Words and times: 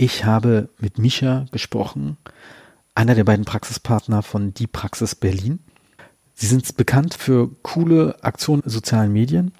Ich 0.00 0.24
habe 0.24 0.68
mit 0.78 0.98
Misha 0.98 1.46
gesprochen, 1.50 2.18
einer 2.94 3.16
der 3.16 3.24
beiden 3.24 3.44
Praxispartner 3.44 4.22
von 4.22 4.54
Die 4.54 4.68
Praxis 4.68 5.16
Berlin. 5.16 5.58
Sie 6.34 6.46
sind 6.46 6.76
bekannt 6.76 7.14
für 7.14 7.50
coole 7.62 8.16
Aktionen 8.22 8.62
in 8.62 8.70
sozialen 8.70 9.12
Medien, 9.12 9.50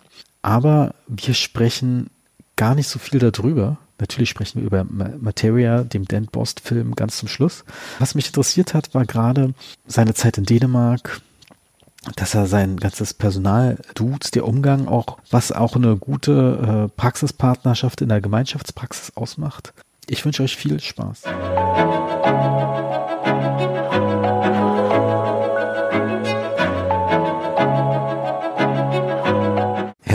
aber 0.40 0.94
wir 1.08 1.34
sprechen 1.34 2.10
gar 2.54 2.76
nicht 2.76 2.86
so 2.86 3.00
viel 3.00 3.18
darüber. 3.18 3.78
Natürlich 3.98 4.30
sprechen 4.30 4.60
wir 4.60 4.66
über 4.66 4.84
Materia, 4.84 5.82
dem 5.82 6.04
Dan 6.04 6.26
Bost-Film, 6.26 6.94
ganz 6.94 7.18
zum 7.18 7.26
Schluss. 7.26 7.64
Was 7.98 8.14
mich 8.14 8.28
interessiert 8.28 8.74
hat, 8.74 8.94
war 8.94 9.06
gerade 9.06 9.54
seine 9.88 10.14
Zeit 10.14 10.38
in 10.38 10.44
Dänemark, 10.44 11.20
dass 12.14 12.36
er 12.36 12.46
sein 12.46 12.76
ganzes 12.76 13.12
Personal 13.12 13.78
duzt, 13.96 14.36
der 14.36 14.46
Umgang 14.46 14.86
auch, 14.86 15.18
was 15.32 15.50
auch 15.50 15.74
eine 15.74 15.96
gute 15.96 16.86
äh, 16.86 16.96
Praxispartnerschaft 16.96 18.02
in 18.02 18.08
der 18.08 18.20
Gemeinschaftspraxis 18.20 19.16
ausmacht. 19.16 19.74
Ich 20.10 20.24
wünsche 20.24 20.42
euch 20.42 20.56
viel 20.56 20.80
Spaß. 20.80 21.24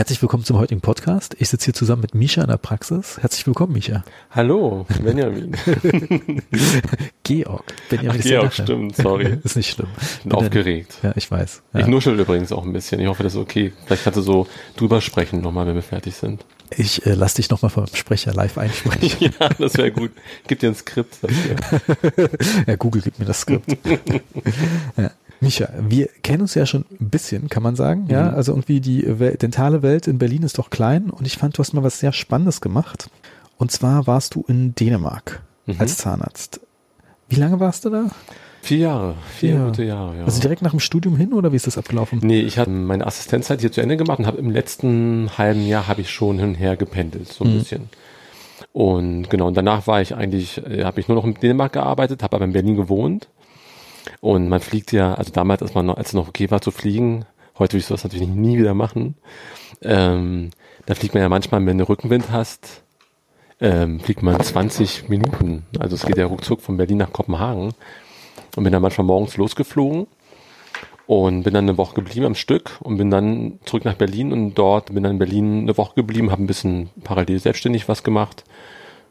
Herzlich 0.04 0.20
willkommen 0.20 0.44
zum 0.44 0.58
heutigen 0.58 0.82
Podcast. 0.82 1.34
Ich 1.38 1.48
sitze 1.48 1.64
hier 1.64 1.72
zusammen 1.72 2.02
mit 2.02 2.14
Misha 2.14 2.42
in 2.42 2.48
der 2.48 2.58
Praxis. 2.58 3.16
Herzlich 3.22 3.46
willkommen, 3.46 3.72
Misha. 3.72 4.04
Hallo, 4.32 4.84
Benjamin. 5.02 5.56
Georg. 7.22 7.64
Benjamin 7.88 8.20
Ach, 8.20 8.22
Georg, 8.22 8.52
stimmt, 8.52 8.96
sorry. 8.96 9.38
ist 9.44 9.56
nicht 9.56 9.70
schlimm. 9.70 9.88
Ich 9.96 10.18
bin, 10.24 10.28
bin 10.28 10.32
aufgeregt. 10.32 10.98
Dann, 11.00 11.12
ja, 11.12 11.16
ich 11.16 11.30
weiß. 11.30 11.62
Ja. 11.72 11.80
Ich 11.80 11.86
nuschel 11.86 12.20
übrigens 12.20 12.52
auch 12.52 12.64
ein 12.64 12.74
bisschen. 12.74 13.00
Ich 13.00 13.06
hoffe, 13.06 13.22
das 13.22 13.32
ist 13.32 13.38
okay. 13.38 13.72
Vielleicht 13.86 14.04
kannst 14.04 14.18
du 14.18 14.20
so 14.20 14.46
drüber 14.76 15.00
sprechen 15.00 15.40
nochmal, 15.40 15.66
wenn 15.66 15.74
wir 15.74 15.80
fertig 15.80 16.14
sind. 16.16 16.44
Ich 16.76 17.06
äh, 17.06 17.14
lass 17.14 17.32
dich 17.32 17.48
nochmal 17.48 17.70
vom 17.70 17.86
Sprecher 17.86 18.34
live 18.34 18.58
einsprechen. 18.58 19.32
ja, 19.40 19.48
das 19.58 19.74
wäre 19.78 19.90
gut. 19.90 20.10
Gib 20.46 20.58
dir 20.58 20.68
ein 20.68 20.74
Skript 20.74 21.16
dafür. 21.22 22.28
ja, 22.66 22.76
Google 22.76 23.00
gibt 23.00 23.20
mir 23.20 23.24
das 23.24 23.40
Skript. 23.40 23.74
ja. 24.98 25.10
Micha, 25.40 25.68
wir 25.78 26.08
kennen 26.22 26.42
uns 26.42 26.54
ja 26.54 26.66
schon 26.66 26.84
ein 27.00 27.10
bisschen, 27.10 27.48
kann 27.48 27.62
man 27.62 27.76
sagen. 27.76 28.06
Ja, 28.08 28.30
mhm. 28.30 28.34
also 28.34 28.52
irgendwie 28.52 28.80
die 28.80 29.18
Welt, 29.18 29.42
dentale 29.42 29.82
Welt 29.82 30.06
in 30.06 30.18
Berlin 30.18 30.42
ist 30.42 30.58
doch 30.58 30.70
klein 30.70 31.10
und 31.10 31.26
ich 31.26 31.36
fand, 31.36 31.56
du 31.56 31.60
hast 31.60 31.72
mal 31.72 31.82
was 31.82 32.00
sehr 32.00 32.12
Spannendes 32.12 32.60
gemacht. 32.60 33.10
Und 33.56 33.70
zwar 33.70 34.06
warst 34.06 34.34
du 34.34 34.44
in 34.48 34.74
Dänemark 34.74 35.42
mhm. 35.66 35.76
als 35.78 35.98
Zahnarzt. 35.98 36.60
Wie 37.28 37.36
lange 37.36 37.60
warst 37.60 37.84
du 37.84 37.90
da? 37.90 38.06
Vier 38.62 38.78
Jahre, 38.78 39.14
vier 39.36 39.54
ja. 39.54 39.66
gute 39.66 39.84
Jahre, 39.84 40.16
ja. 40.16 40.24
Also 40.24 40.40
direkt 40.40 40.62
nach 40.62 40.70
dem 40.70 40.80
Studium 40.80 41.16
hin 41.16 41.34
oder 41.34 41.52
wie 41.52 41.56
ist 41.56 41.66
das 41.66 41.76
abgelaufen? 41.76 42.20
Nee, 42.22 42.40
ich 42.40 42.58
hatte 42.58 42.70
meine 42.70 43.06
Assistenzzeit 43.06 43.60
hier 43.60 43.70
zu 43.70 43.82
Ende 43.82 43.98
gemacht 43.98 44.20
und 44.20 44.26
habe 44.26 44.38
im 44.38 44.50
letzten 44.50 45.28
halben 45.36 45.66
Jahr 45.66 45.86
habe 45.86 46.00
ich 46.00 46.10
schon 46.10 46.38
hin 46.38 46.48
und 46.50 46.54
her 46.54 46.76
gependelt, 46.76 47.28
so 47.30 47.44
ein 47.44 47.52
mhm. 47.52 47.58
bisschen. 47.58 47.88
Und 48.72 49.28
genau, 49.28 49.48
und 49.48 49.56
danach 49.56 49.86
war 49.86 50.00
ich 50.00 50.14
eigentlich, 50.14 50.64
äh, 50.66 50.84
habe 50.84 50.98
ich 50.98 51.08
nur 51.08 51.16
noch 51.16 51.24
in 51.24 51.34
Dänemark 51.34 51.74
gearbeitet, 51.74 52.22
habe 52.22 52.36
aber 52.36 52.46
in 52.46 52.52
Berlin 52.52 52.76
gewohnt 52.76 53.28
und 54.20 54.48
man 54.48 54.60
fliegt 54.60 54.92
ja, 54.92 55.14
also 55.14 55.32
damals, 55.32 55.62
als 55.62 55.74
man 55.74 55.86
noch, 55.86 55.96
als 55.96 56.08
es 56.08 56.14
noch 56.14 56.28
okay 56.28 56.50
war 56.50 56.60
zu 56.60 56.70
fliegen, 56.70 57.24
heute 57.58 57.74
würde 57.74 57.80
ich 57.80 57.86
sowas 57.86 58.04
natürlich 58.04 58.28
nie 58.28 58.58
wieder 58.58 58.74
machen. 58.74 59.16
Ähm, 59.82 60.50
da 60.86 60.94
fliegt 60.94 61.14
man 61.14 61.22
ja 61.22 61.28
manchmal, 61.28 61.64
wenn 61.66 61.78
du 61.78 61.88
Rückenwind 61.88 62.30
hast, 62.30 62.82
ähm, 63.60 64.00
fliegt 64.00 64.22
man 64.22 64.40
20 64.40 65.08
Minuten. 65.08 65.64
Also 65.78 65.94
es 65.96 66.04
geht 66.04 66.18
ja 66.18 66.26
ruckzuck 66.26 66.60
von 66.60 66.76
Berlin 66.76 66.98
nach 66.98 67.12
Kopenhagen. 67.12 67.72
Und 68.56 68.62
bin 68.62 68.72
dann 68.72 68.82
manchmal 68.82 69.06
morgens 69.06 69.36
losgeflogen 69.36 70.06
und 71.06 71.42
bin 71.42 71.54
dann 71.54 71.64
eine 71.64 71.76
Woche 71.76 71.94
geblieben 71.94 72.26
am 72.26 72.34
Stück 72.34 72.78
und 72.80 72.96
bin 72.96 73.10
dann 73.10 73.58
zurück 73.64 73.84
nach 73.84 73.94
Berlin 73.94 74.32
und 74.32 74.54
dort 74.54 74.94
bin 74.94 75.02
dann 75.02 75.12
in 75.12 75.18
Berlin 75.18 75.62
eine 75.62 75.76
Woche 75.76 75.94
geblieben, 75.96 76.30
habe 76.30 76.42
ein 76.42 76.46
bisschen 76.46 76.90
parallel 77.02 77.38
selbstständig 77.40 77.88
was 77.88 78.04
gemacht 78.04 78.44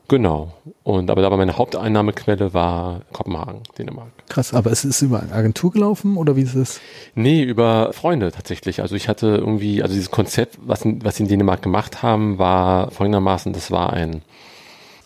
Genau. 0.10 0.54
Und 0.84 1.10
aber, 1.10 1.24
aber 1.26 1.38
meine 1.38 1.58
Haupteinnahmequelle 1.58 2.54
war 2.54 3.02
Kopenhagen, 3.14 3.62
Dänemark. 3.78 4.10
Krass, 4.28 4.54
aber 4.54 4.72
es 4.72 4.84
ist 4.84 5.02
über 5.02 5.22
eine 5.22 5.32
Agentur 5.32 5.72
gelaufen 5.72 6.18
oder 6.18 6.36
wie 6.36 6.42
ist 6.42 6.56
es? 6.56 6.82
Nee, 7.16 7.42
über 7.42 7.94
Freunde 7.94 8.32
tatsächlich. 8.32 8.82
Also 8.82 8.96
ich 8.96 9.08
hatte 9.08 9.28
irgendwie, 9.28 9.82
also 9.82 9.94
dieses 9.94 10.12
Konzept, 10.12 10.58
was, 10.62 10.82
was 10.86 11.16
sie 11.16 11.24
in 11.24 11.30
Dänemark 11.30 11.62
gemacht 11.62 12.04
haben, 12.04 12.38
war 12.38 12.92
folgendermaßen, 12.92 13.54
das 13.54 13.72
war 13.72 13.94
ein, 13.94 14.24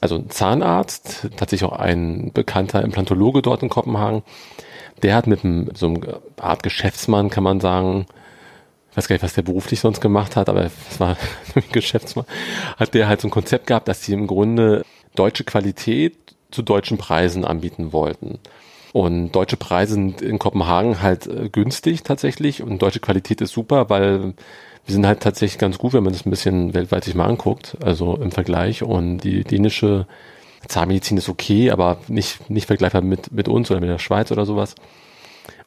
also 0.01 0.15
ein 0.15 0.29
Zahnarzt, 0.29 1.29
tatsächlich 1.37 1.69
auch 1.69 1.77
ein 1.77 2.31
bekannter 2.33 2.81
Implantologe 2.81 3.41
dort 3.41 3.61
in 3.61 3.69
Kopenhagen. 3.69 4.23
Der 5.03 5.15
hat 5.15 5.27
mit 5.27 5.45
einem, 5.45 5.69
so 5.75 5.87
einem 5.87 6.01
Art 6.37 6.63
Geschäftsmann, 6.63 7.29
kann 7.29 7.43
man 7.43 7.59
sagen, 7.59 8.07
weiß 8.97 9.07
gar 9.07 9.13
nicht, 9.13 9.23
was 9.23 9.33
der 9.33 9.43
beruflich 9.43 9.79
sonst 9.79 10.01
gemacht 10.01 10.35
hat, 10.35 10.49
aber 10.49 10.65
es 10.65 10.99
war 10.99 11.15
ein 11.55 11.63
Geschäftsmann, 11.71 12.25
hat 12.77 12.93
der 12.93 13.07
halt 13.07 13.21
so 13.21 13.27
ein 13.27 13.31
Konzept 13.31 13.67
gehabt, 13.67 13.87
dass 13.87 14.03
sie 14.03 14.13
im 14.13 14.27
Grunde 14.27 14.83
deutsche 15.15 15.43
Qualität 15.43 16.17
zu 16.51 16.63
deutschen 16.63 16.97
Preisen 16.97 17.45
anbieten 17.45 17.93
wollten. 17.93 18.39
Und 18.93 19.33
deutsche 19.33 19.57
Preise 19.57 19.93
sind 19.93 20.21
in 20.21 20.39
Kopenhagen 20.39 21.01
halt 21.01 21.27
äh, 21.27 21.49
günstig 21.49 22.03
tatsächlich 22.03 22.63
und 22.63 22.81
deutsche 22.81 22.99
Qualität 22.99 23.41
ist 23.41 23.51
super, 23.51 23.89
weil 23.89 24.33
wir 24.85 24.93
sind 24.93 25.05
halt 25.05 25.19
tatsächlich 25.19 25.59
ganz 25.59 25.77
gut, 25.77 25.93
wenn 25.93 26.03
man 26.03 26.13
das 26.13 26.25
ein 26.25 26.29
bisschen 26.29 26.73
weltweit 26.73 27.03
sich 27.03 27.13
mal 27.13 27.25
anguckt, 27.25 27.77
also 27.83 28.15
im 28.15 28.31
Vergleich. 28.31 28.81
Und 28.81 29.19
die 29.19 29.43
dänische 29.43 30.07
Zahnmedizin 30.67 31.17
ist 31.17 31.29
okay, 31.29 31.69
aber 31.71 31.99
nicht, 32.07 32.49
nicht 32.49 32.67
vergleichbar 32.67 33.01
mit, 33.01 33.31
mit 33.31 33.49
uns 33.49 33.69
oder 33.69 33.81
mit 33.81 33.89
der 33.89 33.99
Schweiz 33.99 34.31
oder 34.31 34.45
sowas. 34.45 34.75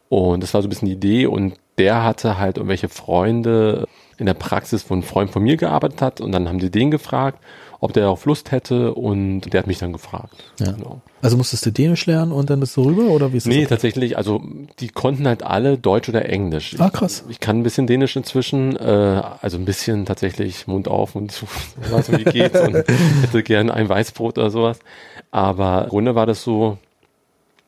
Und 0.08 0.42
das 0.42 0.54
war 0.54 0.62
so 0.62 0.66
ein 0.66 0.70
bisschen 0.70 0.88
die 0.88 0.94
Idee 0.94 1.26
und 1.26 1.54
der 1.80 2.04
hatte 2.04 2.36
halt 2.38 2.58
irgendwelche 2.58 2.90
Freunde 2.90 3.88
in 4.18 4.26
der 4.26 4.34
Praxis, 4.34 4.84
wo 4.88 4.94
ein 4.94 5.02
Freund 5.02 5.30
von 5.30 5.42
mir 5.42 5.56
gearbeitet 5.56 6.02
hat 6.02 6.20
und 6.20 6.30
dann 6.30 6.46
haben 6.46 6.60
sie 6.60 6.70
den 6.70 6.90
gefragt, 6.90 7.42
ob 7.80 7.94
der 7.94 8.10
auch 8.10 8.22
Lust 8.26 8.52
hätte 8.52 8.92
und 8.92 9.50
der 9.50 9.60
hat 9.60 9.66
mich 9.66 9.78
dann 9.78 9.94
gefragt. 9.94 10.34
Ja. 10.58 10.72
Genau. 10.72 11.00
Also 11.22 11.38
musstest 11.38 11.64
du 11.64 11.72
Dänisch 11.72 12.04
lernen 12.04 12.32
und 12.32 12.50
dann 12.50 12.60
bist 12.60 12.76
du 12.76 12.82
rüber 12.82 13.04
oder 13.04 13.32
wie 13.32 13.38
ist 13.38 13.46
das? 13.46 13.54
Nee, 13.54 13.64
tatsächlich, 13.64 14.18
also 14.18 14.42
die 14.78 14.88
konnten 14.88 15.26
halt 15.26 15.42
alle 15.42 15.78
Deutsch 15.78 16.10
oder 16.10 16.28
Englisch. 16.28 16.76
Ah, 16.78 16.90
krass. 16.90 17.24
Ich, 17.28 17.36
ich 17.36 17.40
kann 17.40 17.60
ein 17.60 17.62
bisschen 17.62 17.86
Dänisch 17.86 18.14
inzwischen, 18.14 18.76
äh, 18.76 19.22
also 19.40 19.56
ein 19.56 19.64
bisschen 19.64 20.04
tatsächlich 20.04 20.66
Mund 20.66 20.86
auf 20.86 21.16
und 21.16 21.32
so, 21.32 21.46
weiß 21.90 22.12
wie 22.12 22.24
geht's 22.24 22.60
und 22.60 22.74
hätte 23.22 23.42
gern 23.42 23.70
ein 23.70 23.88
Weißbrot 23.88 24.36
oder 24.36 24.50
sowas. 24.50 24.80
Aber 25.30 25.84
im 25.84 25.88
Grunde 25.88 26.14
war 26.14 26.26
das 26.26 26.42
so, 26.42 26.76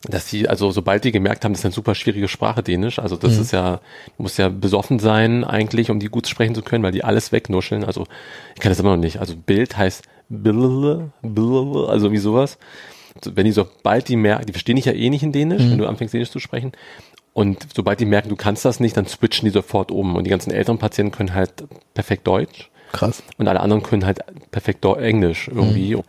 dass 0.09 0.29
sie, 0.29 0.49
also 0.49 0.71
sobald 0.73 1.05
die 1.05 1.13
gemerkt 1.13 1.45
haben, 1.45 1.53
das 1.53 1.61
ist 1.61 1.67
eine 1.67 1.75
super 1.75 1.95
schwierige 1.95 2.29
Sprache, 2.29 2.63
Dänisch, 2.63 2.99
also 2.99 3.17
das 3.17 3.37
mhm. 3.37 3.43
ist 3.43 3.53
ja, 3.53 3.81
du 4.17 4.23
musst 4.23 4.39
ja 4.39 4.49
besoffen 4.49 4.99
sein 4.99 5.45
eigentlich, 5.45 5.91
um 5.91 6.01
die 6.01 6.09
gut 6.09 6.27
sprechen 6.27 6.55
zu 6.55 6.63
können, 6.63 6.83
weil 6.83 6.93
die 6.93 7.05
alles 7.05 7.31
wegnuscheln, 7.31 7.85
also 7.85 8.07
ich 8.55 8.61
kann 8.61 8.71
das 8.71 8.81
immer 8.81 8.97
noch 8.97 9.03
nicht, 9.03 9.19
also 9.19 9.37
Bild 9.37 9.77
heißt 9.77 10.03
Bille, 10.29 11.11
Bille, 11.23 11.89
also 11.89 12.11
wie 12.11 12.19
sowas. 12.19 12.59
Wenn 13.25 13.45
die 13.45 13.53
sobald 13.53 14.09
die 14.09 14.17
merken, 14.17 14.47
die 14.47 14.53
verstehen 14.53 14.77
dich 14.77 14.87
ja 14.87 14.93
eh 14.93 15.11
nicht 15.11 15.23
in 15.23 15.33
Dänisch, 15.33 15.63
mhm. 15.63 15.73
wenn 15.73 15.79
du 15.79 15.87
anfängst 15.87 16.15
Dänisch 16.15 16.31
zu 16.31 16.41
sprechen, 16.41 16.73
und 17.35 17.67
sobald 17.75 17.99
die 17.99 18.05
merken, 18.05 18.29
du 18.29 18.37
kannst 18.37 18.65
das 18.65 18.79
nicht, 18.79 18.95
dann 18.97 19.07
switchen 19.07 19.47
die 19.47 19.53
sofort 19.53 19.91
um. 19.91 20.17
Und 20.17 20.25
die 20.25 20.31
ganzen 20.31 20.51
älteren 20.51 20.77
Patienten 20.77 21.17
können 21.17 21.33
halt 21.33 21.65
perfekt 21.95 22.27
Deutsch. 22.27 22.69
Krass. 22.93 23.23
Und 23.39 23.49
alle 23.49 23.61
anderen 23.61 23.83
können 23.83 24.05
halt 24.05 24.21
perfekt 24.51 24.85
Englisch 24.85 25.49
irgendwie. 25.49 25.97
Mhm 25.97 26.03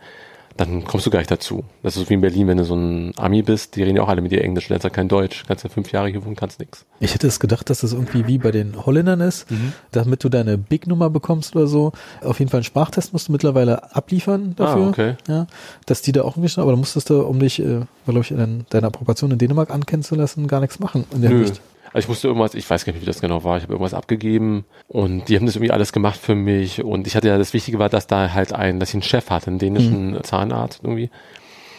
dann 0.56 0.84
kommst 0.84 1.04
du 1.06 1.10
gar 1.10 1.18
nicht 1.18 1.30
dazu. 1.30 1.64
Das 1.82 1.96
ist 1.96 2.08
wie 2.08 2.14
in 2.14 2.20
Berlin, 2.20 2.46
wenn 2.46 2.58
du 2.58 2.64
so 2.64 2.76
ein 2.76 3.12
Ami 3.16 3.42
bist, 3.42 3.74
die 3.74 3.82
reden 3.82 3.96
ja 3.96 4.02
auch 4.02 4.08
alle 4.08 4.20
mit 4.20 4.30
dir 4.30 4.42
Englisch, 4.42 4.68
lernst 4.68 4.84
ja 4.84 4.90
kein 4.90 5.08
Deutsch, 5.08 5.44
kannst 5.48 5.64
ja 5.64 5.70
fünf 5.70 5.90
Jahre 5.90 6.08
hier 6.08 6.24
wohnen, 6.24 6.36
kannst 6.36 6.60
nix. 6.60 6.84
Ich 7.00 7.12
hätte 7.12 7.26
es 7.26 7.40
gedacht, 7.40 7.70
dass 7.70 7.80
das 7.80 7.92
irgendwie 7.92 8.26
wie 8.28 8.38
bei 8.38 8.52
den 8.52 8.86
Holländern 8.86 9.20
ist, 9.20 9.50
mhm. 9.50 9.72
damit 9.90 10.22
du 10.22 10.28
deine 10.28 10.56
Big-Nummer 10.56 11.10
bekommst 11.10 11.56
oder 11.56 11.66
so. 11.66 11.92
Auf 12.22 12.38
jeden 12.38 12.50
Fall 12.50 12.58
einen 12.58 12.64
Sprachtest 12.64 13.12
musst 13.12 13.28
du 13.28 13.32
mittlerweile 13.32 13.94
abliefern 13.94 14.54
dafür. 14.56 14.84
Ah, 14.84 14.88
okay. 14.88 15.14
Ja, 15.28 15.46
dass 15.86 16.02
die 16.02 16.12
da 16.12 16.22
auch 16.22 16.36
irgendwie, 16.36 16.60
aber 16.60 16.70
da 16.70 16.76
musstest 16.76 17.10
du, 17.10 17.22
um 17.22 17.40
dich, 17.40 17.60
äh, 17.60 17.80
glaube 18.06 18.20
ich, 18.20 18.28
deine 18.70 18.86
Approbation 18.86 19.32
in 19.32 19.38
Dänemark 19.38 19.70
ankennen 19.70 20.04
zu 20.04 20.14
lassen, 20.14 20.46
gar 20.46 20.60
nichts 20.60 20.78
machen 20.78 21.04
in 21.12 21.22
der 21.22 21.30
Nö. 21.30 21.38
Hinsicht. 21.38 21.60
Also 21.94 22.06
ich 22.06 22.08
musste 22.08 22.26
irgendwas, 22.28 22.54
ich 22.54 22.68
weiß 22.68 22.84
gar 22.84 22.92
nicht, 22.92 23.02
wie 23.02 23.06
das 23.06 23.20
genau 23.20 23.44
war, 23.44 23.56
ich 23.56 23.62
habe 23.62 23.72
irgendwas 23.72 23.94
abgegeben 23.94 24.64
und 24.88 25.28
die 25.28 25.36
haben 25.36 25.46
das 25.46 25.54
irgendwie 25.54 25.70
alles 25.70 25.92
gemacht 25.92 26.18
für 26.20 26.34
mich 26.34 26.82
und 26.82 27.06
ich 27.06 27.14
hatte 27.14 27.28
ja, 27.28 27.38
das 27.38 27.54
Wichtige 27.54 27.78
war, 27.78 27.88
dass 27.88 28.08
da 28.08 28.32
halt 28.32 28.52
ein, 28.52 28.80
dass 28.80 28.90
ich 28.90 28.96
einen 28.96 29.02
Chef 29.02 29.30
hatte, 29.30 29.46
einen 29.46 29.60
dänischen 29.60 30.10
mhm. 30.10 30.24
Zahnarzt 30.24 30.80
irgendwie 30.82 31.08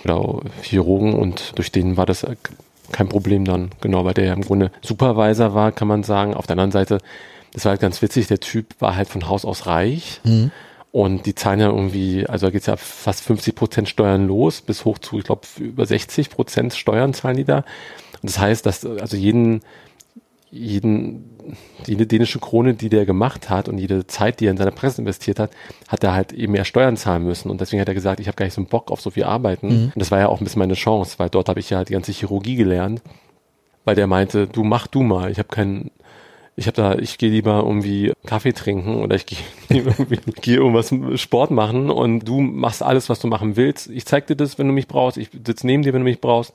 oder 0.06 0.40
Chirurgen 0.62 1.14
und 1.14 1.52
durch 1.58 1.72
den 1.72 1.98
war 1.98 2.06
das 2.06 2.26
kein 2.92 3.10
Problem 3.10 3.44
dann, 3.44 3.72
genau, 3.82 4.06
weil 4.06 4.14
der 4.14 4.26
ja 4.26 4.34
im 4.34 4.42
Grunde 4.42 4.72
Supervisor 4.82 5.54
war, 5.54 5.72
kann 5.72 5.88
man 5.88 6.04
sagen. 6.04 6.34
Auf 6.34 6.48
der 6.48 6.54
anderen 6.54 6.72
Seite, 6.72 7.00
das 7.52 7.66
war 7.66 7.72
halt 7.72 7.82
ganz 7.82 8.02
witzig, 8.02 8.28
der 8.28 8.40
Typ 8.40 8.68
war 8.80 8.96
halt 8.96 9.10
von 9.10 9.28
Haus 9.28 9.44
aus 9.44 9.66
reich. 9.66 10.22
Mhm. 10.24 10.52
Und 10.92 11.26
die 11.26 11.36
zahlen 11.36 11.60
ja 11.60 11.68
irgendwie, 11.68 12.26
also 12.26 12.48
da 12.48 12.52
geht's 12.52 12.68
ja 12.68 12.78
fast 12.78 13.22
50 13.26 13.54
Prozent 13.54 13.90
Steuern 13.90 14.28
los, 14.28 14.62
bis 14.62 14.86
hoch 14.86 14.98
zu, 14.98 15.18
ich 15.18 15.26
glaube, 15.26 15.42
über 15.60 15.86
60 15.86 16.30
Prozent 16.30 16.74
Steuern 16.74 17.14
zahlen 17.14 17.36
die 17.36 17.44
da. 17.44 17.66
Und 18.22 18.30
das 18.30 18.40
heißt, 18.40 18.66
dass 18.66 18.86
also 18.86 19.18
jeden, 19.18 19.62
jeden, 20.56 21.30
jede 21.86 22.08
dänische 22.08 22.40
Krone, 22.40 22.74
die 22.74 22.90
der 22.90 23.06
gemacht 23.06 23.50
hat 23.50 23.68
und 23.68 23.78
jede 23.78 24.08
Zeit, 24.08 24.40
die 24.40 24.48
er 24.48 24.52
in 24.52 24.58
seine 24.58 24.72
Presse 24.72 25.02
investiert 25.02 25.40
hat, 25.40 25.52
hat 25.88 26.04
er 26.04 26.14
halt 26.14 26.32
eben 26.32 26.54
mehr 26.54 26.66
Steuern 26.66 26.98
zahlen 26.98 27.24
müssen. 27.24 27.50
Und 27.50 27.62
deswegen 27.62 27.82
hat 27.82 27.88
er 27.88 27.94
gesagt, 27.94 28.20
ich 28.20 28.28
habe 28.28 28.36
gar 28.36 28.46
nicht 28.46 28.56
so 28.56 28.62
einen 28.62 28.70
Bock 28.70 28.90
auf 28.90 29.02
so 29.02 29.10
viel 29.10 29.26
Arbeiten. 29.26 29.68
Mhm. 29.68 29.84
Und 29.94 30.00
das 30.00 30.12
war 30.12 30.20
ja 30.20 30.30
auch 30.30 30.40
ein 30.40 30.44
bisschen 30.46 30.60
meine 30.60 30.74
Chance, 30.74 31.16
weil 31.18 31.30
dort 31.30 31.50
habe 31.50 31.60
ich 31.60 31.70
ja 31.70 31.84
die 31.84 31.94
ganze 31.94 32.12
Chirurgie 32.12 32.56
gelernt, 32.56 33.02
weil 33.84 33.96
der 33.96 34.08
meinte, 34.08 34.48
du 34.48 34.64
mach 34.64 34.88
du 34.88 35.04
mal, 35.04 35.30
ich 35.30 35.38
habe 35.38 35.50
keinen 35.50 35.92
Ich 36.56 36.68
habe 36.68 36.78
da, 36.78 36.96
ich 36.96 37.18
gehe 37.18 37.30
lieber 37.30 37.64
irgendwie 37.66 38.14
Kaffee 38.26 38.54
trinken 38.54 39.04
oder 39.04 39.18
ich 39.18 39.26
gehe 39.26 39.40
irgendwie 39.70 40.20
gehe 40.42 40.56
irgendwas 40.56 40.94
Sport 41.20 41.52
machen 41.52 41.90
und 41.92 42.22
du 42.22 42.40
machst 42.40 42.82
alles, 42.82 43.10
was 43.10 43.20
du 43.20 43.28
machen 43.28 43.58
willst. 43.58 43.90
Ich 43.90 44.06
zeig 44.06 44.28
dir 44.28 44.38
das, 44.38 44.58
wenn 44.58 44.68
du 44.68 44.74
mich 44.74 44.88
brauchst. 44.88 45.18
Ich 45.18 45.30
sitze 45.46 45.68
neben 45.68 45.84
dir, 45.84 45.94
wenn 45.94 46.02
du 46.02 46.10
mich 46.10 46.22
brauchst. 46.22 46.54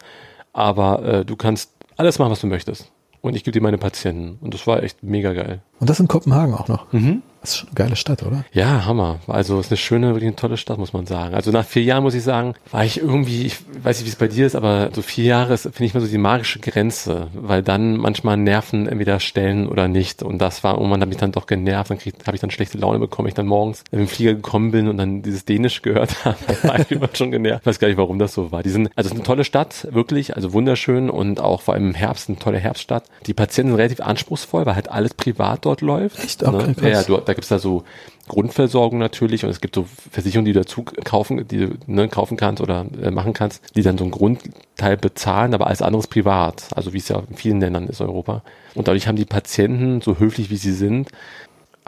Aber 0.52 1.04
äh, 1.04 1.24
du 1.24 1.36
kannst 1.36 1.72
alles 1.96 2.18
machen, 2.18 2.32
was 2.32 2.40
du 2.40 2.46
möchtest. 2.46 2.90
Und 3.20 3.36
ich 3.36 3.44
gebe 3.44 3.52
dir 3.52 3.62
meine 3.62 3.78
Patienten. 3.78 4.38
Und 4.40 4.54
das 4.54 4.66
war 4.66 4.82
echt 4.82 5.02
mega 5.02 5.32
geil. 5.32 5.60
Und 5.78 5.90
das 5.90 6.00
in 6.00 6.08
Kopenhagen 6.08 6.54
auch 6.54 6.68
noch. 6.68 6.92
Mhm. 6.92 7.22
Das 7.40 7.50
ist 7.50 7.56
schon 7.56 7.68
eine 7.68 7.74
geile 7.74 7.96
Stadt, 7.96 8.22
oder? 8.22 8.44
Ja, 8.52 8.84
Hammer. 8.84 9.18
Also 9.26 9.58
es 9.58 9.66
ist 9.66 9.72
eine 9.72 9.78
schöne, 9.78 10.08
wirklich 10.08 10.26
eine 10.26 10.36
tolle 10.36 10.58
Stadt, 10.58 10.78
muss 10.78 10.92
man 10.92 11.06
sagen. 11.06 11.34
Also 11.34 11.50
nach 11.50 11.64
vier 11.64 11.82
Jahren 11.82 12.02
muss 12.02 12.14
ich 12.14 12.22
sagen, 12.22 12.54
war 12.70 12.84
ich 12.84 13.00
irgendwie, 13.00 13.46
ich 13.46 13.56
weiß 13.82 13.98
nicht, 13.98 14.06
wie 14.06 14.10
es 14.10 14.16
bei 14.16 14.28
dir 14.28 14.46
ist, 14.46 14.54
aber 14.54 14.90
so 14.92 15.00
vier 15.00 15.24
Jahre 15.24 15.54
ist, 15.54 15.62
finde 15.62 15.84
ich 15.84 15.94
mal 15.94 16.00
so 16.00 16.06
die 16.06 16.18
magische 16.18 16.58
Grenze, 16.58 17.28
weil 17.32 17.62
dann 17.62 17.96
manchmal 17.96 18.36
Nerven 18.36 18.86
entweder 18.86 19.20
stellen 19.20 19.68
oder 19.68 19.88
nicht. 19.88 20.22
Und 20.22 20.38
das 20.38 20.62
war 20.64 20.74
irgendwann, 20.76 21.00
habe 21.00 21.12
ich 21.12 21.16
dann 21.16 21.32
doch 21.32 21.46
genervt, 21.46 21.90
dann 21.90 21.98
habe 21.98 22.34
ich 22.34 22.40
dann 22.40 22.50
schlechte 22.50 22.76
Laune 22.76 22.98
bekommen, 22.98 23.28
ich 23.28 23.34
dann 23.34 23.46
morgens 23.46 23.84
den 23.90 24.06
Flieger 24.06 24.34
gekommen 24.34 24.70
bin 24.70 24.88
und 24.88 24.98
dann 24.98 25.22
dieses 25.22 25.46
Dänisch 25.46 25.80
gehört 25.80 26.10
habe, 26.26 26.36
war 26.62 26.78
ich 26.78 26.90
immer 26.90 27.08
schon 27.14 27.30
genervt. 27.30 27.62
Ich 27.62 27.66
weiß 27.66 27.78
gar 27.78 27.88
nicht, 27.88 27.96
warum 27.96 28.18
das 28.18 28.34
so 28.34 28.52
war. 28.52 28.62
Die 28.62 28.70
sind, 28.70 28.90
also 28.96 29.08
es 29.08 29.12
ist 29.12 29.18
eine 29.18 29.26
tolle 29.26 29.44
Stadt, 29.44 29.88
wirklich, 29.90 30.36
also 30.36 30.52
wunderschön 30.52 31.08
und 31.08 31.40
auch 31.40 31.62
vor 31.62 31.72
allem 31.72 31.88
im 31.88 31.94
Herbst 31.94 32.28
eine 32.28 32.38
tolle 32.38 32.58
Herbststadt. 32.58 33.04
Die 33.26 33.34
Patienten 33.34 33.70
sind 33.72 33.78
relativ 33.78 34.00
anspruchsvoll, 34.00 34.66
weil 34.66 34.74
halt 34.74 34.90
alles 34.90 35.14
privat 35.14 35.64
dort 35.64 35.80
läuft. 35.80 36.22
Echt? 36.22 36.46
Okay, 36.46 36.74
ne? 36.80 36.90
Ja, 36.90 37.02
du, 37.02 37.29
da 37.30 37.34
gibt's 37.34 37.48
da 37.48 37.58
so 37.58 37.84
Grundversorgung 38.28 38.98
natürlich 38.98 39.44
und 39.44 39.50
es 39.50 39.60
gibt 39.60 39.74
so 39.74 39.86
Versicherungen, 40.10 40.44
die 40.44 40.52
du 40.52 40.60
dazu 40.60 40.84
kaufen, 41.04 41.46
die 41.48 41.58
du 41.58 41.78
ne, 41.86 42.08
kaufen 42.08 42.36
kannst 42.36 42.60
oder 42.60 42.86
äh, 43.02 43.10
machen 43.10 43.32
kannst, 43.32 43.76
die 43.76 43.82
dann 43.82 43.98
so 43.98 44.04
einen 44.04 44.10
Grundteil 44.10 44.96
bezahlen, 44.96 45.54
aber 45.54 45.68
alles 45.68 45.82
anderes 45.82 46.06
privat. 46.06 46.68
Also 46.74 46.92
wie 46.92 46.98
es 46.98 47.08
ja 47.08 47.22
in 47.28 47.36
vielen 47.36 47.60
Ländern 47.60 47.86
ist 47.88 48.00
Europa. 48.00 48.42
Und 48.74 48.88
dadurch 48.88 49.06
haben 49.06 49.16
die 49.16 49.24
Patienten, 49.24 50.00
so 50.00 50.18
höflich 50.18 50.50
wie 50.50 50.56
sie 50.56 50.72
sind, 50.72 51.10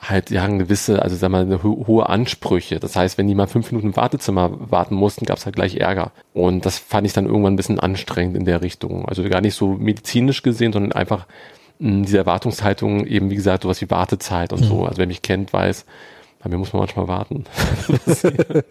halt 0.01 0.31
ja 0.31 0.43
eine 0.45 0.59
gewisse, 0.59 1.03
also 1.03 1.15
sag 1.15 1.31
mal, 1.31 1.43
eine 1.43 1.63
ho 1.63 1.85
hohe 1.87 2.09
Ansprüche. 2.09 2.81
Das 2.81 2.97
heißt, 2.97 3.19
wenn 3.19 3.29
die 3.29 3.35
mal 3.35 3.47
fünf 3.47 3.71
Minuten 3.71 3.89
im 3.89 3.97
Wartezimmer 3.97 4.71
warten 4.71 4.95
mussten, 4.95 5.27
gab 5.27 5.39
es 5.39 5.45
halt 5.45 5.55
gleich 5.55 5.77
Ärger. 5.77 6.13
Und 6.35 6.67
das 6.67 6.79
fand 6.79 7.07
ich 7.07 7.13
dann 7.13 7.27
irgendwann 7.27 7.55
ein 7.55 7.57
bisschen 7.57 7.79
anstrengend 7.79 8.37
in 8.37 8.45
der 8.45 8.63
Richtung. 8.63 9.07
Also 9.07 9.23
gar 9.29 9.41
nicht 9.41 9.55
so 9.55 9.69
medizinisch 9.75 10.43
gesehen, 10.43 10.73
sondern 10.73 10.93
einfach 10.93 11.27
diese 11.83 12.19
Erwartungshaltung 12.19 13.07
eben, 13.07 13.31
wie 13.31 13.35
gesagt, 13.35 13.65
sowas 13.65 13.81
wie 13.81 13.91
Wartezeit 13.91 14.53
und 14.53 14.61
mhm. 14.61 14.65
so. 14.65 14.85
Also 14.85 14.99
wer 14.99 15.07
mich 15.07 15.23
kennt, 15.23 15.53
weiß, 15.53 15.85
bei 16.43 16.51
mir 16.51 16.59
muss 16.59 16.73
man 16.73 16.81
manchmal 16.81 17.07
warten. 17.07 17.45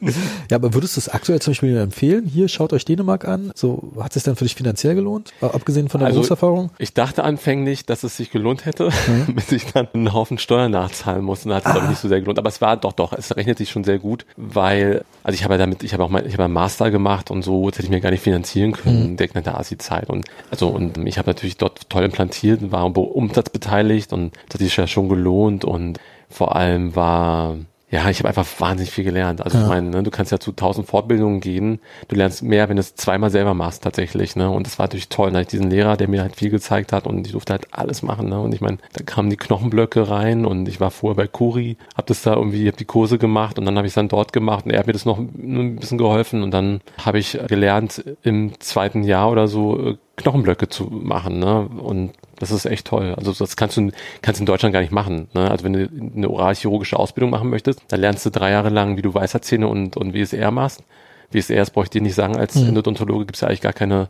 ja, 0.49 0.57
aber 0.57 0.73
würdest 0.73 0.97
du 0.97 0.99
es 0.99 1.07
aktuell 1.07 1.41
zum 1.41 1.51
Beispiel 1.51 1.77
empfehlen? 1.77 2.25
Hier, 2.25 2.49
schaut 2.49 2.73
euch 2.73 2.83
Dänemark 2.83 3.25
an. 3.25 3.51
So, 3.55 3.93
hat 3.99 4.15
es 4.15 4.23
denn 4.23 4.35
für 4.35 4.43
dich 4.43 4.55
finanziell 4.55 4.93
gelohnt? 4.93 5.31
Abgesehen 5.39 5.87
von 5.87 5.99
der 5.99 6.07
also, 6.07 6.19
Berufserfahrung? 6.19 6.71
Ich 6.79 6.93
dachte 6.93 7.23
anfänglich, 7.23 7.85
dass 7.85 8.03
es 8.03 8.17
sich 8.17 8.29
gelohnt 8.29 8.65
hätte, 8.65 8.89
mhm. 9.07 9.35
bis 9.35 9.51
ich 9.53 9.71
dann 9.71 9.87
einen 9.93 10.11
Haufen 10.11 10.37
Steuern 10.37 10.71
nachzahlen 10.71 11.23
musste. 11.23 11.47
Dann 11.47 11.63
hat 11.63 11.65
es, 11.65 11.81
ah. 11.81 11.87
nicht 11.87 11.99
so 11.99 12.09
sehr 12.09 12.19
gelohnt. 12.19 12.39
Aber 12.39 12.49
es 12.49 12.59
war 12.59 12.75
doch, 12.75 12.91
doch, 12.91 13.13
es 13.13 13.35
rechnet 13.37 13.57
sich 13.57 13.69
schon 13.69 13.85
sehr 13.85 13.99
gut, 13.99 14.25
weil, 14.35 15.05
also 15.23 15.35
ich 15.35 15.45
habe 15.45 15.53
ja 15.53 15.57
damit, 15.57 15.83
ich 15.83 15.93
habe 15.93 16.03
auch 16.03 16.09
mal, 16.09 16.25
ich 16.27 16.33
habe 16.33 16.43
einen 16.43 16.53
Master 16.53 16.91
gemacht 16.91 17.31
und 17.31 17.43
so, 17.43 17.69
das 17.69 17.77
hätte 17.77 17.85
ich 17.85 17.91
mir 17.91 18.01
gar 18.01 18.11
nicht 18.11 18.23
finanzieren 18.23 18.73
können, 18.73 19.11
mhm. 19.11 19.17
der 19.17 19.27
der 19.27 19.57
Asi-Zeit. 19.57 20.09
Und, 20.09 20.25
also, 20.49 20.67
und 20.67 20.97
ich 21.07 21.17
habe 21.17 21.29
natürlich 21.29 21.55
dort 21.55 21.89
toll 21.89 22.03
implantiert, 22.03 22.71
war 22.71 22.81
am 22.81 22.91
Umsatz 22.91 23.49
beteiligt 23.49 24.11
und 24.11 24.33
das 24.49 24.55
hat 24.55 24.61
sich 24.61 24.75
ja 24.75 24.87
schon 24.87 25.07
gelohnt 25.07 25.63
und 25.63 25.99
vor 26.31 26.55
allem 26.55 26.95
war, 26.95 27.57
ja, 27.91 28.09
ich 28.09 28.19
habe 28.19 28.29
einfach 28.29 28.47
wahnsinnig 28.59 28.89
viel 28.89 29.03
gelernt. 29.03 29.41
Also 29.41 29.57
ja. 29.57 29.65
ich 29.65 29.69
meine, 29.69 29.89
ne, 29.89 30.01
du 30.01 30.11
kannst 30.11 30.31
ja 30.31 30.39
zu 30.39 30.53
tausend 30.53 30.87
Fortbildungen 30.87 31.41
gehen. 31.41 31.81
Du 32.07 32.15
lernst 32.15 32.41
mehr, 32.41 32.69
wenn 32.69 32.77
du 32.77 32.79
es 32.79 32.95
zweimal 32.95 33.29
selber 33.29 33.53
machst 33.53 33.83
tatsächlich. 33.83 34.37
Ne? 34.37 34.49
Und 34.49 34.65
das 34.65 34.79
war 34.79 34.85
natürlich 34.85 35.09
toll. 35.09 35.29
Da 35.29 35.39
hatte 35.39 35.47
ich 35.47 35.59
diesen 35.59 35.69
Lehrer, 35.69 35.97
der 35.97 36.07
mir 36.07 36.21
halt 36.21 36.37
viel 36.37 36.49
gezeigt 36.49 36.93
hat 36.93 37.05
und 37.05 37.27
ich 37.27 37.33
durfte 37.33 37.51
halt 37.51 37.67
alles 37.71 38.01
machen. 38.01 38.29
Ne? 38.29 38.39
Und 38.39 38.55
ich 38.55 38.61
meine, 38.61 38.77
da 38.93 39.03
kamen 39.03 39.29
die 39.29 39.35
Knochenblöcke 39.35 40.09
rein 40.09 40.45
und 40.45 40.69
ich 40.69 40.79
war 40.79 40.89
vorher 40.89 41.17
bei 41.17 41.27
Kuri, 41.27 41.75
habe 41.97 42.07
das 42.07 42.21
da 42.21 42.33
irgendwie, 42.33 42.65
habe 42.67 42.77
die 42.77 42.85
Kurse 42.85 43.17
gemacht 43.17 43.59
und 43.59 43.65
dann 43.65 43.75
habe 43.75 43.85
ich 43.85 43.91
es 43.91 43.95
dann 43.95 44.07
dort 44.07 44.31
gemacht 44.31 44.63
und 44.63 44.71
er 44.71 44.79
hat 44.79 44.87
mir 44.87 44.93
das 44.93 45.03
noch 45.03 45.17
ein 45.17 45.75
bisschen 45.75 45.97
geholfen 45.97 46.43
und 46.43 46.51
dann 46.51 46.79
habe 47.03 47.19
ich 47.19 47.37
gelernt 47.47 48.05
im 48.23 48.57
zweiten 48.61 49.03
Jahr 49.03 49.29
oder 49.29 49.49
so 49.49 49.89
äh, 49.89 49.97
Knochenblöcke 50.15 50.69
zu 50.69 50.85
machen. 50.85 51.39
Ne? 51.39 51.67
Und 51.67 52.11
das 52.41 52.49
ist 52.49 52.65
echt 52.65 52.87
toll. 52.87 53.13
Also 53.15 53.33
das 53.33 53.55
kannst 53.55 53.77
du 53.77 53.91
kannst 54.21 54.39
in 54.39 54.47
Deutschland 54.47 54.73
gar 54.73 54.81
nicht 54.81 54.91
machen. 54.91 55.27
Ne? 55.33 55.49
Also 55.49 55.63
wenn 55.63 55.73
du 55.73 55.89
eine 56.15 56.29
oralchirurgische 56.29 56.97
Ausbildung 56.97 57.29
machen 57.29 57.49
möchtest, 57.49 57.81
dann 57.89 58.01
lernst 58.01 58.25
du 58.25 58.31
drei 58.31 58.49
Jahre 58.49 58.69
lang, 58.69 58.97
wie 58.97 59.03
du 59.03 59.13
Weisheitszähne 59.13 59.67
und, 59.67 59.95
und 59.95 60.13
WSR 60.13 60.49
machst. 60.49 60.83
WSR, 61.31 61.57
das 61.57 61.69
brauche 61.69 61.85
ich 61.85 61.91
dir 61.91 62.01
nicht 62.01 62.15
sagen, 62.15 62.35
als 62.35 62.55
mhm. 62.55 62.69
Endodontologe 62.69 63.25
gibt 63.25 63.37
es 63.37 63.41
ja 63.41 63.47
eigentlich 63.47 63.61
gar 63.61 63.73
keine 63.73 64.09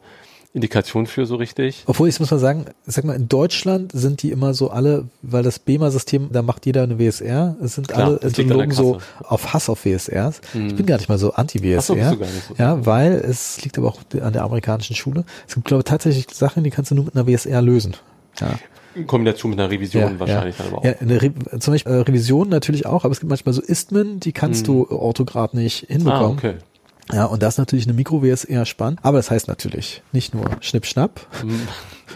Indikation 0.54 1.08
für 1.08 1.26
so 1.26 1.36
richtig. 1.36 1.84
Obwohl, 1.88 2.10
ich 2.10 2.20
muss 2.20 2.32
mal 2.32 2.40
sagen, 2.40 2.66
sag 2.86 3.06
mal, 3.06 3.16
in 3.16 3.30
Deutschland 3.30 3.92
sind 3.94 4.22
die 4.22 4.32
immer 4.32 4.54
so 4.54 4.70
alle, 4.70 5.06
weil 5.22 5.44
das 5.44 5.60
BEMA-System, 5.60 6.30
da 6.32 6.42
macht 6.42 6.66
jeder 6.66 6.84
eine 6.84 7.00
WSR, 7.00 7.56
es 7.62 7.76
sind 7.76 7.88
Klar, 7.88 8.08
alle 8.08 8.22
Entomologen 8.22 8.72
so 8.72 9.00
auf 9.24 9.54
Hass 9.54 9.70
auf 9.70 9.86
WSRs. 9.86 10.42
Hm. 10.52 10.68
Ich 10.68 10.76
bin 10.76 10.86
gar 10.86 10.98
nicht 10.98 11.08
mal 11.08 11.18
so 11.18 11.34
anti-WSR. 11.34 11.82
So, 11.82 11.96
so 11.96 12.56
ja, 12.58 12.86
weil 12.86 13.14
es 13.14 13.64
liegt 13.64 13.78
aber 13.78 13.88
auch 13.88 14.02
an 14.22 14.34
der 14.34 14.44
amerikanischen 14.44 14.96
Schule. 14.96 15.24
Es 15.48 15.56
gibt, 15.56 15.68
glaube 15.68 15.82
ich, 15.82 15.86
tatsächlich 15.86 16.28
Sachen, 16.34 16.64
die 16.64 16.70
kannst 16.70 16.92
du 16.92 16.96
nur 16.96 17.06
mit 17.06 17.16
einer 17.16 17.28
WSR 17.28 17.62
lösen. 17.62 17.96
Ja. 18.40 18.56
In 18.94 19.08
Kombination 19.08 19.52
mit 19.52 19.60
einer 19.60 19.72
Revision 19.72 20.14
ja, 20.14 20.20
wahrscheinlich 20.20 20.58
ja. 20.58 20.64
dann 20.64 20.74
aber 20.74 20.82
auch. 20.82 20.86
Ja, 20.86 20.96
eine 21.00 21.22
Re 21.22 21.32
zum 21.60 21.74
Beispiel 21.74 21.92
äh, 21.94 21.96
Revision 21.98 22.50
natürlich 22.50 22.86
auch, 22.86 23.06
aber 23.06 23.12
es 23.14 23.22
gibt 23.22 23.30
manchmal 23.30 23.54
so 23.54 23.62
Istmen, 23.62 24.20
die 24.20 24.34
kannst 24.34 24.68
hm. 24.68 24.74
du 24.74 24.90
orthograd 24.90 25.54
nicht 25.54 25.88
hinbekommen. 25.88 26.38
Ah, 26.44 26.50
okay. 26.50 26.54
Ja, 27.14 27.26
und 27.26 27.44
das 27.44 27.56
ist 27.56 27.58
natürlich 27.58 27.88
eine 27.88 27.94
Mikro-WS 27.94 28.48
spannend, 28.68 29.00
aber 29.04 29.18
das 29.18 29.32
heißt 29.32 29.48
natürlich 29.48 30.02
nicht 30.14 30.34
nur 30.34 30.46
Schnipp-Schnapp, 30.62 31.28
hm. 31.42 31.68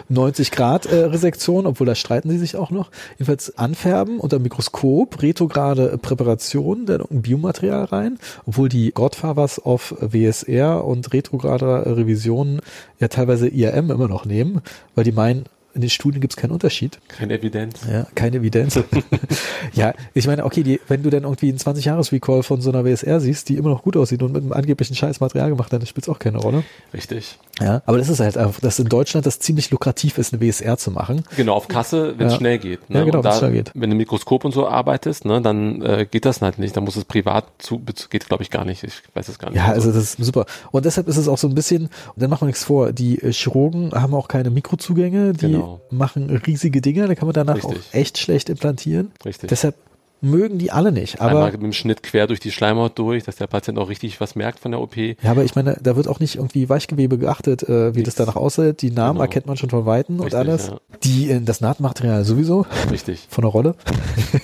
90 0.09 0.51
Grad 0.51 0.85
äh, 0.85 0.95
Resektion, 0.95 1.65
obwohl 1.65 1.87
da 1.87 1.95
streiten 1.95 2.29
sie 2.29 2.37
sich 2.37 2.55
auch 2.55 2.71
noch. 2.71 2.91
Jedenfalls 3.13 3.57
anfärben 3.57 4.19
unter 4.19 4.39
Mikroskop, 4.39 5.21
retrograde 5.21 5.97
Präparation, 5.97 6.85
dann 6.85 7.01
ein 7.01 7.21
Biomaterial 7.23 7.85
rein, 7.85 8.19
obwohl 8.45 8.69
die 8.69 8.91
Godfathers 8.91 9.59
auf 9.59 9.95
WSR 9.99 10.85
und 10.85 11.11
retrograde 11.11 11.97
Revisionen 11.97 12.61
ja 12.99 13.07
teilweise 13.09 13.49
IRM 13.49 13.91
immer 13.91 14.07
noch 14.07 14.25
nehmen, 14.25 14.61
weil 14.93 15.03
die 15.03 15.11
meinen, 15.11 15.45
in 15.75 15.81
den 15.81 15.89
Studien 15.89 16.21
gibt 16.21 16.33
es 16.33 16.37
keinen 16.37 16.51
Unterschied. 16.51 16.99
Keine 17.09 17.33
Evidenz. 17.33 17.81
Ja, 17.91 18.07
keine 18.15 18.37
Evidenz. 18.37 18.79
ja, 19.73 19.93
ich 20.13 20.25
meine, 20.25 20.45
okay, 20.45 20.63
die, 20.63 20.79
wenn 20.87 21.03
du 21.03 21.09
dann 21.09 21.23
irgendwie 21.23 21.49
einen 21.49 21.57
20-Jahres-Recall 21.57 22.43
von 22.43 22.61
so 22.61 22.71
einer 22.71 22.85
WSR 22.85 23.19
siehst, 23.19 23.49
die 23.49 23.57
immer 23.57 23.69
noch 23.69 23.83
gut 23.83 23.97
aussieht 23.97 24.23
und 24.23 24.31
mit 24.31 24.41
einem 24.41 24.53
angeblichen 24.53 24.95
scheiß 24.95 25.19
Material 25.19 25.49
gemacht 25.49 25.71
dann 25.73 25.85
spielt 25.85 26.05
es 26.05 26.09
auch 26.09 26.19
keine 26.19 26.37
Rolle. 26.37 26.63
Richtig. 26.93 27.37
Ja, 27.59 27.81
aber 27.85 27.97
das 27.97 28.07
ist 28.07 28.19
halt 28.21 28.37
einfach, 28.37 28.59
dass 28.61 28.79
in 28.79 28.87
Deutschland 28.87 29.25
das 29.25 29.39
ziemlich 29.39 29.69
lukrativ 29.71 30.17
ist, 30.17 30.33
eine 30.33 30.41
WSR 30.41 30.77
zu 30.77 30.91
machen. 30.91 31.23
Genau, 31.35 31.55
auf 31.55 31.67
Kasse, 31.67 32.13
wenn 32.17 32.27
es 32.27 32.33
ja. 32.33 32.39
schnell 32.39 32.57
geht. 32.57 32.89
Ne? 32.89 32.99
Ja, 32.99 33.05
genau, 33.05 33.23
wenn 33.23 33.33
schnell 33.33 33.51
geht. 33.51 33.71
Wenn 33.73 33.89
du 33.89 33.95
Mikroskop 33.97 34.45
und 34.45 34.53
so 34.53 34.67
arbeitest, 34.67 35.25
ne, 35.25 35.41
dann 35.41 35.81
äh, 35.81 36.07
geht 36.09 36.25
das 36.25 36.41
halt 36.41 36.59
nicht. 36.59 36.77
Dann 36.77 36.85
muss 36.85 36.95
es 36.95 37.03
privat 37.03 37.45
zu, 37.57 37.81
geht 38.09 38.27
glaube 38.27 38.43
ich 38.43 38.49
gar 38.49 38.63
nicht. 38.63 38.83
Ich 38.83 39.01
weiß 39.13 39.27
es 39.27 39.39
gar 39.39 39.49
nicht. 39.49 39.57
Ja, 39.57 39.67
also 39.67 39.91
das 39.91 40.15
ist 40.17 40.23
super. 40.23 40.45
Und 40.71 40.85
deshalb 40.85 41.07
ist 41.07 41.17
es 41.17 41.27
auch 41.27 41.37
so 41.37 41.47
ein 41.47 41.55
bisschen, 41.55 41.83
und 41.83 41.91
dann 42.21 42.29
machen 42.29 42.41
wir 42.41 42.47
nichts 42.47 42.63
vor, 42.63 42.93
die 42.93 43.21
äh, 43.21 43.33
Chirurgen 43.33 43.91
haben 43.91 44.13
auch 44.13 44.27
keine 44.27 44.49
Mikrozugänge, 44.49 45.33
die 45.33 45.51
genau 45.51 45.64
genau. 45.65 45.81
machen 45.89 46.29
riesige 46.29 46.81
Dinge, 46.81 47.07
da 47.07 47.15
kann 47.15 47.27
man 47.27 47.33
danach 47.33 47.55
Richtig. 47.55 47.77
auch 47.77 47.93
echt 47.93 48.17
schlecht 48.17 48.49
implantieren. 48.49 49.11
Richtig. 49.23 49.49
Deshalb 49.49 49.75
mögen 50.25 50.57
die 50.57 50.71
alle 50.71 50.91
nicht. 50.91 51.21
Aber 51.21 51.31
Einmal 51.31 51.51
mit 51.51 51.61
dem 51.61 51.73
Schnitt 51.73 52.03
quer 52.03 52.27
durch 52.27 52.39
die 52.39 52.51
Schleimhaut 52.51 52.97
durch, 52.97 53.23
dass 53.23 53.37
der 53.37 53.47
Patient 53.47 53.77
auch 53.79 53.89
richtig 53.89 54.19
was 54.19 54.35
merkt 54.35 54.59
von 54.59 54.71
der 54.71 54.81
OP. 54.81 54.97
Ja, 54.97 55.15
aber 55.31 55.43
ich 55.43 55.55
meine, 55.55 55.77
da 55.81 55.95
wird 55.95 56.07
auch 56.07 56.19
nicht 56.19 56.35
irgendwie 56.35 56.67
Weichgewebe 56.67 57.17
geachtet, 57.17 57.63
äh, 57.63 57.93
wie 57.93 57.99
Nichts. 57.99 58.15
das 58.15 58.25
danach 58.25 58.35
aussieht. 58.35 58.81
Die 58.81 58.91
Namen 58.91 59.13
genau. 59.13 59.21
erkennt 59.21 59.45
man 59.45 59.57
schon 59.57 59.69
von 59.69 59.85
Weitem 59.85 60.19
und 60.19 60.33
alles. 60.33 60.67
Ja. 60.67 60.77
Die, 61.03 61.29
äh, 61.29 61.41
das 61.41 61.61
Nahtmaterial 61.61 62.25
sowieso. 62.25 62.65
Richtig. 62.91 63.27
Von 63.29 63.43
der 63.43 63.51
Rolle. 63.51 63.75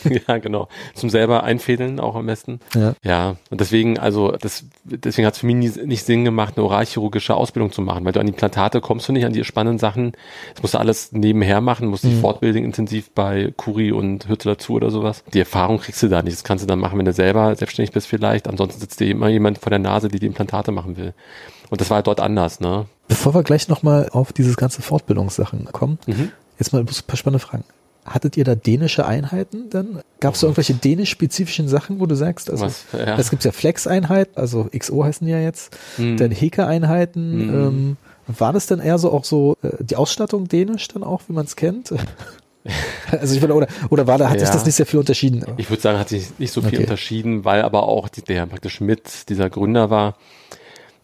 ja, 0.28 0.38
genau. 0.38 0.68
Zum 0.94 1.10
selber 1.10 1.44
einfädeln 1.44 2.00
auch 2.00 2.16
am 2.16 2.26
besten. 2.26 2.60
Ja. 2.76 2.94
Ja. 3.04 3.36
Und 3.50 3.62
deswegen, 3.62 3.98
also, 3.98 4.32
das, 4.32 4.66
deswegen 4.84 5.26
hat 5.26 5.34
es 5.34 5.40
für 5.40 5.46
mich 5.46 5.56
nie, 5.56 5.86
nicht 5.86 6.06
Sinn 6.06 6.26
gemacht, 6.26 6.58
eine 6.58 6.66
oralchirurgische 6.66 7.36
Ausbildung 7.36 7.72
zu 7.72 7.82
machen, 7.82 8.06
weil 8.06 8.12
du 8.12 8.20
an 8.20 8.26
die 8.26 8.34
Implantate 8.34 8.82
kommst 8.82 9.08
du 9.08 9.14
nicht, 9.14 9.26
an 9.26 9.34
die 9.34 9.44
spannenden 9.44 9.80
Sachen. 9.80 10.14
Das 10.54 10.62
musst 10.62 10.74
du 10.74 10.78
alles 10.78 11.12
nebenher 11.12 11.62
machen, 11.62 11.88
musst 11.88 12.04
dich 12.04 12.16
mhm. 12.16 12.22
fortbilden 12.22 12.64
intensiv 12.64 13.12
bei 13.12 13.54
Kuri 13.56 13.92
und 13.92 14.28
Hürte 14.28 14.50
dazu 14.50 14.74
oder 14.74 14.92
sowas. 14.92 15.24
Die 15.34 15.40
Erfahrung 15.40 15.71
kriegst 15.80 16.02
du 16.04 16.08
da 16.08 16.22
nicht. 16.22 16.38
Das 16.38 16.44
kannst 16.44 16.64
du 16.64 16.68
dann 16.68 16.80
machen, 16.80 16.98
wenn 16.98 17.06
du 17.06 17.14
selber 17.14 17.56
selbstständig 17.56 17.92
bist 17.92 18.08
vielleicht. 18.08 18.48
Ansonsten 18.48 18.80
sitzt 18.80 19.00
dir 19.00 19.10
immer 19.10 19.30
jemand 19.30 19.58
vor 19.58 19.70
der 19.70 19.80
Nase, 19.80 20.08
die 20.08 20.20
die 20.20 20.26
Implantate 20.26 20.72
machen 20.72 20.98
will. 20.98 21.14
Und 21.70 21.82
das 21.82 21.90
war 21.90 21.96
halt 21.96 22.08
dort 22.08 22.20
anders, 22.20 22.60
ne? 22.60 22.86
Bevor 23.08 23.34
wir 23.34 23.44
gleich 23.44 23.68
nochmal 23.68 24.10
auf 24.10 24.34
dieses 24.34 24.58
ganze 24.58 24.82
Fortbildungssachen 24.82 25.66
kommen, 25.72 26.00
mhm. 26.06 26.32
jetzt 26.60 26.74
mal 26.74 26.80
ein 26.80 26.86
paar 26.86 27.18
spannende 27.18 27.40
Fragen. 27.40 27.64
Hattet 28.06 28.36
ihr 28.36 28.44
da 28.44 28.56
dänische 28.56 29.06
Einheiten 29.06 29.70
dann? 29.70 30.02
Gab 30.20 30.34
es 30.34 30.42
da 30.42 30.48
irgendwelche 30.48 30.74
dänisch-spezifischen 30.74 31.68
Sachen, 31.68 32.00
wo 32.00 32.08
du 32.08 32.16
sagst, 32.16 32.50
also 32.50 32.66
Was, 32.66 32.86
ja. 32.94 33.16
es 33.18 33.30
gibt 33.30 33.44
ja 33.44 33.52
Flex-Einheiten, 33.52 34.38
also 34.38 34.68
XO 34.76 35.04
heißen 35.04 35.26
die 35.26 35.34
ja 35.34 35.40
jetzt, 35.40 35.78
mhm. 35.98 36.18
dann 36.18 36.32
Heke-Einheiten, 36.32 37.48
mhm. 37.48 37.54
ähm, 37.54 37.98
war 38.40 38.54
das 38.54 38.66
dann 38.66 38.80
eher 38.80 38.98
so 38.98 39.12
auch 39.12 39.24
so 39.24 39.56
äh, 39.62 39.70
die 39.84 39.96
Ausstattung 39.96 40.48
dänisch 40.48 40.88
dann 40.88 41.04
auch, 41.04 41.22
wie 41.28 41.34
man 41.34 41.46
es 41.46 41.56
kennt? 41.56 41.94
Also 43.12 43.36
ich 43.36 43.42
meine, 43.42 43.54
oder, 43.54 43.68
oder 43.90 44.08
war 44.08 44.18
da, 44.18 44.30
hat 44.30 44.40
ja. 44.40 44.46
sich 44.46 44.54
das 44.54 44.66
nicht 44.66 44.76
sehr 44.76 44.86
viel 44.86 45.00
unterschieden? 45.00 45.44
Ich 45.58 45.70
würde 45.70 45.82
sagen, 45.82 46.00
hat 46.00 46.10
sich 46.10 46.40
nicht 46.40 46.54
so 46.54 46.62
viel 46.62 46.70
okay. 46.70 46.84
unterschieden, 46.84 47.44
weil 47.44 47.62
aber 47.62 47.84
auch 47.84 48.08
die, 48.08 48.22
der 48.22 48.46
praktisch 48.46 48.80
mit 48.80 49.30
dieser 49.30 49.50
Gründer 49.50 49.90
war, 49.90 50.16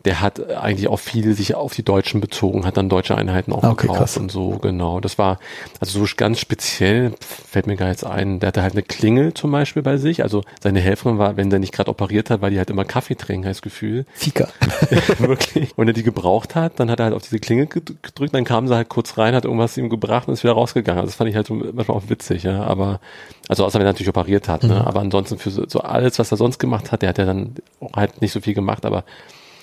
der 0.06 0.22
hat 0.22 0.52
eigentlich 0.56 0.88
auch 0.88 1.00
viel 1.00 1.34
sich 1.34 1.56
auf 1.56 1.74
die 1.74 1.84
Deutschen 1.84 2.22
bezogen, 2.22 2.66
hat 2.66 2.78
dann 2.78 2.88
deutsche 2.88 3.16
Einheiten 3.18 3.52
auch 3.52 3.64
Ah, 3.64 3.72
okay, 3.72 3.82
gekauft 3.88 4.00
krass. 4.00 4.18
und 4.18 4.32
so, 4.32 4.52
genau. 4.60 5.00
Das 5.00 5.18
war, 5.18 5.40
also 5.80 6.06
so 6.06 6.14
ganz 6.16 6.40
speziell 6.40 7.14
fällt 7.20 7.68
mir 7.68 7.76
gar 7.76 7.90
jetzt 7.90 8.06
ein, 8.06 8.40
der 8.40 8.48
hatte 8.50 8.62
halt 8.62 8.74
eine 8.74 8.84
Klingel 8.84 9.34
zum 9.34 9.52
Beispiel 9.52 9.82
bei 9.82 9.98
sich, 9.98 10.24
also 10.24 10.44
seine 10.62 10.80
Helferin 10.80 11.18
war, 11.18 11.36
wenn 11.36 11.50
der 11.50 11.60
nicht 11.60 11.74
gerade 11.74 11.90
operiert 11.90 12.30
hat, 12.30 12.42
weil 12.42 12.52
die 12.52 12.58
halt 12.58 12.70
immer 12.70 12.86
Kaffee 12.86 13.16
trinken, 13.16 13.48
heißt 13.48 13.62
Gefühl. 13.62 14.06
Fika. 14.14 14.48
Wirklich. 15.20 15.78
Und 15.78 15.88
er 15.88 15.94
die 15.94 16.04
gebraucht 16.04 16.56
hat, 16.56 16.80
dann 16.80 16.90
hat 16.92 17.00
er 17.00 17.06
halt 17.06 17.16
auf 17.16 17.24
diese 17.24 17.40
Klingel 17.40 17.66
ged- 17.66 17.96
gedrückt, 18.02 18.34
dann 18.34 18.46
kam 18.46 18.68
sie 18.68 18.76
halt 18.76 18.90
kurz 18.90 19.18
rein, 19.18 19.34
hat 19.36 19.46
irgendwas 19.46 19.78
ihm 19.78 19.90
gebracht 19.90 20.28
und 20.28 20.34
ist 20.36 20.44
wieder 20.44 20.54
rausgegangen. 20.54 21.00
Also 21.00 21.10
das 21.10 21.16
fand 21.16 21.30
ich 21.30 21.36
halt 21.36 21.48
so 21.48 21.56
manchmal 21.56 21.98
auch 21.98 22.04
witzig, 22.08 22.44
ja. 22.44 22.64
Aber, 22.64 23.00
also 23.50 23.66
außer 23.66 23.80
wenn 23.80 23.86
er 23.88 23.92
natürlich 23.92 24.10
operiert 24.10 24.48
hat, 24.48 24.64
ne. 24.64 24.86
Aber 24.86 25.00
ansonsten 25.02 25.38
für 25.38 25.50
so, 25.50 25.66
so 25.68 25.80
alles, 25.82 26.20
was 26.20 26.32
er 26.32 26.38
sonst 26.38 26.60
gemacht 26.60 26.92
hat, 26.92 27.02
der 27.02 27.10
hat 27.10 27.18
ja 27.18 27.26
dann 27.26 27.56
auch 27.82 27.94
halt 27.94 28.22
nicht 28.22 28.32
so 28.32 28.40
viel 28.42 28.54
gemacht, 28.54 28.86
aber 28.86 29.04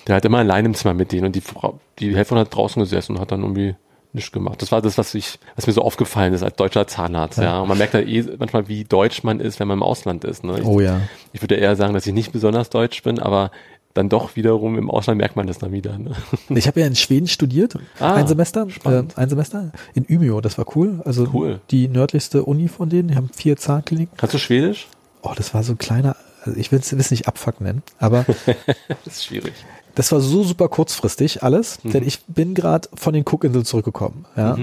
der 0.07 0.15
hat 0.15 0.25
immer 0.25 0.39
allein 0.39 0.65
im 0.65 0.73
Zimmer 0.73 0.93
mit 0.93 1.11
denen 1.11 1.25
und 1.27 1.35
die 1.35 1.41
Frau, 1.41 1.79
die 1.99 2.15
Helferin 2.15 2.41
hat 2.41 2.55
draußen 2.55 2.79
gesessen 2.81 3.15
und 3.15 3.21
hat 3.21 3.31
dann 3.31 3.41
irgendwie 3.41 3.75
nichts 4.13 4.31
gemacht. 4.31 4.61
Das 4.61 4.71
war 4.71 4.81
das, 4.81 4.97
was 4.97 5.13
ich, 5.13 5.39
was 5.55 5.67
mir 5.67 5.73
so 5.73 5.81
aufgefallen 5.81 6.33
ist 6.33 6.41
als 6.43 6.55
deutscher 6.55 6.87
Zahnarzt, 6.87 7.37
ja. 7.37 7.59
Und 7.59 7.67
man 7.67 7.77
merkt 7.77 7.93
halt 7.95 8.07
eh 8.07 8.23
manchmal, 8.39 8.67
wie 8.69 8.83
deutsch 8.85 9.23
man 9.23 9.39
ist, 9.41 9.59
wenn 9.59 9.67
man 9.67 9.79
im 9.79 9.83
Ausland 9.83 10.23
ist, 10.23 10.43
ne. 10.43 10.59
Ich, 10.59 10.65
Oh 10.65 10.79
ja. 10.79 11.01
ich 11.33 11.41
würde 11.41 11.55
eher 11.55 11.75
sagen, 11.75 11.93
dass 11.93 12.07
ich 12.07 12.13
nicht 12.13 12.31
besonders 12.31 12.69
deutsch 12.69 13.03
bin, 13.03 13.19
aber 13.19 13.51
dann 13.93 14.09
doch 14.09 14.35
wiederum 14.35 14.77
im 14.77 14.89
Ausland 14.91 15.17
merkt 15.19 15.35
man 15.37 15.47
das 15.47 15.57
dann 15.57 15.71
wieder. 15.71 15.97
Ne? 15.97 16.11
Ich 16.49 16.67
habe 16.67 16.81
ja 16.81 16.85
in 16.87 16.95
Schweden 16.97 17.27
studiert, 17.27 17.77
Ah, 17.99 18.13
ein 18.15 18.27
Semester, 18.27 18.67
äh, 18.85 19.03
ein 19.15 19.29
Semester 19.29 19.71
in 19.93 20.05
Umeå, 20.09 20.39
das 20.41 20.57
war 20.57 20.65
cool. 20.75 21.01
Also 21.05 21.27
Cool. 21.33 21.59
die 21.71 21.87
nördlichste 21.87 22.43
Uni 22.43 22.67
von 22.67 22.89
denen, 22.89 23.07
die 23.09 23.15
haben 23.15 23.29
vier 23.33 23.55
Zahnkliniken. 23.57 24.15
Kannst 24.17 24.33
du 24.35 24.37
Schwedisch? 24.37 24.87
Oh, 25.23 25.31
das 25.35 25.53
war 25.53 25.63
so 25.63 25.73
ein 25.73 25.77
kleiner, 25.77 26.15
also 26.43 26.57
ich 26.59 26.71
will 26.71 26.79
es 26.79 27.11
nicht 27.11 27.27
Abfuck 27.27 27.59
nennen, 27.61 27.83
aber 27.99 28.25
Das 29.05 29.13
ist 29.17 29.25
schwierig. 29.25 29.53
Das 29.95 30.11
war 30.11 30.19
so 30.21 30.43
super 30.43 30.67
kurzfristig 30.69 31.43
alles, 31.43 31.79
denn 31.83 32.05
ich 32.05 32.23
bin 32.25 32.53
gerade 32.53 32.89
von 32.93 33.13
den 33.13 33.23
Cookinseln 33.25 33.65
zurückgekommen. 33.65 34.25
Ja. 34.35 34.57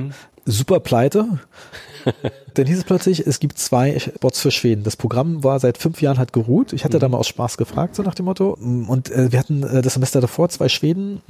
Super 0.45 0.81
pleite. 0.81 1.39
Dann 2.55 2.67
hieß 2.67 2.79
es 2.79 2.85
plötzlich, 2.85 3.27
es 3.27 3.39
gibt 3.39 3.59
zwei 3.59 3.97
Bots 4.21 4.41
für 4.41 4.51
Schweden. 4.51 4.83
Das 4.83 4.97
Programm 4.97 5.45
war 5.45 5.61
seit 5.61 5.79
fünf 5.79 6.03
Jahren 6.03 6.19
hat 6.19 6.33
geruht. 6.33 6.73
Ich 6.73 6.85
hatte 6.85 6.99
da 6.99 7.09
mal 7.09 7.19
aus 7.19 7.29
Spaß 7.29 7.57
gefragt, 7.57 7.95
so 7.95 8.03
nach 8.03 8.15
dem 8.15 8.25
Motto. 8.25 8.59
Und 8.61 9.11
äh, 9.11 9.31
wir 9.31 9.39
hatten 9.39 9.63
äh, 9.63 9.83
das 9.83 9.95
Semester 9.95 10.21
davor 10.21 10.49
zwei 10.49 10.69
Schweden. 10.69 11.23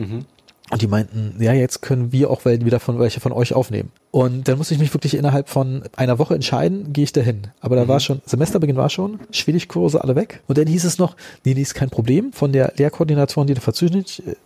Und 0.72 0.80
die 0.80 0.86
meinten, 0.86 1.36
ja, 1.38 1.52
jetzt 1.52 1.82
können 1.82 2.12
wir 2.12 2.30
auch 2.30 2.46
wieder 2.46 2.80
von 2.80 2.98
welche 2.98 3.20
von 3.20 3.30
euch 3.30 3.52
aufnehmen. 3.52 3.92
Und 4.10 4.48
dann 4.48 4.56
musste 4.56 4.72
ich 4.72 4.80
mich 4.80 4.94
wirklich 4.94 5.12
innerhalb 5.12 5.50
von 5.50 5.82
einer 5.96 6.18
Woche 6.18 6.34
entscheiden, 6.34 6.94
gehe 6.94 7.04
ich 7.04 7.12
dahin. 7.12 7.48
Aber 7.60 7.76
da 7.76 7.88
war 7.88 8.00
schon, 8.00 8.22
Semesterbeginn 8.24 8.76
war 8.76 8.88
schon, 8.88 9.20
Schwedischkurse 9.32 10.02
alle 10.02 10.16
weg. 10.16 10.40
Und 10.46 10.56
dann 10.56 10.66
hieß 10.66 10.84
es 10.84 10.96
noch, 10.96 11.14
nee, 11.44 11.52
nee, 11.52 11.60
ist 11.60 11.74
kein 11.74 11.90
Problem. 11.90 12.32
Von 12.32 12.52
der 12.52 12.72
Lehrkoordinatorin, 12.78 13.48
die 13.48 13.52
dafür 13.52 13.74
zuständig 13.74 14.22
ist, 14.26 14.38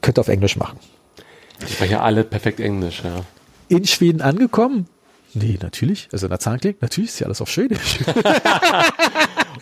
könnt 0.00 0.18
ihr 0.18 0.22
auf 0.22 0.28
Englisch 0.28 0.56
machen. 0.56 0.76
Die 1.62 1.72
sprechen 1.72 1.92
ja 1.92 2.00
alle 2.02 2.24
perfekt 2.24 2.58
Englisch, 2.58 3.02
ja. 3.04 3.20
In 3.68 3.86
Schweden 3.86 4.22
angekommen? 4.22 4.88
Nee, 5.34 5.56
natürlich. 5.62 6.08
Also 6.10 6.26
in 6.26 6.30
der 6.30 6.40
Zahnklinik, 6.40 6.82
natürlich 6.82 7.10
ist 7.10 7.20
ja 7.20 7.26
alles 7.26 7.40
auf 7.40 7.48
Schwedisch. 7.48 8.00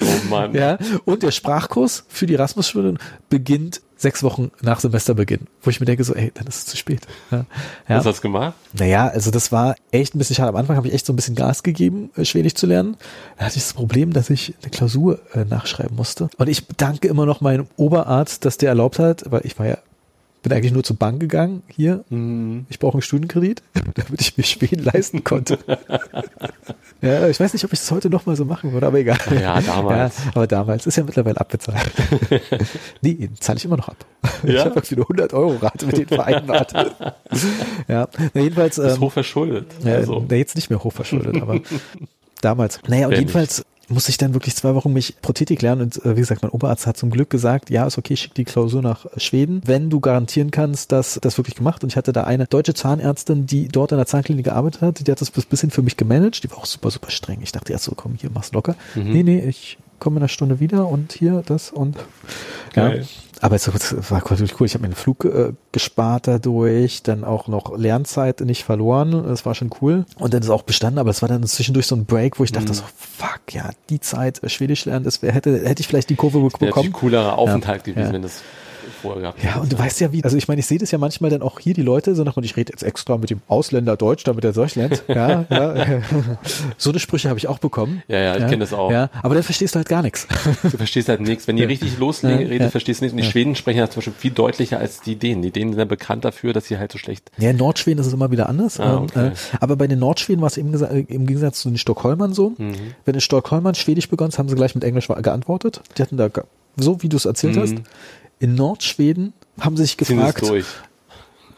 Oh 0.01 0.29
Mann. 0.31 0.55
ja. 0.55 0.79
Und 1.05 1.23
der 1.23 1.31
Sprachkurs 1.31 2.05
für 2.09 2.27
die 2.27 2.35
Erasmus-Schule 2.35 2.95
beginnt 3.29 3.83
sechs 4.03 4.23
Wochen 4.23 4.51
nach 4.61 4.81
Semesterbeginn. 4.81 5.47
Wo 5.63 5.71
ich 5.71 5.81
mir 5.81 5.87
denke 5.87 6.05
so, 6.05 6.15
ey, 6.15 6.31
dann 6.35 6.47
ist 6.47 6.57
es 6.57 6.67
zu 6.67 6.77
spät. 6.77 7.07
Ja. 7.31 7.47
Ja. 7.89 7.99
Was 7.99 8.07
hast 8.07 8.19
du 8.19 8.23
gemacht? 8.23 8.55
Naja, 8.79 9.09
also 9.09 9.31
das 9.31 9.53
war 9.53 9.77
echt 9.91 10.15
ein 10.15 10.19
bisschen 10.19 10.37
schade. 10.37 10.51
Am 10.51 10.57
Anfang 10.57 10.77
habe 10.77 10.89
ich 10.89 10.95
echt 10.95 11.07
so 11.07 11.13
ein 11.13 11.17
bisschen 11.17 11.35
Gas 11.35 11.63
gegeben, 11.63 12.11
äh, 12.17 12.25
Schwedisch 12.25 12.55
zu 12.55 12.67
lernen. 12.67 12.97
Da 13.39 13.47
hatte 13.47 13.57
ich 13.57 13.63
das 13.63 13.73
Problem, 13.73 14.13
dass 14.13 14.29
ich 14.29 14.55
eine 14.63 14.71
Klausur 14.71 15.21
äh, 15.33 15.45
nachschreiben 15.45 15.97
musste. 15.97 16.29
Und 16.37 16.49
ich 16.49 16.67
danke 16.77 17.09
immer 17.09 17.25
noch 17.25 17.41
meinem 17.41 17.67
Oberarzt, 17.77 18.45
dass 18.45 18.59
der 18.59 18.71
erlaubt 18.71 18.99
hat, 18.99 19.31
weil 19.31 19.43
ich 19.45 19.59
war 19.59 19.67
ja, 19.67 19.79
bin 20.43 20.53
eigentlich 20.53 20.73
nur 20.73 20.83
zur 20.83 20.97
Bank 20.97 21.21
gegangen 21.21 21.63
hier. 21.69 22.05
Ich 22.69 22.79
brauche 22.79 22.95
einen 22.95 23.03
Studienkredit, 23.03 23.63
damit 23.95 24.21
ich 24.21 24.37
mir 24.37 24.43
Schweden 24.45 24.83
leisten 24.85 25.23
konnte. 25.25 25.59
ja, 27.01 27.29
ich 27.29 27.39
weiß 27.39 27.53
nicht, 27.53 27.65
ob 27.65 27.73
ich 27.73 27.79
das 27.79 27.91
heute 27.91 28.11
noch 28.11 28.27
mal 28.27 28.35
so 28.37 28.45
machen 28.45 28.73
würde, 28.73 28.87
aber 28.87 28.99
egal. 28.99 29.19
Ja, 29.41 29.61
damals. 29.61 30.19
Ja, 30.25 30.31
aber 30.35 30.47
damals 30.47 30.87
ist 30.87 30.97
ja 30.97 31.05
mittlerweile 31.05 31.41
abbezahlt. 31.41 31.91
nee, 33.03 33.31
zahle 33.39 33.59
ich 33.59 33.65
immer 33.65 33.77
noch 33.77 33.89
ab. 33.89 34.05
Ich 34.43 34.55
Ja? 34.55 34.65
habe 34.65 34.75
irgendwie 34.75 34.97
eine 34.97 35.03
100 35.05 35.33
Euro 35.35 35.57
Rate 35.57 35.87
mit 35.87 35.97
denen 35.97 36.09
vereinbart. 36.09 36.73
ja, 37.89 38.09
na, 38.35 38.41
jedenfalls. 38.41 38.79
Ähm, 38.79 39.01
hochverschuldet. 39.01 39.67
ja, 39.85 39.95
also. 39.95 40.27
na, 40.29 40.37
jetzt 40.37 40.57
nicht 40.57 40.71
mehr 40.71 40.83
hochverschuldet, 40.83 41.41
aber 41.41 41.61
damals. 42.41 42.81
Naja, 42.89 43.07
und 43.07 43.13
Wer 43.13 43.19
jedenfalls 43.21 43.65
musste 43.93 44.11
ich 44.11 44.19
dann 44.19 44.35
wirklich 44.35 44.57
zwei 44.57 44.75
Wochen 44.75 44.93
mich 44.93 45.21
Prothetik 45.23 45.63
lernen 45.63 45.83
und 45.83 46.05
äh, 46.05 46.17
wie 46.17 46.21
gesagt, 46.21 46.43
mein 46.43 46.51
Oberarzt 46.51 46.87
hat 46.87 46.97
zum 46.97 47.11
Glück 47.11 47.31
gesagt, 47.31 47.71
ja, 47.71 47.87
ist 47.87 47.99
okay, 47.99 48.17
schick 48.17 48.35
die 48.35 48.45
Klausur 48.45 48.83
nach 48.83 49.07
äh, 49.07 49.21
Schweden, 49.21 49.63
wenn 49.65 49.91
du 49.91 50.01
garantieren 50.01 50.51
kannst, 50.51 50.93
dass 50.93 51.19
das 51.21 51.39
wirklich 51.39 51.57
gemacht. 51.57 51.83
Und 51.83 51.93
ich 51.93 51.97
hatte 51.97 52.13
da 52.13 52.25
eine 52.25 52.47
deutsche 52.47 52.75
Zahnärztin, 52.75 53.47
die 53.47 53.69
dort 53.69 53.93
in 53.93 53.99
der 53.99 54.07
Zahnklinik 54.07 54.45
gearbeitet 54.45 54.83
hat, 54.83 55.07
die 55.07 55.11
hat 55.11 55.21
das 55.21 55.31
bis 55.31 55.47
bisschen 55.47 55.71
für 55.71 55.83
mich 55.83 55.97
gemanagt, 55.97 56.43
die 56.45 56.51
war 56.51 56.59
auch 56.59 56.67
super, 56.67 56.91
super 56.91 57.11
streng. 57.11 57.41
Ich 57.43 57.53
dachte 57.53 57.73
erst 57.73 57.85
so, 57.85 57.93
komm, 57.95 58.15
hier, 58.19 58.31
mach's 58.33 58.53
locker. 58.53 58.75
Mhm. 58.95 59.13
Nee, 59.13 59.23
nee, 59.23 59.41
ich 59.41 59.79
komme 60.03 60.17
in 60.17 60.23
einer 60.23 60.29
Stunde 60.29 60.61
wieder 60.61 60.87
und 60.89 61.13
hier 61.13 61.43
das 61.47 61.71
und 61.71 61.97
ja. 62.75 62.89
Geil. 62.89 63.07
Aber 63.41 63.57
es 63.57 63.67
war 64.11 64.23
natürlich 64.31 64.61
cool. 64.61 64.67
Ich 64.67 64.75
habe 64.75 64.83
mir 64.83 64.87
einen 64.87 64.95
Flug 64.95 65.25
äh, 65.25 65.53
gespart 65.73 66.29
dadurch, 66.29 67.03
dann 67.03 67.25
auch 67.25 67.49
noch 67.49 67.77
Lernzeit 67.77 68.41
nicht 68.41 68.63
verloren. 68.63 69.25
Das 69.27 69.45
war 69.45 69.55
schon 69.57 69.71
cool. 69.81 70.05
Und 70.19 70.33
dann 70.33 70.43
ist 70.43 70.49
auch 70.49 70.63
bestanden, 70.63 70.99
aber 71.01 71.11
es 71.11 71.23
war 71.23 71.29
dann 71.29 71.43
zwischendurch 71.45 71.89
so 71.89 71.97
ein 71.97 72.05
Break, 72.05 72.39
wo 72.39 72.45
ich 72.45 72.53
dachte 72.53 72.73
so, 72.73 72.85
fuck, 72.97 73.41
ja, 73.51 73.71
die 73.91 73.99
Zeit 73.99 74.43
äh, 74.45 74.49
Schwedisch 74.49 74.85
lernen, 74.85 75.05
das 75.05 75.23
wär, 75.23 75.33
hätte, 75.33 75.59
hätte 75.69 75.81
ich 75.81 75.89
vielleicht 75.89 76.09
die 76.11 76.15
Kurve 76.15 76.39
Wäre 76.39 76.51
bekommen. 76.51 76.69
natürlich 76.71 76.93
coolerer 76.93 77.37
Aufenthalt 77.37 77.85
Ja. 77.87 77.93
gewesen, 77.95 78.07
Ja. 78.09 78.13
wenn 78.15 78.23
das 78.23 78.43
vorher 79.03 79.23
gehabt 79.23 79.43
Ja, 79.43 79.57
und 79.61 79.73
du 79.73 79.79
weißt 79.79 80.01
ja, 80.01 80.13
wie, 80.13 80.25
also 80.25 80.37
ich 80.37 80.49
meine, 80.49 80.61
ich 80.61 80.67
sehe 80.67 80.79
das 80.79 80.91
ja 80.91 80.99
manchmal 80.99 81.31
dann 81.31 81.43
auch 81.43 81.59
hier, 81.61 81.75
die 81.75 81.83
Leute, 81.83 82.15
so 82.15 82.25
nach 82.25 82.37
ich 82.39 82.57
rede 82.57 82.73
jetzt 82.73 82.83
extra 82.83 83.19
mit 83.19 83.31
dem 83.31 83.41
Ausländer 83.49 83.97
Deutsch, 83.97 84.25
damit 84.25 84.45
er 84.45 84.53
Deutsch 84.53 84.75
lernt. 84.75 85.03
Ja, 85.09 85.45
ja. 85.51 85.87
So 86.79 86.91
eine 86.91 86.99
Sprüche 86.99 87.29
habe 87.29 87.39
ich 87.39 87.47
auch 87.49 87.59
bekommen. 87.59 88.03
Ja, 88.09 88.19
ja, 88.19 88.37
ich 88.37 88.47
kenn 88.49 88.61
das 88.61 88.73
auch. 88.73 88.91
Ja, 88.91 89.11
aber 89.23 89.35
dann 89.35 89.45
verstehst 89.45 89.75
du 89.75 89.79
halt 89.79 89.89
gar 89.89 90.03
nichts. 90.03 90.27
Du 90.63 90.71
verstehst 90.77 91.09
halt 91.09 91.21
nichts. 91.21 91.47
Wenn 91.47 91.57
die 91.57 91.65
richtig 91.65 91.99
loslegen, 91.99 92.51
Ja, 92.51 92.65
ja. 92.65 92.71
verstehst 92.71 93.01
du 93.01 93.05
nichts. 93.05 93.13
Und 93.17 93.23
die 93.25 93.31
Schweden 93.31 93.55
sprechen 93.55 93.79
ja 93.79 93.89
zum 93.91 94.01
Beispiel 94.01 94.15
viel 94.15 94.31
deutlicher 94.33 94.79
als 94.79 95.01
die 95.01 95.17
Dänen. 95.17 95.43
Die 95.43 95.51
Dänen 95.51 95.73
sind 95.73 95.79
ja 95.79 95.85
bekannt 95.85 96.25
dafür, 96.25 96.53
dass 96.53 96.67
sie 96.67 96.79
halt 96.79 96.93
so 96.93 96.99
schlecht. 96.99 97.31
Ja, 97.39 97.51
in 97.51 97.57
Nordschweden 97.57 98.01
ist 98.01 98.07
es 98.07 98.13
immer 98.13 98.31
wieder 98.31 98.49
anders. 98.49 98.81
Ah, 98.81 98.97
okay. 98.99 99.29
äh, 99.29 99.31
aber 99.61 99.77
bei 99.77 99.87
den 99.87 99.99
Nordschweden 99.99 100.41
war 100.41 100.49
es 100.49 100.57
im, 100.57 100.73
äh, 100.75 101.01
im 101.09 101.27
Gegensatz 101.27 101.61
zu 101.61 101.69
den 101.69 101.79
Stockholmern 101.79 102.33
so. 102.33 102.51
Mhm. 102.59 102.75
Wenn 103.05 103.15
in 103.15 103.21
Stockholmern 103.21 103.75
Schwedisch 103.75 104.09
begonnen, 104.09 104.33
haben 104.37 104.49
sie 104.49 104.55
gleich 104.55 104.75
mit 104.75 104.85
Englisch 104.85 105.09
geantwortet. 105.09 105.81
Die 105.97 106.03
hatten 106.03 106.17
da, 106.17 106.29
so 106.77 107.03
wie 107.03 107.09
du 107.09 107.17
es 107.17 107.25
erzählt 107.25 107.57
hast. 107.57 107.75
In 108.39 108.55
Nordschweden 108.55 109.33
haben 109.61 109.77
sie 109.77 109.85
sich 109.85 109.97
Mhm. 109.99 110.05
Gefragt, 110.17 110.43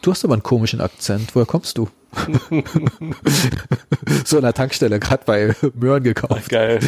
du 0.03 0.11
hast 0.11 0.25
aber 0.25 0.35
einen 0.35 0.43
komischen 0.43 0.81
Akzent, 0.81 1.35
woher 1.35 1.47
kommst 1.47 1.79
du? 1.79 1.89
so 4.25 4.37
in 4.37 4.43
der 4.43 4.53
Tankstelle, 4.55 5.01
gerade 5.01 5.23
bei 5.27 5.55
Möhren 5.75 6.03
gekauft. 6.03 6.49
Geil. 6.49 6.81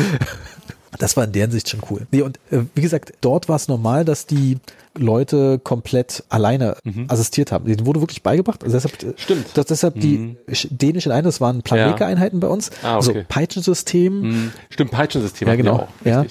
Das 0.98 1.14
war 1.16 1.24
in 1.24 1.32
deren 1.32 1.50
Sicht 1.50 1.68
schon 1.68 1.80
cool. 1.90 2.06
Nee, 2.10 2.22
und 2.22 2.38
äh, 2.50 2.60
wie 2.74 2.80
gesagt, 2.80 3.12
dort 3.20 3.48
war 3.50 3.56
es 3.56 3.68
normal, 3.68 4.04
dass 4.06 4.24
die 4.26 4.58
Leute 4.96 5.58
komplett 5.62 6.24
alleine 6.30 6.76
assistiert 7.08 7.52
haben. 7.52 7.66
Denen 7.66 7.84
wurde 7.84 8.00
wirklich 8.00 8.22
beigebracht. 8.22 8.64
Also 8.64 8.76
deshalb, 8.78 9.02
äh, 9.02 9.06
Mhm. 9.08 9.12
Stimmt. 9.16 9.46
Dass 9.58 9.66
deshalb 9.66 10.00
die 10.00 10.36
sch- 10.48 10.68
dänischen 10.70 11.12
Einheiten, 11.12 11.26
das 11.26 11.40
waren 11.42 11.60
Planeka-Einheiten 11.62 12.40
bei 12.40 12.48
uns. 12.48 12.70
Ah, 12.82 12.94
Also 12.96 13.10
okay. 13.10 13.26
Peitschensystem. 13.28 14.22
Hm, 14.22 14.52
Stimmt, 14.70 14.90
Peitschensystem 14.92 15.48
Ja, 15.48 15.56
genau. 15.56 15.74
auch. 15.80 15.88
Ja. 16.06 16.24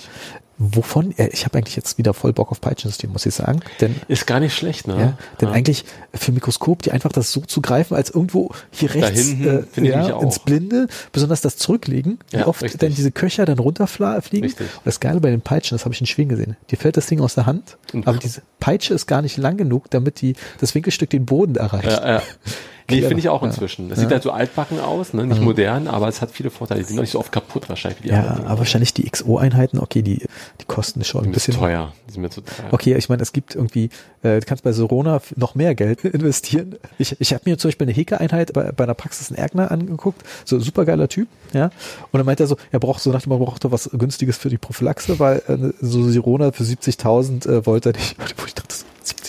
Wovon? 0.58 1.14
äh, 1.18 1.28
Ich 1.34 1.44
habe 1.46 1.58
eigentlich 1.58 1.76
jetzt 1.76 1.98
wieder 1.98 2.14
voll 2.14 2.32
Bock 2.32 2.52
auf 2.52 2.62
Peitschensystem, 2.62 3.12
muss 3.12 3.26
ich 3.26 3.36
sagen. 3.36 3.60
Denn 3.82 3.96
Ist 4.08 4.26
gar 4.26 4.40
nicht 4.40 4.56
schlecht, 4.56 4.88
ne? 4.88 4.98
ja, 4.98 5.18
denn 5.42 5.50
eigentlich 5.50 5.84
für 6.14 6.32
Mikroskop, 6.32 6.82
die 6.82 6.92
einfach 6.92 7.12
das 7.12 7.32
so 7.32 7.42
zu 7.42 7.62
greifen, 7.62 7.96
als 7.96 8.10
irgendwo 8.10 8.52
hier 8.72 8.94
rechts 8.94 9.32
äh, 9.34 9.64
ja, 9.82 10.20
ins 10.22 10.40
Blinde, 10.40 10.88
besonders 11.12 11.42
das 11.42 11.58
Zurücklegen, 11.58 12.20
wie 12.32 12.38
Ja, 12.38 12.48
oft 12.48 12.62
richtig. 12.64 12.80
dann 12.80 12.94
diese 12.96 13.12
Köcher 13.12 13.46
dann 13.46 13.60
runterfliegen. 13.60 14.44
Richtig. 14.48 14.68
Und 14.78 14.86
das 14.86 15.00
Geile 15.02 15.20
bei 15.20 15.30
den 15.30 15.42
Peitschen, 15.42 15.76
das 15.76 15.84
habe 15.84 15.94
ich 15.94 16.00
in 16.02 16.08
Schweden 16.08 16.30
gesehen. 16.30 16.56
Dir 16.72 16.78
fällt 16.78 16.96
das 16.96 17.08
Ding 17.08 17.20
aus 17.20 17.36
der 17.36 17.46
Hand, 17.46 17.78
aber 18.06 18.18
diese 18.24 18.42
Peitsche 18.62 18.94
ist 18.94 19.08
gar 19.08 19.22
nicht 19.22 19.36
lang 19.38 19.58
genug, 19.58 19.90
damit 19.90 20.22
die 20.22 20.36
das 20.62 20.74
Winkelstück 20.74 21.10
den 21.10 21.26
Boden 21.26 21.56
erreicht. 21.58 22.02
Ja, 22.90 22.96
ja. 22.98 23.02
Nee, 23.02 23.08
finde 23.08 23.20
ich 23.20 23.30
auch 23.30 23.42
Ja. 23.42 23.48
inzwischen. 23.48 23.92
Es 23.92 24.00
sieht 24.00 24.10
halt 24.12 24.22
so 24.22 24.30
altbacken 24.32 24.80
aus, 24.80 25.14
ne? 25.14 25.26
nicht 25.26 25.42
modern, 25.42 25.88
aber 25.88 26.08
es 26.08 26.22
hat 26.22 26.30
viele 26.32 26.52
Vorteile. 26.52 26.82
Die 26.82 26.86
sind 26.86 26.98
noch 26.98 27.02
nicht 27.04 27.12
so 27.12 27.20
oft 27.20 27.32
kaputt 27.32 27.68
wahrscheinlich 27.68 28.00
wie 28.04 28.10
die 28.10 28.14
Ja, 28.14 28.22
anderen. 28.22 28.46
aber 28.46 28.60
wahrscheinlich 28.60 28.94
die 28.94 29.10
XO-Einheiten, 29.10 29.80
okay, 29.80 30.04
die, 30.04 30.20
die 30.62 30.66
kosten 30.68 31.04
schon 31.04 31.22
ein 31.22 31.24
Die 31.34 31.40
sind 31.40 31.48
bisschen. 31.48 31.54
teuer. 31.56 31.94
Die 32.08 32.14
sind 32.14 32.22
mir 32.22 32.30
zu 32.30 32.42
teuer. 32.42 32.68
Okay, 32.72 32.96
ich 32.96 33.10
meine, 33.10 33.24
es 33.24 33.34
gibt 33.34 33.56
irgendwie, 33.56 33.86
äh, 34.22 34.40
du 34.40 34.46
kannst 34.46 34.64
bei 34.64 34.72
Sorona 34.72 35.20
noch 35.36 35.56
mehr 35.56 35.74
Geld 35.74 36.04
investieren. 36.06 36.76
Ich, 37.00 37.20
ich 37.20 37.34
habe 37.34 37.42
mir 37.50 37.58
zum 37.58 37.70
Beispiel 37.70 37.86
eine 37.88 37.94
Heke-Einheit 37.96 38.54
bei, 38.54 38.72
bei 38.72 38.84
einer 38.84 38.94
Praxis 38.94 39.32
in 39.32 39.36
Ergner 39.36 39.72
angeguckt, 39.72 40.22
so 40.46 40.60
supergeiler 40.60 41.08
Typ, 41.08 41.28
ja. 41.54 41.66
Und 42.12 42.20
dann 42.20 42.26
meint 42.26 42.40
er 42.40 42.46
so, 42.48 42.58
er 42.72 42.80
braucht 42.80 43.02
so 43.02 43.12
nach 43.12 43.22
dem 43.24 43.30
braucht 43.32 43.64
doch 43.66 43.72
was 43.72 43.90
Günstiges 43.94 44.38
für 44.38 44.50
die 44.50 44.58
Prophylaxe, 44.60 45.18
weil 45.20 45.42
äh, 45.48 45.74
so 45.82 46.04
Sirona 46.04 46.52
für 46.52 46.64
70.000 46.64 47.50
äh, 47.50 47.66
wollte 47.66 47.90
er 47.90 47.94
nicht. 47.98 48.16
Wo 48.38 48.46
ich 48.46 48.54
dachte, 48.54 48.76
so, 48.76 48.86
70.000 49.04 49.16
für 49.16 49.24
das 49.24 49.25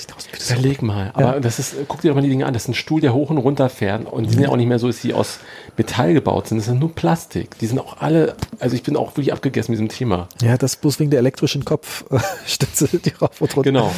Überleg 0.51 0.83
mal. 0.83 1.11
Aber 1.15 1.35
Ja. 1.35 1.41
das 1.41 1.59
ist, 1.59 1.75
guck 1.89 2.01
dir 2.01 2.09
doch 2.09 2.15
mal 2.17 2.21
die 2.23 2.29
Dinge 2.29 2.47
an. 2.47 2.53
Das 2.55 2.63
ist 2.65 2.69
ein 2.69 2.75
Stuhl, 2.75 3.01
der 3.01 3.15
hoch 3.15 3.31
und 3.31 3.39
runter 3.39 3.69
fährt. 3.69 4.11
Und 4.11 4.25
die 4.25 4.31
sind 4.31 4.43
ja 4.43 4.49
auch 4.49 4.57
nicht 4.57 4.67
mehr 4.69 4.79
so, 4.79 4.87
dass 4.87 5.01
die 5.01 5.15
aus 5.15 5.39
Metall 5.77 6.13
gebaut 6.15 6.49
sind. 6.49 6.59
Das 6.59 6.67
sind 6.67 6.79
nur 6.81 6.95
Plastik. 6.95 7.59
Die 7.59 7.67
sind 7.67 7.79
auch 7.79 7.99
alle, 8.01 8.35
also 8.59 8.75
ich 8.77 8.83
bin 8.83 8.97
auch 8.97 9.13
wirklich 9.13 9.33
abgegessen 9.33 9.73
mit 9.73 9.79
diesem 9.81 9.89
Thema. 9.89 10.29
Ja, 10.43 10.57
das 10.57 10.77
bloß 10.77 11.01
wegen 11.01 11.11
der 11.11 11.21
elektrischen 11.21 11.65
Kopfstütze, 11.65 12.89
die 13.05 13.11
rauf 13.21 13.41
und 13.41 13.57
runter. 13.57 13.71
Genau. 13.71 13.93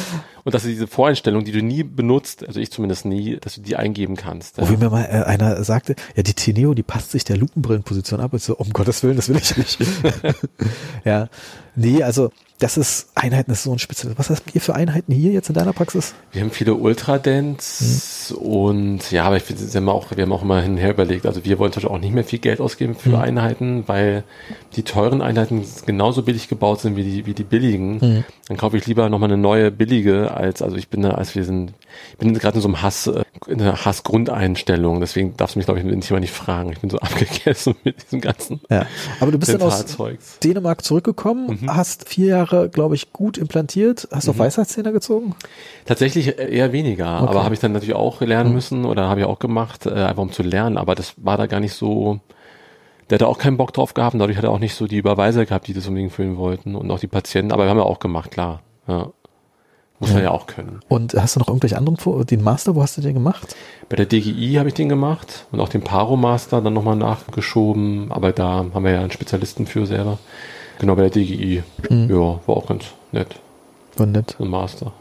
Und 0.49 0.55
dass 0.55 0.63
du 0.63 0.69
diese 0.69 0.87
Voreinstellung, 0.87 1.45
die 1.45 1.51
du 1.51 1.61
nie 1.61 1.83
benutzt, 1.83 2.43
also 2.43 2.59
ich 2.59 2.71
zumindest 2.71 3.05
nie, 3.05 3.37
dass 3.39 3.53
du 3.53 3.61
die 3.61 3.75
eingeben 3.75 4.15
kannst. 4.15 4.57
Ja. 4.57 4.67
Wie 4.67 4.77
mir 4.77 4.89
mal 4.89 5.03
äh, 5.03 5.23
einer 5.23 5.63
sagte, 5.63 5.95
ja, 6.15 6.23
die 6.23 6.33
Teneo, 6.33 6.73
die 6.73 6.81
passt 6.81 7.11
sich 7.11 7.23
der 7.23 7.37
Lupenbrillenposition 7.37 8.19
ab. 8.19 8.33
Und 8.33 8.41
so, 8.41 8.55
um 8.57 8.71
Gottes 8.71 9.03
Willen, 9.03 9.15
das 9.15 9.29
will 9.29 9.37
ich 9.37 9.55
nicht. 9.55 9.77
ja. 11.05 11.29
Nee, 11.75 12.01
also 12.01 12.31
das 12.59 12.75
ist 12.75 13.07
Einheiten, 13.15 13.51
das 13.51 13.59
ist 13.59 13.63
so 13.63 13.71
ein 13.71 13.79
spezielles. 13.79 14.17
Was 14.17 14.29
hast 14.29 14.43
ihr 14.53 14.59
für 14.59 14.75
Einheiten 14.75 15.13
hier 15.13 15.31
jetzt 15.31 15.47
in 15.47 15.55
deiner 15.55 15.71
Praxis? 15.71 16.13
Wir 16.33 16.41
haben 16.41 16.51
viele 16.51 16.75
Ultradents 16.75 18.33
hm. 18.35 18.37
und 18.37 19.11
ja, 19.11 19.23
aber 19.23 19.37
ich 19.37 19.43
finde, 19.43 19.61
wir 19.61 19.79
haben 19.79 19.87
auch, 19.87 20.11
wir 20.13 20.23
haben 20.23 20.33
auch 20.33 20.43
immer 20.43 20.61
hinher 20.61 20.89
überlegt, 20.89 21.25
also 21.25 21.45
wir 21.45 21.57
wollen 21.57 21.69
natürlich 21.69 21.89
auch 21.89 21.99
nicht 21.99 22.13
mehr 22.13 22.25
viel 22.25 22.39
Geld 22.39 22.59
ausgeben 22.59 22.95
für 22.95 23.13
hm. 23.13 23.19
Einheiten, 23.19 23.83
weil 23.87 24.25
die 24.75 24.83
teuren 24.83 25.21
Einheiten 25.21 25.63
genauso 25.85 26.21
billig 26.21 26.49
gebaut 26.49 26.81
sind 26.81 26.97
wie 26.97 27.03
die, 27.03 27.25
wie 27.25 27.33
die 27.33 27.45
billigen. 27.45 28.01
Hm. 28.01 28.23
Dann 28.49 28.57
kaufe 28.57 28.75
ich 28.75 28.85
lieber 28.85 29.07
nochmal 29.07 29.29
eine 29.29 29.41
neue 29.41 29.71
billige 29.71 30.35
als, 30.39 30.61
also 30.61 30.75
ich 30.75 30.89
bin 30.89 31.01
da, 31.01 31.11
als 31.11 31.35
wir 31.35 31.43
sind, 31.43 31.73
ich 32.11 32.17
bin 32.17 32.33
gerade 32.33 32.55
in 32.55 32.61
so 32.61 32.67
einem 32.67 32.81
Hass, 32.81 33.07
äh, 33.07 33.23
in 33.47 33.61
einer 33.61 33.85
Hassgrundeinstellung, 33.85 34.99
deswegen 34.99 35.35
darfst 35.37 35.55
du 35.55 35.59
mich, 35.59 35.65
glaube 35.65 35.79
ich, 35.79 35.85
nicht 35.85 36.09
mal 36.11 36.19
nicht 36.19 36.33
fragen. 36.33 36.71
Ich 36.71 36.79
bin 36.79 36.89
so 36.89 36.97
abgegessen 36.99 37.75
mit 37.83 38.03
diesem 38.03 38.21
ganzen. 38.21 38.61
Ja. 38.69 38.85
Aber 39.19 39.31
du 39.31 39.37
bist 39.37 39.53
dann 39.53 39.61
aus 39.61 39.85
Dänemark 40.43 40.83
zurückgekommen, 40.83 41.59
mhm. 41.61 41.75
hast 41.75 42.09
vier 42.09 42.27
Jahre, 42.27 42.69
glaube 42.69 42.95
ich, 42.95 43.13
gut 43.13 43.37
implantiert. 43.37 44.07
Hast 44.11 44.27
du 44.27 44.31
mhm. 44.31 44.39
auch 44.39 44.45
Weisheitszähne 44.45 44.91
gezogen? 44.91 45.35
Tatsächlich 45.85 46.37
eher 46.39 46.71
weniger, 46.71 47.21
okay. 47.21 47.29
aber 47.29 47.43
habe 47.43 47.53
ich 47.53 47.59
dann 47.59 47.71
natürlich 47.71 47.95
auch 47.95 48.21
lernen 48.21 48.49
mhm. 48.49 48.55
müssen 48.55 48.85
oder 48.85 49.09
habe 49.09 49.21
ich 49.21 49.25
auch 49.25 49.39
gemacht, 49.39 49.85
äh, 49.85 49.91
einfach 49.91 50.23
um 50.23 50.31
zu 50.31 50.43
lernen, 50.43 50.77
aber 50.77 50.95
das 50.95 51.13
war 51.17 51.37
da 51.37 51.45
gar 51.45 51.59
nicht 51.59 51.73
so, 51.73 52.19
der 53.09 53.19
hat 53.19 53.23
auch 53.23 53.37
keinen 53.37 53.57
Bock 53.57 53.73
drauf 53.73 53.93
gehabt 53.93 54.13
und 54.13 54.19
dadurch 54.19 54.37
hat 54.37 54.43
er 54.43 54.51
auch 54.51 54.59
nicht 54.59 54.75
so 54.75 54.87
die 54.87 54.97
Überweiser 54.97 55.45
gehabt, 55.45 55.67
die 55.67 55.73
das 55.73 55.87
unbedingt 55.87 56.13
füllen 56.13 56.37
wollten 56.37 56.75
und 56.75 56.89
auch 56.91 56.99
die 56.99 57.07
Patienten, 57.07 57.51
aber 57.51 57.65
wir 57.65 57.69
haben 57.69 57.77
ja 57.77 57.83
auch 57.83 57.99
gemacht, 57.99 58.31
klar. 58.31 58.61
Ja. 58.87 59.11
Muss 59.99 60.09
ja. 60.09 60.15
man 60.15 60.23
ja 60.23 60.31
auch 60.31 60.47
können. 60.47 60.79
Und 60.87 61.13
hast 61.13 61.35
du 61.35 61.39
noch 61.39 61.49
irgendwelche 61.49 61.77
anderen, 61.77 62.25
den 62.25 62.41
Master, 62.41 62.75
wo 62.75 62.81
hast 62.81 62.97
du 62.97 63.01
den 63.01 63.13
gemacht? 63.13 63.55
Bei 63.89 63.97
der 63.97 64.05
DGI 64.05 64.55
habe 64.57 64.69
ich 64.69 64.73
den 64.73 64.87
gemacht 64.87 65.45
und 65.51 65.59
auch 65.59 65.69
den 65.69 65.81
Paro-Master 65.81 66.61
dann 66.61 66.73
nochmal 66.73 66.95
nachgeschoben, 66.95 68.11
aber 68.11 68.31
da 68.31 68.65
haben 68.73 68.83
wir 68.83 68.91
ja 68.91 69.01
einen 69.01 69.11
Spezialisten 69.11 69.65
für 69.65 69.85
selber. 69.85 70.17
Genau, 70.79 70.95
bei 70.95 71.01
der 71.01 71.11
DGI. 71.11 71.63
Mhm. 71.89 72.09
Ja, 72.09 72.15
war 72.15 72.49
auch 72.49 72.67
ganz 72.67 72.85
nett. 73.11 73.35
War 73.97 74.05
nett. 74.05 74.37
Ein 74.39 74.47
Master. 74.47 74.93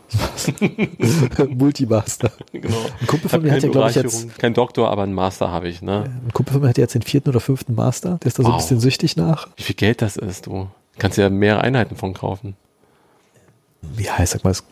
Multimaster. 1.48 2.32
Genau. 2.52 2.76
Ein 3.00 3.06
Kumpel 3.06 3.30
von 3.30 3.42
mir 3.42 3.52
hat 3.52 3.62
ja, 3.62 3.68
glaube 3.68 3.90
ich, 3.90 3.96
jetzt. 3.96 4.36
Kein 4.38 4.54
Doktor, 4.54 4.90
aber 4.90 5.04
ein 5.04 5.12
Master 5.12 5.52
habe 5.52 5.68
ich, 5.68 5.82
ne? 5.82 6.10
Ein 6.26 6.32
Kumpel 6.32 6.54
von 6.54 6.62
mir 6.62 6.68
hat 6.70 6.78
jetzt 6.78 6.96
den 6.96 7.02
vierten 7.02 7.28
oder 7.28 7.38
fünften 7.38 7.76
Master. 7.76 8.18
Der 8.22 8.26
ist 8.26 8.40
da 8.40 8.42
so 8.42 8.48
wow. 8.48 8.56
ein 8.56 8.58
bisschen 8.58 8.80
süchtig 8.80 9.16
nach. 9.16 9.48
Wie 9.56 9.62
viel 9.62 9.76
Geld 9.76 10.02
das 10.02 10.16
ist, 10.16 10.46
du. 10.46 10.66
Kannst 10.98 11.16
ja 11.18 11.30
mehrere 11.30 11.60
Einheiten 11.60 11.94
von 11.94 12.12
kaufen 12.14 12.56
ja, 13.96 14.22
ich 14.22 14.30
sag 14.30 14.44
mal, 14.44 14.50
es 14.50 14.64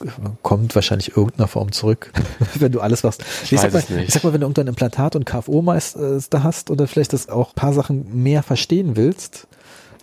kommt 0.42 0.74
wahrscheinlich 0.74 1.16
irgendeiner 1.16 1.48
Form 1.48 1.72
zurück, 1.72 2.12
wenn 2.54 2.72
du 2.72 2.80
alles 2.80 3.02
machst. 3.02 3.22
Ich, 3.44 3.52
ich, 3.52 3.60
sag 3.60 3.72
mal, 3.72 3.82
ich, 4.00 4.12
sag 4.12 4.24
mal, 4.24 4.32
wenn 4.32 4.40
du 4.40 4.46
irgendein 4.46 4.66
Implantat 4.68 5.16
und 5.16 5.24
KFO-Meister 5.24 6.42
hast 6.42 6.70
oder 6.70 6.86
vielleicht 6.86 7.12
das 7.12 7.28
auch 7.28 7.54
paar 7.54 7.72
Sachen 7.72 8.22
mehr 8.22 8.42
verstehen 8.42 8.96
willst, 8.96 9.46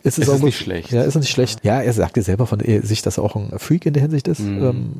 ist 0.04 0.18
es, 0.18 0.28
ist 0.28 0.30
auch 0.30 0.40
nicht 0.40 0.58
schlecht. 0.58 0.92
Ja, 0.92 1.02
ist 1.02 1.16
es 1.16 1.22
nicht 1.22 1.32
schlecht. 1.32 1.64
Ja, 1.64 1.82
er 1.82 1.94
sagte 1.94 2.22
selber 2.22 2.46
von 2.46 2.60
sich, 2.60 3.02
dass 3.02 3.18
er 3.18 3.24
auch 3.24 3.36
ein 3.36 3.58
Freak 3.58 3.86
in 3.86 3.94
der 3.94 4.02
Hinsicht 4.02 4.28
ist. 4.28 4.40
Mhm. 4.40 4.64
Ähm, 4.64 4.94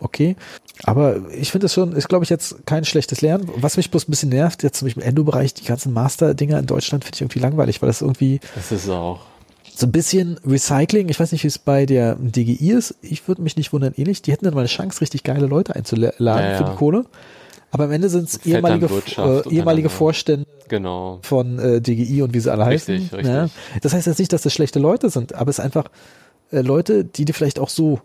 okay. 0.00 0.36
Aber 0.84 1.20
ich 1.32 1.50
finde 1.50 1.66
es 1.66 1.74
schon, 1.74 1.92
ist 1.92 2.08
glaube 2.08 2.24
ich 2.24 2.30
jetzt 2.30 2.66
kein 2.66 2.84
schlechtes 2.84 3.22
Lernen. 3.22 3.48
Was 3.56 3.76
mich 3.78 3.90
bloß 3.90 4.08
ein 4.08 4.10
bisschen 4.10 4.28
nervt, 4.30 4.62
jetzt 4.62 4.78
zum 4.78 4.86
Beispiel 4.86 5.02
im 5.02 5.08
Endo-Bereich, 5.08 5.54
die 5.54 5.64
ganzen 5.64 5.92
Master-Dinger 5.92 6.58
in 6.58 6.66
Deutschland 6.66 7.04
finde 7.04 7.16
ich 7.16 7.20
irgendwie 7.22 7.38
langweilig, 7.38 7.80
weil 7.80 7.88
das 7.88 8.02
irgendwie. 8.02 8.40
Das 8.54 8.72
ist 8.72 8.88
auch 8.88 9.20
so 9.80 9.86
ein 9.86 9.92
bisschen 9.92 10.38
Recycling. 10.46 11.08
Ich 11.08 11.18
weiß 11.18 11.32
nicht, 11.32 11.42
wie 11.42 11.48
es 11.48 11.58
bei 11.58 11.86
der 11.86 12.16
DGI 12.16 12.72
ist. 12.72 12.94
Ich 13.00 13.26
würde 13.26 13.42
mich 13.42 13.56
nicht 13.56 13.72
wundern, 13.72 13.94
ähnlich. 13.96 14.22
Die 14.22 14.30
hätten 14.30 14.44
dann 14.44 14.54
mal 14.54 14.60
eine 14.60 14.68
Chance, 14.68 15.00
richtig 15.00 15.24
geile 15.24 15.46
Leute 15.46 15.74
einzuladen 15.74 16.14
ja, 16.18 16.50
ja. 16.52 16.56
für 16.58 16.64
die 16.64 16.76
Kohle. 16.76 17.04
Aber 17.72 17.84
am 17.84 17.92
Ende 17.92 18.08
sind 18.08 18.28
es 18.28 18.44
ehemalige, 18.44 18.88
äh, 19.16 19.48
ehemalige 19.48 19.88
Vorstände 19.88 20.46
genau. 20.68 21.20
von 21.22 21.58
äh, 21.58 21.80
DGI 21.80 22.22
und 22.22 22.34
wie 22.34 22.40
sie 22.40 22.52
alle 22.52 22.66
heißen. 22.66 22.94
Richtig, 22.94 23.12
richtig. 23.12 23.32
Ja. 23.32 23.48
Das 23.80 23.94
heißt 23.94 24.06
jetzt 24.06 24.18
nicht, 24.18 24.32
dass 24.32 24.42
das 24.42 24.52
schlechte 24.52 24.80
Leute 24.80 25.08
sind, 25.08 25.34
aber 25.34 25.50
es 25.50 25.56
sind 25.56 25.64
einfach 25.64 25.84
äh, 26.50 26.60
Leute, 26.60 27.04
die 27.04 27.24
du 27.24 27.32
vielleicht 27.32 27.58
auch 27.58 27.68
so 27.68 28.00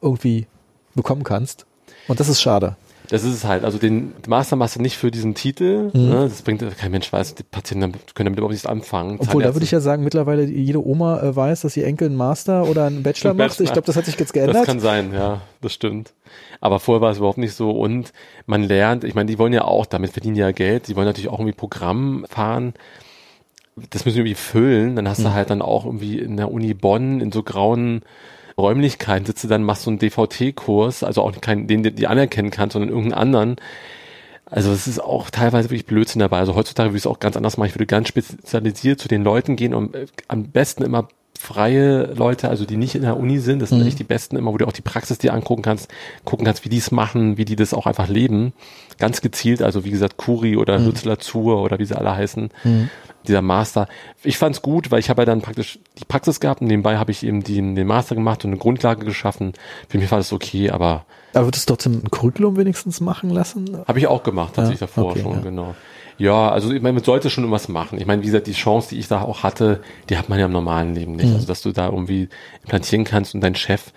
irgendwie 0.00 0.46
bekommen 0.94 1.24
kannst. 1.24 1.66
Und 2.08 2.20
das 2.20 2.28
ist 2.28 2.40
schade. 2.40 2.76
Das 3.10 3.24
ist 3.24 3.34
es 3.34 3.44
halt. 3.44 3.64
Also 3.64 3.78
den 3.78 4.12
Master 4.28 4.56
machst 4.56 4.76
du 4.76 4.80
nicht 4.80 4.96
für 4.96 5.10
diesen 5.10 5.34
Titel. 5.34 5.90
Mhm. 5.92 6.08
Ne? 6.08 6.28
Das 6.28 6.42
bringt 6.42 6.64
kein 6.78 6.90
Mensch 6.92 7.12
weiß, 7.12 7.34
die 7.34 7.42
Patienten 7.42 7.92
können 8.14 8.26
damit 8.26 8.38
überhaupt 8.38 8.52
nichts 8.52 8.66
anfangen. 8.66 9.18
Obwohl, 9.18 9.42
da 9.42 9.54
würde 9.54 9.64
ich 9.64 9.72
ja 9.72 9.80
sagen, 9.80 10.04
mittlerweile 10.04 10.44
jede 10.44 10.84
Oma 10.84 11.20
äh, 11.20 11.34
weiß, 11.34 11.62
dass 11.62 11.76
ihr 11.76 11.86
Enkel 11.86 12.06
einen 12.06 12.16
Master 12.16 12.68
oder 12.68 12.86
einen 12.86 13.02
Bachelor 13.02 13.34
macht. 13.34 13.60
Ich 13.60 13.72
glaube, 13.72 13.86
das 13.86 13.96
hat 13.96 14.06
sich 14.06 14.18
jetzt 14.18 14.32
geändert. 14.32 14.56
Das 14.56 14.66
kann 14.66 14.80
sein, 14.80 15.12
ja, 15.12 15.42
das 15.60 15.74
stimmt. 15.74 16.14
Aber 16.60 16.78
vorher 16.78 17.00
war 17.00 17.10
es 17.10 17.18
überhaupt 17.18 17.38
nicht 17.38 17.54
so. 17.54 17.70
Und 17.70 18.12
man 18.46 18.62
lernt, 18.62 19.02
ich 19.02 19.14
meine, 19.14 19.26
die 19.26 19.38
wollen 19.38 19.52
ja 19.52 19.64
auch, 19.64 19.86
damit 19.86 20.12
verdienen 20.12 20.36
ja 20.36 20.52
Geld, 20.52 20.86
die 20.86 20.94
wollen 20.94 21.06
natürlich 21.06 21.28
auch 21.28 21.40
irgendwie 21.40 21.56
Programm 21.56 22.26
fahren 22.28 22.74
das 23.90 24.04
müssen 24.04 24.16
wir 24.16 24.24
irgendwie 24.24 24.34
füllen. 24.34 24.96
Dann 24.96 25.08
hast 25.08 25.20
mhm. 25.20 25.24
du 25.24 25.32
halt 25.32 25.50
dann 25.50 25.62
auch 25.62 25.84
irgendwie 25.84 26.18
in 26.18 26.36
der 26.36 26.50
Uni 26.52 26.74
Bonn 26.74 27.20
in 27.20 27.32
so 27.32 27.42
grauen 27.42 28.02
Räumlichkeiten 28.58 29.26
sitze, 29.26 29.48
dann 29.48 29.62
machst 29.62 29.86
du 29.86 29.90
einen 29.90 29.98
DVT-Kurs, 29.98 31.02
also 31.02 31.22
auch 31.22 31.32
keinen, 31.40 31.66
den 31.66 31.82
du 31.82 32.08
anerkennen 32.08 32.50
kannst, 32.50 32.74
sondern 32.74 32.90
irgendeinen 32.90 33.20
anderen. 33.20 33.56
Also 34.46 34.72
es 34.72 34.88
ist 34.88 34.98
auch 34.98 35.30
teilweise 35.30 35.70
wirklich 35.70 35.86
Blödsinn 35.86 36.18
dabei. 36.20 36.38
Also 36.38 36.54
heutzutage 36.54 36.90
würde 36.90 36.98
ich 36.98 37.04
es 37.04 37.06
auch 37.06 37.20
ganz 37.20 37.36
anders 37.36 37.56
machen. 37.56 37.68
Ich 37.68 37.74
würde 37.76 37.86
ganz 37.86 38.08
spezialisiert 38.08 39.00
zu 39.00 39.06
den 39.06 39.22
Leuten 39.22 39.56
gehen 39.56 39.74
und 39.74 39.94
äh, 39.94 40.06
am 40.26 40.50
besten 40.50 40.82
immer 40.82 41.08
freie 41.40 42.12
Leute, 42.14 42.50
also 42.50 42.66
die 42.66 42.76
nicht 42.76 42.94
in 42.94 43.02
der 43.02 43.16
Uni 43.16 43.38
sind, 43.38 43.60
das 43.62 43.70
sind 43.70 43.80
mhm. 43.80 43.86
echt 43.86 43.98
die 43.98 44.04
besten 44.04 44.36
immer, 44.36 44.52
wo 44.52 44.58
du 44.58 44.66
auch 44.66 44.72
die 44.72 44.82
Praxis 44.82 45.16
dir 45.16 45.32
angucken 45.32 45.62
kannst, 45.62 45.90
gucken 46.24 46.44
kannst, 46.44 46.64
wie 46.66 46.68
die 46.68 46.76
es 46.76 46.90
machen, 46.90 47.38
wie 47.38 47.46
die 47.46 47.56
das 47.56 47.72
auch 47.72 47.86
einfach 47.86 48.08
leben. 48.08 48.52
Ganz 48.98 49.22
gezielt, 49.22 49.62
also 49.62 49.84
wie 49.84 49.90
gesagt, 49.90 50.18
Kuri 50.18 50.58
oder 50.58 50.78
mhm. 50.78 50.86
Lützler 50.86 51.18
Zur 51.18 51.62
oder 51.62 51.78
wie 51.78 51.86
sie 51.86 51.96
alle 51.96 52.14
heißen. 52.14 52.50
Mhm 52.62 52.90
dieser 53.26 53.42
Master. 53.42 53.86
Ich 54.22 54.38
fand's 54.38 54.62
gut, 54.62 54.90
weil 54.90 54.98
ich 54.98 55.10
habe 55.10 55.22
ja 55.22 55.26
dann 55.26 55.42
praktisch 55.42 55.78
die 55.98 56.04
Praxis 56.04 56.40
gehabt 56.40 56.60
und 56.60 56.68
nebenbei 56.68 56.96
habe 56.96 57.10
ich 57.10 57.22
eben 57.22 57.42
den, 57.42 57.74
den 57.74 57.86
Master 57.86 58.14
gemacht 58.14 58.44
und 58.44 58.50
eine 58.50 58.58
Grundlage 58.58 59.04
geschaffen. 59.04 59.52
Für 59.88 59.98
mich 59.98 60.10
war 60.10 60.18
das 60.18 60.32
okay, 60.32 60.70
aber. 60.70 61.04
Aber 61.34 61.46
würdest 61.46 61.68
du 61.68 61.74
trotzdem 61.74 62.00
ein 62.04 62.10
Curriculum 62.10 62.56
wenigstens 62.56 63.00
machen 63.00 63.30
lassen? 63.30 63.78
Habe 63.86 63.98
ich 63.98 64.06
auch 64.06 64.22
gemacht, 64.22 64.54
tatsächlich 64.54 64.80
ja, 64.80 64.86
davor 64.86 65.10
okay, 65.10 65.20
schon, 65.20 65.34
ja. 65.34 65.40
genau. 65.40 65.74
Ja, 66.20 66.50
also 66.50 66.70
ich 66.70 66.82
meine, 66.82 66.92
man 66.92 67.02
sollte 67.02 67.30
schon 67.30 67.44
irgendwas 67.44 67.68
machen. 67.68 67.98
Ich 67.98 68.04
meine, 68.04 68.20
wie 68.20 68.26
gesagt, 68.26 68.46
die 68.46 68.52
Chance, 68.52 68.90
die 68.90 68.98
ich 68.98 69.08
da 69.08 69.22
auch 69.22 69.42
hatte, 69.42 69.80
die 70.10 70.18
hat 70.18 70.28
man 70.28 70.38
ja 70.38 70.44
im 70.44 70.52
normalen 70.52 70.94
Leben 70.94 71.12
nicht. 71.12 71.28
Mhm. 71.28 71.36
Also, 71.36 71.46
dass 71.46 71.62
du 71.62 71.72
da 71.72 71.86
irgendwie 71.86 72.28
implantieren 72.62 73.06
kannst 73.06 73.34
und 73.34 73.40
dein 73.40 73.54
Chef 73.54 73.92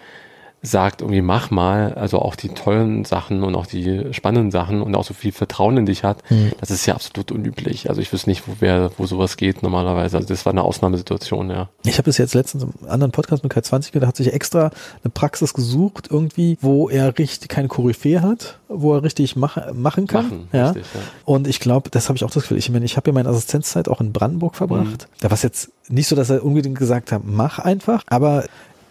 sagt, 0.65 1.01
irgendwie 1.01 1.21
mach 1.21 1.51
mal, 1.51 1.93
also 1.95 2.19
auch 2.19 2.37
die 2.37 2.47
tollen 2.47 3.03
Sachen 3.03 3.43
und 3.43 3.53
auch 3.53 3.65
die 3.65 4.13
spannenden 4.13 4.49
Sachen 4.49 4.81
und 4.81 4.95
auch 4.95 5.03
so 5.03 5.13
viel 5.13 5.33
Vertrauen 5.33 5.75
in 5.75 5.85
dich 5.85 6.05
hat, 6.05 6.19
mhm. 6.31 6.53
das 6.59 6.71
ist 6.71 6.85
ja 6.85 6.95
absolut 6.95 7.33
unüblich. 7.33 7.89
Also 7.89 7.99
ich 7.99 8.11
wüsste 8.13 8.29
nicht, 8.29 8.47
wo 8.47 8.53
wer, 8.61 8.89
wo 8.97 9.05
sowas 9.05 9.35
geht 9.35 9.61
normalerweise. 9.61 10.15
Also 10.15 10.29
das 10.29 10.45
war 10.45 10.53
eine 10.53 10.63
Ausnahmesituation, 10.63 11.49
ja. 11.49 11.67
Ich 11.83 11.97
habe 11.97 12.09
es 12.09 12.17
jetzt 12.17 12.33
letztens 12.33 12.63
im 12.63 12.71
anderen 12.87 13.11
Podcast 13.11 13.43
mit 13.43 13.53
K20 13.53 13.91
gehört, 13.91 14.07
hat 14.07 14.15
sich 14.15 14.31
extra 14.31 14.71
eine 15.03 15.11
Praxis 15.13 15.53
gesucht, 15.53 16.07
irgendwie, 16.09 16.57
wo 16.61 16.87
er 16.87 17.17
richtig 17.17 17.49
keine 17.49 17.67
Koryphäe 17.67 18.21
hat, 18.21 18.59
wo 18.69 18.95
er 18.95 19.03
richtig 19.03 19.35
mach, 19.35 19.73
machen 19.73 20.07
kann. 20.07 20.25
Machen, 20.25 20.47
ja. 20.53 20.67
Richtig, 20.67 20.85
ja. 20.93 21.01
Und 21.25 21.49
ich 21.49 21.59
glaube, 21.59 21.89
das 21.89 22.07
habe 22.07 22.15
ich 22.15 22.23
auch 22.23 22.31
das 22.31 22.43
Gefühl. 22.43 22.57
Ich 22.57 22.69
meine, 22.69 22.85
ich 22.85 22.95
habe 22.95 23.09
ja 23.09 23.13
meine 23.13 23.27
Assistenzzeit 23.27 23.89
auch 23.89 23.99
in 23.99 24.13
Brandenburg 24.13 24.55
verbracht. 24.55 24.85
Mhm. 24.85 25.17
Da 25.19 25.29
war 25.29 25.35
es 25.35 25.43
jetzt 25.43 25.71
nicht 25.89 26.07
so, 26.07 26.15
dass 26.15 26.29
er 26.29 26.45
unbedingt 26.45 26.79
gesagt 26.79 27.11
hat, 27.11 27.23
mach 27.25 27.59
einfach, 27.59 28.03
aber 28.07 28.45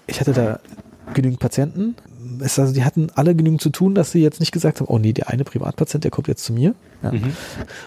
ich 0.06 0.20
hatte 0.20 0.34
da 0.34 0.60
genügend 1.14 1.40
Patienten. 1.40 1.96
Es, 2.40 2.58
also 2.58 2.72
die 2.72 2.84
hatten 2.84 3.08
alle 3.14 3.34
genügend 3.34 3.60
zu 3.60 3.70
tun, 3.70 3.94
dass 3.94 4.12
sie 4.12 4.20
jetzt 4.20 4.40
nicht 4.40 4.52
gesagt 4.52 4.80
haben, 4.80 4.86
oh 4.86 4.98
nee, 4.98 5.12
der 5.12 5.28
eine 5.28 5.44
Privatpatient, 5.44 6.04
der 6.04 6.10
kommt 6.10 6.28
jetzt 6.28 6.44
zu 6.44 6.52
mir. 6.52 6.74
Ja. 7.02 7.12
Mhm. 7.12 7.32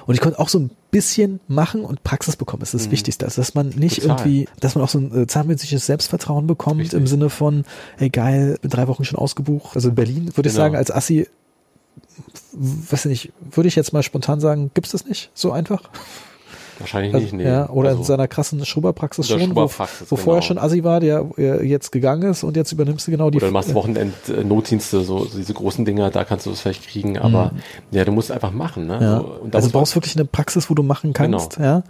Und 0.06 0.16
ich 0.16 0.22
konnte 0.22 0.40
auch 0.40 0.50
so 0.50 0.60
ein 0.60 0.72
bisschen 0.92 1.40
machen 1.48 1.84
und 1.84 2.04
Praxis 2.04 2.36
bekommen. 2.36 2.60
Das 2.60 2.74
ist 2.74 2.82
das 2.82 2.88
mhm. 2.88 2.92
Wichtigste. 2.92 3.26
Also, 3.26 3.42
dass 3.42 3.54
man 3.54 3.70
nicht 3.70 4.02
Total. 4.02 4.18
irgendwie, 4.18 4.48
dass 4.60 4.76
man 4.76 4.84
auch 4.84 4.90
so 4.90 5.00
ein 5.00 5.24
äh, 5.24 5.28
zahnmedizinisches 5.28 5.86
Selbstvertrauen 5.86 6.48
bekommt 6.48 6.82
Richtig. 6.82 7.00
im 7.00 7.08
Sinne 7.08 7.30
von, 7.30 7.64
ey 7.98 8.10
geil, 8.10 8.58
bin 8.62 8.70
drei 8.70 8.88
Wochen 8.88 9.06
schon 9.06 9.18
ausgebucht. 9.18 9.76
Also 9.76 9.90
in 9.90 9.96
Berlin 9.96 10.26
würde 10.26 10.34
genau. 10.34 10.48
ich 10.48 10.54
sagen, 10.54 10.76
als 10.76 10.92
Assi, 10.92 11.28
weiß 12.54 13.06
ich 13.06 13.10
nicht, 13.10 13.34
würde 13.52 13.68
ich 13.68 13.76
jetzt 13.76 13.94
mal 13.94 14.04
spontan 14.04 14.40
sagen, 14.40 14.72
gibt's 14.74 14.92
das 14.92 15.06
nicht 15.06 15.32
so 15.34 15.52
einfach? 15.52 15.90
Wahrscheinlich 16.80 17.14
also, 17.14 17.24
nicht, 17.24 17.34
nee. 17.34 17.44
Ja, 17.44 17.70
oder 17.70 17.90
also, 17.90 18.02
in 18.02 18.06
seiner 18.06 18.28
krassen 18.28 18.64
Schrubberpraxis 18.66 19.28
schon, 19.28 19.40
Schrubberpraxis, 19.40 20.08
wo, 20.10 20.12
wo 20.12 20.16
genau. 20.16 20.24
vorher 20.24 20.42
schon 20.42 20.58
Assi 20.58 20.84
war, 20.84 21.00
der 21.00 21.26
äh, 21.38 21.66
jetzt 21.66 21.92
gegangen 21.92 22.30
ist 22.30 22.44
und 22.44 22.56
jetzt 22.56 22.72
übernimmst 22.72 23.08
du 23.08 23.12
genau 23.12 23.30
die. 23.30 23.38
Oder 23.38 23.48
du 23.48 23.54
machst 23.54 23.74
Wochenend-Notdienste, 23.74 25.02
so, 25.02 25.26
so 25.26 25.38
diese 25.38 25.54
großen 25.54 25.86
Dinger, 25.86 26.12
da 26.12 26.24
kannst 26.24 26.46
du 26.46 26.52
es 26.52 26.62
vielleicht 26.62 26.88
kriegen, 26.88 27.18
aber 27.18 27.52
mhm. 27.54 27.60
ja, 27.92 28.06
du 28.06 28.12
musst 28.12 28.32
einfach 28.32 28.52
machen. 28.52 28.88
Ne? 28.88 29.00
Ja. 29.02 29.20
So, 29.20 29.40
also 29.52 29.68
du 29.68 29.74
brauchst 29.74 29.96
wirklich 29.96 30.16
eine 30.16 30.26
Praxis, 30.26 30.70
wo 30.70 30.74
du 30.74 30.84
machen 30.84 31.14
kannst. 31.14 31.56
Genau. 31.56 31.68
Ja? 31.68 31.84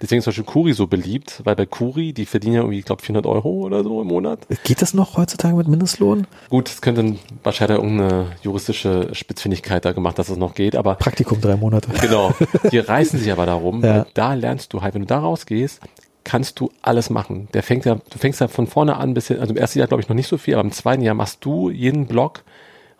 Deswegen 0.00 0.18
ist 0.18 0.24
zum 0.24 0.30
Beispiel 0.30 0.44
Kuri 0.44 0.72
so 0.72 0.86
beliebt, 0.86 1.40
weil 1.44 1.56
bei 1.56 1.66
Kuri, 1.66 2.12
die 2.12 2.26
verdienen 2.26 2.54
ja 2.54 2.60
irgendwie, 2.60 2.78
ich 2.78 2.84
glaube, 2.84 3.02
400 3.02 3.26
Euro 3.26 3.50
oder 3.50 3.82
so 3.82 4.00
im 4.02 4.08
Monat. 4.08 4.40
Geht 4.64 4.82
das 4.82 4.94
noch 4.94 5.16
heutzutage 5.16 5.54
mit 5.54 5.68
Mindestlohn? 5.68 6.26
Gut, 6.48 6.68
es 6.68 6.80
könnte 6.80 7.16
wahrscheinlich 7.42 7.78
irgendeine 7.78 8.26
juristische 8.42 9.08
Spitzfindigkeit 9.12 9.84
da 9.84 9.92
gemacht, 9.92 10.18
dass 10.18 10.26
es 10.26 10.30
das 10.30 10.38
noch 10.38 10.54
geht, 10.54 10.76
aber. 10.76 10.94
Praktikum 10.94 11.40
drei 11.40 11.56
Monate. 11.56 11.90
Genau. 12.00 12.32
Die 12.72 12.78
reißen 12.78 13.18
sich 13.18 13.30
aber 13.30 13.46
darum, 13.46 13.84
ja. 13.84 14.06
da 14.14 14.29
lernst 14.38 14.72
du 14.72 14.82
halt, 14.82 14.94
wenn 14.94 15.02
du 15.02 15.06
da 15.06 15.18
rausgehst, 15.18 15.80
kannst 16.24 16.60
du 16.60 16.70
alles 16.82 17.10
machen. 17.10 17.48
Der 17.54 17.62
fängt 17.62 17.84
ja, 17.84 17.96
du 17.96 18.18
fängst 18.18 18.40
ja 18.40 18.48
von 18.48 18.66
vorne 18.66 18.96
an 18.96 19.14
bis 19.14 19.28
hin, 19.28 19.40
also 19.40 19.52
im 19.52 19.56
ersten 19.56 19.78
Jahr 19.78 19.88
glaube 19.88 20.02
ich 20.02 20.08
noch 20.08 20.16
nicht 20.16 20.28
so 20.28 20.38
viel, 20.38 20.54
aber 20.54 20.62
im 20.62 20.72
zweiten 20.72 21.02
Jahr 21.02 21.14
machst 21.14 21.44
du 21.44 21.70
jeden 21.70 22.06
Block 22.06 22.44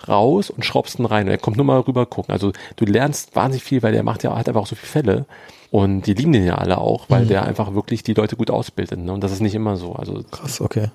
raus 0.08 0.50
und 0.50 0.64
schraubst 0.64 0.98
ihn 0.98 1.04
rein. 1.04 1.26
Und 1.26 1.30
er 1.30 1.38
kommt 1.38 1.56
nur 1.56 1.66
mal 1.66 1.80
rüber 1.80 2.06
gucken. 2.06 2.32
Also 2.32 2.52
du 2.76 2.84
lernst 2.84 3.36
wahnsinnig 3.36 3.64
viel, 3.64 3.82
weil 3.82 3.92
der 3.92 4.02
macht 4.02 4.22
ja, 4.22 4.36
hat 4.36 4.48
einfach 4.48 4.62
auch 4.62 4.66
so 4.66 4.76
viele 4.76 4.88
Fälle. 4.88 5.26
Und 5.70 6.06
die 6.06 6.14
lieben 6.14 6.32
den 6.32 6.44
ja 6.44 6.56
alle 6.56 6.78
auch, 6.78 7.08
weil 7.08 7.24
mhm. 7.24 7.28
der 7.28 7.44
einfach 7.44 7.74
wirklich 7.74 8.02
die 8.02 8.14
Leute 8.14 8.36
gut 8.36 8.50
ausbildet. 8.50 8.98
Ne? 8.98 9.12
Und 9.12 9.22
das 9.22 9.32
ist 9.32 9.40
nicht 9.40 9.54
immer 9.54 9.76
so. 9.76 9.92
Also 9.92 10.24
Krass, 10.30 10.60
okay. 10.60 10.88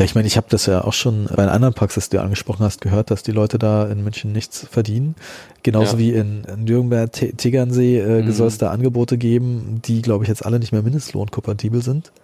Ja, 0.00 0.04
ich 0.06 0.14
meine, 0.14 0.26
ich 0.26 0.38
habe 0.38 0.46
das 0.48 0.64
ja 0.64 0.82
auch 0.82 0.94
schon 0.94 1.26
bei 1.26 1.42
einer 1.42 1.52
anderen 1.52 1.74
Praxis, 1.74 2.08
die 2.08 2.16
du 2.16 2.22
angesprochen 2.22 2.64
hast, 2.64 2.80
gehört, 2.80 3.10
dass 3.10 3.22
die 3.22 3.32
Leute 3.32 3.58
da 3.58 3.86
in 3.86 4.02
München 4.02 4.32
nichts 4.32 4.66
verdienen. 4.70 5.14
Genauso 5.62 5.92
ja. 5.92 5.98
wie 5.98 6.12
in, 6.12 6.44
in 6.44 6.64
Nürnberg, 6.64 7.12
Tegernsee 7.12 7.98
äh, 7.98 8.22
mhm. 8.22 8.32
soll 8.32 8.48
es 8.48 8.56
da 8.56 8.70
Angebote 8.70 9.18
geben, 9.18 9.82
die, 9.84 10.00
glaube 10.00 10.24
ich, 10.24 10.28
jetzt 10.28 10.46
alle 10.46 10.58
nicht 10.58 10.72
mehr 10.72 10.80
mindestlohnkompatibel 10.80 11.82
sind. 11.82 12.12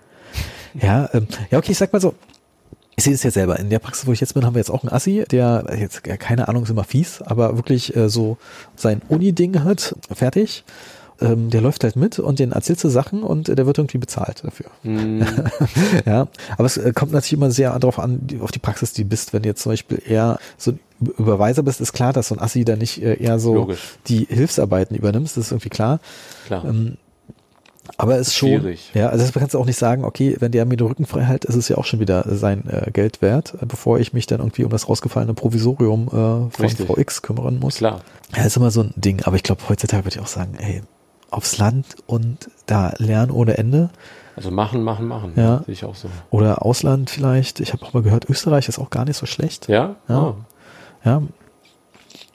Ja, 0.82 1.08
ähm, 1.14 1.26
ja, 1.50 1.56
okay, 1.56 1.72
ich 1.72 1.78
sag 1.78 1.90
mal 1.94 2.00
so, 2.00 2.12
ich 2.96 3.04
sehe 3.04 3.14
es 3.14 3.22
ja 3.22 3.30
selber. 3.30 3.58
In 3.58 3.70
der 3.70 3.78
Praxis, 3.78 4.06
wo 4.06 4.12
ich 4.12 4.20
jetzt 4.20 4.34
bin, 4.34 4.44
haben 4.44 4.54
wir 4.54 4.60
jetzt 4.60 4.70
auch 4.70 4.82
einen 4.82 4.92
Assi, 4.92 5.24
der 5.30 5.64
jetzt 5.78 6.04
keine 6.04 6.48
Ahnung 6.48 6.64
ist 6.64 6.68
immer 6.68 6.84
fies, 6.84 7.22
aber 7.22 7.56
wirklich 7.56 7.96
äh, 7.96 8.10
so 8.10 8.36
sein 8.74 9.00
Uni-Ding 9.08 9.64
hat, 9.64 9.96
fertig 10.12 10.64
ähm, 11.20 11.50
der 11.50 11.60
läuft 11.60 11.84
halt 11.84 11.96
mit 11.96 12.18
und 12.18 12.38
den 12.38 12.52
erzählst 12.52 12.84
du 12.84 12.88
Sachen 12.88 13.22
und 13.22 13.48
der 13.48 13.66
wird 13.66 13.78
irgendwie 13.78 13.98
bezahlt 13.98 14.44
dafür. 14.44 14.66
Mm. 14.82 15.22
ja, 16.06 16.28
aber 16.56 16.66
es 16.66 16.76
äh, 16.76 16.92
kommt 16.92 17.12
natürlich 17.12 17.32
immer 17.32 17.50
sehr 17.50 17.78
darauf 17.78 17.98
an, 17.98 18.20
auf 18.40 18.52
die 18.52 18.58
Praxis, 18.58 18.92
die 18.92 19.04
bist. 19.04 19.32
Wenn 19.32 19.42
du 19.42 19.48
jetzt 19.48 19.62
zum 19.62 19.72
Beispiel 19.72 20.02
eher 20.06 20.38
so 20.58 20.72
ein 20.72 20.80
Überweiser 21.18 21.62
bist, 21.62 21.80
ist 21.80 21.92
klar, 21.92 22.12
dass 22.12 22.28
so 22.28 22.34
ein 22.34 22.40
Assi 22.40 22.64
da 22.64 22.76
nicht 22.76 23.02
äh, 23.02 23.14
eher 23.14 23.38
so 23.38 23.54
Logisch. 23.54 23.96
die 24.08 24.26
Hilfsarbeiten 24.28 24.96
übernimmst, 24.96 25.36
das 25.36 25.46
ist 25.46 25.52
irgendwie 25.52 25.70
klar. 25.70 26.00
Klar. 26.46 26.64
Ähm, 26.64 26.96
aber 27.98 28.18
es 28.18 28.28
ist 28.28 28.34
schon, 28.34 28.48
Schwierig. 28.48 28.90
ja, 28.94 29.08
also 29.08 29.24
das 29.24 29.32
kannst 29.32 29.54
du 29.54 29.58
auch 29.58 29.66
nicht 29.66 29.78
sagen, 29.78 30.04
okay, 30.04 30.36
wenn 30.40 30.52
der 30.52 30.64
mir 30.64 30.76
den 30.76 30.86
Rücken 30.86 31.06
frei 31.06 31.22
hält, 31.22 31.44
ist 31.44 31.54
es 31.54 31.68
ja 31.68 31.78
auch 31.78 31.84
schon 31.84 32.00
wieder 32.00 32.24
sein 32.36 32.68
äh, 32.68 32.90
Geld 32.90 33.22
wert, 33.22 33.54
bevor 33.66 34.00
ich 34.00 34.12
mich 34.12 34.26
dann 34.26 34.40
irgendwie 34.40 34.64
um 34.64 34.70
das 34.70 34.88
rausgefallene 34.88 35.34
Provisorium 35.34 36.08
äh, 36.08 36.10
von 36.10 36.50
Richtig. 36.58 36.86
Frau 36.86 36.98
X 36.98 37.22
kümmern 37.22 37.58
muss. 37.58 37.76
Klar. 37.76 38.00
Ja, 38.36 38.44
ist 38.44 38.56
immer 38.56 38.70
so 38.70 38.82
ein 38.82 38.92
Ding, 38.96 39.22
aber 39.22 39.36
ich 39.36 39.42
glaube, 39.42 39.62
heutzutage 39.68 40.04
würde 40.04 40.16
ich 40.16 40.22
auch 40.22 40.26
sagen, 40.26 40.54
ey, 40.58 40.82
aufs 41.30 41.58
Land 41.58 41.96
und 42.06 42.50
da 42.66 42.94
lernen 42.98 43.30
ohne 43.30 43.58
Ende. 43.58 43.90
Also 44.36 44.50
machen, 44.50 44.82
machen, 44.82 45.08
machen. 45.08 45.32
Ja. 45.36 45.62
Sehe 45.64 45.72
ich 45.72 45.84
auch 45.84 45.94
so. 45.94 46.08
Oder 46.30 46.64
Ausland 46.64 47.10
vielleicht. 47.10 47.60
Ich 47.60 47.72
habe 47.72 47.84
auch 47.84 47.94
mal 47.94 48.02
gehört, 48.02 48.28
Österreich 48.28 48.68
ist 48.68 48.78
auch 48.78 48.90
gar 48.90 49.04
nicht 49.04 49.16
so 49.16 49.26
schlecht. 49.26 49.68
Ja? 49.68 49.96
Ja. 50.08 50.22
Oh. 50.22 50.36
ja. 51.04 51.22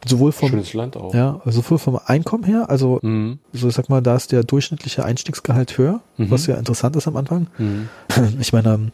Sowohl 0.05 0.31
vom, 0.31 0.49
Schönes 0.49 0.73
Land 0.73 0.97
auch. 0.97 1.13
Ja, 1.13 1.41
sowohl 1.45 1.77
vom 1.77 1.99
Einkommen 2.03 2.43
her, 2.43 2.69
also 2.71 2.99
mhm. 3.03 3.37
so 3.53 3.67
ich 3.67 3.75
sag 3.75 3.87
mal, 3.87 4.01
da 4.01 4.15
ist 4.15 4.31
der 4.31 4.43
durchschnittliche 4.43 5.05
Einstiegsgehalt 5.05 5.77
höher, 5.77 6.01
mhm. 6.17 6.31
was 6.31 6.47
ja 6.47 6.55
interessant 6.55 6.95
ist 6.95 7.07
am 7.07 7.17
Anfang. 7.17 7.47
Mhm. 7.57 7.89
Ich 8.39 8.51
meine, 8.51 8.91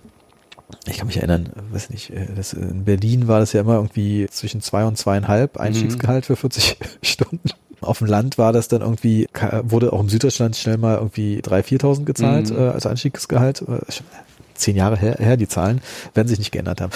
ich 0.86 0.98
kann 0.98 1.08
mich 1.08 1.18
erinnern, 1.18 1.50
weiß 1.72 1.92
nicht, 1.92 2.10
äh, 2.10 2.28
das, 2.36 2.52
in 2.52 2.84
Berlin 2.84 3.30
war 3.30 3.40
das 3.40 3.54
ja 3.54 3.62
immer 3.62 3.76
irgendwie 3.76 4.28
zwischen 4.30 4.60
zwei 4.60 4.86
und 4.86 4.98
zweieinhalb. 4.98 5.58
Einstiegsgehalt 5.58 6.26
für 6.26 6.36
40 6.36 6.78
Stunden. 7.02 7.52
Auf 7.82 8.00
dem 8.00 8.08
Land 8.08 8.38
war 8.38 8.54
das 8.54 8.68
dann 8.68 8.82
irgendwie, 8.82 9.28
wurde 9.64 9.94
auch 9.94 10.00
im 10.00 10.10
Süddeutschland 10.10 10.56
schnell 10.56 10.78
mal 10.78 10.96
irgendwie 10.96 11.40
3.000, 11.42 11.82
4.000 11.82 12.06
gezahlt 12.06 12.50
mhm. 12.50 12.58
äh, 12.58 12.70
als 12.70 12.86
Einstiegsgehalt. 12.86 13.62
Äh, 13.62 13.80
zehn 14.58 14.76
Jahre 14.76 14.98
her, 14.98 15.16
her, 15.20 15.38
die 15.38 15.48
Zahlen 15.48 15.82
werden 16.14 16.28
sich 16.28 16.40
nicht 16.40 16.52
geändert 16.52 16.82
haben. 16.82 16.92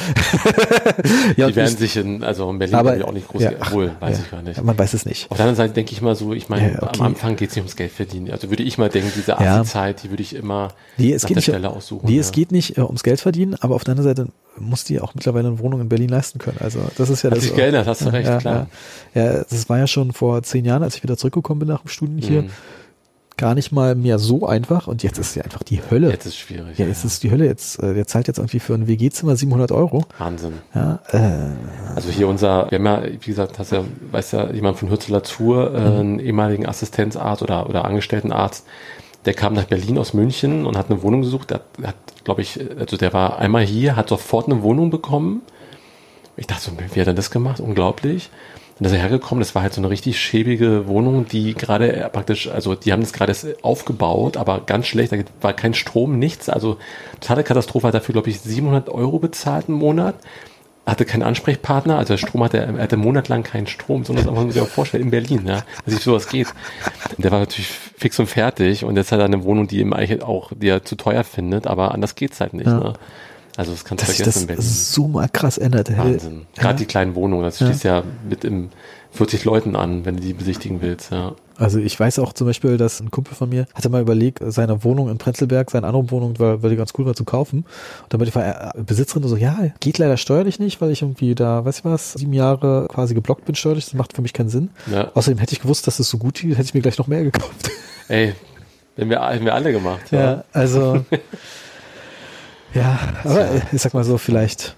ja, 1.37 1.47
die 1.47 1.55
werden 1.55 1.77
sich 1.77 1.95
in, 1.97 2.23
also 2.23 2.49
in 2.49 2.59
Berlin 2.59 2.75
aber, 2.75 3.05
auch 3.05 3.11
nicht 3.11 3.27
groß 3.27 3.41
ja, 3.41 3.51
wohl, 3.71 3.91
weiß 3.99 4.17
ja, 4.17 4.23
ich 4.23 4.31
gar 4.31 4.41
nicht. 4.41 4.63
Man 4.63 4.77
weiß 4.77 4.93
es 4.93 5.05
nicht. 5.05 5.29
Auf 5.29 5.37
der 5.37 5.45
anderen 5.45 5.57
Seite 5.57 5.73
denke 5.73 5.91
ich 5.93 6.01
mal 6.01 6.15
so, 6.15 6.33
ich 6.33 6.49
meine, 6.49 6.73
ja, 6.73 6.83
okay. 6.83 6.99
am 6.99 7.07
Anfang 7.07 7.35
geht 7.35 7.49
es 7.49 7.55
nicht 7.55 7.63
ums 7.63 7.75
Geld 7.75 7.91
verdienen. 7.91 8.31
Also 8.31 8.49
würde 8.49 8.63
ich 8.63 8.77
mal 8.77 8.89
denken, 8.89 9.11
diese 9.15 9.37
Asi-Zeit, 9.37 10.03
die 10.03 10.09
würde 10.09 10.23
ich 10.23 10.35
immer 10.35 10.69
nee, 10.97 11.13
es 11.13 11.23
nach 11.23 11.27
geht 11.27 11.35
der 11.35 11.39
nicht, 11.39 11.45
Stelle 11.45 11.69
aussuchen. 11.69 12.07
Nee, 12.07 12.19
es 12.19 12.31
geht 12.31 12.51
nicht 12.51 12.77
äh, 12.77 12.81
ums 12.81 13.03
Geld 13.03 13.21
verdienen, 13.21 13.55
aber 13.59 13.75
auf 13.75 13.83
der 13.83 13.93
anderen 13.93 14.15
Seite 14.15 14.31
muss 14.57 14.83
die 14.83 14.99
auch 14.99 15.15
mittlerweile 15.15 15.47
eine 15.47 15.59
Wohnung 15.59 15.81
in 15.81 15.89
Berlin 15.89 16.09
leisten 16.09 16.39
können. 16.39 16.57
Also 16.59 16.79
das 16.97 17.09
ist 17.09 17.23
ja 17.23 17.29
Hat 17.29 17.37
das. 17.37 17.45
sich 17.45 17.55
geändert, 17.55 17.87
hast 17.87 18.01
du 18.01 18.09
recht, 18.09 18.39
klar. 18.39 18.67
Ja, 19.13 19.43
das 19.43 19.69
war 19.69 19.77
ja 19.77 19.87
schon 19.87 20.11
vor 20.11 20.43
zehn 20.43 20.65
Jahren, 20.65 20.83
als 20.83 20.95
ich 20.95 21.03
wieder 21.03 21.17
zurückgekommen 21.17 21.59
bin 21.59 21.69
nach 21.69 21.81
dem 21.81 21.89
Studium 21.89 22.19
hier. 22.19 22.41
Mhm 22.43 22.49
gar 23.41 23.55
nicht 23.55 23.71
mal 23.71 23.95
mehr 23.95 24.19
so 24.19 24.45
einfach 24.45 24.85
und 24.85 25.01
jetzt 25.01 25.17
ist 25.17 25.29
es 25.29 25.35
ja 25.35 25.43
einfach 25.43 25.63
die 25.63 25.81
Hölle. 25.89 26.11
Jetzt 26.11 26.27
ist 26.27 26.33
es 26.33 26.37
schwierig. 26.37 26.77
Ja, 26.77 26.85
jetzt 26.85 27.03
ja. 27.03 27.07
ist 27.07 27.23
die 27.23 27.31
Hölle. 27.31 27.45
Jetzt, 27.45 27.81
äh, 27.81 27.95
der 27.95 28.05
zahlt 28.05 28.27
jetzt 28.27 28.37
irgendwie 28.37 28.59
für 28.59 28.75
ein 28.75 28.87
WG-Zimmer 28.87 29.35
700 29.35 29.71
Euro. 29.71 30.05
Wahnsinn. 30.19 30.53
Ja, 30.75 30.99
äh, 31.11 31.49
also 31.95 32.11
hier 32.11 32.27
unser, 32.27 32.69
wir 32.69 32.77
haben 32.77 32.85
ja, 32.85 33.03
wie 33.03 33.17
gesagt, 33.17 33.57
hast 33.57 33.71
ja, 33.71 33.83
weiß 34.11 34.33
ja 34.33 34.51
jemand 34.51 34.77
von 34.77 34.91
Hürzeler 34.91 35.23
Zur, 35.23 35.73
äh, 35.73 35.79
mhm. 35.79 35.99
einen 35.99 36.19
ehemaligen 36.19 36.67
Assistenzarzt 36.67 37.41
oder, 37.41 37.67
oder 37.67 37.85
Angestelltenarzt, 37.85 38.67
der 39.25 39.33
kam 39.33 39.53
nach 39.53 39.65
Berlin 39.65 39.97
aus 39.97 40.13
München 40.13 40.67
und 40.67 40.77
hat 40.77 40.91
eine 40.91 41.01
Wohnung 41.01 41.21
gesucht. 41.21 41.49
Der 41.49 41.57
hat, 41.57 41.65
hat 41.83 41.95
glaube 42.23 42.43
ich, 42.43 42.59
also 42.79 42.95
der 42.95 43.11
war 43.11 43.39
einmal 43.39 43.63
hier, 43.63 43.95
hat 43.95 44.09
sofort 44.09 44.45
eine 44.45 44.61
Wohnung 44.61 44.91
bekommen. 44.91 45.41
Ich 46.37 46.45
dachte 46.45 46.61
so, 46.61 46.71
wie 46.77 46.99
hat 46.99 47.07
er 47.07 47.15
das 47.15 47.31
gemacht? 47.31 47.59
Unglaublich. 47.59 48.29
Ist 48.81 48.93
er 48.93 48.97
hergekommen, 48.97 49.41
das 49.41 49.53
war 49.53 49.61
halt 49.61 49.73
so 49.73 49.81
eine 49.81 49.91
richtig 49.91 50.19
schäbige 50.19 50.87
Wohnung, 50.87 51.27
die 51.27 51.53
gerade 51.53 51.93
äh, 51.93 52.09
praktisch, 52.09 52.49
also 52.49 52.73
die 52.73 52.91
haben 52.91 53.01
das 53.01 53.13
gerade 53.13 53.35
aufgebaut, 53.61 54.37
aber 54.37 54.61
ganz 54.61 54.87
schlecht, 54.87 55.11
da 55.11 55.17
war 55.39 55.53
kein 55.53 55.75
Strom, 55.75 56.17
nichts, 56.17 56.49
also 56.49 56.77
totale 57.19 57.43
Katastrophe, 57.43 57.87
hat 57.87 57.93
dafür, 57.93 58.13
glaube 58.13 58.31
ich, 58.31 58.41
700 58.41 58.89
Euro 58.89 59.19
bezahlt 59.19 59.69
im 59.69 59.75
Monat, 59.75 60.15
hatte 60.83 61.05
keinen 61.05 61.21
Ansprechpartner, 61.21 61.97
also 61.97 62.13
der 62.13 62.17
Strom 62.17 62.43
hatte, 62.43 62.57
er 62.57 62.75
hatte 62.81 62.97
monatelang 62.97 63.43
keinen 63.43 63.67
Strom, 63.67 64.03
sondern 64.03 64.25
das 64.25 64.33
muss 64.33 64.43
man 64.43 64.51
sich 64.51 64.61
auch 64.61 64.67
vorstellen, 64.67 65.03
in 65.03 65.11
Berlin, 65.11 65.43
ja, 65.45 65.61
dass 65.85 65.93
sich 65.93 66.03
sowas 66.03 66.27
geht. 66.27 66.47
Und 67.15 67.23
der 67.23 67.31
war 67.31 67.39
natürlich 67.39 67.69
fix 67.69 68.17
und 68.19 68.27
fertig. 68.27 68.83
Und 68.83 68.97
jetzt 68.97 69.11
hat 69.11 69.19
er 69.19 69.25
eine 69.25 69.43
Wohnung, 69.43 69.67
die 69.67 69.79
ihm 69.79 69.93
eigentlich 69.93 70.23
auch, 70.23 70.51
die 70.55 70.69
er 70.69 70.83
zu 70.83 70.95
teuer 70.95 71.23
findet, 71.23 71.67
aber 71.67 71.93
anders 71.93 72.15
geht's 72.15 72.41
halt 72.41 72.53
nicht, 72.53 72.65
ja. 72.65 72.79
ne? 72.79 72.93
Also 73.57 73.71
das 73.71 73.83
kannst 73.83 74.07
du 74.07 74.11
vergessen. 74.11 74.47
Das 74.47 74.65
ist 74.65 74.93
so 74.93 75.07
mal 75.07 75.27
krass 75.29 75.57
ändert. 75.57 75.95
Wahnsinn. 75.97 76.45
Gerade 76.55 76.73
ja. 76.73 76.73
die 76.73 76.85
kleinen 76.85 77.15
Wohnungen, 77.15 77.43
das 77.43 77.57
schließt 77.57 77.83
ja. 77.83 77.99
ja 77.99 78.03
mit 78.27 78.43
im 78.43 78.69
40 79.13 79.43
Leuten 79.43 79.75
an, 79.75 80.05
wenn 80.05 80.15
du 80.15 80.21
die 80.21 80.33
besichtigen 80.33 80.81
willst, 80.81 81.11
ja. 81.11 81.35
Also 81.57 81.77
ich 81.77 81.99
weiß 81.99 82.17
auch 82.17 82.33
zum 82.33 82.47
Beispiel, 82.47 82.77
dass 82.77 83.01
ein 83.01 83.11
Kumpel 83.11 83.35
von 83.35 83.49
mir 83.49 83.67
hatte 83.75 83.89
mal 83.89 84.01
überlegt, 84.01 84.39
seine 84.47 84.83
Wohnung 84.83 85.09
in 85.09 85.19
Prenzlberg, 85.19 85.69
seine 85.69 85.85
andere 85.85 86.09
Wohnung, 86.09 86.39
weil, 86.39 86.63
weil 86.63 86.71
die 86.71 86.75
ganz 86.75 86.93
cool 86.97 87.05
war 87.05 87.13
zu 87.13 87.23
kaufen. 87.23 87.65
Und 88.03 88.13
dann 88.13 88.19
war 88.19 88.71
die 88.73 88.81
Besitzerin 88.83 89.27
so, 89.27 89.35
ja, 89.35 89.55
geht 89.79 89.99
leider 89.99 90.17
steuerlich 90.17 90.59
nicht, 90.59 90.81
weil 90.81 90.89
ich 90.89 91.03
irgendwie 91.03 91.35
da, 91.35 91.63
weiß 91.63 91.79
ich 91.79 91.85
was, 91.85 92.13
sieben 92.13 92.33
Jahre 92.33 92.87
quasi 92.89 93.13
geblockt 93.13 93.45
bin 93.45 93.53
steuerlich. 93.53 93.85
Das 93.85 93.93
macht 93.93 94.15
für 94.15 94.23
mich 94.23 94.33
keinen 94.33 94.49
Sinn. 94.49 94.71
Ja. 94.91 95.11
Außerdem 95.13 95.37
hätte 95.37 95.53
ich 95.53 95.61
gewusst, 95.61 95.85
dass 95.85 95.99
es 95.99 96.09
so 96.09 96.17
gut 96.17 96.39
geht, 96.39 96.53
hätte 96.53 96.63
ich 96.63 96.73
mir 96.73 96.81
gleich 96.81 96.97
noch 96.97 97.07
mehr 97.07 97.23
gekauft. 97.31 97.69
Ey, 98.07 98.33
hätten 98.95 99.09
wir, 99.11 99.23
hätten 99.29 99.45
wir 99.45 99.53
alle 99.53 99.71
gemacht. 99.71 100.11
Ja, 100.11 100.19
ja 100.19 100.43
also 100.53 101.05
Ja, 102.73 102.99
aber 103.23 103.49
ich 103.71 103.81
sag 103.81 103.93
mal 103.93 104.03
so, 104.03 104.17
vielleicht 104.17 104.75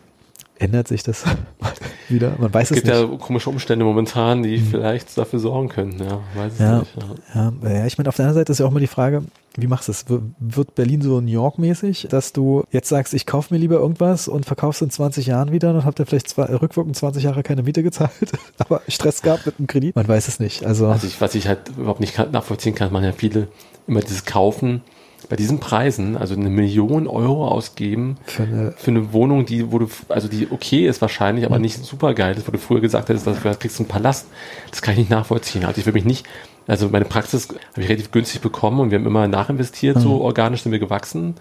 ändert 0.58 0.88
sich 0.88 1.04
das 1.04 1.24
wieder. 2.10 2.36
Man 2.38 2.54
weiß 2.54 2.72
es, 2.72 2.72
nicht. 2.72 2.88
Es 2.88 3.00
gibt 3.02 3.12
ja 3.12 3.18
komische 3.18 3.50
Umstände 3.50 3.86
momentan, 3.86 4.44
die 4.44 4.58
mhm. 4.58 4.68
vielleicht 4.68 5.18
dafür 5.18 5.40
sorgen 5.40 5.70
können. 5.70 6.00
Ja, 6.00 6.22
weiß 6.36 6.54
ja, 6.60 6.80
nicht, 6.80 6.96
ja. 7.36 7.54
Ja, 7.64 7.70
ja, 7.70 7.86
ich 7.86 7.98
meine, 7.98 8.10
auf 8.10 8.16
der 8.16 8.26
anderen 8.26 8.42
Seite 8.42 8.52
ist 8.52 8.60
ja 8.60 8.66
auch 8.66 8.72
mal 8.72 8.80
die 8.80 8.88
Frage, 8.88 9.24
wie 9.56 9.68
machst 9.68 9.88
du 9.88 9.92
es? 9.92 10.06
Wird 10.08 10.76
Berlin 10.76 11.02
so 11.02 11.22
New 11.22 11.32
York 11.32 11.60
mäßig, 11.60 12.08
dass 12.10 12.34
du 12.34 12.64
jetzt 12.72 12.90
sagst, 12.90 13.14
ich 13.14 13.26
kaufe 13.26 13.54
mir 13.54 13.60
lieber 13.60 13.76
irgendwas 13.76 14.28
und 14.28 14.46
verkaufst 14.46 14.82
in 14.82 14.90
20 14.90 15.28
Jahren 15.28 15.52
wieder 15.52 15.72
und 15.72 15.86
habt 15.86 16.00
ihr 16.00 16.06
vielleicht 16.06 16.30
zwei, 16.30 16.46
rückwirkend 16.46 16.96
20 16.96 17.24
Jahre 17.24 17.44
keine 17.44 17.64
Miete 17.64 17.84
gezahlt, 17.84 18.12
aber 18.58 18.82
Stress 18.88 19.22
gehabt 19.22 19.46
mit 19.46 19.60
dem 19.60 19.68
Kredit? 19.68 19.96
Man 19.96 20.08
weiß 20.08 20.28
es 20.28 20.40
nicht. 20.40 20.66
Also, 20.66 20.88
also 20.88 21.06
ich, 21.06 21.22
was 21.22 21.36
ich 21.36 21.48
halt 21.48 21.70
überhaupt 21.78 22.00
nicht 22.00 22.18
nachvollziehen 22.32 22.74
kann, 22.74 22.92
man 22.92 23.04
ja 23.04 23.12
viele 23.12 23.48
immer 23.88 24.00
dieses 24.00 24.26
Kaufen 24.26 24.82
bei 25.30 25.36
diesen 25.36 25.60
Preisen, 25.60 26.18
also 26.18 26.36
eine 26.36 26.50
Million 26.50 27.08
Euro 27.08 27.48
ausgeben 27.48 28.18
für 28.26 28.44
eine, 28.44 28.74
für 28.76 28.92
eine 28.92 29.14
Wohnung, 29.14 29.46
die, 29.46 29.72
wo 29.72 29.80
du, 29.80 29.88
also 30.10 30.28
die 30.28 30.48
okay 30.52 30.88
ist 30.88 31.02
wahrscheinlich, 31.02 31.46
aber 31.46 31.60
nicht 31.60 31.84
super 31.84 32.14
geil 32.14 32.38
ist, 32.38 32.48
wo 32.48 32.52
du 32.52 32.58
früher 32.58 32.82
gesagt 32.82 33.10
hast, 33.10 33.26
dass 33.26 33.42
du 33.42 33.56
kriegst 33.56 33.80
einen 33.80 33.88
Palast. 33.88 34.28
Das 34.72 34.82
kann 34.82 34.94
ich 34.94 35.00
nicht 35.00 35.12
nachvollziehen. 35.12 35.66
Also 35.66 35.80
ich 35.80 35.86
will 35.86 35.94
mich 35.94 36.06
nicht, 36.06 36.26
also 36.68 36.90
meine 36.90 37.06
Praxis 37.06 37.50
habe 37.50 37.82
ich 37.82 37.90
relativ 37.90 38.12
günstig 38.12 38.42
bekommen 38.42 38.80
und 38.80 38.92
wir 38.92 39.00
haben 39.00 39.06
immer 39.06 39.28
nachinvestiert, 39.28 39.98
mhm. 39.98 40.02
so 40.02 40.22
organisch 40.22 40.64
sind 40.64 40.72
wir 40.72 40.80
gewachsen. 40.80 41.36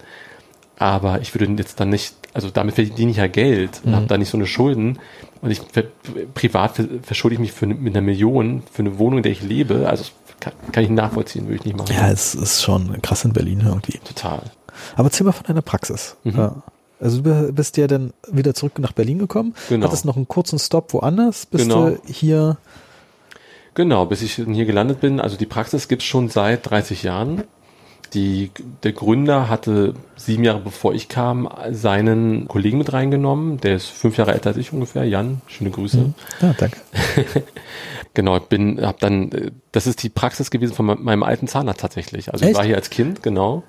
Aber 0.77 1.21
ich 1.21 1.33
würde 1.33 1.53
jetzt 1.57 1.79
dann 1.79 1.89
nicht, 1.89 2.15
also 2.33 2.49
damit 2.49 2.75
verdiene 2.75 3.11
ich 3.11 3.17
ja 3.17 3.27
Geld 3.27 3.81
und 3.83 3.91
mhm. 3.91 3.95
habe 3.95 4.07
da 4.07 4.17
nicht 4.17 4.29
so 4.29 4.37
eine 4.37 4.47
Schulden. 4.47 4.99
Und 5.41 5.51
ich 5.51 5.61
privat 6.33 6.81
verschulde 7.03 7.35
ich 7.35 7.39
mich 7.39 7.51
für, 7.51 7.67
mit 7.67 7.95
einer 7.95 8.05
Million 8.05 8.63
für 8.71 8.81
eine 8.81 8.97
Wohnung, 8.97 9.17
in 9.17 9.23
der 9.23 9.31
ich 9.31 9.43
lebe. 9.43 9.87
Also 9.87 10.05
kann, 10.39 10.53
kann 10.71 10.83
ich 10.83 10.89
nachvollziehen, 10.89 11.45
würde 11.45 11.55
ich 11.55 11.65
nicht 11.65 11.77
machen. 11.77 11.93
Ja, 11.93 12.09
es 12.09 12.35
ist 12.35 12.61
schon 12.61 13.01
krass 13.01 13.25
in 13.25 13.33
Berlin 13.33 13.61
irgendwie. 13.65 13.99
Total. 13.99 14.41
Aber 14.95 15.05
erzähl 15.05 15.25
mal 15.25 15.31
von 15.31 15.45
deiner 15.45 15.61
Praxis. 15.61 16.15
Mhm. 16.23 16.37
Ja. 16.37 16.63
Also 16.99 17.21
du 17.21 17.51
bist 17.51 17.75
ja 17.77 17.87
dann 17.87 18.13
wieder 18.31 18.53
zurück 18.53 18.79
nach 18.79 18.93
Berlin 18.93 19.19
gekommen. 19.19 19.53
Genau. 19.69 19.87
Hattest 19.87 20.05
noch 20.05 20.15
einen 20.15 20.27
kurzen 20.27 20.57
Stopp 20.57 20.93
woanders. 20.93 21.45
Bist 21.45 21.65
genau. 21.65 21.89
du 21.89 21.99
hier? 22.05 22.57
Genau, 23.73 24.05
bis 24.05 24.21
ich 24.21 24.35
hier 24.35 24.65
gelandet 24.65 25.01
bin. 25.01 25.19
Also 25.19 25.35
die 25.35 25.45
Praxis 25.45 25.87
gibt 25.87 26.01
es 26.01 26.07
schon 26.07 26.29
seit 26.29 26.69
30 26.69 27.03
Jahren. 27.03 27.43
Die, 28.13 28.51
der 28.83 28.91
Gründer 28.91 29.49
hatte 29.49 29.95
sieben 30.15 30.43
Jahre 30.43 30.59
bevor 30.59 30.93
ich 30.93 31.09
kam 31.09 31.49
seinen 31.71 32.47
Kollegen 32.47 32.77
mit 32.77 32.93
reingenommen. 32.93 33.59
Der 33.59 33.75
ist 33.75 33.87
fünf 33.87 34.17
Jahre 34.17 34.33
älter 34.33 34.51
als 34.51 34.57
ich 34.57 34.71
ungefähr. 34.71 35.03
Jan, 35.03 35.41
schöne 35.47 35.71
Grüße. 35.71 35.97
Mhm. 35.97 36.13
Ja, 36.41 36.53
danke. 36.57 36.77
genau, 38.13 38.39
bin, 38.39 38.85
hab 38.85 38.99
dann, 38.99 39.51
das 39.71 39.87
ist 39.87 40.03
die 40.03 40.09
Praxis 40.09 40.51
gewesen 40.51 40.73
von 40.73 40.85
meinem 40.85 41.23
alten 41.23 41.47
Zahnarzt 41.47 41.81
tatsächlich. 41.81 42.31
Also 42.31 42.45
Echt? 42.45 42.51
ich 42.51 42.57
war 42.57 42.65
hier 42.65 42.75
als 42.75 42.89
Kind, 42.89 43.23
genau. 43.23 43.63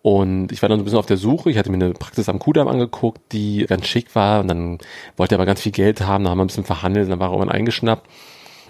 Und 0.00 0.52
ich 0.52 0.60
war 0.60 0.68
dann 0.68 0.78
so 0.78 0.82
ein 0.82 0.84
bisschen 0.84 0.98
auf 0.98 1.06
der 1.06 1.16
Suche. 1.16 1.50
Ich 1.50 1.56
hatte 1.56 1.70
mir 1.70 1.82
eine 1.82 1.94
Praxis 1.94 2.28
am 2.28 2.38
Kudamm 2.38 2.68
angeguckt, 2.68 3.20
die 3.32 3.64
ganz 3.66 3.86
schick 3.86 4.14
war. 4.14 4.40
Und 4.40 4.48
dann 4.48 4.78
wollte 5.16 5.34
er 5.34 5.38
aber 5.38 5.46
ganz 5.46 5.62
viel 5.62 5.72
Geld 5.72 6.02
haben. 6.02 6.24
Dann 6.24 6.30
haben 6.30 6.38
wir 6.38 6.44
ein 6.44 6.48
bisschen 6.48 6.64
verhandelt. 6.64 7.06
Und 7.06 7.10
dann 7.10 7.20
war 7.20 7.28
er 7.28 7.32
irgendwann 7.32 7.56
eingeschnappt. 7.56 8.06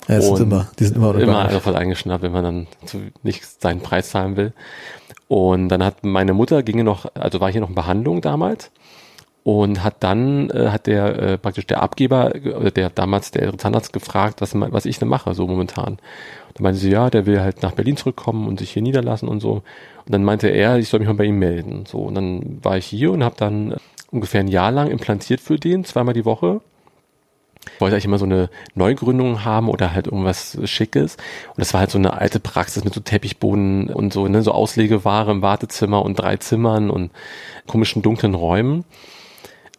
Ja, 0.09 0.17
das 0.17 0.27
sind 0.27 0.41
immer, 0.41 0.69
die 0.79 0.85
sind 0.85 0.97
immer, 0.97 1.15
immer 1.15 1.61
voll 1.61 1.77
eingeschnappt, 1.77 2.23
wenn 2.23 2.33
man 2.33 2.45
dann 2.45 2.67
zu, 2.85 3.01
nicht 3.23 3.45
seinen 3.61 3.81
Preis 3.81 4.11
zahlen 4.11 4.37
will. 4.37 4.53
Und 5.29 5.69
dann 5.69 5.83
hat 5.83 6.05
meine 6.05 6.35
Mutter 6.35 6.63
ginge 6.63 6.85
noch, 6.85 7.07
also 7.15 7.41
war 7.41 7.51
hier 7.51 7.61
noch 7.61 7.71
in 7.71 7.75
Behandlung 7.75 8.21
damals 8.21 8.71
und 9.45 9.85
hat 9.85 9.97
dann 10.03 10.51
äh, 10.51 10.71
hat 10.71 10.87
der 10.87 11.19
äh, 11.19 11.39
praktisch 11.39 11.67
der 11.67 11.83
Abgeber 11.83 12.33
oder 12.59 12.71
der 12.71 12.91
damals 12.91 13.31
der 13.31 13.57
Zahnarzt 13.57 13.93
gefragt, 13.93 14.41
was 14.41 14.55
was 14.55 14.87
ich 14.87 14.99
denn 14.99 15.09
mache 15.09 15.35
so 15.35 15.47
momentan. 15.47 15.99
Da 16.55 16.63
meinte 16.63 16.81
sie 16.81 16.91
ja, 16.91 17.11
der 17.11 17.27
will 17.27 17.41
halt 17.41 17.63
nach 17.63 17.73
Berlin 17.73 17.97
zurückkommen 17.97 18.49
und 18.49 18.59
sich 18.59 18.71
hier 18.71 18.83
niederlassen 18.83 19.29
und 19.29 19.41
so. 19.41 19.63
Und 20.07 20.13
dann 20.15 20.25
meinte 20.25 20.49
er, 20.49 20.79
ich 20.79 20.89
soll 20.89 21.01
mich 21.01 21.09
mal 21.09 21.15
bei 21.15 21.25
ihm 21.25 21.39
melden. 21.39 21.85
So 21.87 21.99
und 21.99 22.15
dann 22.15 22.59
war 22.63 22.79
ich 22.79 22.87
hier 22.87 23.13
und 23.13 23.23
habe 23.23 23.37
dann 23.39 23.77
ungefähr 24.11 24.41
ein 24.41 24.49
Jahr 24.49 24.73
lang 24.73 24.91
implantiert 24.91 25.41
für 25.41 25.59
den, 25.59 25.85
zweimal 25.85 26.15
die 26.15 26.25
Woche 26.25 26.61
wollte 27.79 27.95
eigentlich 27.95 28.05
immer 28.05 28.19
so 28.19 28.25
eine 28.25 28.51
Neugründung 28.75 29.45
haben 29.45 29.69
oder 29.69 29.95
halt 29.95 30.07
irgendwas 30.07 30.59
Schickes. 30.65 31.17
Und 31.49 31.59
das 31.59 31.73
war 31.73 31.81
halt 31.81 31.91
so 31.91 31.99
eine 31.99 32.15
alte 32.15 32.41
Praxis 32.41 32.85
mit 32.85 32.95
so 32.95 33.01
Teppichboden 33.01 33.89
und 33.89 34.13
so, 34.13 34.27
ne, 34.29 34.43
so 34.43 34.53
Auslegeware 34.53 35.31
im 35.31 35.43
Wartezimmer 35.43 36.03
und 36.03 36.19
drei 36.19 36.37
Zimmern 36.37 36.91
und 36.91 37.11
komischen 37.67 38.03
dunklen 38.03 38.35
Räumen. 38.35 38.85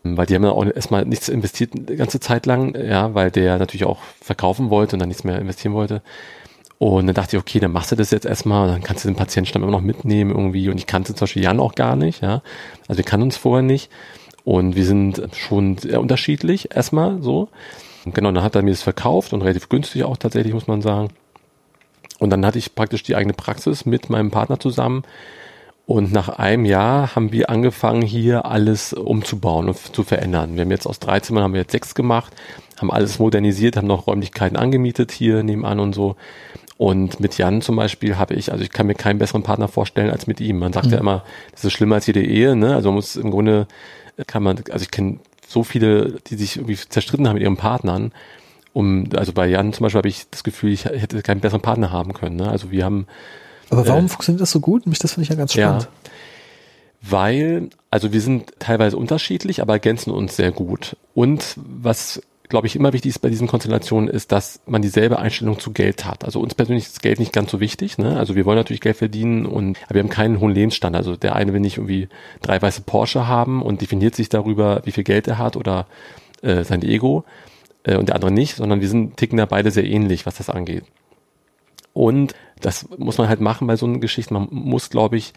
Weil 0.03 0.27
die 0.27 0.35
haben 0.35 0.43
dann 0.43 0.51
auch 0.51 0.65
erstmal 0.65 1.03
nichts 1.05 1.29
investiert 1.29 1.71
die 1.73 1.95
ganze 1.95 2.19
Zeit 2.19 2.45
lang, 2.45 2.75
ja, 2.75 3.15
weil 3.15 3.31
der 3.31 3.57
natürlich 3.57 3.85
auch 3.85 3.99
verkaufen 4.21 4.69
wollte 4.69 4.95
und 4.95 4.99
dann 4.99 5.09
nichts 5.09 5.23
mehr 5.23 5.39
investieren 5.39 5.73
wollte. 5.73 6.03
Und 6.77 7.07
dann 7.07 7.15
dachte 7.15 7.35
ich, 7.35 7.41
okay, 7.41 7.59
dann 7.59 7.71
machst 7.71 7.91
du 7.91 7.95
das 7.95 8.11
jetzt 8.11 8.25
erstmal, 8.25 8.67
dann 8.67 8.83
kannst 8.83 9.03
du 9.03 9.09
den 9.09 9.15
Patientenstamm 9.15 9.63
immer 9.63 9.71
noch 9.71 9.81
mitnehmen 9.81 10.31
irgendwie. 10.31 10.69
Und 10.69 10.77
ich 10.77 10.85
kannte 10.85 11.15
zum 11.15 11.23
Beispiel 11.25 11.43
Jan 11.43 11.59
auch 11.59 11.73
gar 11.73 11.95
nicht, 11.95 12.21
ja. 12.21 12.41
Also 12.87 12.97
wir 12.97 13.05
kannten 13.05 13.23
uns 13.23 13.37
vorher 13.37 13.63
nicht. 13.63 13.89
Und 14.45 14.75
wir 14.75 14.86
sind 14.86 15.21
schon 15.36 15.77
sehr 15.77 15.99
unterschiedlich, 15.99 16.73
erstmal 16.73 17.21
so. 17.21 17.49
Und 18.05 18.13
genau, 18.13 18.31
dann 18.31 18.43
hat 18.43 18.55
er 18.55 18.62
mir 18.62 18.69
das 18.71 18.84
verkauft 18.84 19.34
und 19.34 19.41
relativ 19.41 19.69
günstig 19.69 20.03
auch 20.03 20.17
tatsächlich, 20.17 20.53
muss 20.53 20.67
man 20.67 20.81
sagen. 20.81 21.10
Und 22.19 22.29
dann 22.29 22.45
hatte 22.45 22.60
ich 22.60 22.75
praktisch 22.75 23.03
die 23.03 23.15
eigene 23.15 23.34
Praxis 23.34 23.86
mit 23.86 24.10
meinem 24.10 24.31
Partner 24.31 24.60
zusammen. 24.60 25.03
Und 25.88 26.13
nach 26.13 26.29
einem 26.29 26.65
Jahr 26.65 27.15
haben 27.15 27.31
wir 27.31 27.49
angefangen, 27.49 28.03
hier 28.03 28.45
alles 28.45 28.93
umzubauen 28.93 29.67
und 29.67 29.77
zu 29.77 30.03
verändern. 30.03 30.55
Wir 30.55 30.62
haben 30.62 30.71
jetzt 30.71 30.88
aus 30.88 30.99
drei 30.99 31.19
Zimmern 31.19 31.43
haben 31.43 31.53
wir 31.53 31.62
jetzt 31.62 31.71
sechs 31.71 31.93
gemacht, 31.93 32.34
haben 32.79 32.91
alles 32.91 33.19
modernisiert, 33.19 33.77
haben 33.77 33.88
noch 33.88 34.08
Räumlichkeiten 34.08 34.58
angemietet 34.58 35.12
hier 35.12 35.43
nebenan 35.43 35.79
und 35.79 35.93
so. 35.93 36.15
Und 36.77 37.19
mit 37.19 37.38
Jan 37.38 37.62
zum 37.62 37.77
Beispiel 37.77 38.17
habe 38.17 38.34
ich, 38.34 38.51
also 38.51 38.63
ich 38.63 38.71
kann 38.71 38.88
mir 38.88 38.95
keinen 38.95 39.17
besseren 39.17 39.43
Partner 39.43 39.67
vorstellen 39.67 40.10
als 40.10 40.27
mit 40.27 40.41
ihm. 40.41 40.60
Man 40.60 40.73
sagt 40.73 40.88
mhm. 40.88 40.93
ja 40.93 40.99
immer, 40.99 41.23
das 41.51 41.65
ist 41.65 41.73
schlimmer 41.73 41.95
als 41.95 42.08
jede 42.08 42.23
Ehe, 42.23 42.55
ne? 42.55 42.75
Also 42.75 42.89
man 42.89 42.95
muss 42.95 43.15
im 43.15 43.31
Grunde 43.31 43.67
kann 44.28 44.43
man, 44.43 44.63
also 44.71 44.84
ich 44.84 44.91
kenne 44.91 45.19
so 45.47 45.63
viele, 45.63 46.19
die 46.28 46.36
sich 46.36 46.58
irgendwie 46.58 46.75
zerstritten 46.78 47.28
haben 47.28 47.36
mit 47.36 47.43
ihren 47.43 47.58
Partnern. 47.58 48.12
Um, 48.73 49.08
also 49.15 49.32
bei 49.32 49.47
Jan 49.47 49.71
zum 49.71 49.86
Beispiel 49.86 49.99
habe 49.99 50.10
ich 50.10 50.30
das 50.30 50.43
Gefühl, 50.43 50.71
ich 50.73 50.86
hätte 50.86 51.21
keinen 51.21 51.39
besseren 51.39 51.62
Partner 51.62 51.91
haben 51.91 52.13
können. 52.13 52.36
Ne? 52.36 52.49
Also 52.49 52.71
wir 52.71 52.84
haben. 52.84 53.08
Aber 53.69 53.88
warum 53.88 54.06
äh, 54.06 54.10
funktioniert 54.10 54.41
das 54.41 54.51
so 54.51 54.60
gut? 54.60 54.86
Mich 54.86 54.99
das 54.99 55.13
finde 55.13 55.23
ich 55.23 55.30
ja 55.30 55.36
ganz 55.36 55.54
spannend. 55.54 55.84
Ja, 55.84 56.12
weil, 57.08 57.69
also 57.91 58.12
wir 58.12 58.21
sind 58.21 58.54
teilweise 58.60 58.97
unterschiedlich, 58.97 59.62
aber 59.62 59.73
ergänzen 59.73 60.12
uns 60.12 60.36
sehr 60.36 60.51
gut. 60.51 60.97
Und 61.13 61.56
was 61.56 62.21
glaube 62.49 62.67
ich, 62.67 62.75
immer 62.75 62.93
wichtig 62.93 63.10
ist 63.10 63.19
bei 63.19 63.29
diesen 63.29 63.47
Konstellationen, 63.47 64.10
ist, 64.10 64.31
dass 64.31 64.62
man 64.65 64.81
dieselbe 64.81 65.19
Einstellung 65.19 65.60
zu 65.60 65.71
Geld 65.71 66.05
hat. 66.05 66.23
Also 66.23 66.39
uns 66.39 66.53
persönlich 66.53 66.86
ist 66.86 67.01
Geld 67.01 67.19
nicht 67.19 67.34
ganz 67.34 67.51
so 67.51 67.60
wichtig. 67.60 67.97
Ne? 67.97 68.17
Also 68.17 68.36
wir 68.36 68.45
wollen 68.45 68.58
natürlich 68.58 68.81
Geld 68.81 68.97
verdienen 68.97 69.45
und 69.45 69.77
aber 69.86 69.95
wir 69.95 70.03
haben 70.03 70.10
keinen 70.10 70.39
hohen 70.39 70.53
Lebensstand. 70.53 70.95
Also 70.95 71.15
der 71.15 71.36
eine 71.36 71.53
will 71.53 71.60
nicht 71.60 71.77
irgendwie 71.77 72.08
drei 72.41 72.62
weiße 72.62 72.81
Porsche 72.81 73.27
haben 73.27 73.62
und 73.62 73.81
definiert 73.81 74.15
sich 74.15 74.29
darüber, 74.29 74.81
wie 74.86 74.91
viel 74.91 75.03
Geld 75.03 75.27
er 75.27 75.38
hat 75.38 75.58
oder 75.58 75.88
äh, 76.41 76.63
sein 76.63 76.84
Ego 76.84 77.25
äh, 77.84 77.97
und 77.97 78.10
der 78.10 78.15
andere 78.15 78.31
nicht, 78.31 78.55
sondern 78.55 78.81
wir 78.81 78.89
sind 78.89 79.17
ticken 79.17 79.38
da 79.38 79.45
beide 79.45 79.71
sehr 79.71 79.86
ähnlich, 79.86 80.25
was 80.25 80.36
das 80.36 80.49
angeht. 80.49 80.84
Und 81.93 82.36
das 82.60 82.89
muss 82.97 83.17
man 83.17 83.29
halt 83.29 83.39
machen 83.39 83.67
bei 83.67 83.77
so 83.77 83.86
einer 83.86 83.99
Geschichte. 83.99 84.34
Man 84.34 84.47
muss, 84.51 84.89
glaube 84.89 85.17
ich, 85.17 85.34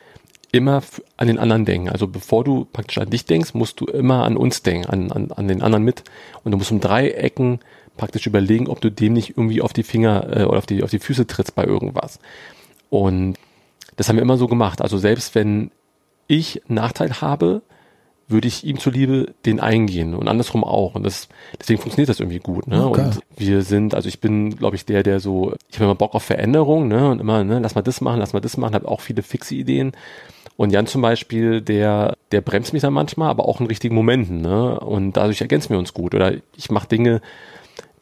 immer 0.53 0.83
an 1.17 1.27
den 1.27 1.39
anderen 1.39 1.65
denken. 1.65 1.89
Also 1.89 2.07
bevor 2.07 2.45
du 2.45 2.65
praktisch 2.65 2.99
an 2.99 3.11
dich 3.11 3.27
denkst, 3.27 3.55
musst 3.55 3.81
du 3.81 3.87
immer 3.87 4.25
an 4.25 4.37
uns 4.37 4.63
denken, 4.63 4.87
an, 4.89 5.13
an, 5.13 5.33
an 5.33 5.49
den 5.49 5.63
anderen 5.63 5.85
mit. 5.85 6.05
Und 6.43 6.53
du 6.53 6.59
musst 6.59 6.73
um 6.73 6.81
drei 6.81 7.11
Ecken 7.11 7.61
praktisch 7.97 8.27
überlegen, 8.27 8.69
ob 8.69 8.81
du 8.81 8.91
dem 8.91 9.13
nicht 9.13 9.31
irgendwie 9.31 9.61
auf 9.61 9.73
die 9.73 9.83
Finger 9.83 10.37
äh, 10.37 10.45
oder 10.45 10.59
auf 10.59 10.67
die, 10.67 10.83
auf 10.83 10.91
die 10.91 11.01
Füße 11.01 11.27
trittst 11.27 11.55
bei 11.55 11.65
irgendwas. 11.65 12.19
Und 12.91 13.37
das 13.97 14.09
haben 14.09 14.17
wir 14.17 14.23
immer 14.23 14.39
so 14.39 14.49
gemacht. 14.49 14.81
Also 14.81 14.97
selbst 14.97 15.35
wenn 15.35 15.71
ich 16.29 16.63
Nachteil 16.69 17.21
habe, 17.21 17.63
würde 18.29 18.47
ich 18.47 18.65
ihm 18.65 18.79
zuliebe 18.79 19.35
den 19.47 19.59
eingehen 19.59 20.15
und 20.15 20.29
andersrum 20.29 20.63
auch. 20.63 20.95
Und 20.95 21.05
das, 21.05 21.29
deswegen 21.59 21.81
funktioniert 21.81 22.11
das 22.11 22.21
irgendwie 22.21 22.39
gut. 22.39 22.67
Ne? 22.69 22.87
Okay. 22.87 23.05
Und 23.07 23.21
wir 23.37 23.63
sind, 23.63 23.95
also 23.95 24.09
ich 24.09 24.21
bin, 24.21 24.55
glaube 24.57 24.77
ich, 24.77 24.85
der, 24.85 25.03
der 25.03 25.19
so, 25.19 25.55
ich 25.71 25.77
habe 25.77 25.87
immer 25.87 25.95
Bock 25.95 26.15
auf 26.15 26.23
Veränderung, 26.23 26.89
ne? 26.89 27.11
Und 27.11 27.21
immer, 27.21 27.43
ne, 27.43 27.59
lass 27.59 27.75
mal 27.75 27.83
das 27.83 28.03
machen, 28.03 28.21
lass 28.21 28.35
mal 28.35 28.41
das 28.41 28.59
machen, 28.59 28.75
habe 28.75 28.87
auch 28.87 29.01
viele 29.01 29.23
fixe 29.23 29.55
Ideen. 29.55 29.93
Und 30.59 30.73
Jan 30.73 30.89
zum 30.89 31.03
Beispiel, 31.03 31.61
der, 31.61 32.17
der 32.33 32.41
bremst 32.41 32.73
mich 32.73 32.83
dann 32.83 32.93
manchmal, 32.93 33.31
aber 33.31 33.49
auch 33.49 33.61
in 33.61 33.67
richtigen 33.69 33.95
Momenten. 33.95 34.41
Ne? 34.41 34.81
Und 34.81 35.13
dadurch 35.13 35.41
ergänzen 35.41 35.71
wir 35.71 35.79
uns 35.79 35.95
gut. 35.95 36.17
Oder 36.17 36.33
ich 36.57 36.69
mache 36.73 36.89
Dinge, 36.89 37.21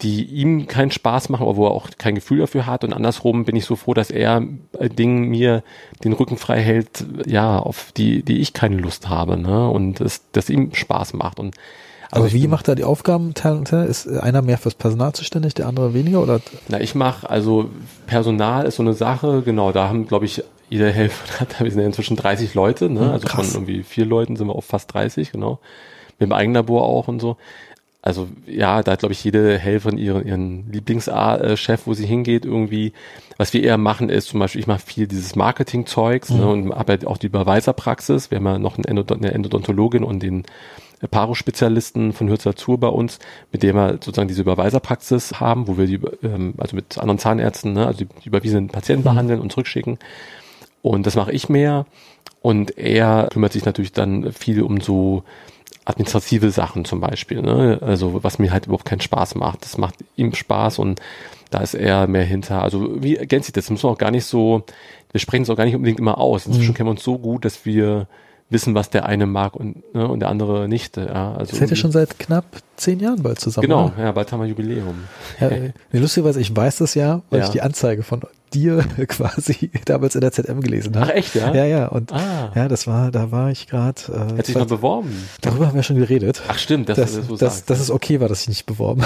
die 0.01 0.25
ihm 0.25 0.67
keinen 0.67 0.91
Spaß 0.91 1.29
machen, 1.29 1.43
aber 1.43 1.57
wo 1.57 1.67
er 1.67 1.73
auch 1.73 1.91
kein 1.99 2.15
Gefühl 2.15 2.39
dafür 2.39 2.65
hat. 2.65 2.83
Und 2.83 2.95
andersrum 2.95 3.45
bin 3.45 3.57
ich 3.57 3.67
so 3.67 3.77
froh, 3.77 3.93
dass 3.93 4.11
er 4.11 4.43
äh, 4.79 4.89
Dingen 4.89 5.29
mir 5.29 5.63
den 6.03 6.15
Rücken 6.15 6.39
frei 6.39 6.63
hält, 6.63 7.05
ja, 7.27 7.59
auf 7.59 7.93
die, 7.95 8.23
die 8.23 8.41
ich 8.41 8.55
keine 8.55 8.79
Lust 8.79 9.11
habe, 9.11 9.37
ne? 9.37 9.69
Und 9.69 10.01
das, 10.01 10.23
das 10.33 10.49
ihm 10.49 10.73
Spaß 10.75 11.13
macht. 11.13 11.39
Und 11.39 11.57
also 12.11 12.25
aber 12.25 12.33
wie 12.33 12.41
bin, 12.41 12.51
macht 12.51 12.69
er 12.69 12.75
die 12.75 12.85
Aufgaben? 12.85 13.35
Ist 13.87 14.09
einer 14.09 14.41
mehr 14.41 14.57
fürs 14.57 14.77
Personal 14.77 15.13
zuständig, 15.13 15.53
der 15.53 15.67
andere 15.67 15.93
weniger? 15.93 16.23
Oder? 16.23 16.41
Na, 16.69 16.81
ich 16.81 16.95
mache, 16.95 17.29
also 17.29 17.69
Personal 18.07 18.65
ist 18.65 18.77
so 18.77 18.83
eine 18.83 18.95
Sache, 18.95 19.43
genau, 19.43 19.73
da 19.73 19.91
haben, 19.91 20.07
glaube 20.07 20.25
ich, 20.25 20.43
jeder 20.69 20.91
Helfer 20.91 21.41
hat, 21.41 21.61
wir 21.61 21.71
sind 21.71 21.81
ja 21.81 21.87
inzwischen 21.87 22.17
30 22.17 22.55
Leute, 22.55 22.91
ne? 22.91 23.01
Hm, 23.01 23.11
also 23.11 23.27
Krass. 23.27 23.53
von 23.53 23.63
irgendwie 23.63 23.83
vier 23.83 24.07
Leuten 24.07 24.37
sind 24.37 24.47
wir 24.47 24.55
auf 24.55 24.65
fast 24.65 24.93
30, 24.95 25.33
genau. 25.33 25.59
Mit 26.19 26.29
dem 26.29 26.33
Eigenlabor 26.33 26.85
auch 26.85 27.09
und 27.09 27.21
so. 27.21 27.37
Also 28.07 28.29
ja, 28.47 28.85
da 28.85 28.93
hat, 28.93 29.01
glaube 29.01 29.15
ich, 29.15 29.25
jede 29.25 29.59
Helferin 29.59 29.99
ihren, 29.99 30.25
ihren 30.25 30.73
Lieblingschef, 30.73 31.87
wo 31.87 31.95
sie 31.95 32.07
hingeht, 32.07 32.45
irgendwie. 32.45 32.93
Was 33.37 33.53
wir 33.53 33.63
eher 33.63 33.79
machen, 33.79 34.09
ist 34.09 34.29
zum 34.29 34.41
Beispiel, 34.41 34.61
ich 34.61 34.69
mache 34.69 34.79
viel 34.79 35.09
dieses 35.09 35.35
Marketing-Zeugs 35.35 36.31
ne, 36.31 36.37
mhm. 36.37 36.43
ne, 36.43 36.49
und 36.49 36.73
arbeite 36.73 37.09
auch 37.09 37.19
die 37.19 37.27
Überweiserpraxis. 37.27 38.31
Wir 38.31 38.39
haben 38.39 38.47
ja 38.47 38.59
noch 38.59 38.79
eine 38.79 38.87
Endodontologin 39.33 40.05
und 40.05 40.23
den 40.23 40.45
Paro-Spezialisten 41.11 42.13
von 42.13 42.29
Hürzler 42.29 42.57
Zur 42.57 42.79
bei 42.79 42.89
uns, 42.89 43.19
mit 43.53 43.63
dem 43.63 43.77
wir 43.77 43.95
sozusagen 43.95 44.29
diese 44.29 44.43
Überweiserpraxis 44.43 45.41
haben, 45.41 45.69
wo 45.69 45.77
wir 45.77 45.87
die, 45.87 46.01
ähm, 46.23 46.55
also 46.59 46.77
mit 46.77 46.99
anderen 46.99 47.19
Zahnärzten, 47.19 47.73
ne, 47.73 47.87
also 47.87 48.05
die 48.05 48.27
überwiesenen 48.29 48.69
Patienten 48.69 49.03
mhm. 49.03 49.13
behandeln 49.13 49.41
und 49.41 49.53
zurückschicken. 49.53 49.99
Und 50.91 51.07
das 51.07 51.17
mache 51.17 51.33
ich 51.33 51.49
mehr. 51.49 51.87
Und 52.43 52.79
er 52.79 53.29
kümmert 53.33 53.53
sich 53.53 53.65
natürlich 53.65 53.93
dann 53.93 54.33
viel 54.33 54.63
um 54.63 54.81
so 54.81 55.25
administrative 55.85 56.51
Sachen 56.51 56.85
zum 56.85 57.01
Beispiel. 57.01 57.43
Ne? 57.43 57.79
Also 57.81 58.23
was 58.23 58.39
mir 58.39 58.53
halt 58.53 58.67
überhaupt 58.67 58.85
keinen 58.85 59.01
Spaß 59.01 59.35
macht. 59.35 59.65
Das 59.65 59.79
macht 59.79 59.97
ihm 60.17 60.35
Spaß 60.35 60.79
und 60.79 61.01
da 61.51 61.61
ist 61.61 61.75
er 61.75 62.07
mehr 62.07 62.25
hinter. 62.25 62.63
Also 62.63 63.03
wie 63.03 63.17
ergänzt 63.17 63.47
sich 63.47 63.53
das? 63.53 63.67
Das 63.67 63.71
muss 63.71 63.83
man 63.83 63.93
auch 63.93 63.99
gar 63.99 64.11
nicht 64.11 64.25
so, 64.25 64.65
wir 65.13 65.21
sprechen 65.21 65.43
es 65.43 65.51
auch 65.51 65.57
gar 65.57 65.65
nicht 65.65 65.77
unbedingt 65.77 66.01
immer 66.01 66.19
aus. 66.19 66.47
Inzwischen 66.47 66.71
mhm. 66.71 66.75
kennen 66.75 66.87
wir 66.89 66.93
uns 66.93 67.05
so 67.05 67.19
gut, 67.19 67.45
dass 67.45 67.65
wir 67.65 68.07
wissen, 68.51 68.75
was 68.75 68.91
der 68.91 69.07
eine 69.07 69.27
mag 69.27 69.57
und, 69.57 69.95
ne, 69.95 70.07
und 70.07 70.21
der 70.21 70.29
andere 70.29 70.69
nicht. 70.69 70.97
Ja, 70.97 71.35
also 71.35 71.57
das 71.59 71.71
ihr 71.71 71.77
schon 71.77 71.93
seit 71.93 72.19
knapp 72.19 72.45
zehn 72.77 73.01
Jahren 73.01 73.23
bald 73.23 73.41
zusammen. 73.41 73.69
Genau, 73.69 73.87
oder? 73.87 74.05
ja, 74.05 74.13
bald 74.13 74.31
haben 74.33 74.41
wir 74.41 74.47
Jubiläum. 74.47 75.05
Ja, 75.41 75.51
lustigerweise, 75.93 76.41
ich 76.41 76.55
weiß 76.55 76.79
das 76.79 76.95
ja, 76.95 77.23
weil 77.31 77.41
ja. 77.41 77.47
ich 77.47 77.53
die 77.53 77.63
Anzeige 77.63 78.03
von 78.03 78.23
dir 78.55 78.79
quasi 79.09 79.71
damals 79.85 80.15
in 80.15 80.21
der 80.21 80.33
ZM 80.33 80.61
gelesen 80.61 80.97
habe. 80.97 81.11
Ach 81.11 81.15
echt, 81.15 81.35
ja? 81.35 81.55
Ja, 81.55 81.65
ja. 81.65 81.87
Und 81.89 82.13
ah. 82.13 82.53
ja, 82.55 82.69
das 82.69 82.87
war, 82.87 83.11
da 83.11 83.31
war 83.31 83.51
ich 83.51 83.67
gerade. 83.67 84.01
Äh, 84.09 84.37
Hätte 84.37 84.53
ich 84.53 84.59
mal 84.59 84.67
beworben. 84.67 85.11
Darüber 85.41 85.67
haben 85.67 85.75
wir 85.75 85.83
schon 85.83 85.97
geredet. 85.97 86.43
Ach 86.49 86.59
stimmt, 86.59 86.89
dass, 86.89 86.97
das, 86.97 87.13
das, 87.15 87.39
das, 87.39 87.65
dass 87.65 87.81
es 87.81 87.91
okay 87.91 88.21
war, 88.21 88.29
dass 88.29 88.43
ich 88.43 88.49
nicht 88.49 88.67
beworben. 88.67 89.03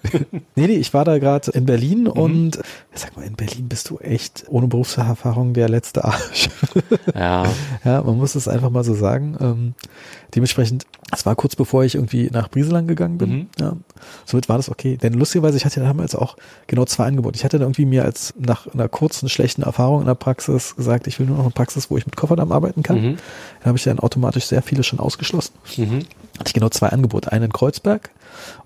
nee, 0.54 0.66
nee, 0.66 0.76
ich 0.76 0.94
war 0.94 1.04
da 1.04 1.18
gerade 1.18 1.50
in 1.52 1.66
Berlin 1.66 2.02
mhm. 2.02 2.10
und 2.10 2.58
sag 2.94 3.16
mal, 3.16 3.24
in 3.24 3.34
Berlin 3.34 3.68
bist 3.68 3.90
du 3.90 3.98
echt 3.98 4.44
ohne 4.48 4.68
Berufserfahrung 4.68 5.54
der 5.54 5.68
letzte 5.68 6.04
Arsch. 6.04 6.48
ja. 7.14 7.44
Ja, 7.84 8.02
man 8.02 8.16
muss 8.16 8.34
es 8.34 8.48
einfach 8.48 8.70
mal 8.70 8.84
so 8.84 8.94
sagen. 8.94 9.36
Ähm, 9.40 9.74
dementsprechend, 10.34 10.86
es 11.14 11.26
war 11.26 11.34
kurz 11.34 11.56
bevor 11.56 11.84
ich 11.84 11.94
irgendwie 11.94 12.28
nach 12.32 12.48
Brieselang 12.48 12.86
gegangen 12.86 13.18
bin. 13.18 13.30
Mhm. 13.30 13.46
Ja. 13.60 13.76
Somit 14.24 14.48
war 14.48 14.56
das 14.56 14.68
okay. 14.68 14.96
Denn 14.96 15.14
lustigerweise, 15.14 15.56
ich 15.56 15.64
hatte 15.64 15.80
damals 15.80 16.14
auch 16.14 16.36
genau 16.66 16.84
zwei 16.84 17.06
Angebote. 17.06 17.36
Ich 17.36 17.44
hatte 17.44 17.58
dann 17.58 17.68
irgendwie 17.68 17.86
mir 17.86 18.04
als 18.04 18.34
nach 18.38 18.66
einer 18.66 18.88
kurzen, 18.88 19.28
schlechten 19.28 19.62
Erfahrung 19.62 20.00
in 20.00 20.06
der 20.06 20.14
Praxis 20.14 20.76
gesagt, 20.76 21.06
ich 21.06 21.18
will 21.18 21.26
nur 21.26 21.36
noch 21.36 21.44
eine 21.44 21.52
Praxis, 21.52 21.90
wo 21.90 21.96
ich 21.96 22.06
mit 22.06 22.16
Kofferdamm 22.16 22.52
arbeiten 22.52 22.82
kann. 22.82 23.00
Mhm. 23.00 23.16
Dann 23.60 23.66
habe 23.66 23.78
ich 23.78 23.84
dann 23.84 23.98
automatisch 23.98 24.46
sehr 24.46 24.62
viele 24.62 24.82
schon 24.82 24.98
ausgeschlossen. 24.98 25.54
Mhm. 25.76 26.00
Hatte 26.38 26.48
ich 26.48 26.54
genau 26.54 26.68
zwei 26.68 26.88
Angebote. 26.88 27.32
Einen 27.32 27.44
in 27.44 27.52
Kreuzberg 27.52 28.10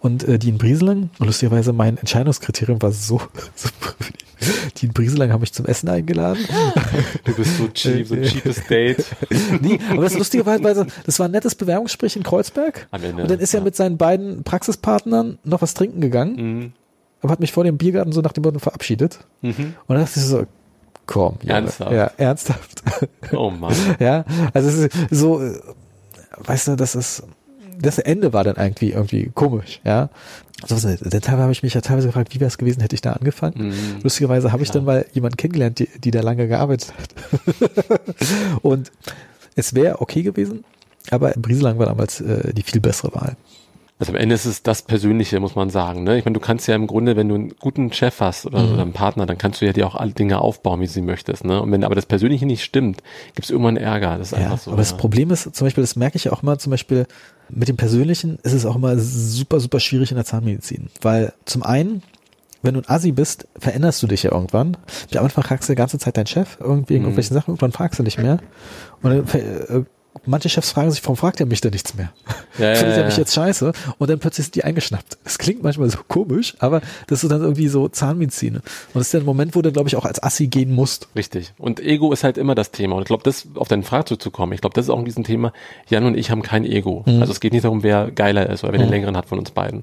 und 0.01 0.25
äh, 0.25 0.38
die 0.38 0.49
in 0.51 0.59
Brieselang. 0.59 1.11
Und 1.19 1.27
lustigerweise 1.27 1.73
mein 1.73 1.97
Entscheidungskriterium 1.99 2.81
war 2.83 2.93
so, 2.93 3.21
so 3.55 3.69
die 4.77 4.87
Brieselang 4.87 5.33
haben 5.33 5.41
mich 5.41 5.53
zum 5.53 5.67
Essen 5.67 5.88
eingeladen. 5.88 6.45
Du 7.25 7.35
bist 7.35 7.59
so 7.59 7.69
cheap, 7.75 8.07
so 8.07 8.14
ein 8.14 8.23
cheapes 8.23 8.67
Date. 8.67 9.05
nee, 9.61 9.79
aber 9.91 10.03
das 10.03 10.17
Lustige 10.17 10.47
war, 10.47 10.62
weil 10.62 10.87
das 11.05 11.19
war 11.19 11.27
ein 11.27 11.33
nettes 11.33 11.55
Bewerbungsgespräch 11.55 12.17
in 12.17 12.23
Kreuzberg. 12.23 12.87
Am 12.91 13.03
Ende, 13.03 13.23
und 13.23 13.31
dann 13.31 13.41
ist 13.41 13.55
er 13.55 13.61
ja. 13.61 13.64
mit 13.64 13.75
seinen 13.77 13.97
beiden 13.97 14.45
Praxispartnern 14.45 15.38
noch 15.45 15.62
was 15.62 15.75
trinken 15.75 16.01
gegangen. 16.01 16.37
Mhm. 16.37 16.73
Aber 17.21 17.33
hat 17.33 17.41
mich 17.41 17.53
vor 17.53 17.64
dem 17.64 17.79
Biergarten 17.79 18.12
so 18.12 18.21
nach 18.21 18.33
dem 18.33 18.45
Motto 18.45 18.61
verabschiedet. 18.61 19.19
Mhm. 19.43 19.75
Und 19.87 19.97
dann 19.97 20.05
dachte 20.05 20.21
ich 20.21 20.27
so, 20.27 20.47
komm. 21.07 21.38
Junge. 21.43 21.55
Ernsthaft? 21.55 21.93
Ja, 21.93 22.11
ernsthaft. 22.17 22.83
Oh 23.33 23.51
Mann. 23.51 23.75
ja, 23.99 24.25
also 24.55 24.69
es 24.69 24.77
ist 24.77 24.93
so, 25.11 25.43
äh, 25.43 25.59
weißt 26.38 26.69
du, 26.69 26.77
das 26.77 26.95
ist, 26.95 27.25
das 27.81 27.99
Ende 27.99 28.33
war 28.33 28.45
dann 28.45 28.57
irgendwie 28.57 28.91
irgendwie 28.91 29.31
komisch, 29.35 29.81
ja. 29.85 30.11
Also, 30.62 30.88
denn, 30.88 30.99
denn 30.99 31.21
teilweise 31.21 31.43
habe 31.43 31.53
ich 31.53 31.62
mich 31.62 31.75
ja 31.75 31.81
teilweise 31.81 32.09
gefragt, 32.09 32.35
wie 32.35 32.41
wäre 32.41 32.49
es 32.49 32.59
gewesen, 32.59 32.81
hätte 32.81 32.95
ich 32.95 33.01
da 33.01 33.12
angefangen. 33.12 33.69
Mhm. 33.69 34.03
Lustigerweise 34.03 34.51
habe 34.51 34.62
ich 34.62 34.71
dann 34.71 34.85
mal 34.85 35.07
jemanden 35.12 35.37
kennengelernt, 35.37 35.79
die, 35.79 35.88
die 35.99 36.11
da 36.11 36.21
lange 36.21 36.49
gearbeitet 36.49 36.93
hat. 36.99 38.01
Und 38.62 38.91
es 39.55 39.75
wäre 39.75 40.01
okay 40.01 40.23
gewesen, 40.23 40.64
aber 41.11 41.31
Brieselang 41.31 41.79
war 41.79 41.87
damals 41.87 42.21
äh, 42.21 42.53
die 42.53 42.62
viel 42.62 42.81
bessere 42.81 43.14
Wahl. 43.14 43.37
Also 44.01 44.13
am 44.13 44.17
Ende 44.17 44.35
ist 44.37 44.45
es 44.45 44.63
das 44.63 44.83
Persönliche, 44.83 45.41
muss 45.41 45.57
man 45.57 45.71
sagen. 45.71 46.05
Ne? 46.05 46.19
Ich 46.19 46.25
meine, 46.25 46.35
du 46.35 46.41
kannst 46.41 46.69
ja 46.69 46.77
im 46.77 46.87
Grunde, 46.87 47.17
wenn 47.17 47.29
du 47.29 47.35
einen 47.35 47.55
guten 47.59 47.93
Chef 47.93 48.21
hast 48.21 48.47
oder, 48.47 48.63
Mhm. 48.63 48.73
oder 48.75 48.83
einen 48.83 48.93
Partner, 48.93 49.27
dann 49.27 49.39
kannst 49.39 49.61
du 49.61 49.67
ja 49.67 49.73
dir 49.73 49.87
auch 49.89 49.97
alle 49.97 50.13
Dinge 50.13 50.41
aufbauen, 50.41 50.81
wie 50.81 50.87
du 50.87 50.93
sie 50.93 51.03
möchtest. 51.03 51.45
Ne? 51.45 51.61
Und 51.61 51.73
wenn 51.73 51.83
aber 51.83 51.97
das 51.97 52.07
Persönliche 52.07 52.47
nicht 52.47 52.63
stimmt, 52.63 53.03
gibt 53.35 53.47
es 53.47 53.51
irgendwann 53.51 53.77
Ärger. 53.77 54.17
Das 54.19 54.31
ist 54.33 54.39
Ja, 54.39 54.45
einfach 54.45 54.59
so. 54.59 54.71
aber 54.71 54.79
das 54.79 54.93
ja. 54.93 54.97
Problem 54.99 55.31
ist, 55.33 55.53
zum 55.55 55.67
Beispiel, 55.67 55.83
das 55.83 55.97
merke 55.97 56.17
ich 56.17 56.25
ja 56.25 56.33
auch 56.33 56.43
immer, 56.45 56.59
zum 56.59 56.71
Beispiel 56.71 57.07
mit 57.49 57.67
dem 57.69 57.77
Persönlichen 57.77 58.39
ist 58.45 58.53
es 58.53 58.65
auch 58.67 58.77
immer 58.77 58.97
super, 58.99 59.59
super 59.59 59.81
schwierig 59.81 60.11
in 60.13 60.17
der 60.17 60.25
Zahnmedizin. 60.25 60.91
Weil 61.01 61.33
zum 61.45 61.65
einen, 61.65 62.03
wenn 62.63 62.75
du 62.75 62.81
ein 62.81 62.89
Assi 62.89 63.11
bist, 63.11 63.49
veränderst 63.59 64.01
du 64.03 64.07
dich 64.07 64.23
ja 64.23 64.31
irgendwann. 64.33 64.77
Am 65.17 65.25
Anfang 65.25 65.43
fragst 65.43 65.69
du 65.69 65.73
die 65.73 65.77
ganze 65.77 65.99
Zeit 65.99 66.17
deinen 66.17 66.27
Chef 66.27 66.57
irgendwie 66.61 66.91
wegen 66.95 67.01
Mhm. 67.01 67.07
irgendwelchen 67.07 67.35
Sachen, 67.35 67.51
irgendwann 67.51 67.73
fragst 67.73 67.99
du 67.99 68.05
nicht 68.05 68.19
mehr. 68.19 68.39
Und 69.03 69.11
dann, 69.33 69.41
äh, 69.41 69.85
manche 70.26 70.48
Chefs 70.48 70.70
fragen 70.70 70.90
sich, 70.90 71.02
warum 71.04 71.16
fragt 71.16 71.40
er 71.40 71.46
mich 71.46 71.61
denn 71.61 71.72
nichts 71.72 71.94
mehr? 71.94 72.12
Ja, 72.59 72.70
ja, 72.70 72.74
Findet 72.76 72.94
er 72.94 73.00
ja, 73.00 73.07
mich 73.07 73.14
ja. 73.14 73.20
jetzt 73.20 73.35
scheiße? 73.35 73.72
Und 73.98 74.11
dann 74.11 74.18
plötzlich 74.18 74.46
sind 74.46 74.54
die 74.54 74.64
eingeschnappt. 74.64 75.18
Das 75.24 75.38
klingt 75.38 75.62
manchmal 75.62 75.90
so 75.90 75.98
komisch, 76.07 76.54
aber 76.59 76.81
das 77.07 77.22
ist 77.22 77.31
dann 77.31 77.42
irgendwie 77.42 77.68
so 77.68 77.88
Zahnmedizin. 77.88 78.57
Und 78.57 78.64
das 78.94 79.04
ist 79.04 79.14
der 79.14 79.22
Moment, 79.22 79.54
wo 79.54 79.62
du, 79.62 79.72
glaube 79.72 79.88
ich, 79.88 79.96
auch 79.96 80.04
als 80.04 80.22
Assi 80.22 80.46
gehen 80.46 80.74
musst. 80.74 81.09
Richtig. 81.16 81.52
Und 81.59 81.81
Ego 81.81 82.12
ist 82.12 82.24
halt 82.24 82.38
immer 82.38 82.54
das 82.54 82.70
Thema. 82.70 82.96
Und 82.96 83.02
ich 83.02 83.09
glaube, 83.09 83.22
das 83.22 83.46
auf 83.54 83.68
deine 83.68 83.83
Frage 83.83 84.07
zurückzukommen, 84.07 84.52
ich 84.52 84.61
glaube, 84.61 84.74
das 84.74 84.87
ist 84.87 84.90
auch 84.90 84.98
ein 84.98 85.04
Riesenthema. 85.04 85.52
Jan 85.88 86.04
und 86.04 86.16
ich 86.16 86.31
haben 86.31 86.42
kein 86.42 86.64
Ego. 86.64 87.04
Mhm. 87.07 87.20
Also 87.20 87.33
es 87.33 87.40
geht 87.40 87.52
nicht 87.52 87.64
darum, 87.64 87.83
wer 87.83 88.11
geiler 88.11 88.48
ist 88.48 88.64
oder 88.64 88.72
wer 88.72 88.81
den 88.81 88.90
längeren 88.90 89.16
hat 89.16 89.26
von 89.26 89.38
uns 89.38 89.50
beiden. 89.50 89.83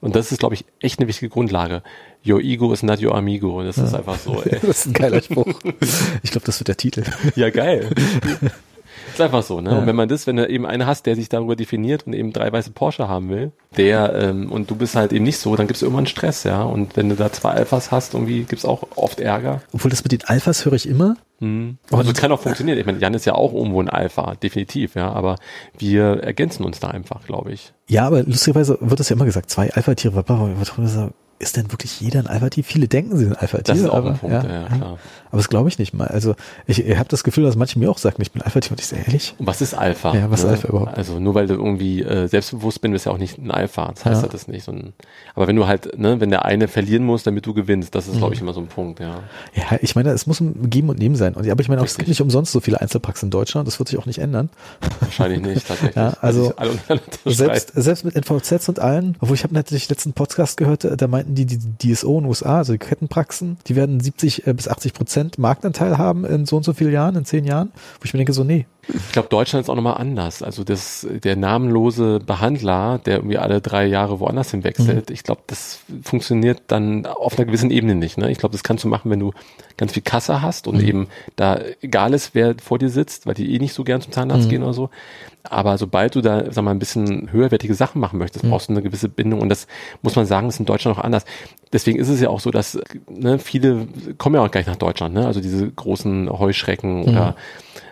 Und 0.00 0.14
das 0.14 0.32
ist, 0.32 0.38
glaube 0.38 0.54
ich, 0.54 0.64
echt 0.80 0.98
eine 0.98 1.08
wichtige 1.08 1.30
Grundlage. 1.30 1.82
Your 2.26 2.40
ego 2.40 2.72
is 2.72 2.82
not 2.82 3.02
your 3.02 3.14
amigo. 3.14 3.62
Das 3.62 3.78
ist 3.78 3.94
einfach 3.94 4.18
so, 4.18 4.42
ey. 4.44 4.58
Das 4.60 4.78
ist 4.78 4.86
ein 4.86 4.92
geiler 4.92 5.22
Spruch. 5.22 5.46
Ich 6.22 6.30
glaube, 6.30 6.46
das 6.46 6.58
wird 6.58 6.68
der 6.68 6.76
Titel. 6.76 7.04
Ja, 7.36 7.50
geil. 7.50 7.90
Ist 9.18 9.24
einfach 9.24 9.42
so, 9.42 9.60
ne? 9.60 9.70
Ja. 9.72 9.78
Und 9.78 9.86
wenn 9.86 9.96
man 9.96 10.08
das, 10.08 10.26
wenn 10.26 10.36
du 10.36 10.48
eben 10.48 10.66
einen 10.66 10.86
hast, 10.86 11.06
der 11.06 11.14
sich 11.16 11.28
darüber 11.28 11.56
definiert 11.56 12.06
und 12.06 12.12
eben 12.12 12.32
drei 12.32 12.52
weiße 12.52 12.70
Porsche 12.70 13.08
haben 13.08 13.28
will, 13.28 13.52
der, 13.76 14.14
ähm, 14.14 14.50
und 14.52 14.70
du 14.70 14.76
bist 14.76 14.94
halt 14.96 15.12
eben 15.12 15.24
nicht 15.24 15.38
so, 15.38 15.56
dann 15.56 15.66
gibt's 15.66 15.82
irgendwann 15.82 16.06
Stress, 16.06 16.44
ja. 16.44 16.62
Und 16.62 16.96
wenn 16.96 17.08
du 17.08 17.14
da 17.16 17.32
zwei 17.32 17.50
Alphas 17.50 17.90
hast, 17.90 18.14
irgendwie 18.14 18.44
gibt's 18.44 18.64
auch 18.64 18.84
oft 18.96 19.20
Ärger. 19.20 19.62
Obwohl 19.72 19.90
das 19.90 20.02
mit 20.02 20.12
den 20.12 20.24
Alphas 20.24 20.64
höre 20.64 20.74
ich 20.74 20.88
immer. 20.88 21.16
Mhm. 21.40 21.78
Aber 21.90 22.00
Und- 22.00 22.08
das 22.08 22.18
kann 22.18 22.32
auch 22.32 22.40
funktionieren. 22.40 22.78
Ich 22.78 22.86
meine, 22.86 22.98
Jan 22.98 23.12
ist 23.14 23.26
ja 23.26 23.34
auch 23.34 23.52
irgendwo 23.52 23.80
ein 23.82 23.90
Alpha, 23.90 24.34
definitiv, 24.36 24.94
ja. 24.94 25.12
Aber 25.12 25.36
wir 25.78 26.22
ergänzen 26.22 26.64
uns 26.64 26.80
da 26.80 26.88
einfach, 26.88 27.26
glaube 27.26 27.52
ich. 27.52 27.72
Ja, 27.88 28.06
aber 28.06 28.22
lustigerweise 28.22 28.78
wird 28.80 29.00
das 29.00 29.08
ja 29.08 29.16
immer 29.16 29.24
gesagt, 29.26 29.50
zwei 29.50 29.72
Alpha-Tiere. 29.72 30.24
Ist 31.38 31.58
denn 31.58 31.70
wirklich 31.70 32.00
jeder 32.00 32.20
ein 32.20 32.26
Alpha-Tier? 32.28 32.64
Viele 32.64 32.88
denken, 32.88 33.16
sie 33.18 33.24
sind 33.24 33.34
Alpha-Tier. 33.40 33.64
Das 33.74 33.78
ist 33.78 33.88
auch 33.90 33.96
aber, 33.96 34.12
ein 34.12 34.18
Punkt, 34.18 34.42
ja, 34.44 34.50
ja, 34.62 34.66
klar. 34.68 34.98
Aber 35.28 35.36
das 35.36 35.48
glaube 35.50 35.68
ich 35.68 35.78
nicht 35.78 35.92
mal. 35.92 36.06
Also 36.08 36.34
ich, 36.66 36.82
ich 36.86 36.96
habe 36.96 37.10
das 37.10 37.24
Gefühl, 37.24 37.44
dass 37.44 37.56
manche 37.56 37.78
mir 37.78 37.90
auch 37.90 37.98
sagen, 37.98 38.16
ich 38.22 38.32
bin 38.32 38.40
Alpha-Tier. 38.40 38.70
Und 38.70 38.80
ich 38.80 38.86
sage, 38.86 39.02
ehrlich? 39.06 39.34
Und 39.38 39.46
was 39.46 39.60
ist 39.60 39.74
Alpha? 39.74 40.14
Ja, 40.14 40.30
was 40.30 40.40
ist 40.44 40.46
Alpha 40.48 40.68
überhaupt? 40.68 40.96
Also 40.96 41.20
nur 41.20 41.34
weil 41.34 41.46
du 41.46 41.52
irgendwie 41.54 42.00
äh, 42.02 42.26
selbstbewusst 42.26 42.80
bist, 42.80 42.90
bist 42.92 43.04
du 43.04 43.10
ja 43.10 43.14
auch 43.14 43.18
nicht 43.20 43.36
ein 43.36 43.50
Alpha. 43.50 43.92
Das 43.94 44.04
heißt 44.06 44.22
Ja. 44.22 44.28
das 44.28 44.48
nicht. 44.48 44.64
So 44.64 44.72
ein, 44.72 44.94
aber 45.34 45.46
wenn 45.46 45.56
du 45.56 45.66
halt, 45.66 45.98
ne, 45.98 46.20
wenn 46.20 46.30
der 46.30 46.46
eine 46.46 46.68
verlieren 46.68 47.04
muss, 47.04 47.22
damit 47.22 47.44
du 47.44 47.52
gewinnst, 47.52 47.94
das 47.94 48.06
ist, 48.08 48.14
Mhm. 48.14 48.18
glaube 48.18 48.34
ich, 48.34 48.40
immer 48.40 48.54
so 48.54 48.60
ein 48.60 48.68
Punkt, 48.68 49.00
ja. 49.00 49.20
Ja, 49.54 49.78
ich 49.82 49.94
meine, 49.94 50.10
es 50.12 50.26
muss 50.26 50.40
ein 50.40 50.70
Geben 50.70 50.88
und 50.88 50.98
Nehmen 50.98 51.16
sein. 51.16 51.34
Und, 51.34 51.46
aber 51.50 51.60
ich 51.60 51.68
meine, 51.68 51.82
auch, 51.82 51.86
es 51.86 51.98
gibt 51.98 52.08
nicht 52.08 52.22
umsonst 52.22 52.50
so 52.52 52.60
viele 52.60 52.80
Einzelpraxen 52.80 53.26
in 53.26 53.30
Deutschland. 53.30 53.66
Das 53.68 53.78
wird 53.78 53.90
sich 53.90 53.98
auch 53.98 54.06
nicht 54.06 54.18
ändern. 54.20 54.48
Wahrscheinlich 55.00 55.42
nicht, 55.42 55.68
tatsächlich. 55.68 55.96
Ja, 55.96 56.14
also 56.22 56.54
Selbst, 57.26 57.72
selbst 57.74 58.04
mit 58.04 58.14
NVZs 58.16 58.68
und 58.68 58.78
allen, 58.78 59.16
obwohl 59.20 59.34
ich 59.34 59.44
habe 59.44 59.52
natürlich 59.54 59.88
letzten 59.88 60.12
Podcast 60.12 60.56
gehört, 60.56 60.84
äh, 60.84 60.96
da 60.96 61.06
meinten 61.26 61.34
die, 61.34 61.46
die 61.46 61.94
DSO 61.94 62.18
in 62.18 62.24
den 62.24 62.28
USA, 62.28 62.58
also 62.58 62.72
die 62.72 62.78
Kettenpraxen, 62.78 63.58
die 63.66 63.76
werden 63.76 64.00
70 64.00 64.46
äh, 64.46 64.54
bis 64.54 64.68
80 64.68 64.94
Prozent 64.94 65.38
Marktanteil 65.38 65.98
haben 65.98 66.24
in 66.24 66.46
so 66.46 66.56
und 66.56 66.64
so 66.64 66.72
vielen 66.72 66.92
Jahren, 66.92 67.16
in 67.16 67.24
zehn 67.24 67.44
Jahren, 67.44 67.72
wo 68.00 68.04
ich 68.04 68.12
mir 68.12 68.18
denke, 68.18 68.32
so, 68.32 68.44
nee. 68.44 68.66
Ich 68.88 69.12
glaube, 69.12 69.28
Deutschland 69.28 69.64
ist 69.64 69.68
auch 69.68 69.74
nochmal 69.74 69.96
anders. 69.96 70.42
Also 70.42 70.62
das, 70.62 71.06
der 71.10 71.34
namenlose 71.36 72.20
Behandler, 72.20 73.00
der 73.04 73.16
irgendwie 73.16 73.38
alle 73.38 73.60
drei 73.60 73.86
Jahre 73.86 74.20
woanders 74.20 74.52
Mhm. 74.52 74.58
hinwechselt, 74.58 75.10
ich 75.10 75.24
glaube, 75.24 75.42
das 75.48 75.80
funktioniert 76.02 76.62
dann 76.68 77.04
auf 77.06 77.36
einer 77.36 77.46
gewissen 77.46 77.70
Ebene 77.70 77.94
nicht. 77.96 78.16
Ne? 78.16 78.30
Ich 78.30 78.38
glaube, 78.38 78.52
das 78.52 78.62
kannst 78.62 78.84
du 78.84 78.88
machen, 78.88 79.10
wenn 79.10 79.18
du 79.20 79.32
ganz 79.76 79.92
viel 79.92 80.02
Kasse 80.02 80.40
hast 80.40 80.68
und 80.68 80.76
Mhm. 80.76 80.88
eben 80.88 81.08
da 81.34 81.58
egal 81.82 82.14
ist, 82.14 82.34
wer 82.34 82.54
vor 82.62 82.78
dir 82.78 82.88
sitzt, 82.88 83.26
weil 83.26 83.34
die 83.34 83.54
eh 83.54 83.58
nicht 83.58 83.74
so 83.74 83.82
gern 83.82 84.00
zum 84.00 84.12
Zahnarzt 84.12 84.46
Mhm. 84.46 84.50
gehen 84.50 84.62
oder 84.62 84.74
so. 84.74 84.90
Aber 85.42 85.78
sobald 85.78 86.14
du 86.14 86.20
da, 86.22 86.50
sag 86.52 86.64
mal, 86.64 86.70
ein 86.72 86.78
bisschen 86.78 87.30
höherwertige 87.32 87.74
Sachen 87.74 88.00
machen 88.00 88.18
möchtest, 88.18 88.44
Mhm. 88.44 88.50
brauchst 88.50 88.68
du 88.68 88.72
eine 88.72 88.82
gewisse 88.82 89.08
Bindung 89.08 89.40
und 89.40 89.48
das 89.48 89.66
muss 90.02 90.16
man 90.16 90.26
sagen, 90.26 90.48
ist 90.48 90.58
in 90.60 90.66
Deutschland 90.66 90.98
auch 90.98 91.02
anders. 91.04 91.24
Deswegen 91.72 91.98
ist 91.98 92.08
es 92.08 92.20
ja 92.20 92.28
auch 92.30 92.40
so, 92.40 92.50
dass 92.50 92.78
ne, 93.08 93.38
viele 93.38 93.86
kommen 94.18 94.36
ja 94.36 94.42
auch 94.44 94.50
gleich 94.50 94.66
nach 94.66 94.76
Deutschland, 94.76 95.14
ne? 95.14 95.26
Also 95.26 95.40
diese 95.40 95.68
großen 95.70 96.30
Heuschrecken 96.30 97.00
Mhm. 97.02 97.08
oder 97.08 97.36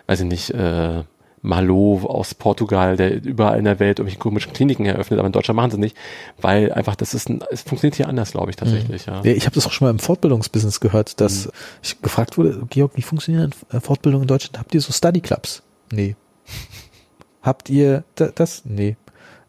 weiß 0.07 0.21
ich 0.21 0.27
nicht, 0.27 0.51
äh, 0.51 1.03
Malo 1.45 2.01
aus 2.03 2.33
Portugal, 2.33 2.97
der 2.97 3.23
überall 3.23 3.59
in 3.59 3.65
der 3.65 3.79
Welt 3.79 3.99
irgendwelche 3.99 4.19
komischen 4.19 4.51
Kliniken 4.51 4.85
eröffnet, 4.85 5.19
aber 5.19 5.27
in 5.27 5.31
Deutschland 5.31 5.55
machen 5.55 5.71
sie 5.71 5.77
nicht, 5.77 5.95
weil 6.41 6.73
einfach 6.73 6.95
das 6.95 7.13
ist 7.13 7.29
ein, 7.29 7.43
es 7.51 7.61
funktioniert 7.61 7.95
hier 7.95 8.09
anders, 8.09 8.31
glaube 8.31 8.49
ich, 8.49 8.55
tatsächlich, 8.55 9.05
ja. 9.05 9.21
Ja, 9.23 9.31
ich 9.31 9.45
habe 9.45 9.53
das 9.53 9.67
auch 9.67 9.71
schon 9.71 9.85
mal 9.85 9.91
im 9.91 9.99
Fortbildungsbusiness 9.99 10.79
gehört, 10.79 11.21
dass 11.21 11.49
ich 11.83 12.01
gefragt 12.01 12.37
wurde, 12.37 12.63
Georg, 12.69 12.93
wie 12.95 13.03
funktionieren 13.03 13.53
äh, 13.71 13.79
Fortbildungen 13.79 14.23
in 14.23 14.27
Deutschland? 14.27 14.57
Habt 14.57 14.73
ihr 14.73 14.81
so 14.81 14.91
Study 14.91 15.21
Clubs? 15.21 15.61
Nee. 15.91 16.15
Habt 17.43 17.69
ihr 17.69 18.03
da, 18.15 18.29
das? 18.33 18.63
Nee. 18.65 18.97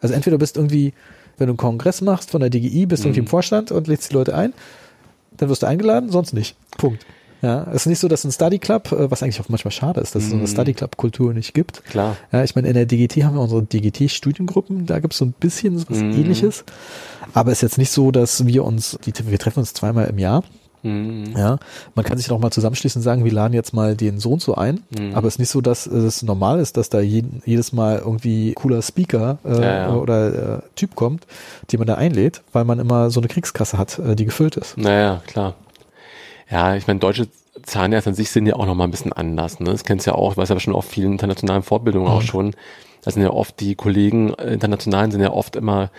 Also 0.01 0.15
entweder 0.15 0.37
bist 0.37 0.59
irgendwie, 0.59 0.93
wenn 1.39 1.47
du 1.47 1.53
einen 1.53 1.57
Kongress 1.57 2.03
machst 2.03 2.31
von 2.31 2.43
der 2.43 2.51
DGI, 2.51 2.87
bist 2.87 3.05
du 3.05 3.09
irgendwie 3.09 3.21
im 3.21 3.27
Vorstand 3.27 3.73
und 3.73 3.89
lädst 3.89 4.11
die 4.11 4.15
Leute 4.15 4.35
ein, 4.35 4.53
dann 5.39 5.49
wirst 5.49 5.63
du 5.63 5.67
eingeladen, 5.67 6.11
sonst 6.11 6.35
nicht. 6.35 6.57
Punkt. 6.77 7.07
Ja, 7.43 7.67
es 7.71 7.83
ist 7.83 7.87
nicht 7.87 7.99
so, 7.99 8.09
dass 8.09 8.25
ein 8.25 8.33
Study 8.33 8.59
Club, 8.59 8.91
äh, 8.93 9.11
was 9.11 9.23
eigentlich 9.23 9.41
auch 9.41 9.49
manchmal 9.49 9.73
schade 9.73 10.01
ist, 10.01 10.15
dass 10.15 10.25
es 10.25 10.31
so 10.31 10.37
eine 10.37 10.47
Study 10.49 10.73
Club 10.75 10.97
Kultur 10.97 11.35
nicht 11.35 11.53
gibt. 11.55 11.85
Klar. 11.85 12.17
Ja, 12.33 12.43
ich 12.45 12.55
meine, 12.57 12.69
in 12.69 12.75
der 12.75 12.87
DGT 12.87 13.25
haben 13.25 13.35
wir 13.35 13.43
unsere 13.43 13.63
DGT-Studiengruppen, 13.63 14.87
da 14.87 14.99
gibt 15.01 15.13
es 15.15 15.19
so 15.19 15.25
ein 15.25 15.33
bisschen 15.33 15.79
was 15.89 15.99
Mhm. 15.99 16.13
ähnliches. 16.13 16.65
Aber 17.35 17.53
es 17.53 17.59
ist 17.59 17.63
jetzt 17.63 17.79
nicht 17.79 17.91
so, 17.91 18.11
dass 18.11 18.47
wir 18.47 18.65
uns, 18.65 18.99
die, 19.05 19.13
wir 19.31 19.39
treffen 19.39 19.59
uns 19.61 19.75
zweimal 19.75 20.07
im 20.07 20.19
Jahr. 20.19 20.45
Mhm. 20.83 21.35
Ja, 21.37 21.59
man 21.95 22.05
kann 22.05 22.17
sich 22.17 22.29
noch 22.29 22.39
mal 22.39 22.51
zusammenschließen 22.51 23.01
und 23.01 23.03
sagen, 23.03 23.25
wir 23.25 23.33
laden 23.33 23.55
jetzt 23.55 23.73
mal 23.75 23.97
den 23.97 24.21
so 24.21 24.31
und 24.33 24.41
so 24.43 24.55
ein. 24.55 24.83
Mhm. 24.97 25.15
Aber 25.15 25.27
es 25.27 25.35
ist 25.35 25.39
nicht 25.41 25.51
so, 25.51 25.61
dass 25.61 25.87
es 25.87 26.23
normal 26.23 26.61
ist, 26.61 26.77
dass 26.77 26.91
da 26.91 27.01
jeden, 27.01 27.43
jedes 27.45 27.73
Mal 27.73 27.99
irgendwie 27.99 28.53
cooler 28.55 28.81
Speaker 28.83 29.39
äh, 29.45 29.51
Ja, 29.61 29.61
ja. 29.89 29.95
oder 29.95 30.59
äh, 30.59 30.63
Typ 30.77 30.95
kommt, 30.95 31.27
den 31.73 31.79
man 31.81 31.87
da 31.89 31.95
einlädt, 31.97 32.43
weil 32.53 32.65
man 32.65 32.79
immer 32.79 33.11
so 33.11 33.21
eine 33.21 33.29
Kriegskasse 33.29 33.79
hat, 33.79 33.99
äh, 33.99 34.15
die 34.15 34.25
gefüllt 34.27 34.57
ist. 34.57 34.79
Naja, 34.79 35.23
klar. 35.27 35.55
Ja, 36.51 36.77
ich 36.77 36.87
meine, 36.87 37.01
deutsche 37.01 37.29
Zahnärzte 37.63 38.11
an 38.11 38.15
sich 38.15 38.31
sind 38.31 38.47
ja 38.47 38.55
auch 38.55 38.67
nochmal 38.67 38.87
ein 38.87 38.91
bisschen 38.91 39.13
anders. 39.13 39.61
Ne? 39.61 39.71
Das 39.71 39.85
kennst 39.85 40.07
du 40.07 40.13
ja 40.13 40.17
auch, 40.17 40.33
ich 40.33 40.37
weiß 40.37 40.51
aber 40.51 40.61
schon 40.61 40.75
auf 40.75 40.85
vielen 40.85 41.13
internationalen 41.13 41.63
Fortbildungen 41.63 42.09
auch 42.09 42.23
schon. 42.23 42.55
Da 43.03 43.11
sind 43.11 43.23
ja 43.23 43.31
oft 43.31 43.61
die 43.61 43.75
Kollegen 43.75 44.35
äh, 44.35 44.53
internationalen 44.53 45.11
sind 45.11 45.21
ja 45.21 45.31
oft 45.31 45.57
immer 45.57 45.91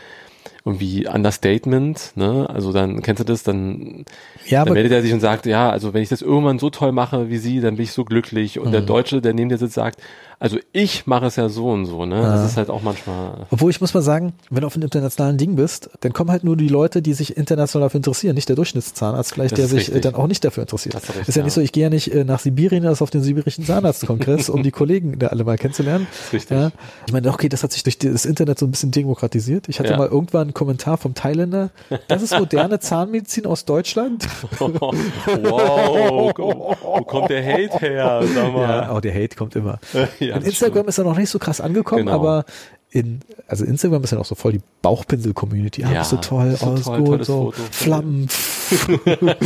irgendwie 0.66 1.08
Understatement, 1.08 2.12
ne? 2.16 2.50
Also 2.50 2.74
dann 2.74 3.02
kennst 3.02 3.22
du 3.22 3.24
das, 3.24 3.44
dann, 3.44 4.04
Ja, 4.46 4.66
dann 4.66 4.74
meldet 4.74 4.92
er 4.92 5.02
sich 5.02 5.14
und 5.14 5.22
sagt, 5.22 5.46
ja, 5.46 5.70
also 5.70 5.94
wenn 5.94 6.02
ich 6.04 6.10
das 6.10 6.22
irgendwann 6.22 6.60
so 6.60 6.70
toll 6.70 6.92
mache 6.92 7.30
wie 7.30 7.38
sie, 7.38 7.62
dann 7.62 7.78
bin 7.78 7.84
ich 7.84 7.94
so 7.94 8.04
glücklich. 8.04 8.60
Und 8.60 8.74
der 8.74 8.82
Deutsche, 8.82 9.22
der 9.22 9.34
neben 9.34 9.48
dir 9.48 9.58
sitzt, 9.58 9.76
sagt, 9.76 10.02
also 10.40 10.58
ich 10.72 11.08
mache 11.08 11.26
es 11.26 11.36
ja 11.36 11.50
so 11.50 11.70
und 11.72 11.86
so, 11.86 12.06
ne? 12.06 12.22
Das 12.22 12.46
ist 12.52 12.58
halt 12.58 12.70
auch 12.70 12.82
manchmal. 12.84 13.48
Obwohl 13.50 13.72
ich 13.72 13.82
muss 13.82 13.94
mal 13.94 14.02
sagen, 14.02 14.34
wenn 14.50 14.62
du 14.62 14.68
auf 14.68 14.76
einem 14.76 14.84
internationalen 14.84 15.38
Ding 15.38 15.56
bist, 15.56 15.90
dann 16.02 16.14
kommen 16.14 16.30
halt 16.32 16.44
nur 16.44 16.56
die 16.56 16.68
Leute, 16.68 17.02
die 17.02 17.14
sich 17.14 17.36
international 17.38 17.88
dafür 17.88 17.98
interessieren, 17.98 18.36
nicht 18.36 18.48
der 18.50 18.56
Durchschnittszahnarzt 18.56 19.34
vielleicht, 19.34 19.54
Das 19.54 19.58
der 19.58 19.66
ist 19.66 19.72
sich 19.72 19.80
richtig. 19.80 19.96
äh, 19.96 20.02
dann 20.02 20.16
auch 20.16 20.28
nicht 20.28 20.46
dafür 20.46 20.62
interessiert. 20.64 20.96
Hast 20.96 21.10
du 21.10 21.14
recht, 21.14 21.28
ist 21.30 21.36
ja, 21.36 21.42
ja. 21.42 21.46
nicht 21.46 21.54
so, 21.54 21.62
ich 21.62 21.72
gehe 21.72 21.84
ja 21.84 21.90
nicht 21.90 22.14
äh, 22.14 22.24
nach 22.24 22.40
Sibirien, 22.40 22.84
das 22.84 23.02
auf 23.02 23.10
den 23.10 23.22
sibirischen 23.24 23.66
Zahnarztkongress, 23.66 24.50
um 24.52 24.62
die 24.64 24.72
Kollegen 24.72 25.18
da 25.20 25.28
alle 25.28 25.44
mal 25.44 25.58
kennenzulernen. 25.58 26.06
ist 26.12 26.34
richtig. 26.34 26.58
Ja. 26.58 26.72
Ich 27.08 27.14
meine, 27.14 27.30
okay, 27.30 27.50
das 27.50 27.64
hat 27.64 27.72
sich 27.72 27.84
durch 27.84 27.98
das 27.98 28.26
Internet 28.26 28.60
so 28.60 28.66
ein 28.68 28.72
bisschen 28.72 28.92
demokratisiert. 28.92 29.68
Ich 29.70 29.80
hatte 29.80 29.92
Ja. 29.92 29.98
mal 29.98 30.08
irgendwann 30.08 30.44
einen 30.44 30.54
Kommentar 30.54 30.98
vom 30.98 31.16
Thailänder, 31.16 31.72
das 32.08 32.22
ist 32.22 32.38
moderne 32.38 32.80
Zahnmedizin 32.80 33.46
aus 33.48 33.66
Deutschland. 33.66 34.28
wow, 34.60 36.34
wo, 36.38 36.76
wo 36.82 37.02
kommt 37.04 37.30
der 37.30 37.44
Hate 37.46 37.80
her? 37.80 38.22
Sag 38.34 38.54
mal. 38.54 38.62
Ja, 38.62 38.96
oh, 38.96 39.00
der 39.00 39.14
Hate 39.14 39.36
kommt 39.36 39.56
immer. 39.56 39.80
Ja, 40.28 40.36
Und 40.36 40.44
Instagram 40.46 40.88
ist 40.88 40.98
ja 40.98 41.04
noch 41.04 41.18
nicht 41.18 41.30
so 41.30 41.40
krass 41.40 41.62
angekommen, 41.62 42.06
Genau. 42.06 42.16
aber 42.20 42.46
in, 42.90 43.20
also 43.48 43.66
Instagram 43.66 44.04
ist 44.04 44.12
ja 44.12 44.18
noch 44.18 44.26
so 44.26 44.36
voll 44.36 44.54
die 44.54 44.62
Bauchpinsel-Community. 44.82 45.84
Ah, 45.84 45.92
Ja, 45.92 46.00
bist 46.00 46.12
du 46.14 46.18
toll, 46.18 46.56
so 46.58 46.66
alles 46.68 46.84
toll, 46.86 47.02
gut, 47.04 47.26
so 47.26 47.52
Foto. 47.52 47.62
Flammen. 47.72 48.28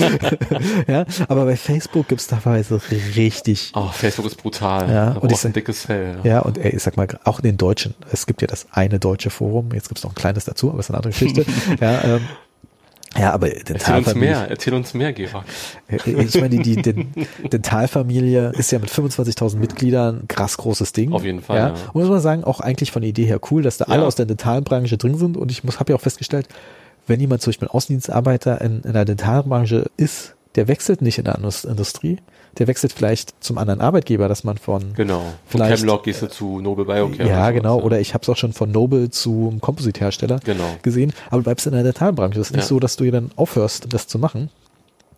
ja, 0.87 1.05
aber 1.27 1.45
bei 1.45 1.55
Facebook 1.55 2.07
gibt's 2.07 2.27
teilweise 2.27 2.79
richtig 3.15 3.71
Oh, 3.75 3.87
Facebook 3.91 4.25
ist 4.27 4.35
brutal. 4.35 4.89
Ja, 4.89 5.11
und 5.13 5.15
ich 5.15 5.21
du 5.21 5.25
ein 5.27 5.35
sag- 5.37 5.53
dickes 5.53 5.81
Fell. 5.85 6.19
Ja, 6.23 6.39
und 6.39 6.57
ey, 6.57 6.75
ich 6.75 6.83
sag 6.83 6.97
mal, 6.97 7.07
auch 7.23 7.39
in 7.39 7.43
den 7.43 7.57
Deutschen, 7.57 7.95
es 8.11 8.25
gibt 8.25 8.41
ja 8.41 8.47
das 8.47 8.67
eine 8.71 8.99
deutsche 8.99 9.29
Forum, 9.29 9.69
jetzt 9.73 9.87
gibt's 9.89 10.03
noch 10.03 10.11
ein 10.11 10.15
kleines 10.15 10.45
dazu, 10.45 10.69
aber 10.69 10.79
ist 10.79 10.89
eine 10.89 10.97
andere 10.97 11.11
Geschichte. 11.11 11.45
ja, 11.81 12.03
ähm, 12.03 12.21
ja, 13.17 13.31
aber 13.33 13.47
Erzähl 13.47 13.59
uns 13.59 13.67
Dentalfamilie, 13.83 14.29
mehr, 14.29 14.49
erzähl 14.49 14.73
uns 14.73 14.93
mehr, 14.93 15.13
Georg. 15.13 15.43
äh, 15.89 15.97
ich 16.23 16.35
meine, 16.35 16.49
die, 16.49 16.59
die 16.61 16.81
Den- 16.81 17.13
Dentalfamilie 17.51 18.51
ist 18.57 18.71
ja 18.71 18.79
mit 18.79 18.89
25.000 18.89 19.57
Mitgliedern 19.57 20.21
ein 20.23 20.27
krass 20.27 20.57
großes 20.57 20.93
Ding. 20.93 21.11
Auf 21.13 21.23
jeden 21.23 21.41
Fall, 21.41 21.57
Ja. 21.57 21.67
ja. 21.69 21.73
Und 21.93 22.01
muss 22.01 22.09
man 22.09 22.21
sagen, 22.21 22.43
auch 22.43 22.59
eigentlich 22.59 22.91
von 22.91 23.01
der 23.01 23.09
Idee 23.09 23.25
her 23.25 23.39
cool, 23.51 23.61
dass 23.63 23.77
da 23.77 23.85
alle 23.85 24.01
Ja. 24.01 24.07
aus 24.07 24.15
der 24.15 24.25
Dentalbranche 24.25 24.97
drin 24.97 25.17
sind. 25.17 25.37
Und 25.37 25.51
ich 25.51 25.63
muss, 25.63 25.79
habe 25.79 25.91
ja 25.91 25.97
auch 25.97 26.01
festgestellt, 26.01 26.47
wenn 27.07 27.19
jemand 27.19 27.41
zum 27.41 27.51
Beispiel 27.51 27.67
ein 27.67 27.71
Außendienstarbeiter 27.71 28.61
in, 28.61 28.81
in 28.81 28.93
der 28.93 29.05
Dentalbranche 29.05 29.85
ist, 29.97 30.35
der 30.55 30.67
wechselt 30.67 31.01
nicht 31.01 31.17
in 31.17 31.25
der 31.25 31.35
Indus- 31.35 31.63
Industrie, 31.65 32.17
der 32.57 32.67
wechselt 32.67 32.91
vielleicht 32.91 33.33
zum 33.43 33.57
anderen 33.57 33.79
Arbeitgeber, 33.79 34.27
dass 34.27 34.43
man 34.43 34.57
von 34.57 34.93
Genau. 34.95 35.21
Von 35.45 35.61
Chemlock 35.61 36.03
gehst 36.03 36.21
du 36.21 36.27
zu 36.27 36.59
Noble 36.59 36.83
Biocare. 36.85 37.27
ja, 37.29 37.43
oder 37.43 37.53
genau. 37.53 37.73
sowas, 37.75 37.85
Oder 37.85 37.99
ich 38.01 38.13
habe 38.13 38.23
es 38.23 38.29
auch 38.29 38.35
schon 38.35 38.51
von 38.53 38.71
Noble 38.71 39.09
zum 39.09 39.61
Composite-Hersteller 39.61 40.39
Genau. 40.43 40.65
gesehen. 40.81 41.13
Aber 41.27 41.37
du 41.37 41.43
bleibst 41.43 41.65
in 41.67 41.73
der 41.73 41.83
Dentalbranche. 41.83 42.39
Es 42.39 42.47
ist 42.47 42.53
nicht 42.55 42.63
Ja. 42.63 42.67
so, 42.67 42.79
dass 42.79 42.97
du 42.97 43.09
dann 43.09 43.31
aufhörst, 43.37 43.93
das 43.93 44.07
zu 44.07 44.19
machen. 44.19 44.49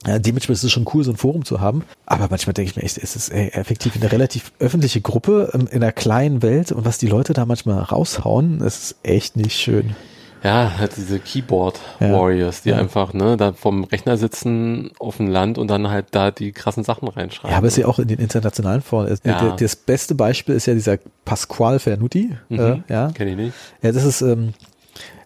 Ja, 0.06 0.20
dementsprechend 0.20 0.58
ist 0.60 0.64
es 0.66 0.72
schon 0.74 0.86
cool, 0.94 1.04
so 1.06 1.12
ein 1.12 1.18
Forum 1.18 1.46
zu 1.46 1.62
haben. 1.62 1.84
Aber 2.06 2.28
manchmal 2.30 2.54
denke 2.54 2.70
ich 2.72 2.76
mir 2.76 2.84
echt, 2.84 2.98
es 2.98 3.16
ist 3.16 3.30
ey, 3.30 3.48
effektiv 3.54 3.96
eine 3.96 4.12
relativ 4.12 4.52
öffentliche 4.60 5.00
Gruppe 5.02 5.50
ähm, 5.54 5.68
in 5.72 5.82
einer 5.82 5.94
kleinen 5.94 6.42
Welt 6.44 6.72
und 6.74 6.84
was 6.86 6.98
die 6.98 7.08
Leute 7.08 7.32
da 7.34 7.46
manchmal 7.46 7.80
raushauen, 7.80 8.60
das 8.60 8.80
ist 8.84 8.96
echt 9.04 9.38
nicht 9.38 9.58
schön. 9.58 9.96
Ja, 10.44 10.74
halt 10.78 10.98
diese 10.98 11.20
Keyboard. 11.20 11.80
Warriors, 12.00 12.64
die 12.64 12.70
Ja. 12.70 12.78
einfach, 12.78 13.14
ne, 13.14 13.38
da 13.38 13.54
vom 13.54 13.86
Rechner 13.86 14.18
sitzen 14.18 14.92
auf 15.00 15.18
dem 15.18 15.28
Land 15.28 15.58
und 15.58 15.70
dann 15.70 15.90
halt 15.90 16.08
da 16.12 16.32
die 16.32 16.52
krassen 16.52 16.84
Sachen 16.84 17.08
reinschreiben. 17.08 17.52
Ja, 17.52 17.58
aber 17.58 17.68
es 17.68 17.74
ist 17.78 17.84
ja 17.84 17.88
auch 17.88 17.98
in 18.00 18.08
den 18.10 18.20
internationalen 18.20 18.82
Foren. 18.82 19.08
Es- 19.08 19.22
Ja. 19.24 19.56
Das 19.58 19.76
beste 19.76 20.16
Beispiel 20.16 20.56
ist 20.56 20.66
ja 20.66 20.74
dieser 20.74 20.98
Pasquale 21.24 21.80
Fernuti. 21.80 22.36
Mhm. 22.50 22.60
Äh, 22.60 22.82
ja, 22.90 23.12
Kenn 23.14 23.28
ich 23.30 23.36
nicht. 23.38 23.54
Ja, 23.82 23.92
das 23.94 24.04
ist, 24.04 24.22
ähm, 24.22 24.54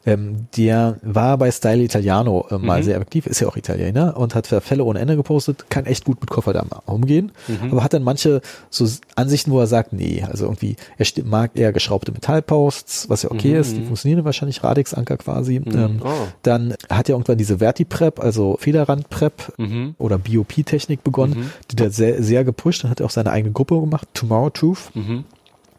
ähm, 0.08 0.48
der 0.58 0.98
war 1.04 1.38
bei 1.38 1.52
Style 1.52 1.84
Italiano 1.84 2.48
äh, 2.50 2.58
mal 2.58 2.80
Mhm. 2.80 2.84
sehr 2.84 3.00
aktiv, 3.00 3.28
ist 3.28 3.40
ja 3.42 3.48
auch 3.48 3.58
Italiener 3.58 4.18
und 4.18 4.34
hat 4.34 4.48
Fälle 4.48 4.84
ohne 4.84 5.00
Ende 5.00 5.16
gepostet, 5.16 5.66
kann 5.70 5.86
echt 5.86 6.06
gut 6.06 6.20
mit 6.22 6.30
Kofferdamm 6.32 6.70
umgehen, 6.86 7.32
Mhm. 7.48 7.72
aber 7.72 7.84
hat 7.84 7.94
dann 7.94 8.04
manche 8.04 8.42
so 8.72 8.88
Ansichten, 9.16 9.52
wo 9.52 9.60
er 9.60 9.68
sagt, 9.68 9.94
nee, 9.94 10.24
also 10.28 10.46
irgendwie, 10.46 10.76
er 10.98 11.06
mag 11.26 11.52
eher 11.56 11.72
geschraubte 11.74 12.12
Metallposts, 12.12 13.10
was 13.10 13.24
ja 13.24 13.32
okay 13.32 13.54
Mhm. 13.54 13.60
ist, 13.60 13.78
die 13.78 13.84
funktionieren 13.84 14.26
wahrscheinlich 14.26 14.64
Radix-Anker 14.64 15.18
quasi. 15.18 15.58
Ähm, 15.58 16.00
Oh. 16.04 16.28
Dann 16.44 16.74
hat 16.90 17.10
er 17.10 17.14
irgendwann 17.16 17.38
diese 17.38 17.58
Verti-Prep, 17.60 18.20
also 18.20 18.58
Federrand-Prep 18.60 19.54
Mhm. 19.58 19.96
oder 19.98 20.18
BOP-Technik 20.18 21.04
begonnen, 21.04 21.52
die 21.70 21.76
der 21.76 21.92
sehr, 21.92 22.24
sehr 22.24 22.44
gepusht 22.46 22.84
und 22.84 22.90
hat 22.90 23.02
auch 23.02 23.10
seine 23.10 23.32
eigene 23.32 23.52
Gruppe 23.52 23.80
gemacht, 23.80 24.08
Tomorrow 24.14 24.50
Truth. 24.50 24.92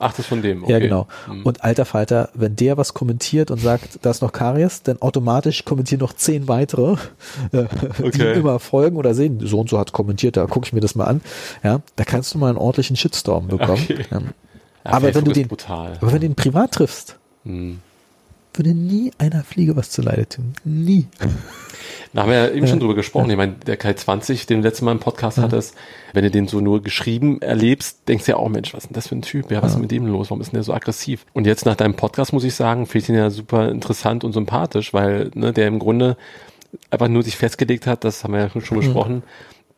Ach, 0.01 0.11
das 0.11 0.21
ist 0.21 0.27
von 0.27 0.43
dem. 0.43 0.63
Okay. 0.63 0.73
Ja, 0.73 0.79
genau. 0.79 1.09
Mhm. 1.29 1.43
Und 1.45 1.65
alter 1.65 1.85
Falter, 1.85 2.29
wenn 2.35 2.55
der 2.57 2.77
was 2.77 2.95
kommentiert 2.95 3.51
und 3.51 3.59
sagt, 3.61 3.99
da 4.03 4.11
ist 4.11 4.23
noch 4.23 4.33
Karies, 4.33 4.83
dann 4.83 5.03
automatisch 5.03 5.65
kommentieren 5.65 6.01
noch 6.01 6.13
zehn 6.13 6.47
weitere, 6.49 6.93
äh, 7.53 7.65
die 7.99 8.05
Okay. 8.05 8.33
ihm 8.35 8.41
immer 8.41 8.59
folgen 8.61 8.97
oder 8.97 9.15
sehen, 9.15 9.41
so 9.43 9.59
und 9.61 9.69
so 9.71 9.79
hat 9.79 9.93
kommentiert, 9.93 10.37
da 10.37 10.47
gucke 10.47 10.67
ich 10.67 10.73
mir 10.73 10.81
das 10.81 10.95
mal 10.95 11.05
an. 11.07 11.21
Ja, 11.65 11.81
da 11.97 12.05
kannst 12.05 12.33
du 12.35 12.39
mal 12.39 12.49
einen 12.49 12.59
ordentlichen 12.59 12.97
Shitstorm 12.97 13.49
bekommen. 13.49 13.83
Okay. 13.91 14.05
Ja. 14.11 14.21
Aber 14.85 15.15
wenn 15.15 15.25
du 15.25 15.33
den- 15.33 15.49
brutal. 15.49 15.99
Aber 16.01 16.13
wenn 16.13 16.21
du 16.21 16.27
ihn 16.27 16.35
privat 16.35 16.73
triffst, 16.73 17.17
Mhm. 17.45 17.81
würde 18.55 18.71
nie 18.75 19.11
einer 19.19 19.43
Fliege 19.45 19.77
was 19.77 19.91
zu 19.91 20.03
Leide 20.03 20.29
tun. 20.29 20.53
Nie. 20.65 21.07
Da 22.13 22.23
haben 22.23 22.31
wir 22.31 22.39
ja 22.39 22.51
eben 22.51 22.67
schon 22.67 22.81
drüber 22.81 22.95
gesprochen. 22.95 23.31
Ich 23.31 23.37
meine, 23.37 23.53
der 23.67 23.77
Kai 23.77 23.93
20, 23.93 24.47
den 24.47 24.63
du 24.63 24.69
letztes 24.69 24.83
Mal 24.83 24.93
im 24.93 24.99
Podcast 24.99 25.39
hattest, 25.39 25.75
wenn 26.13 26.25
du 26.25 26.31
den 26.31 26.49
so 26.49 26.61
nur 26.61 26.83
geschrieben 26.83 27.43
erlebst, 27.43 28.09
denkst 28.09 28.25
du 28.25 28.33
ja 28.33 28.37
auch, 28.39 28.49
Mensch, 28.49 28.73
was 28.73 28.85
ist 28.85 28.91
denn 28.91 28.95
das 28.95 29.09
für 29.09 29.17
ein 29.17 29.23
Typ? 29.23 29.51
Ja, 29.51 29.63
was 29.63 29.73
ist 29.73 29.79
mit 29.79 29.91
dem 29.91 30.07
los? 30.07 30.31
Warum 30.31 30.41
ist 30.41 30.53
denn 30.53 30.57
der 30.57 30.63
so 30.63 30.73
aggressiv? 30.73 31.27
Und 31.35 31.47
jetzt 31.47 31.67
nach 31.67 31.77
deinem 31.77 31.95
Podcast 31.95 32.33
muss 32.33 32.45
ich 32.45 32.55
sagen, 32.55 32.87
finde 32.87 33.05
ich 33.05 33.09
ihn 33.11 33.15
ja 33.17 33.31
super 33.31 33.69
interessant 33.69 34.25
und 34.25 34.33
sympathisch, 34.33 34.95
weil 34.95 35.31
ne, 35.35 35.53
der 35.53 35.69
im 35.69 35.79
Grunde 35.79 36.17
einfach 36.91 37.09
nur 37.09 37.23
sich 37.23 37.37
festgelegt 37.37 37.87
hat, 37.87 38.05
das 38.05 38.25
haben 38.25 38.35
wir 38.35 38.41
ja 38.41 38.61
schon 38.61 38.79
besprochen, 38.79 39.23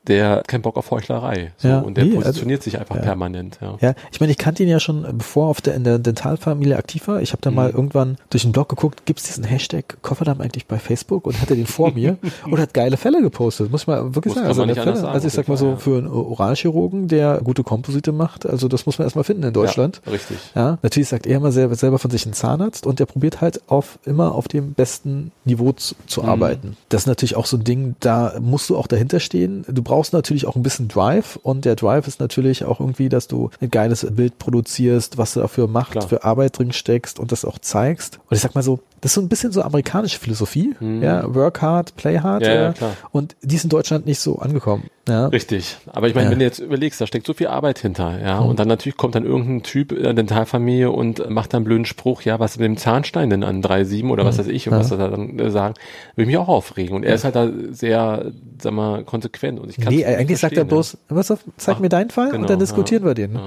der 0.07 0.28
hat 0.30 0.48
keinen 0.48 0.62
Bock 0.62 0.76
auf 0.76 0.90
Heuchlerei. 0.90 1.53
So, 1.59 1.68
Ja, 1.68 1.80
und 1.80 1.96
der 1.96 2.05
nee, 2.05 2.11
also- 2.11 2.22
positioniert 2.22 2.62
sich 2.62 2.78
einfach 2.78 3.01
permanent. 3.01 3.59
Ja. 3.61 3.76
Ja, 3.80 3.94
ich 4.12 4.20
meine, 4.20 4.32
ich 4.32 4.38
kannte 4.38 4.62
ihn 4.62 4.68
ja 4.68 4.80
schon, 4.80 5.05
äh, 5.05 5.12
bevor 5.12 5.48
auf 5.48 5.61
der, 5.61 5.74
in 5.74 5.84
der 5.84 5.98
Dentalfamilie 5.98 6.76
aktiv 6.76 7.07
war. 7.09 7.20
Ich 7.20 7.32
habe 7.32 7.42
da 7.42 7.51
Mhm. 7.51 7.57
mal 7.57 7.70
irgendwann 7.70 8.16
durch 8.30 8.42
den 8.42 8.53
Blog 8.53 8.68
geguckt, 8.70 9.05
gibt's 9.07 9.24
diesen 9.24 9.44
Hashtag 9.44 9.98
Kofferdamm 10.03 10.40
eigentlich 10.40 10.66
bei 10.66 10.78
Facebook 10.78 11.26
und 11.26 11.40
hatte 11.40 11.55
den 11.55 11.66
vor 11.66 11.92
mir 11.92 12.16
und 12.51 12.59
hat 12.59 12.72
geile 12.74 12.96
Fälle 12.96 13.20
gepostet. 13.22 13.70
Muss 13.70 13.82
ich 13.82 13.86
mal 13.86 14.14
wirklich 14.14 14.34
Muss- 14.34 14.36
sagen. 14.36 14.48
Also, 14.48 14.62
Fälle, 14.66 14.96
sagen, 14.96 15.07
also 15.12 15.26
ich 15.28 15.32
sag 15.34 15.48
mal 15.48 15.57
so, 15.57 15.76
für 15.76 15.98
einen 15.98 16.09
Oralchirurgen, 16.09 17.09
der 17.09 17.40
gute 17.44 17.62
Komposite 17.62 18.12
macht, 18.12 18.46
also 18.46 18.68
das 18.68 18.86
muss 18.86 18.98
man 18.98 19.07
erstmal 19.07 19.24
finden 19.24 19.42
in 19.44 19.53
Deutschland. 19.53 20.01
Ja, 20.07 20.12
richtig. 20.12 20.38
Ja, 20.55 20.78
natürlich 20.82 21.09
sagt 21.09 21.26
er 21.26 21.36
immer 21.36 21.53
selber, 21.53 21.74
selber 21.74 21.98
von 21.98 22.11
sich 22.11 22.24
ein 22.26 22.32
Zahnarzt 22.32 22.86
und 22.86 22.98
der 22.98 23.07
probiert 23.07 23.40
halt 23.40 23.61
auf 23.68 23.98
immer 24.07 24.34
auf 24.34 24.48
dem 24.48 24.72
besten 24.72 25.30
Niveau 25.44 25.72
zu, 25.72 25.94
zu 26.07 26.22
Mhm. 26.22 26.28
arbeiten. 26.28 26.76
Das 26.88 27.03
ist 27.03 27.07
natürlich 27.07 27.36
auch 27.36 27.46
so 27.46 27.57
ein 27.59 27.64
Ding, 27.64 27.96
da 28.01 28.34
musst 28.40 28.70
du 28.70 28.76
auch 28.78 28.86
dahinter 28.86 29.20
stehen. 29.20 29.64
Du 29.68 29.82
brauchst 29.91 30.12
natürlich 30.12 30.47
auch 30.47 30.55
ein 30.55 30.62
bisschen 30.62 30.86
Drive 30.86 31.34
und 31.43 31.64
der 31.64 31.74
Drive 31.74 32.07
ist 32.07 32.20
natürlich 32.20 32.64
auch 32.64 32.78
irgendwie, 32.78 33.09
dass 33.09 33.26
du 33.26 33.51
ein 33.61 33.72
geiles 33.72 34.07
Bild 34.09 34.38
produzierst, 34.38 35.18
was 35.18 35.34
du 35.34 35.41
dafür 35.41 35.66
Macht, 35.66 35.91
Klar. 35.91 36.07
für 36.07 36.22
Arbeit 36.22 36.57
drin 36.57 36.70
steckst 36.70 37.18
und 37.18 37.32
das 37.32 37.45
auch 37.45 37.59
zeigst. 37.59 38.20
Und 38.30 38.36
ich 38.36 38.41
sag 38.41 38.55
mal 38.55 38.62
so, 38.62 38.78
das 39.01 39.11
ist 39.12 39.14
so 39.14 39.20
ein 39.20 39.28
bisschen 39.28 39.53
so 39.53 39.62
amerikanische 39.62 40.18
Philosophie, 40.18 40.74
ja, 41.01 41.32
work 41.34 41.62
hard, 41.62 41.96
play 41.96 42.18
hard. 42.18 42.42
Mhm. 42.42 42.48
Ja, 42.48 42.55
ja, 42.55 42.70
äh, 42.70 42.72
klar. 42.72 42.96
Und 43.12 43.36
die 43.42 43.57
ist 43.57 43.64
in 43.64 43.70
Deutschland 43.70 44.07
nicht 44.07 44.20
so 44.20 44.38
angekommen. 44.38 44.84
Ja. 45.09 45.26
Richtig. 45.28 45.78
Aber 45.86 46.07
ich 46.09 46.14
meine, 46.14 46.26
Ja. 46.26 46.32
wenn 46.32 46.38
du 46.38 46.44
jetzt 46.44 46.59
überlegst, 46.61 47.01
da 47.01 47.07
steckt 47.07 47.26
so 47.26 47.32
viel 47.32 47.48
Arbeit 47.48 47.78
hinter, 47.80 48.20
ja. 48.22 48.38
Und 48.38 48.61
dann 48.61 48.68
natürlich 48.68 48.96
kommt 48.96 49.14
dann 49.16 49.24
irgendein 49.24 49.62
Typ 49.62 49.90
in 49.92 50.03
der 50.05 50.12
Dentalfamilie 50.14 50.90
und 50.90 51.28
macht 51.30 51.53
dann 51.53 51.59
einen 51.59 51.64
blöden 51.64 51.84
Spruch, 51.86 52.22
ja, 52.22 52.38
was 52.38 52.59
mit 52.59 52.66
dem 52.66 52.76
Zahnstein 52.76 53.30
denn 53.30 53.42
an 53.42 53.61
3,7 53.62 54.11
oder 54.11 54.24
was 54.24 54.38
weiß 54.38 54.46
ich, 54.46 54.68
und 54.68 54.76
was 54.76 54.90
er 54.92 54.98
dann 54.98 55.38
äh, 55.38 55.51
sagen, 55.51 55.74
will 56.14 56.24
ich 56.24 56.26
mich 56.28 56.36
auch 56.36 56.48
aufregen. 56.48 56.94
Und 56.94 57.03
er 57.05 57.14
ist 57.14 57.24
halt 57.24 57.34
da 57.34 57.48
sehr, 57.70 58.30
sag 58.61 58.72
mal, 58.72 59.03
konsequent. 59.05 59.59
Und 59.59 59.70
ich 59.70 59.76
kann's 59.76 59.88
Nee, 59.90 59.96
nicht 59.96 60.07
eigentlich 60.07 60.38
sagt 60.38 60.57
er 60.57 60.64
bloß, 60.64 60.98
was 61.09 61.30
auf, 61.30 61.40
zeig 61.57 61.76
Ach, 61.76 61.80
mir 61.80 61.88
deinen 61.88 62.11
Fall 62.11 62.30
genau, 62.30 62.42
und 62.42 62.51
dann 62.51 62.59
diskutieren 62.61 63.03
ja. 63.03 63.09
wir 63.09 63.14
den. 63.14 63.34
Ja, 63.34 63.40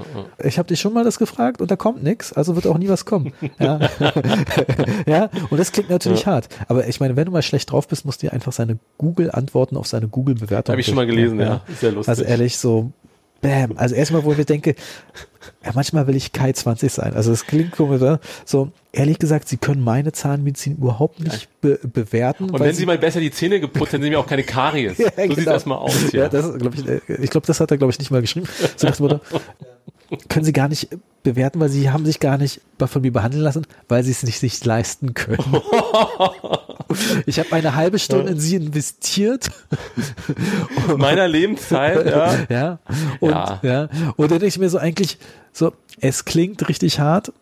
Ich 0.44 0.58
habe 0.58 0.68
dich 0.68 0.80
schon 0.80 0.92
mal 0.92 1.04
das 1.04 1.18
gefragt 1.18 1.62
und 1.62 1.70
da 1.70 1.76
kommt 1.76 2.02
nichts, 2.02 2.32
also 2.32 2.56
wird 2.56 2.66
auch 2.66 2.78
nie 2.78 2.88
was 2.88 3.06
kommen. 3.06 3.32
Ja, 3.58 3.78
ja 5.06 5.30
und 5.50 5.58
das 5.58 5.72
klingt 5.72 5.90
natürlich 5.90 6.26
hart. 6.26 6.48
Aber 6.68 6.86
ich 6.86 7.00
meine, 7.00 7.16
wenn 7.16 7.26
du 7.26 7.32
mal 7.32 7.42
schlecht 7.42 7.70
drauf 7.70 7.88
bist, 7.88 8.04
musst 8.04 8.22
du 8.22 8.26
dir 8.26 8.32
einfach 8.32 8.52
seine 8.52 8.78
Google-Antworten 8.98 9.76
auf 9.76 9.86
seine 9.86 10.08
Google-Bewertung 10.08 10.72
Habe 10.72 10.80
ich 10.80 10.86
schon 10.86 10.96
mal 10.96 11.06
gelesen, 11.06 11.40
ja. 11.40 11.62
Sehr 11.80 11.92
lustig. 11.92 12.08
Also 12.08 12.24
ehrlich, 12.24 12.58
so, 12.58 12.92
bam. 13.40 13.72
Also 13.76 13.94
erstmal, 13.94 14.24
wo 14.24 14.32
ich 14.32 14.38
mir 14.38 14.44
denke, 14.44 14.74
ja, 15.64 15.72
manchmal 15.74 16.06
will 16.06 16.16
ich 16.16 16.32
Kai 16.32 16.52
20 16.52 16.92
sein. 16.92 17.14
Also 17.14 17.32
es 17.32 17.46
klingt 17.46 17.72
komisch, 17.72 18.00
oder? 18.00 18.20
So, 18.44 18.70
ehrlich 18.92 19.18
gesagt, 19.18 19.48
sie 19.48 19.56
können 19.56 19.82
meine 19.82 20.12
Zahnmedizin 20.12 20.76
überhaupt 20.76 21.20
nicht 21.20 21.48
be 21.60 21.78
bewerten. 21.82 22.50
Und 22.50 22.60
wenn 22.60 22.74
sie 22.74 22.86
mal 22.86 22.98
besser 22.98 23.20
die 23.20 23.30
Zähne 23.30 23.60
geputzt, 23.60 23.94
dann 23.94 24.02
sind 24.02 24.10
wir 24.10 24.20
auch 24.20 24.26
keine 24.26 24.42
Karies. 24.44 24.98
Ja, 25.04 25.10
so 25.10 25.22
sieht 25.22 25.36
genau. 25.36 25.52
das 25.52 25.66
mal 25.66 25.76
aus 25.76 25.96
hier. 26.10 26.20
Ja, 26.20 26.28
das 26.28 26.56
glaube 26.58 26.76
ich, 26.76 26.86
äh, 26.86 27.22
ich 27.22 27.30
glaube, 27.30 27.46
das 27.46 27.60
hat 27.60 27.70
er, 27.70 27.76
glaube 27.76 27.92
ich, 27.92 27.98
nicht 27.98 28.10
mal 28.10 28.20
geschrieben. 28.20 28.46
So 28.76 28.86
nach 28.86 28.96
dem 28.96 29.06
Motto, 29.06 29.20
können 30.28 30.44
Sie 30.44 30.52
gar 30.52 30.68
nicht 30.68 30.88
bewerten, 31.22 31.60
weil 31.60 31.68
Sie 31.68 31.90
haben 31.90 32.04
sich 32.04 32.20
gar 32.20 32.38
nicht 32.38 32.60
von 32.78 33.02
mir 33.02 33.12
behandeln 33.12 33.42
lassen, 33.42 33.66
weil 33.88 34.02
Sie 34.04 34.10
es 34.10 34.22
nicht 34.22 34.38
sich 34.38 34.64
leisten 34.64 35.14
können. 35.14 35.38
Ich 37.26 37.38
habe 37.38 37.52
eine 37.52 37.74
halbe 37.74 37.98
Stunde 37.98 38.30
in 38.32 38.38
Sie 38.38 38.56
investiert. 38.56 39.48
Meiner 40.96 41.26
Lebenszeit, 41.26 42.06
ja. 42.06 42.34
Ja. 42.48 42.78
Und, 43.20 43.30
Ja. 43.30 43.60
ja. 43.62 43.88
Und 44.16 44.30
dann 44.30 44.38
denke 44.38 44.46
ich 44.46 44.58
mir 44.58 44.68
so 44.68 44.78
eigentlich, 44.78 45.18
so, 45.52 45.72
es 46.00 46.24
klingt 46.24 46.68
richtig 46.68 46.98
hart, 47.00 47.32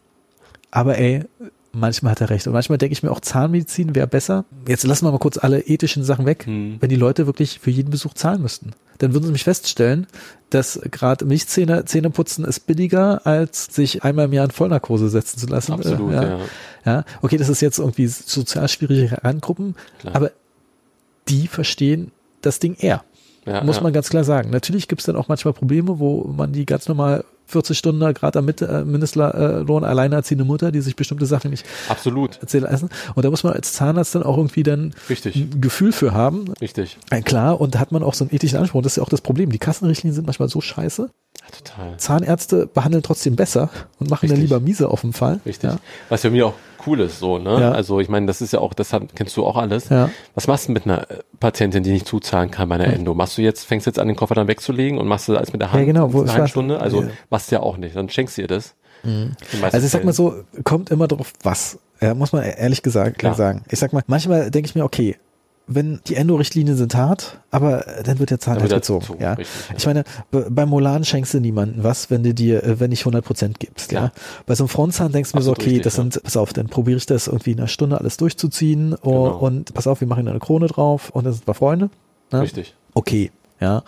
aber 0.70 0.99
ey, 0.99 1.24
manchmal 1.72 2.12
hat 2.12 2.20
er 2.20 2.30
recht. 2.30 2.47
Und 2.47 2.53
manchmal 2.53 2.76
denke 2.78 2.93
ich 2.93 3.03
mir 3.03 3.11
auch, 3.11 3.20
Zahnmedizin 3.20 3.95
wäre 3.95 4.07
besser. 4.07 4.45
Jetzt 4.68 4.84
lassen 4.84 5.07
wir 5.07 5.12
mal 5.12 5.18
kurz 5.18 5.38
alle 5.38 5.61
ethischen 5.61 6.05
Sachen 6.05 6.26
weg, 6.26 6.45
Hm. 6.47 6.76
wenn 6.80 6.88
die 6.90 6.97
Leute 6.97 7.26
wirklich 7.26 7.61
für 7.61 7.70
jeden 7.70 7.90
Besuch 7.90 8.12
zahlen 8.14 8.43
müssten. 8.43 8.72
Dann 8.99 9.14
würden 9.14 9.24
sie 9.24 9.32
mich 9.32 9.45
feststellen, 9.45 10.07
dass 10.51 10.78
gerade 10.90 11.24
Milchzähne 11.24 11.84
Zähne 11.86 12.11
putzen 12.11 12.45
ist 12.45 12.66
billiger, 12.66 13.26
als 13.26 13.64
sich 13.74 14.05
einmal 14.05 14.26
im 14.26 14.32
Jahr 14.34 14.45
in 14.45 14.51
Vollnarkose 14.51 15.09
setzen 15.09 15.38
zu 15.38 15.47
lassen. 15.47 15.72
Absolut, 15.72 16.12
Äh, 16.12 16.14
ja. 16.14 16.38
ja. 16.84 17.05
Okay, 17.22 17.38
das 17.38 17.49
ist 17.49 17.62
jetzt 17.62 17.78
irgendwie 17.78 18.07
sozial 18.07 18.68
schwierige 18.68 19.16
Randgruppen, 19.24 19.74
Klar. 20.01 20.14
aber 20.14 20.30
die 21.28 21.47
verstehen 21.49 22.12
das 22.43 22.59
Ding 22.59 22.74
eher. 22.78 23.03
ja 23.47 23.64
Muss 23.64 23.76
ja. 23.76 23.82
man 23.82 23.93
ganz 23.93 24.11
klar 24.11 24.24
sagen. 24.24 24.51
Natürlich 24.51 24.88
gibt 24.88 25.01
es 25.01 25.07
dann 25.07 25.16
auch 25.16 25.28
manchmal 25.28 25.55
Probleme, 25.55 25.99
wo 25.99 26.24
man 26.24 26.53
die 26.53 26.66
ganz 26.66 26.86
normal 26.86 27.24
40 27.47 27.76
Stunden 27.76 28.01
gerade 28.14 28.38
am 28.38 28.45
Mit- 28.45 28.62
äh, 28.62 28.84
Mindestlohn 28.84 29.84
alleinerziehende 29.84 30.45
Mutter, 30.45 30.72
die 30.72 30.80
sich 30.80 30.97
bestimmte 30.97 31.26
Sachen 31.26 31.51
nicht 31.51 31.66
Absolut. 31.88 32.38
erzählen 32.40 32.64
lassen. 32.64 32.88
Und 33.14 33.24
da 33.24 33.30
muss 33.30 33.45
man 33.45 33.53
als 33.53 33.72
Zahnarzt 33.74 34.14
dann 34.14 34.22
auch 34.22 34.36
irgendwie 34.36 34.62
dann 34.62 34.95
Richtig. 35.11 35.36
ein 35.36 35.61
Gefühl 35.61 35.93
für 35.93 36.12
haben. 36.12 36.53
Richtig. 36.61 36.99
Äh, 37.11 37.22
Klar, 37.22 37.61
und 37.61 37.74
da 37.74 37.78
hat 37.78 37.93
man 37.93 38.03
auch 38.03 38.14
so 38.14 38.24
einen 38.24 38.34
ethischen 38.34 38.59
Anspruch. 38.59 38.82
Das 38.82 38.93
ist 38.93 38.97
ja 38.97 39.03
auch 39.03 39.09
das 39.09 39.20
Problem. 39.20 39.51
Die 39.51 39.59
Kassenrichtlinien 39.59 40.14
sind 40.14 40.26
manchmal 40.26 40.49
so 40.49 40.61
scheiße. 40.61 41.11
Total. 41.59 41.97
Zahnärzte 41.99 42.66
behandeln 42.66 43.03
trotzdem 43.03 43.36
besser 43.36 43.68
und 43.99 44.09
machen 44.11 44.28
dann 44.28 44.36
Richtig. 44.36 44.51
lieber 44.51 44.61
miese 44.61 44.88
auf 44.88 45.01
dem 45.03 45.12
Fall. 45.12 45.40
Richtig. 45.45 45.70
Ja. 45.70 45.78
Was 46.09 46.22
für 46.22 46.30
mich 46.30 46.43
auch 46.43 46.55
cool 46.87 47.01
ist, 47.01 47.18
so, 47.18 47.39
ne? 47.39 47.61
Ja. 47.61 47.72
Also 47.72 48.01
ich 48.01 48.09
meine, 48.09 48.26
das 48.26 48.41
ist 48.41 48.53
ja 48.53 48.59
auch, 48.61 48.74
das 48.74 48.93
hat, 48.93 49.14
kennst 49.14 49.37
du 49.37 49.45
auch 49.47 49.57
alles. 49.57 49.89
Ja. 49.89 50.11
Was 50.35 50.47
machst 50.47 50.68
du 50.68 50.72
mit 50.72 50.85
einer 50.87 51.11
äh, 51.11 51.18
Patientin, 51.41 51.83
die 51.83 51.91
nicht 51.93 52.07
zuzahlen 52.07 52.51
kann 52.51 52.68
bei 52.68 52.74
einer 52.76 52.87
Endo? 52.87 53.14
Machst 53.14 53.39
du 53.39 53.43
jetzt, 53.43 53.64
fängst 53.64 53.87
du 53.87 53.91
jetzt 53.91 53.99
an, 53.99 54.07
den 54.09 54.16
Koffer 54.16 54.35
dann 54.35 54.49
wegzulegen 54.49 54.99
und 54.99 55.07
machst 55.09 55.28
du 55.28 55.37
alles 55.37 55.53
mit 55.53 55.61
der 55.61 55.72
Hand 55.72 55.80
Ja, 55.80 55.87
genau, 55.87 56.12
wo- 56.12 56.22
eine 56.22 56.33
halbe. 56.33 56.49
Stunde? 56.49 56.80
Also 56.80 57.03
Ja. 57.03 57.09
machst 57.30 57.51
du 57.51 57.57
ja 57.57 57.62
auch 57.62 57.76
nicht. 57.76 57.97
Dann 57.97 58.09
schenkst 58.09 58.37
du 58.39 58.43
ihr 58.43 58.49
das. 58.49 58.74
Meisten 59.05 59.35
Also 59.72 59.85
ich 59.87 59.91
sag 59.93 60.05
mal 60.05 60.12
so, 60.12 60.35
kommt 60.64 60.91
immer 60.91 61.09
drauf 61.09 61.33
was. 61.43 61.78
Ja, 62.01 62.14
muss 62.14 62.33
man 62.33 62.45
ehrlich 62.45 62.83
gesagt 62.83 63.18
Klar. 63.18 63.35
sagen. 63.35 63.64
Ich 63.68 63.78
sag 63.78 63.93
mal, 63.93 64.03
manchmal 64.07 64.51
denke 64.51 64.68
ich 64.68 64.74
mir, 64.74 64.85
okay, 64.85 65.16
wenn 65.74 66.00
die 66.06 66.14
Endo-Richtlinien 66.16 66.76
sind 66.76 66.94
hart, 66.94 67.38
aber 67.50 67.84
dann 68.04 68.18
wird 68.18 68.30
der 68.30 68.40
Zahn 68.40 68.60
halt 68.60 68.70
gezogen. 68.72 69.06
Ja. 69.20 69.34
richtig, 69.34 69.68
ja. 69.70 69.74
Ich 69.76 69.86
meine, 69.86 70.04
be- 70.30 70.46
beim 70.50 70.68
Molan 70.68 71.04
schenkst 71.04 71.34
du 71.34 71.40
niemandem 71.40 71.82
was, 71.84 72.10
wenn 72.10 72.22
du 72.22 72.32
dir, 72.34 72.62
äh, 72.64 72.80
wenn 72.80 72.90
nicht 72.90 73.02
100 73.02 73.24
Prozent 73.24 73.58
gibst. 73.60 73.92
Ja. 73.92 73.98
Klar. 74.08 74.12
Bei 74.46 74.54
so 74.54 74.64
einem 74.64 74.68
Frontzahn 74.68 75.12
denkst 75.12 75.32
du 75.32 75.38
mir 75.38 75.42
so, 75.42 75.52
okay, 75.52 75.64
richtig, 75.64 75.82
das 75.82 75.96
ja. 75.96 76.02
sind, 76.02 76.22
pass 76.22 76.36
auf, 76.36 76.52
dann 76.52 76.68
probiere 76.68 76.96
ich 76.98 77.06
das 77.06 77.26
irgendwie 77.26 77.52
in 77.52 77.58
einer 77.58 77.68
Stunde 77.68 77.98
alles 77.98 78.16
durchzuziehen 78.16 78.96
Genau. 79.02 79.36
und 79.38 79.74
pass 79.74 79.86
auf, 79.86 80.00
wir 80.00 80.08
machen 80.08 80.26
eine 80.28 80.38
Krone 80.38 80.66
drauf 80.66 81.10
und 81.10 81.24
dann 81.24 81.32
sind 81.32 81.46
wir 81.46 81.54
Freunde. 81.54 81.90
Ne? 82.30 82.40
Richtig. 82.42 82.74
Okay, 82.94 83.30
ja. 83.60 83.82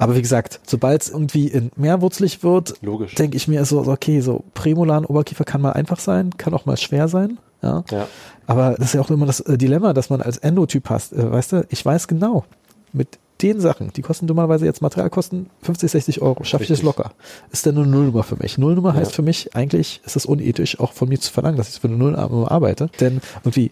Aber 0.00 0.14
wie 0.14 0.22
gesagt, 0.22 0.60
sobald 0.64 1.02
es 1.02 1.10
irgendwie 1.10 1.48
in 1.48 1.72
mehrwurzlig 1.74 2.44
wird, 2.44 2.74
denke 3.18 3.36
ich 3.36 3.48
mir 3.48 3.64
so, 3.64 3.82
so, 3.82 3.90
okay, 3.90 4.20
so 4.20 4.44
Prämolan 4.54 5.04
Oberkiefer 5.04 5.44
kann 5.44 5.60
mal 5.60 5.72
einfach 5.72 5.98
sein, 5.98 6.30
kann 6.38 6.54
auch 6.54 6.66
mal 6.66 6.76
schwer 6.76 7.08
sein. 7.08 7.38
Ja. 7.62 7.84
Ja. 7.90 8.06
Aber 8.46 8.74
das 8.78 8.86
ist 8.86 8.94
ja 8.94 9.00
auch 9.00 9.10
immer 9.10 9.26
das 9.26 9.40
äh, 9.40 9.58
Dilemma, 9.58 9.92
dass 9.92 10.10
man 10.10 10.22
als 10.22 10.38
Endotyp 10.38 10.88
hast. 10.90 11.12
Äh, 11.12 11.30
weißt 11.30 11.52
du, 11.52 11.66
ich 11.70 11.84
weiß 11.84 12.08
genau, 12.08 12.44
mit 12.92 13.18
den 13.42 13.60
Sachen, 13.60 13.92
die 13.92 14.02
kosten 14.02 14.26
dummerweise 14.26 14.64
jetzt 14.64 14.82
Materialkosten 14.82 15.48
50, 15.62 15.90
60 15.92 16.22
Euro, 16.22 16.42
schaffe 16.44 16.64
ich 16.64 16.68
das 16.68 16.78
Richtig. 16.78 16.86
locker. 16.86 17.12
Ist 17.52 17.66
dann 17.66 17.76
eine 17.78 17.86
Nullnummer 17.86 18.24
für 18.24 18.36
mich. 18.36 18.58
Nullnummer 18.58 18.94
heißt 18.94 19.12
Ja. 19.12 19.14
für 19.16 19.22
mich, 19.22 19.54
eigentlich 19.54 20.00
ist 20.04 20.16
es 20.16 20.26
unethisch, 20.26 20.80
auch 20.80 20.92
von 20.92 21.08
mir 21.08 21.20
zu 21.20 21.32
verlangen, 21.32 21.56
dass 21.56 21.68
ich 21.68 21.80
für 21.80 21.86
eine 21.88 21.96
Nullnummer 21.96 22.50
arbeite. 22.50 22.90
Denn 23.00 23.20
irgendwie 23.44 23.70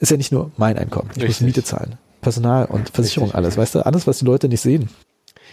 ist 0.00 0.10
ja 0.10 0.18
nicht 0.18 0.32
nur 0.32 0.50
mein 0.58 0.76
Einkommen. 0.76 1.08
Ich 1.12 1.18
muss 1.18 1.28
Richtig. 1.28 1.46
Miete 1.46 1.64
zahlen. 1.64 1.94
Personal 2.20 2.66
und 2.66 2.90
Versicherung, 2.90 3.28
Richtig. 3.28 3.36
alles. 3.38 3.56
Weißt 3.56 3.74
du, 3.76 3.86
alles, 3.86 4.06
was 4.06 4.18
die 4.18 4.24
Leute 4.26 4.48
nicht 4.48 4.60
sehen. 4.60 4.90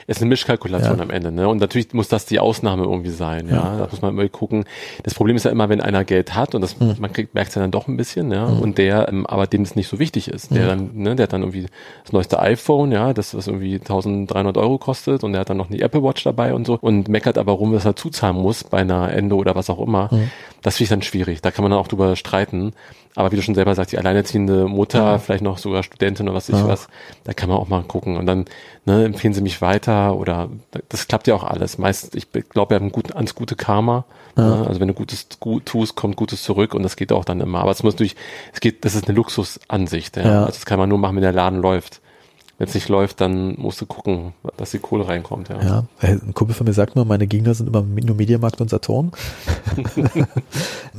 Ist 0.07 0.21
eine 0.21 0.29
Mischkalkulation 0.29 0.97
Ja. 0.97 1.03
am 1.03 1.09
Ende, 1.09 1.31
ne? 1.31 1.47
Und 1.47 1.59
natürlich 1.59 1.93
muss 1.93 2.07
das 2.07 2.25
die 2.25 2.39
Ausnahme 2.39 2.83
irgendwie 2.83 3.09
sein, 3.11 3.47
ja. 3.47 3.55
Ja. 3.55 3.77
Da 3.77 3.87
muss 3.89 4.01
man 4.01 4.11
immer 4.17 4.27
gucken. 4.29 4.65
Das 5.03 5.13
Problem 5.13 5.35
ist 5.35 5.45
ja 5.45 5.51
immer, 5.51 5.69
wenn 5.69 5.81
einer 5.81 6.03
Geld 6.03 6.35
hat 6.35 6.55
und 6.55 6.61
das, 6.61 6.79
Hm. 6.79 6.95
man 6.99 7.11
kriegt, 7.13 7.33
merkt 7.33 7.49
es 7.49 7.55
ja 7.55 7.61
dann 7.61 7.71
doch 7.71 7.87
ein 7.87 7.97
bisschen, 7.97 8.31
ja, 8.31 8.45
und 8.45 8.77
der, 8.77 9.07
ähm, 9.09 9.25
aber 9.25 9.47
dem 9.47 9.61
es 9.61 9.75
nicht 9.75 9.87
so 9.87 9.99
wichtig 9.99 10.27
ist. 10.27 10.49
Hm. 10.49 10.57
Der 10.57 10.67
dann, 10.67 10.91
ne, 10.93 11.15
der 11.15 11.23
hat 11.23 11.33
dann 11.33 11.41
irgendwie 11.41 11.65
das 12.03 12.11
neueste 12.13 12.39
iPhone, 12.39 12.91
ja, 12.91 13.13
das, 13.13 13.35
was 13.35 13.47
irgendwie 13.47 13.75
1300 13.75 14.57
Euro 14.57 14.77
kostet 14.77 15.23
und 15.23 15.33
der 15.33 15.41
hat 15.41 15.49
dann 15.49 15.57
noch 15.57 15.69
eine 15.69 15.79
Apple 15.79 16.03
Watch 16.03 16.23
dabei 16.23 16.53
und 16.53 16.65
so 16.67 16.77
und 16.81 17.07
meckert 17.07 17.37
aber 17.37 17.53
rum, 17.53 17.73
dass 17.73 17.85
er 17.85 17.95
zuzahlen 17.95 18.35
muss 18.35 18.63
bei 18.63 18.79
einer 18.79 19.11
Endo 19.11 19.37
oder 19.37 19.55
was 19.55 19.69
auch 19.69 19.79
immer. 19.79 20.09
Hm. 20.11 20.29
Das 20.61 20.77
finde 20.77 20.83
ich 20.85 20.89
dann 20.89 21.01
schwierig. 21.01 21.41
Da 21.41 21.51
kann 21.51 21.63
man 21.63 21.71
dann 21.71 21.79
auch 21.79 21.87
drüber 21.89 22.15
streiten. 22.15 22.71
Aber 23.15 23.31
wie 23.31 23.35
du 23.35 23.41
schon 23.43 23.55
selber 23.55 23.75
sagst, 23.75 23.91
die 23.91 23.97
alleinerziehende 23.97 24.67
Mutter, 24.67 25.19
vielleicht 25.19 25.43
noch 25.43 25.57
sogar 25.59 25.83
Studentin 25.83 26.27
oder 26.27 26.35
was 26.35 26.49
weiß 26.49 26.57
ich 26.59 26.65
Ja. 26.65 26.67
was, 26.67 26.87
da 27.23 27.33
kann 27.33 27.49
man 27.49 27.57
auch 27.59 27.67
mal 27.67 27.83
gucken. 27.83 28.17
Und 28.17 28.25
dann 28.25 28.45
ne, 28.85 29.05
empfehlen 29.05 29.33
sie 29.33 29.41
mich 29.41 29.61
weiter 29.61 30.15
oder 30.15 30.49
das 30.89 31.07
klappt 31.07 31.27
ja 31.27 31.35
auch 31.35 31.43
alles. 31.43 31.77
Meist, 31.77 32.15
ich 32.15 32.27
glaube, 32.31 32.71
wir 32.71 32.75
haben 32.75 32.91
gut, 32.91 33.15
ans 33.15 33.35
gute 33.35 33.55
Karma. 33.55 34.05
Ne? 34.35 34.65
Also 34.67 34.79
wenn 34.79 34.87
du 34.87 34.95
Gutes 34.95 35.27
gut 35.39 35.67
tust, 35.67 35.95
kommt 35.95 36.15
Gutes 36.15 36.41
zurück 36.41 36.73
und 36.73 36.81
das 36.81 36.95
geht 36.95 37.11
auch 37.11 37.23
dann 37.23 37.39
immer. 37.39 37.59
Aber 37.59 37.71
es 37.71 37.83
muss 37.83 37.95
durch, 37.95 38.15
es 38.51 38.59
geht, 38.59 38.83
das 38.83 38.95
ist 38.95 39.07
eine 39.07 39.15
Luxusansicht. 39.15 40.17
Ja? 40.17 40.23
Ja. 40.23 40.39
Also 40.41 40.53
das 40.53 40.65
kann 40.65 40.79
man 40.79 40.89
nur 40.89 40.97
machen, 40.97 41.15
wenn 41.15 41.21
der 41.23 41.33
Laden 41.33 41.61
läuft. 41.61 42.01
Wenn 42.63 42.69
es 42.69 42.75
nicht 42.75 42.89
läuft, 42.89 43.19
dann 43.21 43.55
musst 43.59 43.81
du 43.81 43.85
gucken, 43.85 44.33
dass 44.57 44.71
die 44.71 44.79
Kohle 44.79 45.07
reinkommt. 45.07 45.49
Ja. 45.49 45.61
Ja, 45.61 45.83
äh, 46.01 46.13
ein 46.13 46.33
Kumpel 46.33 46.55
von 46.55 46.65
mir 46.65 46.73
sagt 46.73 46.95
nur, 46.95 47.05
meine 47.05 47.27
Gegner 47.27 47.53
sind 47.53 47.67
immer 47.67 47.81
nur 47.81 48.15
Mediamarkt 48.15 48.61
und 48.61 48.69
Saturn. 48.69 49.11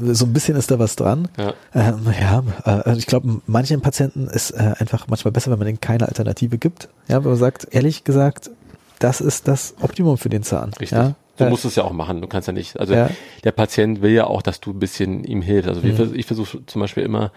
so 0.00 0.24
ein 0.26 0.32
bisschen 0.32 0.56
ist 0.56 0.70
da 0.70 0.78
was 0.78 0.96
dran. 0.96 1.28
Ja. 1.36 1.54
Ähm, 1.74 2.00
ja, 2.20 2.42
äh, 2.64 2.70
also 2.82 2.98
ich 2.98 3.06
glaube, 3.06 3.40
manchen 3.46 3.80
Patienten 3.80 4.26
ist 4.26 4.50
äh, 4.50 4.74
einfach 4.78 5.06
manchmal 5.08 5.32
besser, 5.32 5.50
wenn 5.50 5.58
man 5.58 5.66
denen 5.66 5.80
keine 5.80 6.06
Alternative 6.08 6.58
gibt. 6.58 6.88
Ja, 7.08 7.22
wenn 7.22 7.30
man 7.30 7.38
sagt, 7.38 7.68
ehrlich 7.70 8.04
gesagt, 8.04 8.50
das 8.98 9.20
ist 9.20 9.48
das 9.48 9.74
Optimum 9.80 10.18
für 10.18 10.28
den 10.28 10.42
Zahn. 10.42 10.70
Richtig. 10.80 10.92
Ja, 10.92 11.14
Du 11.36 11.44
Äh, 11.44 11.50
musst 11.50 11.64
es 11.64 11.74
ja 11.74 11.82
auch 11.82 11.92
machen. 11.92 12.20
Du 12.20 12.28
kannst 12.28 12.46
ja 12.46 12.52
nicht. 12.52 12.78
Also 12.78 12.94
Ja. 12.94 13.10
der 13.42 13.50
Patient 13.50 14.02
will 14.02 14.12
ja 14.12 14.26
auch, 14.28 14.40
dass 14.40 14.60
du 14.60 14.70
ein 14.70 14.78
bisschen 14.78 15.24
ihm 15.24 15.42
hilfst. 15.42 15.68
Also 15.68 15.80
Mhm. 15.80 16.14
ich 16.14 16.26
versuche 16.26 16.64
zum 16.66 16.80
Beispiel 16.80 17.02
immer 17.02 17.32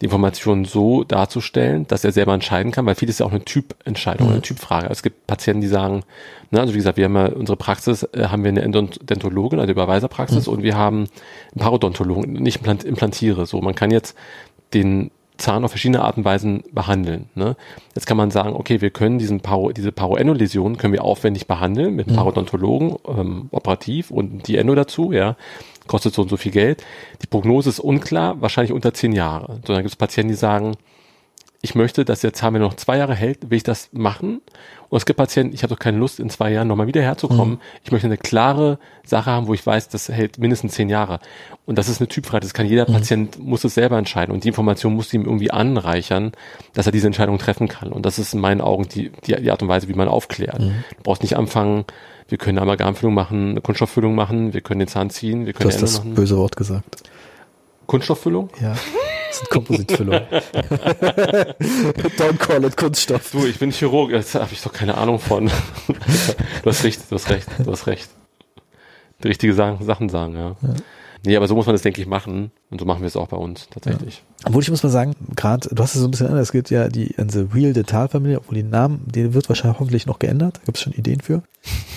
die 0.00 0.04
Informationen 0.04 0.64
so 0.64 1.02
darzustellen, 1.04 1.86
dass 1.88 2.04
er 2.04 2.12
selber 2.12 2.32
entscheiden 2.32 2.70
kann, 2.72 2.86
weil 2.86 2.94
vieles 2.94 3.16
ist 3.16 3.18
ja 3.20 3.26
auch 3.26 3.32
eine 3.32 3.44
Typentscheidung, 3.44 4.28
Mhm. 4.28 4.32
eine 4.34 4.42
Typfrage. 4.42 4.88
Es 4.90 5.02
gibt 5.02 5.26
Patienten, 5.26 5.60
die 5.60 5.66
sagen, 5.66 6.02
ne, 6.50 6.60
also 6.60 6.72
wie 6.74 6.78
gesagt, 6.78 6.96
wir 6.98 7.06
haben 7.06 7.16
ja 7.16 7.26
unsere 7.26 7.56
Praxis, 7.56 8.04
äh, 8.12 8.26
haben 8.28 8.44
wir 8.44 8.50
eine 8.50 8.62
Endodontologin, 8.62 9.58
also 9.58 9.72
Überweiserpraxis 9.72 10.46
Mhm. 10.46 10.52
und 10.52 10.62
wir 10.62 10.76
haben 10.76 10.98
einen 10.98 11.08
Parodontologen, 11.60 12.32
nicht 12.34 12.58
implant, 12.58 12.84
implantiere. 12.84 13.46
So, 13.46 13.60
man 13.60 13.74
kann 13.74 13.90
jetzt 13.90 14.16
den 14.74 15.10
Zahn 15.36 15.64
auf 15.64 15.70
verschiedene 15.70 16.02
Art 16.02 16.16
und 16.16 16.24
Weisen 16.24 16.64
behandeln. 16.72 17.26
Ne? 17.36 17.54
Jetzt 17.94 18.06
kann 18.06 18.16
man 18.16 18.32
sagen, 18.32 18.54
okay, 18.54 18.80
wir 18.80 18.90
können 18.90 19.18
diesen 19.18 19.40
Paro, 19.40 19.70
diese 19.70 19.92
Paroendoläsion 19.92 20.78
können 20.78 20.92
wir 20.92 21.04
aufwendig 21.04 21.46
behandeln 21.46 21.94
mit 21.94 22.08
einem 22.08 22.16
Parodontologen, 22.16 22.96
ähm, 23.06 23.48
operativ 23.52 24.10
und 24.10 24.48
die 24.48 24.56
Endo 24.56 24.74
dazu, 24.74 25.12
ja, 25.12 25.36
kostet 25.88 26.14
so 26.14 26.22
und 26.22 26.28
so 26.28 26.36
viel 26.36 26.52
Geld. 26.52 26.84
Die 27.22 27.26
Prognose 27.26 27.70
ist 27.70 27.80
unklar, 27.80 28.40
wahrscheinlich 28.40 28.72
unter 28.72 28.94
zehn 28.94 29.12
Jahre. 29.12 29.60
So, 29.66 29.72
dann 29.72 29.82
gibt 29.82 29.90
es 29.90 29.96
Patienten, 29.96 30.30
die 30.30 30.36
sagen, 30.36 30.76
ich 31.60 31.74
möchte, 31.74 32.04
dass 32.04 32.20
der 32.20 32.32
Zahn 32.32 32.52
mir 32.52 32.60
noch 32.60 32.74
zwei 32.74 32.98
Jahre 32.98 33.16
hält, 33.16 33.50
will 33.50 33.56
ich 33.56 33.64
das 33.64 33.88
machen. 33.92 34.40
Und 34.90 34.96
es 34.96 35.06
gibt 35.06 35.16
Patienten, 35.16 35.52
ich 35.52 35.64
habe 35.64 35.74
doch 35.74 35.80
keine 35.80 35.98
Lust, 35.98 36.20
in 36.20 36.30
zwei 36.30 36.52
Jahren 36.52 36.68
nochmal 36.68 36.86
wieder 36.86 37.02
herzukommen. 37.02 37.58
Ich 37.82 37.90
möchte 37.90 38.06
eine 38.06 38.16
klare 38.16 38.78
Sache 39.04 39.30
haben, 39.30 39.48
wo 39.48 39.54
ich 39.54 39.66
weiß, 39.66 39.88
das 39.88 40.08
hält 40.08 40.38
mindestens 40.38 40.74
zehn 40.74 40.88
Jahre. 40.88 41.18
Und 41.66 41.76
das 41.76 41.88
ist 41.88 42.00
eine 42.00 42.06
Typfrage. 42.06 42.42
Das 42.42 42.54
kann 42.54 42.66
jeder 42.66 42.84
Patient, 42.84 43.38
muss 43.40 43.64
es 43.64 43.74
selber 43.74 43.98
entscheiden. 43.98 44.32
Und 44.32 44.44
die 44.44 44.48
Information 44.48 44.94
muss 44.94 45.12
ihm 45.12 45.24
irgendwie 45.24 45.50
anreichern, 45.50 46.30
dass 46.74 46.86
er 46.86 46.92
diese 46.92 47.08
Entscheidung 47.08 47.38
treffen 47.38 47.66
kann. 47.66 47.92
Und 47.92 48.06
das 48.06 48.20
ist 48.20 48.34
in 48.34 48.40
meinen 48.40 48.60
Augen 48.60 48.88
die, 48.88 49.10
die, 49.26 49.34
die 49.34 49.50
Art 49.50 49.60
und 49.60 49.68
Weise, 49.68 49.88
wie 49.88 49.94
man 49.94 50.08
aufklärt. 50.08 50.60
Du 50.60 51.02
brauchst 51.02 51.22
nicht 51.22 51.36
anfangen, 51.36 51.84
wir 52.28 52.38
können 52.38 52.58
eine 52.58 52.62
Amalgamfüllung 52.62 53.14
machen, 53.14 53.50
eine 53.50 53.60
Kunststofffüllung 53.60 54.14
machen, 54.14 54.52
wir 54.52 54.60
können 54.60 54.80
den 54.80 54.88
Zahn 54.88 55.10
ziehen, 55.10 55.46
wir 55.46 55.52
Du 55.52 55.58
können 55.58 55.68
hast 55.70 55.76
Ende 55.76 55.86
das 55.86 55.98
machen. 55.98 56.14
böse 56.14 56.36
Wort 56.36 56.56
gesagt. 56.56 57.02
Kunststofffüllung? 57.86 58.50
Ja. 58.60 58.74
Das 59.28 59.38
sind 59.38 59.50
Kompositfüllung. 59.50 60.14
Don't 62.18 62.38
call 62.38 62.64
it 62.64 62.76
Kunststoff. 62.76 63.30
Du, 63.30 63.46
ich 63.46 63.58
bin 63.58 63.70
Chirurg, 63.70 64.10
jetzt 64.10 64.34
habe 64.34 64.48
ich 64.52 64.62
doch 64.62 64.72
keine 64.72 64.96
Ahnung 64.96 65.18
von. 65.18 65.46
du 65.46 66.70
hast 66.70 66.84
recht, 66.84 67.02
du 67.10 67.14
hast 67.14 67.28
recht, 67.30 67.46
du 67.58 67.70
hast 67.70 67.86
recht. 67.86 68.08
Die 69.22 69.28
richtige 69.28 69.52
Sachen, 69.54 69.84
Sachen 69.84 70.08
sagen, 70.08 70.34
ja. 70.36 70.56
Nee, 71.26 71.36
aber 71.36 71.48
so 71.48 71.54
muss 71.54 71.66
man 71.66 71.74
das, 71.74 71.82
denke 71.82 72.00
ich, 72.00 72.06
machen. 72.06 72.52
Und 72.70 72.78
so 72.80 72.86
machen 72.86 73.00
wir 73.00 73.06
es 73.08 73.16
auch 73.16 73.28
bei 73.28 73.36
uns 73.36 73.68
tatsächlich. 73.70 74.22
Obwohl 74.44 74.62
ich 74.62 74.70
muss 74.70 74.82
mal 74.84 74.88
sagen, 74.88 75.14
gerade, 75.34 75.68
du 75.74 75.82
hast 75.82 75.94
es 75.94 76.00
so 76.00 76.06
ein 76.06 76.10
bisschen 76.12 76.28
anders, 76.28 76.42
es 76.48 76.52
gibt 76.52 76.70
ja 76.70 76.88
die 76.88 77.08
in 77.08 77.28
the 77.28 77.46
Real 77.52 77.72
Dental 77.72 78.08
Familie, 78.08 78.38
obwohl 78.38 78.54
den 78.56 78.70
Namen, 78.70 79.02
der 79.06 79.34
wird 79.34 79.48
wahrscheinlich 79.48 79.80
hoffentlich 79.80 80.06
noch 80.06 80.18
geändert. 80.20 80.58
Da 80.58 80.62
gibt 80.66 80.78
es 80.78 80.82
schon 80.84 80.92
Ideen 80.92 81.20
für. 81.20 81.42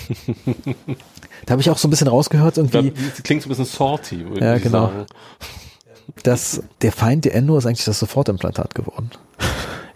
da 1.46 1.52
habe 1.52 1.60
ich 1.62 1.70
auch 1.70 1.78
so 1.78 1.86
ein 1.88 1.90
bisschen 1.90 2.08
rausgehört, 2.08 2.56
irgendwie, 2.58 2.90
die 2.90 3.22
klingt 3.22 3.42
so 3.42 3.46
ein 3.48 3.50
bisschen 3.50 3.64
salty, 3.64 4.28
würde 4.28 4.44
Ja, 4.44 4.56
ich 4.56 4.62
genau. 4.62 4.86
sagen. 4.86 5.06
dass 6.24 6.62
der 6.82 6.92
Feind 6.92 7.24
der 7.24 7.34
Endo 7.34 7.56
ist 7.56 7.66
eigentlich 7.66 7.84
das 7.84 7.98
Sofortimplantat 8.00 8.74
geworden. 8.74 9.10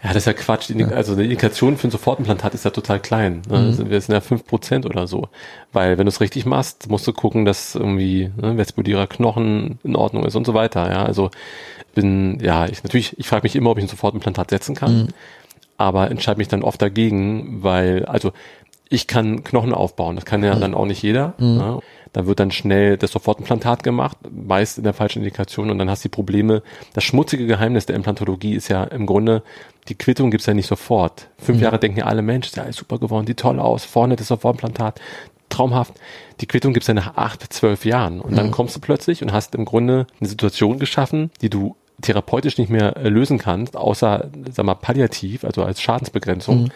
Ja, 0.03 0.09
das 0.13 0.17
ist 0.17 0.25
ja 0.27 0.33
Quatsch. 0.33 0.69
Die, 0.69 0.83
Also 0.85 1.15
die 1.15 1.23
Indikation 1.23 1.75
für 1.75 1.87
ein 1.87 1.91
Sofortimplantat 1.91 2.53
ist 2.53 2.63
ja 2.65 2.71
total 2.71 2.99
klein. 2.99 3.41
Ne? 3.49 3.59
Mhm. 3.59 3.73
Sind- 3.73 3.89
Wir 3.89 3.99
sind 3.99 4.13
ja 4.13 4.21
5% 4.21 4.85
oder 4.85 5.07
so. 5.07 5.27
Weil 5.73 5.97
wenn 5.97 6.05
du 6.05 6.09
es 6.09 6.21
richtig 6.21 6.45
machst, 6.45 6.87
musst 6.89 7.07
du 7.07 7.13
gucken, 7.13 7.45
dass 7.45 7.73
irgendwie 7.75 8.31
ne, 8.37 8.55
vestibulierer 8.57 9.07
Knochen 9.07 9.79
in 9.83 9.95
Ordnung 9.95 10.23
ist 10.25 10.35
und 10.35 10.45
so 10.45 10.53
weiter. 10.53 10.89
Ja, 10.91 11.03
also 11.03 11.31
bin, 11.97 12.39
ja, 12.41 12.67
ich 12.67 12.83
natürlich, 12.83 13.17
ich 13.17 13.27
frage 13.27 13.43
mich 13.43 13.55
immer, 13.55 13.71
ob 13.71 13.79
ich 13.79 13.83
ein 13.83 13.89
Sofortimplantat 13.89 14.51
setzen 14.51 14.75
kann. 14.75 14.95
Mhm. 14.97 15.07
Aber 15.77 16.11
entscheide 16.11 16.37
mich 16.37 16.47
dann 16.47 16.61
oft 16.61 16.79
dagegen, 16.79 17.63
weil, 17.63 18.05
also 18.05 18.33
ich 18.89 19.07
kann 19.07 19.43
Knochen 19.43 19.73
aufbauen, 19.73 20.15
das 20.15 20.25
kann 20.25 20.43
ja 20.43 20.55
Mhm. 20.55 20.61
dann 20.61 20.73
auch 20.75 20.85
nicht 20.85 21.01
jeder. 21.01 21.33
Ne? 21.39 21.79
Da 22.13 22.25
wird 22.25 22.39
dann 22.39 22.51
schnell 22.51 22.97
das 22.97 23.11
Sofortimplantat 23.11 23.83
gemacht, 23.83 24.17
meist 24.31 24.77
in 24.77 24.83
der 24.83 24.93
falschen 24.93 25.19
Indikation 25.19 25.69
und 25.71 25.77
dann 25.77 25.89
hast 25.89 26.03
du 26.03 26.09
die 26.09 26.15
Probleme. 26.15 26.61
Das 26.93 27.03
schmutzige 27.03 27.47
Geheimnis 27.47 27.85
der 27.87 27.95
Implantologie 27.95 28.53
ist 28.53 28.67
ja 28.69 28.83
im 28.85 29.05
Grunde, 29.05 29.43
die 29.89 29.95
Quittung 29.95 30.31
gibt's 30.31 30.45
ja 30.45 30.53
nicht 30.53 30.67
sofort. 30.67 31.27
Fünf 31.37 31.61
Jahre 31.61 31.79
denken 31.79 31.99
ja 31.99 32.05
alle, 32.05 32.21
Mensch, 32.21 32.47
ist 32.47 32.57
ja 32.57 32.63
alles 32.63 32.75
super 32.77 32.97
geworden, 32.99 33.27
sieht 33.27 33.39
toll 33.39 33.59
aus, 33.59 33.85
vorne 33.85 34.15
das 34.15 34.27
Sofortimplantat, 34.27 35.01
traumhaft. 35.49 35.93
Die 36.41 36.45
Quittung 36.45 36.73
gibt's 36.73 36.87
ja 36.87 36.93
nach 36.93 37.17
acht, 37.17 37.53
zwölf 37.53 37.85
Jahren 37.85 38.19
und 38.19 38.37
dann 38.37 38.51
kommst 38.51 38.75
du 38.75 38.79
plötzlich 38.79 39.21
und 39.21 39.31
hast 39.31 39.53
im 39.55 39.65
Grunde 39.65 40.07
eine 40.19 40.29
Situation 40.29 40.79
geschaffen, 40.79 41.29
die 41.41 41.49
du 41.49 41.75
therapeutisch 42.01 42.57
nicht 42.57 42.69
mehr 42.69 42.95
äh, 42.97 43.09
lösen 43.09 43.37
kannst, 43.37 43.75
außer, 43.75 44.29
sag 44.51 44.65
mal, 44.65 44.75
palliativ, 44.75 45.43
also 45.43 45.63
als 45.63 45.81
Schadensbegrenzung. 45.81 46.69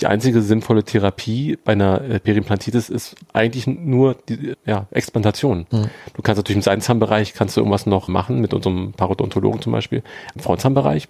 Die 0.00 0.06
einzige 0.06 0.40
sinnvolle 0.40 0.84
Therapie 0.84 1.58
bei 1.62 1.72
einer 1.72 2.00
äh, 2.00 2.18
Perimplantitis 2.18 2.88
ist 2.88 3.14
eigentlich 3.34 3.66
nur 3.66 4.16
die 4.28 4.54
ja, 4.64 4.86
Explantation. 4.90 5.66
Du 5.70 6.22
kannst 6.22 6.38
natürlich 6.38 6.56
im 6.56 6.62
Seitenzahnbereich 6.62 7.34
kannst 7.34 7.56
du 7.56 7.60
irgendwas 7.60 7.84
noch 7.84 8.08
machen, 8.08 8.40
mit 8.40 8.54
unserem 8.54 8.92
Parodontologen 8.92 9.60
zum 9.60 9.72
Beispiel. 9.72 10.02
Im 10.34 10.40
Frauenzahnbereich 10.40 11.08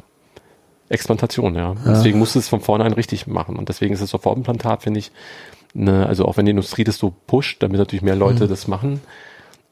Explantation, 0.88 1.54
ja. 1.54 1.74
Deswegen 1.86 2.18
musst 2.18 2.34
du 2.34 2.38
es 2.40 2.48
von 2.48 2.60
vornherein 2.60 2.92
richtig 2.92 3.26
machen. 3.26 3.56
Und 3.56 3.68
deswegen 3.68 3.94
ist 3.94 4.02
das 4.02 4.10
Sofortimplantat, 4.10 4.82
finde 4.82 4.98
ich, 4.98 5.12
Ne, 5.74 6.06
also 6.06 6.26
auch 6.26 6.36
wenn 6.36 6.44
die 6.44 6.50
Industrie 6.50 6.84
das 6.84 6.98
so 6.98 7.14
pusht, 7.26 7.62
damit 7.62 7.78
natürlich 7.78 8.02
mehr 8.02 8.14
Leute 8.14 8.44
Mhm. 8.44 8.48
das 8.48 8.68
machen, 8.68 9.00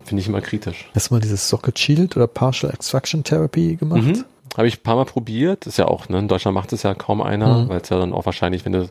finde 0.05 0.21
ich 0.23 0.29
immer 0.29 0.41
kritisch. 0.41 0.89
Hast 0.95 1.11
du 1.11 1.15
mal 1.15 1.21
dieses 1.21 1.49
Socket 1.49 1.79
Shield 1.79 2.17
oder 2.17 2.27
Partial 2.27 2.73
Extraction 2.73 3.23
Therapy 3.25 3.77
gemacht? 3.77 4.03
Mhm. 4.03 4.25
Habe 4.57 4.67
ich 4.69 4.79
ein 4.79 4.83
paar 4.83 4.97
Mal 4.97 5.05
probiert. 5.05 5.67
Ist 5.67 5.79
ja 5.79 5.87
auch, 5.87 6.09
ne, 6.09 6.19
in 6.19 6.29
Deutschland 6.29 6.55
macht 6.55 6.73
es 6.73 6.83
ja 6.83 6.95
kaum 6.95 7.21
einer, 7.23 7.65
Mhm. 7.65 7.69
weil 7.69 7.81
es 7.81 7.89
ja 7.89 7.99
dann 7.99 8.13
auch 8.13 8.27
wahrscheinlich, 8.27 8.65
wenn 8.65 8.73
du, 8.73 8.89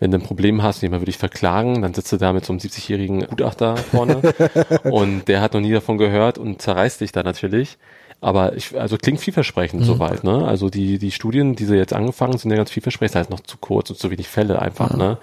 wenn 0.00 0.10
du 0.10 0.18
ein 0.18 0.22
Problem 0.22 0.62
hast, 0.62 0.82
jemand 0.82 1.00
würde 1.02 1.10
dich 1.12 1.18
verklagen, 1.18 1.82
dann 1.82 1.94
sitzt 1.94 2.12
du 2.12 2.16
da 2.16 2.32
mit 2.32 2.44
so 2.44 2.52
einem 2.52 2.60
70-jährigen 2.60 3.26
Gutachter 3.26 3.76
vorne 3.76 4.20
und 4.84 5.26
der 5.28 5.40
hat 5.40 5.54
noch 5.54 5.60
nie 5.60 5.72
davon 5.72 5.98
gehört 5.98 6.38
und 6.38 6.60
zerreißt 6.62 7.00
dich 7.00 7.12
da 7.12 7.22
natürlich. 7.22 7.78
Aber 8.20 8.56
ich, 8.56 8.76
also 8.78 8.96
klingt 8.96 9.20
vielversprechend 9.20 9.82
Mhm. 9.82 9.84
soweit, 9.86 10.24
ne? 10.24 10.44
Also 10.44 10.70
die, 10.70 10.98
die 10.98 11.12
Studien, 11.12 11.54
die 11.54 11.64
sie 11.66 11.76
jetzt 11.76 11.92
angefangen 11.92 12.32
sind, 12.32 12.40
sind 12.40 12.50
ja 12.50 12.56
ganz 12.56 12.70
vielversprechend, 12.72 13.14
das 13.14 13.20
heißt 13.20 13.30
noch 13.30 13.40
zu 13.40 13.58
kurz 13.58 13.90
und 13.90 13.98
zu 14.00 14.10
wenig 14.10 14.26
Fälle 14.26 14.60
einfach, 14.60 14.96
ne? 14.96 15.18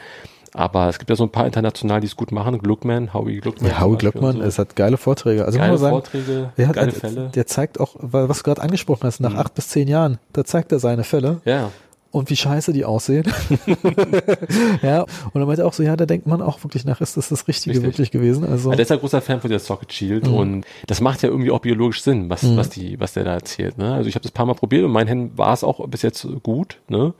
Aber 0.57 0.87
es 0.87 0.97
gibt 0.99 1.09
ja 1.09 1.15
so 1.17 1.23
ein 1.23 1.29
paar 1.31 1.45
international, 1.45 1.99
die 1.99 2.07
es 2.07 2.15
gut 2.15 2.31
machen. 2.31 2.57
Gluckman, 2.59 3.13
Howie 3.13 3.39
Gluckman. 3.41 3.71
Ja, 3.71 3.81
Howie 3.81 4.07
und 4.07 4.33
so. 4.37 4.41
es 4.41 4.57
hat 4.57 4.75
geile 4.75 4.95
Vorträge. 4.97 5.43
Also 5.45 5.59
geile 5.59 5.71
muss 5.73 5.81
man 5.81 5.91
sagen, 5.91 6.01
Vorträge, 6.01 6.51
der, 6.57 6.67
geile 6.69 6.87
hat, 6.87 6.93
Fälle. 6.95 7.31
der 7.35 7.45
zeigt 7.45 7.79
auch, 7.79 7.95
weil- 7.99 8.29
was 8.29 8.37
du 8.37 8.43
gerade 8.45 8.61
angesprochen 8.61 9.03
hast, 9.03 9.19
nach 9.19 9.33
Mhm. 9.33 9.39
acht 9.39 9.53
bis 9.53 9.67
zehn 9.67 9.87
Jahren, 9.89 10.17
da 10.33 10.45
zeigt 10.45 10.71
er 10.71 10.79
seine 10.79 11.03
Fälle 11.03 11.41
ja, 11.43 11.71
und 12.11 12.29
wie 12.29 12.37
scheiße 12.37 12.71
die 12.71 12.85
aussehen. 12.85 13.25
ja, 14.81 15.01
und 15.33 15.41
er 15.41 15.45
meinte 15.45 15.65
auch 15.65 15.73
so, 15.73 15.83
ja, 15.83 15.95
da 15.95 16.05
denkt 16.05 16.27
man 16.27 16.41
auch 16.41 16.63
wirklich 16.63 16.85
nach, 16.85 17.01
ist 17.01 17.17
das 17.17 17.29
das 17.29 17.47
Richtige 17.47 17.75
Richtig. 17.75 17.85
wirklich 17.93 18.11
gewesen? 18.11 18.45
Also, 18.45 18.69
Ja, 18.69 18.75
der 18.75 18.83
ist 18.83 18.91
ein 18.91 18.99
großer 18.99 19.21
Fan 19.21 19.41
von 19.41 19.49
der 19.49 19.59
Socket 19.59 19.91
Shield 19.91 20.27
Mhm. 20.27 20.33
und 20.33 20.65
das 20.87 21.01
macht 21.01 21.21
ja 21.23 21.29
irgendwie 21.29 21.51
auch 21.51 21.59
biologisch 21.59 22.01
Sinn, 22.01 22.29
was, 22.29 22.43
Mhm. 22.43 22.57
was 22.57 22.69
die, 22.69 22.99
was 22.99 23.13
der 23.13 23.23
da 23.23 23.33
erzählt. 23.33 23.77
Ne? 23.77 23.93
Also 23.93 24.07
ich 24.09 24.15
habe 24.15 24.23
das 24.23 24.31
ein 24.31 24.35
paar 24.35 24.45
Mal 24.45 24.53
probiert 24.55 24.85
und 24.85 24.91
mein 24.91 25.07
Händen 25.07 25.37
war 25.37 25.53
es 25.53 25.63
auch 25.63 25.85
bis 25.87 26.01
jetzt 26.01 26.25
gut, 26.43 26.79
ne? 26.87 27.13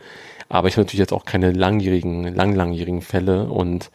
Aber 0.50 0.68
ich 0.68 0.76
habe 0.76 0.86
natürlich 0.86 1.00
jetzt 1.00 1.14
auch 1.14 1.26
keine 1.26 1.52
langjährigen, 1.52 2.34
lang 2.36 2.54
langjährigen 2.54 3.02
Fälle 3.02 3.50
und 3.50 3.90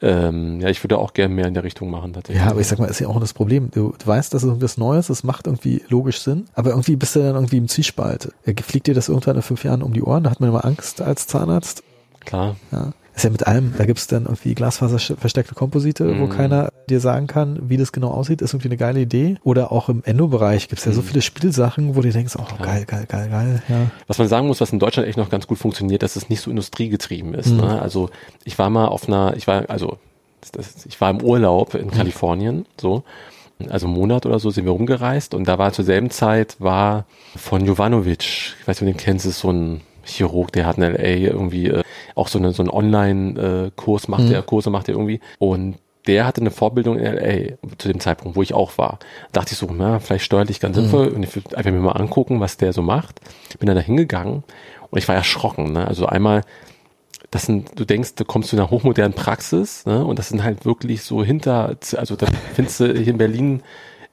ähm, 0.00 0.60
ja, 0.60 0.68
ich 0.68 0.82
würde 0.82 0.98
auch 0.98 1.14
gerne 1.14 1.32
mehr 1.32 1.46
in 1.46 1.54
der 1.54 1.62
Richtung 1.62 1.88
machen 1.88 2.12
tatsächlich. 2.12 2.42
ja, 2.44 2.50
aber 2.50 2.60
ich 2.60 2.66
sag 2.66 2.80
mal, 2.80 2.86
ist 2.86 2.98
ja 2.98 3.06
auch 3.06 3.20
das 3.20 3.32
Problem. 3.32 3.70
Du, 3.70 3.94
du 3.96 4.06
weißt, 4.06 4.34
das 4.34 4.42
ist 4.42 4.48
irgendwas 4.48 4.76
Neues, 4.76 5.06
das 5.06 5.22
macht 5.22 5.46
irgendwie 5.46 5.80
logisch 5.88 6.20
Sinn, 6.20 6.46
aber 6.54 6.70
irgendwie 6.70 6.96
bist 6.96 7.14
du 7.14 7.20
dann 7.20 7.36
irgendwie 7.36 7.58
im 7.58 7.68
Zwiespalt. 7.68 8.32
Äh, 8.44 8.54
Fliegt 8.60 8.88
dir 8.88 8.94
das 8.94 9.08
irgendwann 9.08 9.36
in 9.36 9.42
fünf 9.42 9.62
Jahren 9.62 9.80
um 9.82 9.92
die 9.92 10.02
Ohren? 10.02 10.24
Da 10.24 10.30
hat 10.30 10.40
man 10.40 10.48
immer 10.48 10.64
Angst 10.64 11.00
als 11.00 11.28
Zahnarzt. 11.28 11.84
Klar. 12.24 12.56
Ja. 12.72 12.92
Ist 13.14 13.24
ja 13.24 13.30
mit 13.30 13.46
allem, 13.46 13.74
da 13.76 13.84
gibt's 13.84 14.06
dann 14.06 14.24
irgendwie 14.24 14.54
glasfaserverstärkte 14.54 15.54
Komposite, 15.54 16.18
wo 16.18 16.24
Mhm. 16.24 16.30
keiner 16.30 16.70
dir 16.88 16.98
sagen 16.98 17.26
kann, 17.26 17.58
wie 17.68 17.76
das 17.76 17.92
genau 17.92 18.08
aussieht, 18.10 18.40
ist 18.40 18.54
irgendwie 18.54 18.68
eine 18.68 18.78
geile 18.78 19.00
Idee. 19.00 19.36
Oder 19.44 19.70
auch 19.70 19.90
im 19.90 20.02
Endo-Bereich 20.04 20.68
gibt's 20.68 20.86
ja 20.86 20.92
so 20.92 21.02
Mhm. 21.02 21.06
viele 21.06 21.22
Spielsachen, 21.22 21.94
wo 21.94 22.00
du 22.00 22.10
denkst, 22.10 22.34
oh 22.38 22.42
Klar. 22.44 22.58
geil, 22.66 22.84
geil, 22.86 23.04
geil, 23.06 23.28
geil. 23.28 23.62
Ja. 23.68 23.90
Was 24.06 24.16
man 24.18 24.28
sagen 24.28 24.46
muss, 24.46 24.60
was 24.62 24.72
in 24.72 24.78
Deutschland 24.78 25.06
echt 25.08 25.18
noch 25.18 25.28
ganz 25.28 25.46
gut 25.46 25.58
funktioniert, 25.58 26.02
dass 26.02 26.16
es 26.16 26.30
nicht 26.30 26.40
so 26.40 26.50
industriegetrieben 26.50 27.34
ist. 27.34 27.50
Mhm. 27.50 27.58
Ne? 27.58 27.82
Also 27.82 28.08
ich 28.44 28.58
war 28.58 28.70
mal 28.70 28.86
auf 28.86 29.06
einer, 29.06 29.34
ich 29.36 29.46
war, 29.46 29.68
also 29.68 29.98
das, 30.52 30.86
ich 30.86 30.98
war 31.00 31.10
im 31.10 31.22
Urlaub 31.22 31.74
Mhm. 31.74 31.80
in 31.80 31.90
Kalifornien, 31.90 32.66
so. 32.80 33.04
Also 33.68 33.86
einen 33.86 33.94
Monat 33.94 34.26
oder 34.26 34.38
so 34.40 34.50
sind 34.50 34.64
wir 34.64 34.72
rumgereist 34.72 35.34
und 35.34 35.46
da 35.46 35.56
war 35.58 35.72
zur 35.72 35.84
selben 35.84 36.10
Zeit 36.10 36.56
war 36.58 37.04
von 37.36 37.64
Jovanovic, 37.64 38.22
ich 38.60 38.66
weiß 38.66 38.80
nicht, 38.80 38.88
ob 38.90 38.96
du 38.96 38.98
den 38.98 39.04
kennst, 39.04 39.26
ist 39.26 39.38
so 39.40 39.50
ein 39.52 39.82
Chirurg, 40.04 40.52
der 40.52 40.66
hat 40.66 40.78
in 40.78 40.82
LA 40.84 40.98
irgendwie 41.32 41.68
äh, 41.68 41.82
auch 42.14 42.28
so, 42.28 42.38
eine, 42.38 42.52
so 42.52 42.62
einen 42.62 42.70
Online-Kurs 42.70 44.08
macht, 44.08 44.22
Mhm. 44.24 44.30
der 44.30 44.42
Kurse 44.42 44.70
macht 44.70 44.88
er 44.88 44.94
irgendwie 44.94 45.20
und 45.38 45.76
der 46.06 46.26
hatte 46.26 46.40
eine 46.40 46.50
Vorbildung 46.50 46.98
in 46.98 47.04
LA 47.04 47.56
zu 47.78 47.86
dem 47.88 48.00
Zeitpunkt, 48.00 48.36
wo 48.36 48.42
ich 48.42 48.54
auch 48.54 48.76
war. 48.76 48.98
Da 49.30 49.40
dachte 49.40 49.52
ich 49.52 49.58
so, 49.58 49.68
na, 49.72 50.00
vielleicht 50.00 50.24
steuerlich 50.24 50.58
ganz 50.58 50.74
sinnvoll 50.76 51.08
und 51.08 51.22
ich 51.22 51.34
würde 51.36 51.56
einfach 51.56 51.70
mir 51.70 51.78
mal 51.78 51.92
angucken, 51.92 52.40
was 52.40 52.56
der 52.56 52.72
so 52.72 52.82
macht. 52.82 53.20
Bin 53.60 53.68
dann 53.68 53.76
da 53.76 53.82
hingegangen 53.82 54.42
und 54.90 54.98
ich 54.98 55.06
war 55.06 55.14
erschrocken. 55.14 55.72
Ne? 55.72 55.86
Also 55.86 56.06
einmal, 56.06 56.42
das 57.30 57.46
sind, 57.46 57.78
du 57.78 57.84
denkst, 57.84 58.16
du 58.16 58.24
kommst 58.24 58.50
zu 58.50 58.56
einer 58.56 58.68
hochmodernen 58.68 59.14
Praxis 59.14 59.86
ne? 59.86 60.04
und 60.04 60.18
das 60.18 60.28
sind 60.28 60.42
halt 60.42 60.64
wirklich 60.64 61.02
so 61.02 61.22
hinter, 61.22 61.76
also 61.96 62.16
da 62.16 62.26
findest 62.54 62.80
du 62.80 62.92
hier 62.92 63.12
in 63.12 63.18
Berlin 63.18 63.62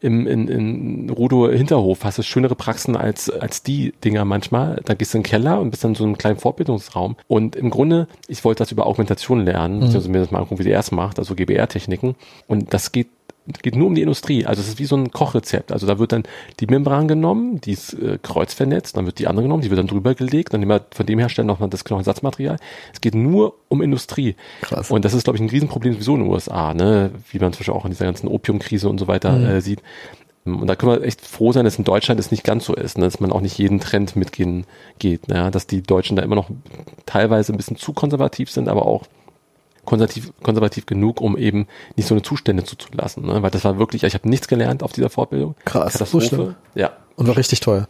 im 0.01 0.27
in, 0.27 0.47
in 0.47 1.09
Rudo 1.09 1.49
Hinterhof 1.49 2.03
hast 2.03 2.17
du 2.17 2.23
schönere 2.23 2.55
Praxen 2.55 2.95
als 2.95 3.29
als 3.29 3.63
die 3.63 3.93
Dinger 4.03 4.25
manchmal. 4.25 4.81
Da 4.85 4.93
gehst 4.93 5.13
du 5.13 5.17
in 5.17 5.23
den 5.23 5.29
Keller 5.29 5.59
und 5.59 5.71
bist 5.71 5.83
dann 5.83 5.91
in 5.91 5.95
so 5.95 6.03
einem 6.03 6.17
kleinen 6.17 6.37
Fortbildungsraum. 6.37 7.15
Und 7.27 7.55
im 7.55 7.69
Grunde, 7.69 8.07
ich 8.27 8.43
wollte 8.45 8.59
das 8.59 8.71
über 8.71 8.85
Augmentation 8.85 9.41
lernen, 9.41 9.79
beziehungsweise 9.79 10.09
mir 10.09 10.19
das 10.19 10.31
mal 10.31 10.39
angucken, 10.39 10.59
wie 10.59 10.69
der 10.69 10.79
es 10.79 10.91
macht, 10.91 11.19
also 11.19 11.35
GBR-Techniken. 11.35 12.15
Und 12.47 12.73
das 12.73 12.91
geht 12.91 13.07
geht 13.61 13.75
nur 13.75 13.87
um 13.87 13.95
die 13.95 14.01
Industrie. 14.01 14.45
Also 14.45 14.61
es 14.61 14.67
ist 14.67 14.79
wie 14.79 14.85
so 14.85 14.95
ein 14.95 15.11
Kochrezept. 15.11 15.71
Also 15.71 15.87
da 15.87 15.99
wird 15.99 16.11
dann 16.11 16.23
die 16.59 16.67
Membran 16.67 17.07
genommen, 17.07 17.59
die 17.61 17.71
ist 17.71 17.93
äh, 17.93 18.19
kreuzvernetzt, 18.21 18.95
dann 18.97 19.05
wird 19.05 19.19
die 19.19 19.27
andere 19.27 19.43
genommen, 19.43 19.61
die 19.63 19.69
wird 19.69 19.79
dann 19.79 19.87
drüber 19.87 20.13
gelegt, 20.15 20.53
dann 20.53 20.59
nehmen 20.59 20.71
wir 20.71 20.85
von 20.91 21.05
dem 21.05 21.19
Hersteller 21.19 21.47
nochmal 21.47 21.69
das 21.69 21.83
Knochensatzmaterial. 21.83 22.57
Es 22.93 23.01
geht 23.01 23.15
nur 23.15 23.55
um 23.67 23.81
Industrie. 23.81 24.35
Krass. 24.61 24.91
Und 24.91 25.05
das 25.05 25.13
ist, 25.13 25.23
glaube 25.23 25.37
ich, 25.37 25.41
ein 25.43 25.49
Riesenproblem 25.49 25.93
sowieso 25.93 26.15
in 26.15 26.23
den 26.23 26.31
USA, 26.31 26.73
ne? 26.73 27.11
wie 27.31 27.39
man 27.39 27.53
zum 27.53 27.59
Beispiel 27.59 27.73
auch 27.73 27.85
in 27.85 27.91
dieser 27.91 28.05
ganzen 28.05 28.27
Opiumkrise 28.27 28.87
und 28.89 28.99
so 28.99 29.07
weiter 29.07 29.31
Mhm. 29.31 29.45
äh, 29.45 29.61
sieht. 29.61 29.81
Und 30.45 30.67
da 30.67 30.75
können 30.75 30.93
wir 30.93 31.03
echt 31.05 31.21
froh 31.21 31.51
sein, 31.51 31.65
dass 31.65 31.77
in 31.77 31.83
Deutschland 31.83 32.19
es 32.19 32.31
nicht 32.31 32.43
ganz 32.43 32.65
so 32.65 32.73
ist, 32.73 32.97
ne? 32.97 33.03
dass 33.05 33.19
man 33.19 33.31
auch 33.31 33.41
nicht 33.41 33.57
jeden 33.57 33.79
Trend 33.79 34.15
mitgehen 34.15 34.65
geht, 34.97 35.27
ne? 35.27 35.51
dass 35.51 35.67
die 35.67 35.83
Deutschen 35.83 36.15
da 36.15 36.23
immer 36.23 36.35
noch 36.35 36.49
teilweise 37.05 37.53
ein 37.53 37.57
bisschen 37.57 37.77
zu 37.77 37.93
konservativ 37.93 38.49
sind, 38.49 38.67
aber 38.67 38.85
auch 38.85 39.03
konservativ, 39.89 40.31
konservativ 40.43 40.85
genug, 40.85 41.19
um 41.19 41.35
eben 41.37 41.67
nicht 41.97 42.07
so 42.07 42.13
eine 42.13 42.21
Zustände 42.21 42.63
zuzulassen. 42.63 43.25
Ne? 43.25 43.41
Weil 43.41 43.51
das 43.51 43.65
war 43.65 43.77
wirklich, 43.79 44.03
ich 44.03 44.13
habe 44.13 44.29
nichts 44.29 44.47
gelernt 44.47 44.83
auf 44.83 44.93
dieser 44.93 45.09
Fortbildung. 45.09 45.55
Krass, 45.65 45.93
so. 45.93 45.99
Katastrophe. 45.99 46.55
Ja, 46.75 46.91
Und 47.15 47.27
war 47.27 47.35
richtig 47.37 47.59
teuer. 47.59 47.87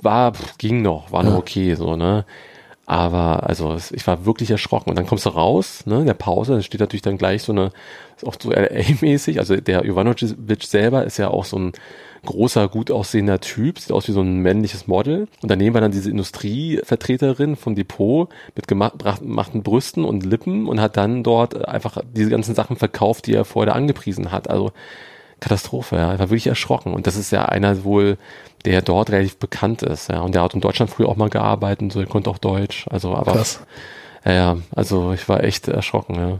war, 0.00 0.34
pff, 0.34 0.58
ging 0.58 0.82
noch, 0.82 1.10
war 1.10 1.22
noch 1.24 1.32
Ja. 1.32 1.38
okay, 1.38 1.74
so, 1.74 1.96
ne. 1.96 2.24
Aber, 2.84 3.48
also, 3.48 3.76
ich 3.92 4.06
war 4.06 4.26
wirklich 4.26 4.50
erschrocken. 4.50 4.90
Und 4.90 4.96
dann 4.96 5.06
kommst 5.06 5.24
du 5.24 5.30
raus, 5.30 5.86
ne, 5.86 6.00
in 6.00 6.06
der 6.06 6.14
Pause, 6.14 6.54
da 6.56 6.62
steht 6.62 6.80
natürlich 6.80 7.02
dann 7.02 7.16
gleich 7.16 7.42
so 7.42 7.52
eine, 7.52 7.70
ist 8.16 8.26
auch 8.26 8.34
so 8.40 8.50
LA-mäßig, 8.50 9.38
also 9.38 9.56
der 9.56 9.84
Jovanovic 9.86 10.62
selber 10.64 11.04
ist 11.04 11.16
ja 11.16 11.28
auch 11.28 11.44
so 11.44 11.58
ein 11.58 11.72
großer, 12.24 12.68
gut 12.68 12.90
aussehender 12.90 13.40
Typ, 13.40 13.78
sieht 13.78 13.92
aus 13.92 14.06
wie 14.08 14.12
so 14.12 14.20
ein 14.20 14.38
männliches 14.38 14.86
Model. 14.86 15.28
Und 15.42 15.50
daneben 15.50 15.74
war 15.74 15.80
dann 15.80 15.90
diese 15.90 16.10
Industrievertreterin 16.10 17.56
vom 17.56 17.74
Depot 17.74 18.28
mit 18.54 18.68
gemachten 18.68 19.62
Brüsten 19.62 20.04
und 20.04 20.24
Lippen 20.24 20.68
und 20.68 20.80
hat 20.80 20.96
dann 20.96 21.22
dort 21.22 21.66
einfach 21.66 21.98
diese 22.14 22.30
ganzen 22.30 22.54
Sachen 22.54 22.76
verkauft, 22.76 23.26
die 23.26 23.34
er 23.34 23.44
vorher 23.44 23.74
angepriesen 23.74 24.30
hat. 24.30 24.48
Also, 24.48 24.72
Katastrophe, 25.40 25.96
ja. 25.96 26.14
Ich 26.14 26.20
war 26.20 26.30
wirklich 26.30 26.46
erschrocken. 26.46 26.94
Und 26.94 27.06
das 27.06 27.16
ist 27.16 27.32
ja 27.32 27.46
einer 27.46 27.82
wohl, 27.82 28.16
der 28.64 28.80
dort 28.80 29.10
relativ 29.10 29.38
bekannt 29.38 29.82
ist, 29.82 30.08
ja. 30.08 30.20
Und 30.20 30.34
der 30.34 30.42
hat 30.42 30.54
in 30.54 30.60
Deutschland 30.60 30.90
früher 30.90 31.08
auch 31.08 31.16
mal 31.16 31.30
gearbeitet 31.30 31.82
und 31.82 31.92
so, 31.92 32.00
er 32.00 32.06
konnte 32.06 32.30
auch 32.30 32.38
Deutsch. 32.38 32.86
Also, 32.88 33.14
aber, 33.14 33.32
Krass. 33.32 33.60
ja, 34.24 34.58
also 34.74 35.12
ich 35.12 35.28
war 35.28 35.42
echt 35.42 35.66
erschrocken, 35.66 36.14
ja. 36.14 36.38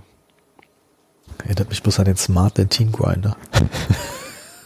Erinnert 1.45 1.71
mich 1.71 1.83
bloß 1.83 1.99
an 1.99 2.05
den 2.05 2.17
Smart 2.17 2.57
Dentin 2.57 2.93
Grinder. 2.93 3.37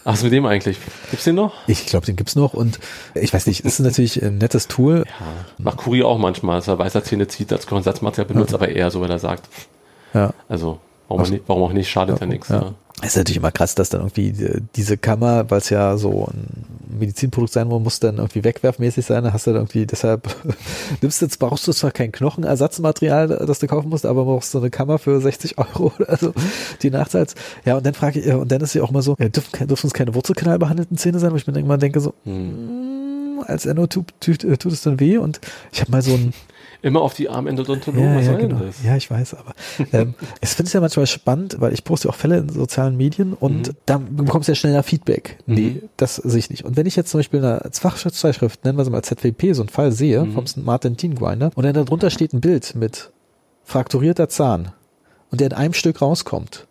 Ach, 0.09 0.13
was 0.13 0.23
mit 0.23 0.33
dem 0.33 0.47
eigentlich? 0.47 0.79
Gibt's 1.11 1.25
den 1.25 1.35
noch? 1.35 1.53
Ich 1.67 1.87
glaube, 1.87 2.07
den 2.07 2.15
gibt's 2.15 2.37
noch 2.37 2.55
und 2.55 2.79
ich 3.15 3.35
weiß 3.35 3.49
nicht, 3.49 3.65
ist 3.65 3.81
natürlich 3.81 4.23
ein 4.23 4.39
nettes 4.39 4.69
Tool. 4.69 5.03
Ja. 5.05 5.27
Macht 5.59 5.79
Kuri 5.79 6.05
auch 6.05 6.17
manchmal, 6.19 6.57
dass 6.59 6.69
er 6.69 6.79
weißer 6.79 7.03
Zähne 7.03 7.27
zieht, 7.27 7.53
als 7.53 7.67
Konsatzmaterial 7.67 8.33
benutzt, 8.33 8.55
aber 8.55 8.69
eher 8.69 8.93
so, 8.93 9.01
weil 9.01 9.11
er 9.11 9.19
sagt, 9.19 9.49
Ja. 10.15 10.33
also, 10.49 10.79
warum, 11.09 11.23
auch 11.25 11.29
nicht, 11.29 11.43
warum 11.49 11.63
auch 11.65 11.73
nicht, 11.73 11.91
schadet 11.91 12.21
ja, 12.21 12.27
nichts. 12.27 12.49
Ja. 12.51 12.75
Ja. 13.01 13.07
Es 13.07 13.09
ist 13.09 13.17
natürlich 13.17 13.37
immer 13.37 13.53
krass, 13.53 13.75
dass 13.75 13.91
dann 13.91 14.01
irgendwie 14.01 14.29
äh, 14.43 14.61
diese 14.75 14.97
Kammer, 14.97 15.51
weil 15.51 15.59
es 15.59 15.69
ja 15.69 15.99
so 15.99 16.29
ein 16.33 16.65
Medizinprodukt 16.99 17.53
sein 17.53 17.69
muss, 17.69 17.83
muss 17.83 18.01
dann 18.01 18.17
irgendwie 18.17 18.43
wegwerfmäßig 18.43 19.05
sein. 19.05 19.25
Da 19.25 19.33
hast 19.35 19.47
du 19.47 19.51
dann 19.53 19.63
irgendwie, 19.63 19.85
deshalb 19.85 20.35
nimmst 21.03 21.21
du 21.21 21.27
jetzt, 21.27 21.39
brauchst 21.39 21.69
du 21.69 21.73
zwar 21.73 21.91
kein 21.91 22.11
Knochenersatzmaterial, 22.11 23.29
das 23.29 23.59
du 23.59 23.67
kaufen 23.67 23.91
musst, 23.91 24.07
aber 24.07 24.25
brauchst 24.25 24.55
du 24.55 24.59
eine 24.59 24.71
Kammer 24.71 24.99
für 24.99 25.21
60 25.21 25.59
Euro 25.59 25.93
oder 25.99 26.17
so. 26.17 26.33
Die 26.83 26.91
Nachteils. 26.91 27.35
Ja, 27.67 27.77
und 27.77 27.85
dann 27.85 27.93
frage 27.95 28.21
ich, 28.21 28.27
äh, 28.27 28.33
und 28.33 28.51
dann 28.51 28.63
ist 28.63 28.75
ja 28.75 28.83
auch 28.83 28.91
mal 28.91 29.03
so, 29.03 29.17
ja, 29.19 29.29
dürfen, 29.29 29.69
dürfen 29.69 29.87
es 29.89 29.93
keine 29.93 30.15
Wurzelkanal 30.15 30.59
behandelten 30.59 30.97
Zähne 30.97 31.19
sein, 31.19 31.33
wo 31.33 31.37
ich 31.37 31.47
mir 31.47 31.53
denke, 31.53 31.69
mal 31.69 31.77
denke 31.77 32.01
so, 32.01 32.15
Hm. 32.25 33.37
mm, 33.37 33.41
als 33.47 33.67
Enno 33.67 33.87
tut, 33.87 34.15
tut, 34.21 34.43
äh, 34.43 34.57
tut 34.57 34.73
es 34.73 34.81
dann 34.81 34.99
weh 35.01 35.19
und 35.19 35.41
ich 35.71 35.83
habe 35.83 35.91
mal 35.91 36.01
so 36.03 36.15
ein 36.15 36.33
Immer 36.83 37.01
auf 37.03 37.15
die 37.15 37.29
Armendodontologen, 37.29 38.11
ja, 38.11 38.17
was 38.17 38.27
ja, 38.27 38.33
soll 38.33 38.41
genau. 38.41 38.61
das? 38.61 38.83
Ja, 38.85 38.97
ich 38.97 39.11
weiß, 39.11 39.35
aber 39.35 39.55
ähm, 39.93 40.15
ich 40.41 40.49
finde 40.51 40.69
es 40.69 40.73
ja 40.73 40.81
manchmal 40.81 41.07
spannend, 41.07 41.57
weil 41.61 41.73
ich 41.73 41.85
poste 41.85 42.09
auch 42.09 42.15
Fälle 42.15 42.39
in 42.39 42.49
sozialen 42.49 42.97
Medien 42.97 43.33
und 43.35 43.69
Mhm. 43.69 43.73
da 43.87 43.99
bekommst 43.99 44.49
du 44.49 44.53
ja 44.53 44.57
schneller 44.57 44.83
Feedback. 44.83 45.39
Nee, 45.47 45.81
Mhm. 45.83 45.89
das 45.97 46.17
sehe 46.17 46.39
ich 46.39 46.51
nicht. 46.51 46.65
Und 46.65 46.77
wenn 46.77 46.87
ich 46.87 46.97
jetzt 46.97 47.11
zum 47.11 47.19
Beispiel 47.21 47.41
in 47.41 47.47
einer 47.47 47.63
Fachzeitschrift, 47.73 48.65
nennen 48.65 48.79
wir 48.79 48.85
sie 48.85 48.91
mal 48.91 49.03
ZWP, 49.03 49.53
so 49.55 49.63
einen 49.63 49.69
Fall 49.69 49.93
sehe 49.93 50.25
Mhm. 50.25 50.33
vom 50.33 50.47
St. 50.47 50.59
Martin 50.59 50.97
Teen 50.97 51.15
Grinder 51.15 51.51
und 51.55 51.65
dann 51.65 51.75
darunter 51.75 52.11
steht 52.11 52.33
ein 52.33 52.41
Bild 52.41 52.75
mit 52.75 53.11
frakturierter 53.65 54.29
Zahn 54.29 54.73
und 55.31 55.41
der 55.41 55.49
in 55.49 55.53
einem 55.55 55.73
Stück 55.75 56.01
rauskommt, 56.03 56.67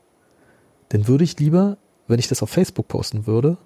dann 0.89 1.08
würde 1.08 1.24
ich 1.24 1.39
lieber, 1.39 1.78
wenn 2.08 2.20
ich 2.20 2.28
das 2.28 2.41
auf 2.43 2.49
Facebook 2.49 2.88
posten 2.88 3.28
würde, 3.28 3.58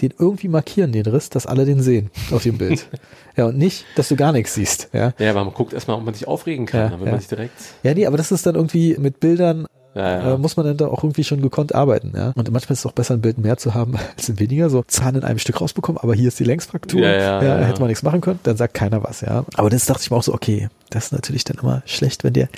den 0.00 0.12
irgendwie 0.18 0.48
markieren, 0.48 0.92
den 0.92 1.06
Riss, 1.06 1.30
dass 1.30 1.46
alle 1.46 1.64
den 1.64 1.82
sehen 1.82 2.10
auf 2.30 2.42
dem 2.42 2.58
Bild. 2.58 2.86
ja, 3.36 3.46
und 3.46 3.56
nicht, 3.58 3.84
dass 3.96 4.08
du 4.08 4.16
gar 4.16 4.32
nichts 4.32 4.54
siehst. 4.54 4.90
Ja, 4.92 5.12
Ja, 5.18 5.30
aber 5.30 5.44
man 5.44 5.54
guckt 5.54 5.72
erstmal, 5.72 5.96
ob 5.96 6.04
man 6.04 6.14
sich 6.14 6.28
aufregen 6.28 6.66
kann, 6.66 6.80
Ja, 6.80 6.88
dann 6.90 7.00
will 7.00 7.06
ja. 7.06 7.12
man 7.12 7.20
sich 7.20 7.28
direkt, 7.28 7.54
ja 7.82 7.94
nee, 7.94 8.06
aber 8.06 8.16
das 8.16 8.32
ist 8.32 8.46
dann 8.46 8.54
irgendwie 8.54 8.96
mit 8.98 9.20
Bildern 9.20 9.66
ja, 9.96 10.34
äh, 10.34 10.38
muss 10.38 10.58
man 10.58 10.66
dann 10.66 10.76
da 10.76 10.88
auch 10.88 11.02
irgendwie 11.02 11.24
schon 11.24 11.40
gekonnt 11.40 11.74
arbeiten, 11.74 12.12
ja. 12.14 12.32
Und 12.36 12.50
manchmal 12.50 12.74
ist 12.74 12.80
es 12.80 12.86
auch 12.86 12.92
besser, 12.92 13.14
ein 13.14 13.22
Bild 13.22 13.38
mehr 13.38 13.56
zu 13.56 13.72
haben 13.72 13.94
als 14.16 14.28
ein 14.28 14.38
weniger. 14.38 14.68
So 14.68 14.82
Zahn 14.82 15.14
in 15.14 15.24
einem 15.24 15.38
Stück 15.38 15.58
rausbekommen, 15.60 15.98
aber 16.02 16.14
hier 16.14 16.28
ist 16.28 16.38
die 16.38 16.44
Längsfraktur. 16.44 17.00
Ja. 17.00 17.40
hätte 17.40 17.80
man 17.80 17.88
nichts 17.88 18.02
machen 18.02 18.20
können, 18.20 18.38
dann 18.42 18.58
sagt 18.58 18.74
keiner 18.74 19.02
was, 19.02 19.22
ja. 19.22 19.46
Aber 19.54 19.70
das 19.70 19.86
dachte 19.86 20.02
ich 20.02 20.10
mir 20.10 20.18
auch 20.18 20.22
so, 20.22 20.34
okay, 20.34 20.68
das 20.90 21.06
ist 21.06 21.12
natürlich 21.12 21.44
dann 21.44 21.56
immer 21.62 21.82
schlecht, 21.86 22.24
wenn 22.24 22.34
der 22.34 22.50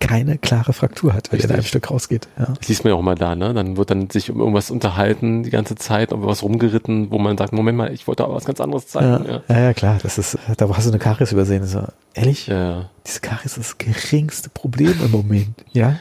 keine 0.00 0.38
klare 0.38 0.72
Fraktur 0.72 1.12
hat, 1.14 1.32
wenn 1.32 1.38
er 1.38 1.44
Richtig. 1.44 1.50
in 1.50 1.54
einem 1.56 1.64
Stück 1.64 1.90
rausgeht. 1.90 2.28
Ja. 2.38 2.54
Das 2.58 2.68
liest 2.68 2.84
man 2.84 2.92
ja 2.92 2.98
auch 2.98 3.02
mal 3.02 3.14
da, 3.14 3.34
ne? 3.34 3.52
Dann 3.54 3.76
wird 3.76 3.90
dann 3.90 4.10
sich 4.10 4.30
um 4.30 4.38
irgendwas 4.38 4.70
unterhalten 4.70 5.42
die 5.42 5.50
ganze 5.50 5.74
Zeit, 5.74 6.12
um 6.12 6.24
was 6.24 6.42
rumgeritten, 6.42 7.10
wo 7.10 7.18
man 7.18 7.36
sagt, 7.36 7.52
Moment 7.52 7.76
mal, 7.78 7.92
ich 7.92 8.06
wollte 8.06 8.24
aber 8.24 8.34
was 8.34 8.44
ganz 8.44 8.60
anderes 8.60 8.86
zeigen. 8.88 9.24
Ja, 9.26 9.42
Ja, 9.48 9.60
ja, 9.60 9.74
klar, 9.74 9.98
das 10.02 10.18
ist, 10.18 10.38
da 10.56 10.68
hast 10.68 10.86
du 10.86 10.90
eine 10.90 10.98
Karies 10.98 11.32
übersehen. 11.32 11.66
So, 11.66 11.82
ehrlich? 12.14 12.46
ja. 12.46 12.90
Diese 13.06 13.20
Karies 13.20 13.56
ist 13.56 13.58
das 13.58 13.78
geringste 13.78 14.50
Problem 14.50 14.94
im 15.04 15.10
Moment. 15.10 15.64
Ja, 15.72 15.96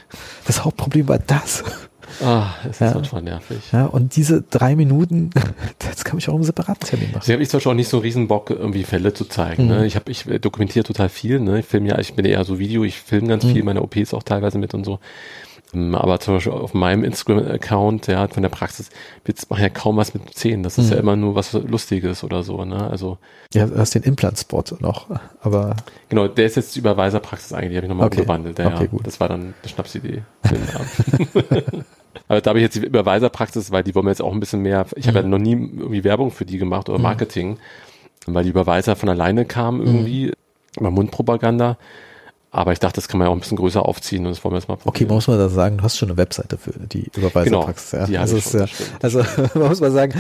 das 0.46 0.64
Hauptproblem 0.64 1.08
war 1.08 1.20
das. 1.20 1.64
Ah, 2.24 2.54
es 2.64 2.72
ist 2.72 2.80
Ja. 2.82 2.94
manchmal 2.94 3.22
nervig. 3.22 3.58
Ja, 3.72 3.86
und 3.86 4.16
diese 4.16 4.42
drei 4.42 4.76
Minuten, 4.76 5.30
das 5.80 6.04
kann 6.06 6.18
ich 6.18 6.30
auch 6.30 6.36
im 6.36 6.44
separaten 6.44 6.88
Termin 6.88 7.10
machen. 7.10 7.20
Deswegen 7.22 7.36
habe 7.36 7.44
ich 7.44 7.50
zum 7.50 7.58
Beispiel 7.58 7.72
auch 7.72 7.76
nicht 7.76 7.90
so 7.90 7.98
einen 7.98 8.04
riesen 8.04 8.28
Bock, 8.28 8.50
irgendwie 8.50 8.84
Fälle 8.84 9.14
zu 9.14 9.26
zeigen. 9.26 9.68
Ne? 9.68 9.80
Mhm. 9.80 9.84
Ich 9.86 9.96
habe, 9.96 10.10
ich 10.12 10.28
äh, 10.28 10.40
dokumentiere 10.40 10.84
total 10.86 11.10
viel. 11.10 11.40
Ne? 11.40 11.60
Ich 11.60 11.66
filme 11.66 11.90
ja, 11.90 12.00
ich 12.00 12.14
bin 12.14 12.26
eher 12.26 12.44
so 12.46 12.60
Video, 12.60 12.84
ich 12.84 13.00
filme 13.00 13.28
ganz 13.28 13.44
Mhm. 13.44 13.50
viel, 13.52 13.64
meine 13.64 13.82
OPs 13.82 14.14
auch 14.14 14.24
teilweise 14.24 14.58
mit 14.58 14.74
und 14.74 14.84
so. 14.86 15.00
Ähm, 15.74 15.96
Aber 15.96 16.20
zum 16.22 16.36
Beispiel 16.36 16.54
auf 16.54 16.74
meinem 16.74 17.04
Instagram-Account, 17.04 18.08
ja, 18.08 18.28
von 18.30 18.42
der 18.42 18.50
Praxis, 18.50 18.90
wird's 19.26 19.50
machen 19.50 19.64
ja 19.64 19.70
kaum 19.70 19.98
was 19.98 20.14
mit 20.14 20.34
Zähnen. 20.34 20.64
Das 20.64 20.78
ist 20.78 20.86
Mhm. 20.88 20.92
ja 20.94 20.98
immer 21.00 21.16
nur 21.18 21.36
was 21.36 21.52
Lustiges 21.52 22.24
oder 22.24 22.42
so. 22.44 22.64
Ne? 22.64 22.90
Also 22.90 23.18
Ja, 23.54 23.66
du 23.68 23.78
hast 23.78 23.94
den 23.94 24.04
Implant-Spot 24.04 24.64
noch, 24.80 25.08
aber 25.42 25.76
genau, 26.08 26.30
der 26.30 26.46
ist 26.46 26.56
jetzt 26.56 26.74
die 26.76 26.80
Überweiserpraxis 26.80 27.52
eigentlich, 27.52 27.72
die 27.72 27.76
habe 27.78 27.86
ich 27.86 27.90
nochmal 27.90 28.08
Okay. 28.08 28.20
umgewandelt. 28.22 28.60
Ja, 28.60 28.68
Okay, 28.76 28.88
gut. 28.88 29.06
Das 29.06 29.20
war 29.20 29.28
dann 29.28 29.54
eine 29.62 29.70
Schnapsidee. 29.70 30.22
Aber 32.28 32.42
da 32.42 32.50
habe 32.50 32.60
ich 32.60 32.64
jetzt 32.64 32.76
die 32.76 32.86
Überweiserpraxis, 32.86 33.72
weil 33.72 33.84
die 33.84 33.94
wollen 33.96 34.06
wir 34.06 34.12
jetzt 34.12 34.22
auch 34.22 34.34
ein 34.34 34.40
bisschen 34.40 34.62
mehr, 34.62 34.86
ich 34.96 35.08
habe 35.08 35.20
ja 35.20 35.24
Mhm. 35.24 35.30
noch 35.30 35.38
nie 35.40 35.52
irgendwie 35.54 36.04
Werbung 36.04 36.32
für 36.32 36.46
die 36.46 36.58
gemacht 36.58 36.90
oder 36.90 37.00
Marketing, 37.00 37.58
weil 38.26 38.44
die 38.44 38.50
Überweiser 38.50 38.96
von 38.96 39.10
alleine 39.10 39.46
kamen 39.46 39.80
Mhm. 39.82 39.86
irgendwie, 39.88 40.34
über 40.80 40.92
Mundpropaganda. 40.92 41.78
Aber 42.50 42.72
ich 42.72 42.80
dachte, 42.80 42.96
das 42.96 43.08
kann 43.10 43.20
man 43.20 43.28
ja 43.28 43.32
auch 43.32 43.36
ein 43.36 43.42
bisschen 43.42 43.58
größer 43.58 43.86
aufziehen 43.86 44.26
und 44.26 44.32
das 44.32 44.44
wollen 44.44 44.54
wir 44.54 44.60
jetzt 44.60 44.68
mal 44.70 44.76
okay, 44.76 44.84
probieren. 44.84 45.08
man 45.10 45.16
muss 45.18 45.28
mal 45.28 45.38
da 45.38 45.50
sagen, 45.50 45.78
du 45.78 45.84
hast 45.84 45.98
schon 45.98 46.10
eine 46.10 46.18
Webseite 46.18 46.58
für 46.58 46.72
die 46.72 47.10
Überweiserpraxis. 47.16 47.92
Genau, 47.92 48.02
ja. 48.04 48.08
die 48.08 48.18
also, 48.18 48.38
ist 48.38 48.54
ja, 48.54 48.66
also 49.02 49.20
man 49.54 49.68
muss 49.68 49.82
mal 49.82 49.92
sagen, 49.92 50.14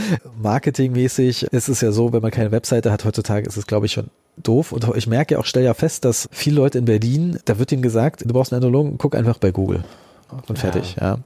marketingmäßig 0.62 1.44
ist 1.44 1.70
es 1.70 1.82
ja 1.82 1.92
so, 1.92 2.12
wenn 2.14 2.22
man 2.22 2.32
keine 2.32 2.52
Webseite 2.52 2.92
hat 2.92 3.06
heutzutage, 3.06 3.48
ist 3.48 3.58
es 3.58 3.66
glaube 3.68 3.86
ich 3.86 3.94
schon 3.94 4.08
doof. 4.38 4.72
Und 4.72 4.86
ich 4.96 5.08
merke 5.08 5.36
ja 5.36 5.40
auch, 5.40 5.46
stelle 5.46 5.66
ja 5.66 5.74
fest, 5.74 6.06
dass 6.06 6.28
viele 6.32 6.58
Leute 6.58 6.78
in 6.78 6.86
Berlin, 6.86 7.40
da 7.46 7.60
wird 7.60 7.72
ihnen 7.72 7.82
gesagt, 7.82 8.22
du 8.26 8.34
brauchst 8.34 8.52
einen 8.54 8.62
Endologen, 8.62 8.98
guck 8.98 9.16
einfach 9.16 9.38
bei 9.38 9.52
Google. 9.52 9.84
Und 10.48 10.60
fertig, 10.60 10.96
ja. 11.00 11.20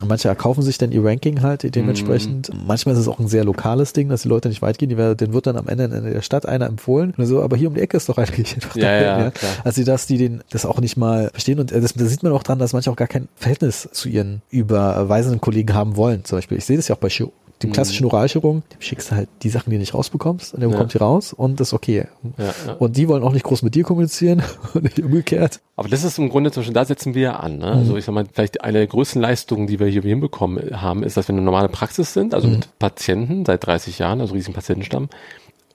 Und 0.00 0.08
manche 0.08 0.28
erkaufen 0.28 0.62
sich 0.62 0.78
dann 0.78 0.92
ihr 0.92 1.04
Ranking 1.04 1.42
halt 1.42 1.74
dementsprechend. 1.74 2.52
Mhm. 2.52 2.66
Manchmal 2.66 2.94
ist 2.94 3.00
es 3.00 3.08
auch 3.08 3.18
ein 3.18 3.28
sehr 3.28 3.44
lokales 3.44 3.92
Ding, 3.92 4.08
dass 4.08 4.22
die 4.22 4.28
Leute 4.28 4.48
nicht 4.48 4.62
weit 4.62 4.78
gehen. 4.78 4.88
Die 4.88 4.96
werden, 4.96 5.16
denen 5.16 5.32
wird 5.32 5.46
dann 5.46 5.56
am 5.56 5.68
Ende 5.68 5.84
in 5.84 6.04
der 6.12 6.22
Stadt 6.22 6.46
einer 6.46 6.66
empfohlen. 6.66 7.14
Und 7.16 7.26
so, 7.26 7.42
aber 7.42 7.56
hier 7.56 7.68
um 7.68 7.74
die 7.74 7.80
Ecke 7.80 7.96
ist 7.96 8.08
doch 8.08 8.18
eigentlich 8.18 8.54
einfach 8.54 8.76
Ja, 8.76 9.00
ja, 9.00 9.30
klar. 9.30 9.50
Also 9.64 9.84
dass 9.84 10.06
die 10.06 10.18
den 10.18 10.42
das 10.50 10.66
auch 10.66 10.80
nicht 10.80 10.96
mal 10.96 11.30
verstehen 11.30 11.60
und 11.60 11.72
äh, 11.72 11.80
das, 11.80 11.94
das 11.94 12.08
sieht 12.10 12.22
man 12.22 12.32
auch 12.32 12.42
dran, 12.42 12.58
dass 12.58 12.72
manche 12.72 12.90
auch 12.90 12.96
gar 12.96 13.08
kein 13.08 13.28
Verhältnis 13.36 13.88
zu 13.92 14.08
ihren 14.08 14.42
überweisenden 14.50 15.40
Kollegen 15.40 15.74
haben 15.74 15.96
wollen. 15.96 16.24
Zum 16.24 16.38
Beispiel, 16.38 16.58
ich 16.58 16.64
sehe 16.64 16.76
das 16.76 16.88
ja 16.88 16.94
auch 16.96 17.00
bei 17.00 17.08
Chiro- 17.08 17.32
dem 17.64 17.72
klassischen 17.72 18.04
Mhm. 18.06 18.12
Oralchirurgen, 18.12 18.62
dem 18.72 18.80
schickst 18.80 19.10
du 19.10 19.16
halt 19.16 19.28
die 19.42 19.48
Sachen, 19.48 19.70
die 19.70 19.76
du 19.76 19.80
nicht 19.80 19.92
rausbekommst, 19.92 20.54
und 20.54 20.60
der 20.60 20.68
Ja. 20.68 20.72
bekommt 20.76 20.94
die 20.94 20.98
raus 20.98 21.32
und 21.32 21.58
das 21.58 21.70
ist 21.70 21.72
okay. 21.74 22.06
Ja, 22.38 22.44
ja. 22.68 22.72
Und 22.74 22.96
die 22.96 23.08
wollen 23.08 23.24
auch 23.24 23.32
nicht 23.32 23.42
groß 23.44 23.62
mit 23.62 23.74
dir 23.74 23.82
kommunizieren 23.82 24.44
und 24.74 24.84
nicht 24.84 25.00
umgekehrt. 25.00 25.58
Aber 25.74 25.88
das 25.88 26.04
ist 26.04 26.18
im 26.18 26.28
Grunde 26.28 26.52
zum 26.52 26.60
Beispiel, 26.60 26.74
da 26.74 26.84
setzen 26.84 27.14
wir 27.14 27.22
ja 27.22 27.36
an. 27.40 27.58
Ne? 27.58 27.66
Mhm. 27.66 27.78
Also 27.80 27.96
ich 27.96 28.04
sag 28.04 28.14
mal, 28.14 28.26
vielleicht 28.32 28.47
eine 28.62 28.78
der 28.78 28.86
größten 28.86 29.20
Leistungen, 29.20 29.66
die 29.66 29.78
wir 29.80 29.86
hier 29.86 30.02
hinbekommen 30.02 30.80
haben, 30.80 31.02
ist, 31.02 31.16
dass 31.16 31.28
wir 31.28 31.34
eine 31.34 31.42
normale 31.42 31.68
Praxis 31.68 32.12
sind, 32.12 32.34
also 32.34 32.48
Mhm. 32.48 32.54
mit 32.54 32.78
Patienten 32.78 33.44
seit 33.44 33.66
30 33.66 33.98
Jahren, 33.98 34.20
also 34.20 34.34
riesigen 34.34 34.54
Patientenstamm 34.54 35.08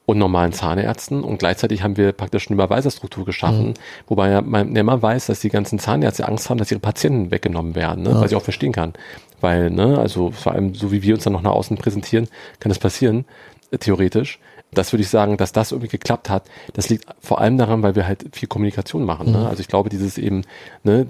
und 0.06 0.18
normalen 0.18 0.52
Zahnärzten 0.52 1.24
und 1.24 1.38
gleichzeitig 1.38 1.82
haben 1.82 1.96
wir 1.96 2.12
praktisch 2.12 2.48
eine 2.48 2.56
Überweiserstruktur 2.56 3.24
geschaffen, 3.26 3.68
Mhm. 3.70 3.74
wobei 4.08 4.42
man 4.42 4.74
ja 4.76 4.82
immer 4.82 5.02
weiß, 5.02 5.28
dass 5.28 5.40
die 5.40 5.50
ganzen 5.50 5.80
Zahnärzte 5.80 6.28
Angst 6.28 6.50
haben, 6.50 6.58
dass 6.58 6.72
ihre 6.72 6.82
Patienten 6.82 7.32
weggenommen 7.32 7.76
werden, 7.76 8.04
ne? 8.04 8.10
Ja. 8.12 8.22
was 8.22 8.32
ich 8.32 8.36
auch 8.38 8.42
verstehen 8.44 8.74
kann. 8.74 8.94
Weil, 9.40 9.70
ne, 9.72 9.98
also 9.98 10.32
vor 10.32 10.54
allem 10.54 10.74
so 10.76 10.92
wie 10.92 11.04
wir 11.04 11.16
uns 11.16 11.24
dann 11.24 11.34
noch 11.34 11.42
nach 11.42 11.52
außen 11.52 11.78
präsentieren, 11.78 12.28
kann 12.60 12.70
das 12.70 12.80
passieren, 12.80 13.26
äh, 13.72 13.78
theoretisch. 13.78 14.40
Das 14.74 14.92
würde 14.92 15.04
ich 15.04 15.10
sagen, 15.10 15.38
dass 15.38 15.52
das 15.52 15.72
irgendwie 15.72 15.90
geklappt 15.90 16.30
hat. 16.32 16.46
Das 16.74 16.90
liegt 16.90 17.06
vor 17.22 17.40
allem 17.40 17.58
daran, 17.60 17.84
weil 17.84 17.96
wir 17.96 18.08
halt 18.08 18.26
viel 18.32 18.48
Kommunikation 18.48 19.06
machen. 19.06 19.28
Mhm. 19.28 19.34
Ne? 19.34 19.48
Also 19.48 19.62
ich 19.62 19.68
glaube, 19.68 19.90
dieses 19.90 20.18
eben, 20.18 20.42
ne, 20.84 21.06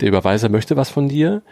der 0.00 0.08
Überweiser 0.08 0.48
möchte 0.48 0.76
was 0.76 0.90
von 0.90 1.08
dir, 1.08 1.42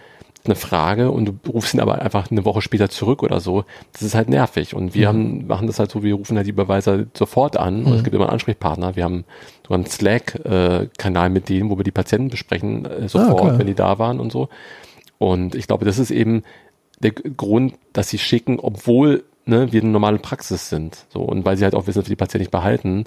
eine 0.45 0.57
Frage 0.57 1.11
und 1.11 1.27
du 1.27 1.51
rufst 1.51 1.75
ihn 1.75 1.81
aber 1.81 2.03
einfach 2.03 2.31
eine 2.31 2.45
Woche 2.45 2.63
später 2.63 2.89
zurück 2.91 3.23
oder 3.23 3.39
so. 3.39 3.65
Das 3.93 4.03
ist 4.03 4.15
halt 4.17 4.29
nervig. 4.29 4.75
Und 4.75 4.95
wir 4.95 5.07
haben, 5.07 5.47
machen 5.47 5.69
das 5.69 5.79
halt 5.79 5.93
so, 5.93 6.03
wir 6.03 6.15
rufen 6.15 6.37
halt 6.37 6.47
die 6.47 6.51
Überweiser 6.51 7.05
sofort 7.15 7.57
an 7.57 7.85
und 7.85 7.95
es 7.95 8.03
gibt 8.03 8.15
immer 8.15 8.25
einen 8.25 8.33
Ansprechpartner. 8.33 8.97
Wir 8.97 9.05
haben 9.05 9.25
so 9.67 9.75
einen 9.75 9.87
Slack-Kanal 9.87 11.31
mit 11.31 11.49
denen, 11.49 11.71
wo 11.71 11.79
wir 11.79 11.85
die 11.85 11.93
Patienten 11.93 12.29
besprechen, 12.29 12.87
äh, 12.87 13.09
sofort, 13.09 13.41
klar. 13.41 13.59
wenn 13.59 13.69
die 13.69 13.75
da 13.75 14.01
waren 14.01 14.19
und 14.19 14.33
so. 14.33 14.49
Und 15.19 15.55
ich 15.55 15.69
glaube, 15.69 15.85
das 15.85 16.01
ist 16.01 16.11
eben 16.11 16.43
der 16.99 17.13
Grund, 17.13 17.75
dass 17.93 18.09
sie 18.09 18.19
schicken, 18.19 18.59
obwohl 18.59 19.23
ne, 19.45 19.73
wir 19.73 19.81
eine 19.81 19.91
normale 19.91 20.19
Praxis 20.19 20.69
sind. 20.69 21.07
So, 21.11 21.21
und 21.21 21.45
weil 21.45 21.57
sie 21.57 21.65
halt 21.65 21.77
auch 21.77 21.87
wissen, 21.87 22.01
dass 22.01 22.07
wir 22.07 22.15
die 22.15 22.17
Patienten 22.17 22.43
nicht 22.43 22.51
behalten. 22.51 23.05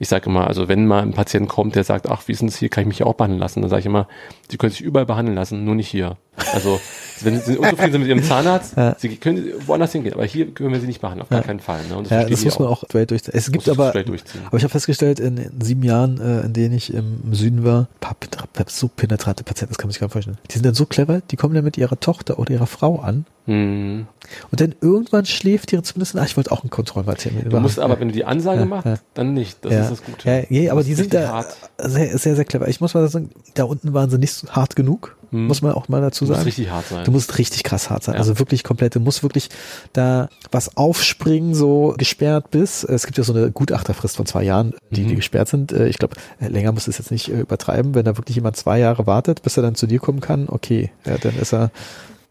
Ich 0.00 0.08
sage 0.08 0.28
immer, 0.28 0.48
also 0.48 0.66
wenn 0.68 0.86
mal 0.86 1.02
ein 1.02 1.12
Patient 1.12 1.48
kommt, 1.48 1.76
der 1.76 1.84
sagt, 1.84 2.08
ach, 2.10 2.22
wie 2.26 2.32
ist 2.32 2.40
denn 2.40 2.48
das 2.48 2.56
hier, 2.56 2.68
kann 2.68 2.82
ich 2.82 2.88
mich 2.88 2.96
hier 2.96 3.06
auch 3.06 3.14
behandeln 3.14 3.38
lassen? 3.40 3.60
Dann 3.60 3.70
sage 3.70 3.80
ich 3.80 3.86
immer, 3.86 4.08
Sie 4.50 4.56
können 4.56 4.72
sich 4.72 4.80
überall 4.80 5.06
behandeln 5.06 5.36
lassen, 5.36 5.64
nur 5.64 5.76
nicht 5.76 5.88
hier. 5.88 6.16
Also 6.52 6.80
wenn 7.20 7.40
Sie 7.40 7.56
unzufrieden 7.56 7.92
sind 7.92 8.00
mit 8.00 8.08
Ihrem 8.08 8.22
Zahnarzt, 8.24 8.76
Ja. 8.76 8.96
Sie 8.98 9.14
können 9.16 9.52
woanders 9.66 9.92
hingehen, 9.92 10.14
aber 10.14 10.24
hier 10.24 10.52
können 10.52 10.72
wir 10.72 10.80
Sie 10.80 10.88
nicht 10.88 11.00
behandeln, 11.00 11.22
auf 11.22 11.28
gar 11.28 11.40
Ja. 11.40 11.46
keinen 11.46 11.60
Fall. 11.60 11.80
Ne? 11.88 11.96
Und 11.96 12.04
Ja, 12.10 12.16
verstehen 12.18 12.30
das 12.34 12.44
muss 12.44 12.58
man 12.58 12.68
auch 12.68 12.82
straight 12.84 13.10
durchziehen. 13.12 13.34
Es 13.36 13.52
gibt 13.52 13.68
aber, 13.68 13.90
aber 13.94 14.56
ich 14.56 14.64
habe 14.64 14.68
festgestellt, 14.68 15.20
in, 15.20 15.36
in 15.36 15.60
sieben 15.60 15.84
Jahren, 15.84 16.20
äh, 16.20 16.40
in 16.40 16.52
denen 16.52 16.74
ich 16.74 16.92
im 16.92 17.32
Süden 17.32 17.64
war, 17.64 17.86
paar 18.00 18.16
penetra- 18.20 18.48
so 18.68 18.88
penetrante 18.88 19.44
Patienten, 19.44 19.72
das 19.74 19.78
kann 19.78 19.86
man 19.86 19.92
sich 19.92 20.00
gar 20.00 20.06
nicht 20.06 20.12
vorstellen. 20.12 20.38
Die 20.50 20.54
sind 20.54 20.66
dann 20.66 20.74
so 20.74 20.86
clever, 20.86 21.22
die 21.30 21.36
kommen 21.36 21.54
dann 21.54 21.64
mit 21.64 21.78
ihrer 21.78 22.00
Tochter 22.00 22.40
oder 22.40 22.50
ihrer 22.52 22.66
Frau 22.66 22.98
an 22.98 23.26
Hm. 23.46 24.06
Und 24.50 24.60
dann 24.60 24.74
irgendwann 24.80 25.26
schläft 25.26 25.72
ihre 25.72 25.82
zumindest, 25.82 26.16
ah, 26.16 26.24
ich 26.24 26.36
wollte 26.36 26.52
auch 26.52 26.62
einen 26.62 26.70
Kontrollmaterial 26.70 27.44
Du 27.44 27.60
musst 27.60 27.78
aber, 27.78 27.98
wenn 28.00 28.08
du 28.08 28.14
die 28.14 28.24
Ansage 28.24 28.60
Ja, 28.60 28.66
machst, 28.66 28.86
ja. 28.86 28.96
dann 29.14 29.34
nicht. 29.34 29.64
Das 29.64 29.72
ja. 29.72 29.80
ist 29.82 29.90
das 29.90 30.02
Gute. 30.04 30.28
Ja, 30.28 30.42
ja, 30.62 30.72
aber 30.72 30.82
die 30.82 30.94
sind 30.94 31.12
da 31.14 31.28
hart. 31.28 31.56
sehr, 31.78 32.16
sehr, 32.18 32.36
sehr 32.36 32.44
clever. 32.44 32.68
Ich 32.68 32.80
muss 32.80 32.94
mal 32.94 33.06
sagen, 33.08 33.30
da 33.54 33.64
unten 33.64 33.92
waren 33.94 34.10
sie 34.10 34.18
nicht 34.18 34.32
so 34.32 34.48
hart 34.48 34.76
genug, 34.76 35.16
Hm. 35.30 35.46
muss 35.48 35.62
man 35.62 35.72
auch 35.72 35.88
mal 35.88 36.00
dazu 36.00 36.24
Du 36.24 36.30
musst 36.30 36.38
sagen. 36.38 36.44
richtig 36.46 36.70
hart 36.70 36.86
sein. 36.88 37.04
Du 37.04 37.10
musst 37.10 37.38
richtig 37.38 37.64
krass 37.64 37.90
hart 37.90 38.04
sein. 38.04 38.14
Also 38.14 38.38
wirklich 38.38 38.62
komplett. 38.62 38.94
Du 38.94 39.00
musst 39.00 39.22
wirklich 39.24 39.48
da 39.92 40.28
was 40.52 40.76
aufspringen, 40.76 41.54
so 41.54 41.94
gesperrt 41.98 42.50
bist. 42.52 42.84
Es 42.84 43.04
gibt 43.06 43.18
ja 43.18 43.24
so 43.24 43.34
eine 43.34 43.50
Gutachterfrist 43.50 44.16
von 44.16 44.26
zwei 44.26 44.44
Jahren, 44.44 44.74
die, 44.90 45.02
Mhm. 45.02 45.08
die 45.08 45.16
gesperrt 45.16 45.48
sind. 45.48 45.72
Äh, 45.72 45.88
Ich 45.88 45.98
glaube, 45.98 46.14
länger 46.38 46.70
muss 46.72 46.86
es 46.86 46.98
jetzt 46.98 47.10
nicht 47.10 47.28
äh, 47.30 47.40
übertreiben. 47.40 47.94
Wenn 47.94 48.04
da 48.04 48.16
wirklich 48.16 48.36
jemand 48.36 48.56
zwei 48.56 48.78
Jahre 48.78 49.06
wartet, 49.06 49.42
bis 49.42 49.56
er 49.56 49.62
dann 49.64 49.74
zu 49.74 49.86
dir 49.88 49.98
kommen 49.98 50.20
kann, 50.20 50.48
okay, 50.48 50.90
ja, 51.04 51.18
dann 51.18 51.36
ist 51.38 51.52
er. 51.52 51.70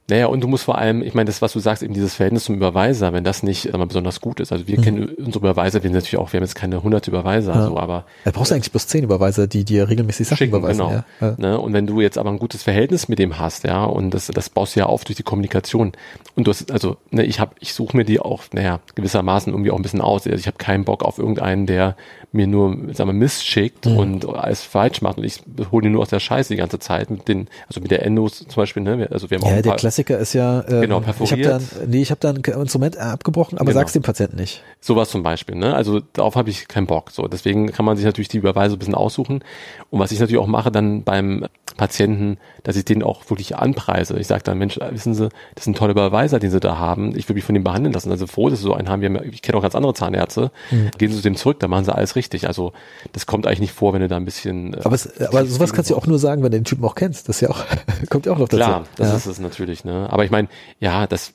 Naja, 0.10 0.26
und 0.26 0.42
du 0.42 0.50
musst 0.50 0.66
vor 0.66 0.78
allem, 0.78 1.02
ich 1.02 1.14
meine, 1.14 1.28
das, 1.28 1.42
was 1.42 1.54
du 1.54 1.60
sagst, 1.60 1.82
eben 1.82 1.94
dieses 1.94 2.14
Verhältnis 2.16 2.44
zum 2.44 2.56
Überweiser, 2.56 3.14
wenn 3.14 3.24
das 3.24 3.42
nicht 3.42 3.72
mal, 3.72 3.86
besonders 3.88 4.20
gut 4.20 4.42
ist. 4.42 4.52
Also 4.52 4.68
wir 4.68 4.78
kennen 4.82 5.06
unsere 5.18 5.40
Überweiser, 5.40 5.82
wir 5.82 5.90
sind 5.90 5.94
natürlich 5.94 6.18
auch, 6.18 6.34
wir 6.34 6.40
haben 6.40 6.44
jetzt 6.44 6.56
keine 6.56 6.84
hundert 6.84 7.08
Überweiser, 7.08 7.54
Mhm. 7.56 7.60
Ja. 7.62 7.68
so, 7.68 7.78
aber 7.78 8.04
Da 8.26 8.32
brauchst 8.32 8.52
du 8.52 8.56
eigentlich 8.56 8.72
bloß 8.72 8.86
zehn 8.88 9.06
Überweiser, 9.06 9.48
die 9.48 9.64
dir 9.64 9.88
regelmäßig 9.88 10.28
Sachen 10.28 10.38
schicken, 10.40 10.56
überweisen. 10.58 10.86
genau. 10.86 10.92
Ja. 11.22 11.28
Ja. 11.30 11.36
Ne? 11.38 11.58
Und 11.60 11.72
wenn 11.72 11.88
du 11.88 12.02
jetzt 12.02 12.18
aber 12.18 12.32
ein 12.32 12.38
gutes 12.40 12.64
Verhältnis 12.64 13.08
mit 13.08 13.18
dem 13.18 13.40
hast, 13.40 13.64
ja, 13.64 13.86
und 13.86 14.14
das, 14.14 14.28
das 14.28 14.50
baust 14.50 14.76
du 14.76 14.82
ja 14.82 14.88
auf 14.88 15.06
durch 15.06 15.16
die 15.16 15.24
Kommunikation. 15.24 15.94
Und 16.36 16.48
du 16.48 16.52
hast, 16.52 16.70
also, 16.70 16.98
ne, 17.12 17.24
ich 17.24 17.40
habe, 17.40 17.56
ich 17.62 17.74
suche 17.74 17.96
mir 17.96 18.04
die 18.04 18.20
auch, 18.20 18.44
naja, 18.52 18.82
gewissermaßen 18.96 19.54
irgendwie 19.54 19.72
auch 19.72 19.78
ein 19.78 19.84
bisschen 19.84 20.02
aus. 20.02 20.26
Also 20.28 20.38
ich 20.38 20.48
habe 20.48 20.58
keinen 20.58 20.84
Bock 20.84 21.04
auf 21.04 21.18
irgendeinen, 21.18 21.66
der 21.66 21.96
mir 22.34 22.48
nur, 22.48 22.76
sagen 22.94 23.10
wir, 23.10 23.14
Mist 23.14 23.46
schickt 23.46 23.86
Mhm. 23.86 23.98
und 23.98 24.26
alles 24.28 24.64
falsch 24.64 25.02
macht. 25.02 25.18
Und 25.20 25.24
ich 25.24 25.40
hole 25.72 25.86
ihn 25.86 25.92
nur 25.94 26.02
aus 26.02 26.10
der 26.10 26.20
Scheiße 26.20 26.50
die 26.54 26.58
ganze 26.58 26.80
Zeit. 26.80 27.10
Mit 27.12 27.28
den, 27.28 27.48
also 27.68 27.80
mit 27.80 27.92
der 27.92 28.04
Endos 28.06 28.40
zum 28.40 28.56
Beispiel, 28.56 28.82
ne? 28.84 29.08
Also 29.12 29.30
wir 29.30 29.38
haben 29.38 29.44
auch 29.46 29.50
Ja, 29.52 29.58
ein 29.58 29.62
der 29.64 29.70
paar, 29.70 29.78
Klassiker 29.78 30.18
ist 30.18 30.34
ja, 30.34 30.62
ähm, 30.68 30.82
Genau, 30.82 31.00
ich 31.02 31.08
habe 31.08 31.18
perforiert. 31.18 31.48
dann, 31.52 31.64
nee, 31.90 32.02
ich 32.02 32.10
habe 32.12 32.20
dann 32.20 32.38
ein 32.44 32.62
Instrument 32.62 32.98
abgebrochen, 32.98 33.58
aber 33.60 33.68
Genau. 33.68 33.80
sag's 33.80 33.94
dem 33.94 34.02
Patienten 34.02 34.38
nicht. 34.38 34.64
Sowas 34.82 35.10
zum 35.10 35.22
Beispiel, 35.24 35.56
ne? 35.56 35.76
Also 35.76 36.02
darauf 36.14 36.36
habe 36.36 36.50
ich 36.50 36.68
keinen 36.68 36.88
Bock. 36.88 37.12
So, 37.12 37.28
deswegen 37.28 37.72
kann 37.72 37.86
man 37.86 37.96
sich 37.98 38.06
natürlich 38.06 38.30
die 38.30 38.38
Überweise 38.38 38.76
ein 38.76 38.80
bisschen 38.80 38.96
aussuchen. 38.96 39.44
Und 39.92 40.00
was 40.00 40.12
ich 40.12 40.20
natürlich 40.20 40.42
auch 40.42 40.48
mache 40.48 40.72
dann 40.72 41.04
beim 41.04 41.46
Patienten, 41.78 42.38
dass 42.64 42.76
ich 42.76 42.86
den 42.86 43.04
auch 43.04 43.30
wirklich 43.30 43.56
anpreise. 43.58 44.18
Ich 44.20 44.28
sage 44.28 44.44
dann, 44.44 44.58
Mensch, 44.58 44.80
wissen 44.92 45.14
Sie, 45.14 45.30
das 45.56 45.64
ist 45.64 45.68
ein 45.68 45.76
toller 45.76 45.92
Überweiser, 45.92 46.40
den 46.40 46.50
Sie 46.52 46.60
da 46.60 46.78
haben. 46.78 47.16
Ich 47.16 47.30
will 47.30 47.36
mich 47.36 47.44
von 47.44 47.54
dem 47.56 47.64
behandeln 47.64 47.94
lassen. 47.94 48.10
Also 48.12 48.26
froh, 48.28 48.50
dass 48.50 48.60
Sie 48.60 48.64
so 48.64 48.74
einen 48.74 48.90
haben. 48.90 49.02
Wir 49.02 49.10
haben 49.10 49.20
ich 49.32 49.42
kenne 49.42 49.58
auch 49.58 49.62
ganz 49.62 49.76
andere 49.76 49.94
Zahnärzte. 49.94 50.52
Mhm. 50.72 50.92
Gehen 50.98 51.10
Sie 51.12 51.18
zu 51.18 51.22
dem 51.24 51.36
zurück, 51.36 51.60
da 51.60 51.68
machen 51.68 51.86
Sie 51.86 51.94
alles 51.94 52.16
richtig. 52.16 52.23
Also 52.48 52.74
das 53.12 53.26
kommt 53.26 53.46
eigentlich 53.48 53.60
nicht 53.60 53.74
vor, 53.74 53.94
wenn 53.94 54.02
du 54.02 54.08
da 54.08 54.18
ein 54.18 54.26
bisschen. 54.26 54.74
äh, 54.74 54.82
Aber, 54.84 54.96
es, 54.96 55.20
aber 55.22 55.46
sowas 55.46 55.74
kannst 55.74 55.90
du 55.90 55.96
ja 55.96 56.00
auch 56.00 56.08
nur 56.08 56.20
sagen, 56.20 56.44
wenn 56.44 56.52
du 56.52 56.58
den 56.58 56.64
Typen 56.66 56.84
auch 56.86 56.96
kennst. 56.96 57.28
Das 57.30 57.38
ist 57.38 57.42
ja 57.42 57.50
auch, 57.50 57.64
kommt 58.10 58.26
ja 58.26 58.32
auch 58.32 58.38
noch 58.38 58.50
dazu. 58.50 58.58
Klar, 58.58 58.84
das 58.96 59.10
ja. 59.10 59.16
ist 59.16 59.26
es 59.26 59.40
natürlich, 59.40 59.84
ne? 59.86 60.08
Aber 60.12 60.26
ich 60.26 60.32
meine, 60.32 60.48
ja, 60.80 61.08
das, 61.08 61.34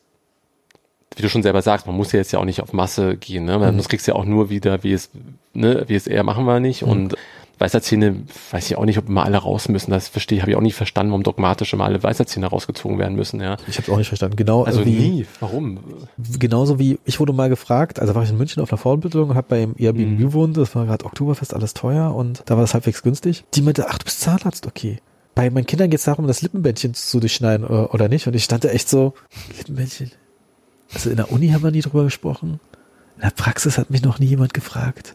wie 1.16 1.22
du 1.22 1.28
schon 1.28 1.43
selber 1.43 1.62
sagst, 1.62 1.86
man 1.86 1.97
muss 1.97 2.12
ja 2.12 2.18
jetzt 2.18 2.32
ja 2.32 2.39
auch 2.39 2.45
nicht 2.45 2.61
auf 2.62 2.72
Masse 2.72 3.16
gehen, 3.16 3.45
ne? 3.45 3.61
Weil 3.61 3.72
Mhm. 3.72 3.76
Das 3.78 3.89
kriegst 3.89 4.07
du 4.07 4.12
ja 4.12 4.16
auch 4.16 4.24
nur 4.24 4.51
wieder, 4.51 4.82
wie 4.84 4.93
es, 4.93 5.11
ne, 5.55 5.84
wie 5.86 5.95
es 5.95 6.07
eher 6.07 6.22
machen 6.24 6.45
wir 6.45 6.61
nicht. 6.61 6.82
Mhm. 6.82 6.91
Und 6.91 7.14
Weisheitszähne, 7.59 8.22
weiß 8.50 8.70
ich 8.70 8.76
auch 8.76 8.84
nicht, 8.84 8.98
ob 8.98 9.09
immer 9.09 9.24
alle 9.24 9.38
raus 9.38 9.68
müssen. 9.68 9.90
Das 9.90 10.09
verstehe, 10.09 10.40
habe 10.40 10.50
ich 10.50 10.56
auch 10.56 10.61
nicht 10.62 10.74
verstanden, 10.76 11.11
warum 11.12 11.22
dogmatisch 11.22 11.72
immer 11.72 11.84
alle 11.84 12.02
Weisheitszähne 12.02 12.46
rausgezogen 12.46 12.98
werden 12.98 13.16
müssen, 13.16 13.40
ja. 13.40 13.56
Ich 13.66 13.78
habe 13.78 13.92
auch 13.92 13.96
nicht 13.98 14.09
verstanden. 14.09 14.36
Genau 14.36 14.64
Also 14.64 14.84
wie, 14.86 14.90
nie. 14.90 15.26
Warum? 15.40 15.80
genauso 16.38 16.78
wie 16.78 16.98
ich 17.04 17.18
wurde 17.20 17.32
mal 17.32 17.48
gefragt, 17.48 18.00
also 18.00 18.14
war 18.14 18.22
ich 18.22 18.30
in 18.30 18.38
München 18.38 18.62
auf 18.62 18.70
einer 18.72 18.78
Fortbildung 18.78 19.30
und 19.30 19.36
habe 19.36 19.46
beim 19.48 19.74
Airbnb 19.78 20.12
Mhm. 20.12 20.18
gewohnt, 20.18 20.56
das 20.56 20.74
war 20.74 20.86
gerade 20.86 21.04
Oktoberfest, 21.04 21.54
alles 21.54 21.74
teuer 21.74 22.14
und 22.14 22.42
da 22.46 22.54
war 22.56 22.62
das 22.62 22.74
halbwegs 22.74 23.02
günstig. 23.02 23.44
Die 23.54 23.62
meinte, 23.62 23.88
ach, 23.88 23.98
du 23.98 24.04
bist 24.04 24.20
Zahnarzt, 24.20 24.66
okay. 24.66 24.98
bei 25.34 25.50
meinen 25.50 25.66
Kindern 25.66 25.90
geht 25.90 25.98
es 26.00 26.04
darum, 26.04 26.26
das 26.26 26.42
Lippenbändchen 26.42 26.94
zu 26.94 27.20
durchschneiden 27.20 27.66
oder, 27.66 27.84
äh, 27.84 27.86
oder 27.94 28.09
nicht. 28.09 28.26
Und 28.26 28.34
ich 28.34 28.44
stand 28.44 28.64
da 28.64 28.68
echt 28.68 28.88
so, 28.88 29.14
Lippenbändchen. 29.56 30.11
Also 30.94 31.11
in 31.11 31.16
der 31.16 31.30
Uni 31.30 31.48
haben 31.50 31.62
wir 31.62 31.70
nie 31.70 31.80
drüber 31.82 32.04
gesprochen. 32.04 32.61
In 33.16 33.22
der 33.22 33.30
Praxis 33.30 33.78
hat 33.78 33.90
mich 33.90 34.02
noch 34.02 34.18
nie 34.18 34.26
jemand 34.26 34.54
gefragt. 34.54 35.14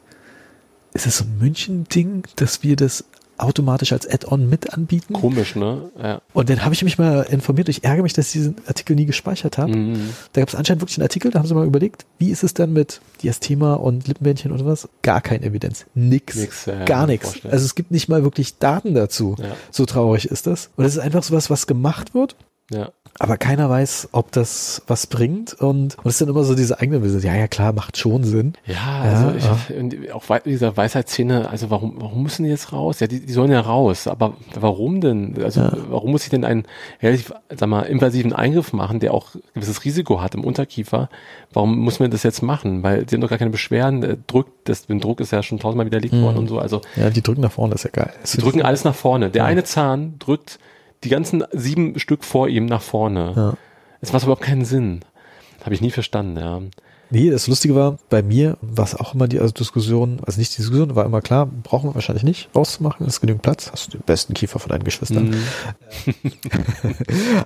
Ist 0.94 1.08
es 1.08 1.18
so 1.18 1.24
ein 1.24 1.38
München-Ding, 1.39 2.24
dass 2.36 2.64
wir 2.64 2.76
das 2.76 3.06
automatisch 3.38 3.91
als 3.94 4.08
Add-on 4.08 4.50
mit 4.50 4.74
anbieten. 4.74 5.14
Komisch, 5.14 5.56
ne? 5.56 5.89
Ja. 6.02 6.22
Und 6.34 6.50
dann 6.50 6.64
habe 6.64 6.74
ich 6.74 6.84
mich 6.84 6.98
mal 6.98 7.24
informiert. 7.24 7.68
Ich 7.68 7.84
ärgere 7.84 8.04
mich, 8.04 8.14
dass 8.14 8.28
ich 8.28 8.34
diesen 8.34 8.56
Artikel 8.68 8.96
nie 8.96 9.06
gespeichert 9.06 9.58
habe. 9.58 9.76
Mhm. 9.76 10.10
Da 10.34 10.41
gab 10.41 10.50
es 10.50 10.56
anscheinend 10.56 10.82
wirklich 10.82 10.98
einen 10.98 11.04
Artikel, 11.04 11.32
da 11.32 11.39
haben 11.39 11.48
sie 11.48 11.56
mal 11.56 11.66
überlegt, 11.66 12.06
wie 12.20 12.30
ist 12.30 12.44
es 12.44 12.54
denn 12.54 12.74
mit 12.74 13.02
Diastema 13.22 13.74
und 13.74 14.08
Lippenbändchen 14.08 14.52
oder 14.52 14.66
was? 14.66 14.88
Gar 15.02 15.22
keine 15.22 15.46
Evidenz. 15.46 15.86
Nix. 15.96 16.36
nix 16.36 16.66
ja, 16.66 16.86
gar 16.86 17.08
nichts. 17.08 17.39
Also 17.46 17.66
es 17.66 17.76
gibt 17.76 17.91
nicht 17.91 18.08
mal 18.08 18.24
wirklich 18.24 18.60
Daten 18.60 18.94
dazu. 18.94 19.36
Ja. 19.39 19.56
So 19.72 19.86
traurig 19.86 20.30
ist 20.30 20.48
das. 20.48 20.70
Und 20.76 20.86
es 20.86 20.94
ist 20.94 21.00
einfach 21.00 21.24
sowas, 21.24 21.50
was 21.50 21.68
gemacht 21.68 22.14
wird. 22.14 22.36
Ja 22.72 22.91
aber 23.20 23.38
keiner 23.38 23.70
weiß, 23.70 24.09
ob 24.11 24.32
das 24.32 24.82
was 24.88 25.05
bringt 25.05 25.53
und, 25.53 25.97
und 25.97 26.05
es 26.05 26.18
sind 26.18 26.30
immer 26.30 26.43
so 26.43 26.55
diese 26.55 26.80
eigenen 26.80 27.03
Wissen. 27.03 27.22
Ja, 27.22 27.36
ja, 27.36 27.47
klar, 27.47 27.72
macht 27.72 27.97
schon 27.97 28.24
Sinn. 28.24 28.53
Ja, 28.66 29.01
also 29.03 29.26
ja, 29.26 29.36
ich, 29.38 30.07
ja. 30.07 30.16
auch 30.16 30.39
dieser 30.39 30.76
Weisheitsszene, 30.76 31.47
also 31.47 31.70
warum, 31.70 31.93
warum 31.97 32.24
müssen 32.24 32.43
die 32.43 32.49
jetzt 32.49 32.74
raus? 32.74 32.99
Ja, 33.01 33.07
die, 33.07 33.24
die 33.24 33.32
sollen 33.32 33.51
ja 33.51 33.59
raus, 33.59 34.07
aber 34.07 34.34
warum 34.59 34.99
denn? 34.99 35.36
Also 35.43 35.61
ja. 35.61 35.78
warum 35.89 36.11
muss 36.11 36.24
ich 36.24 36.32
denn 36.32 36.43
einen 36.43 36.64
relativ, 37.03 37.34
sag 37.55 37.70
mal, 37.70 37.84
invasiven 37.84 38.34
Eingriff 38.34 38.74
machen, 38.74 38.99
der 38.99 39.14
auch 39.14 39.36
ein 39.36 39.41
gewisses 39.53 39.86
Risiko 39.86 40.22
hat 40.22 40.34
im 40.34 40.43
Unterkiefer? 40.43 41.09
Warum 41.53 41.78
muss 41.78 41.99
man 41.99 42.09
das 42.09 42.24
jetzt 42.24 42.41
machen? 42.41 42.82
Weil 42.82 43.05
die 43.05 43.16
haben 43.16 43.22
doch 43.22 43.30
gar 43.30 43.38
keine 43.38 43.51
Beschwerden, 43.51 44.01
der 44.01 44.18
drückt, 44.26 44.68
das, 44.68 44.88
den 44.88 44.99
Druck 44.99 45.20
ist 45.20 45.32
ja 45.32 45.43
schon 45.43 45.59
tausendmal 45.59 45.86
widerlegt 45.86 46.16
mhm. 46.16 46.24
worden 46.24 46.38
und 46.39 46.47
so. 46.47 46.57
Also 46.57 46.82
ja, 46.95 47.11
die 47.11 47.22
drücken 47.22 47.41
nach 47.41 47.51
vorne, 47.51 47.74
das 47.74 47.86
ist 47.86 47.95
ja 47.95 48.03
geil. 48.03 48.14
die 48.34 48.38
drücken 48.38 48.64
alles 48.64 48.84
nach 48.84 48.95
vorne. 48.95 49.30
Der 49.30 49.45
eine 49.45 49.64
Zahn 49.64 50.16
drückt 50.18 50.57
die 51.04 51.10
ganzen 51.10 51.43
sieben 51.51 51.99
Stück 51.99 52.24
vor 52.24 52.47
ihm 52.47 52.66
nach 52.66 52.82
vorne. 52.82 53.34
Ja. 53.36 53.54
Es 54.01 54.14
macht 54.14 54.24
überhaupt 54.24 54.43
keinen 54.43 54.66
Sinn. 54.66 55.01
Habe 55.64 55.76
ich 55.76 55.82
nie 55.82 55.91
verstanden, 55.91 56.38
ja. 56.38 56.62
Nee, 57.10 57.30
das 57.30 57.47
Lustige 57.47 57.76
war, 57.76 57.99
bei 58.10 58.24
mir 58.24 58.58
war 58.62 58.86
es 58.86 58.95
auch 58.95 59.14
immer 59.14 59.28
die 59.28 59.39
also 59.39 59.54
Diskussion, 59.54 60.20
also 60.26 60.39
nicht 60.39 60.54
die 60.54 60.62
Diskussion, 60.64 60.95
war 60.95 61.06
immer 61.06 61.22
klar, 61.22 61.45
brauchen 61.45 61.91
wir 61.91 61.93
wahrscheinlich 61.93 62.24
nicht 62.24 62.49
rauszumachen, 62.56 63.06
ist 63.06 63.22
genügend 63.22 63.43
Platz, 63.43 63.70
hast 63.72 63.93
du 63.93 63.99
den 63.99 64.04
besten 64.04 64.34
Kiefer 64.34 64.58
von 64.58 64.70
deinen 64.70 64.84
Geschwistern. 64.84 65.30
Mm. 65.30 66.32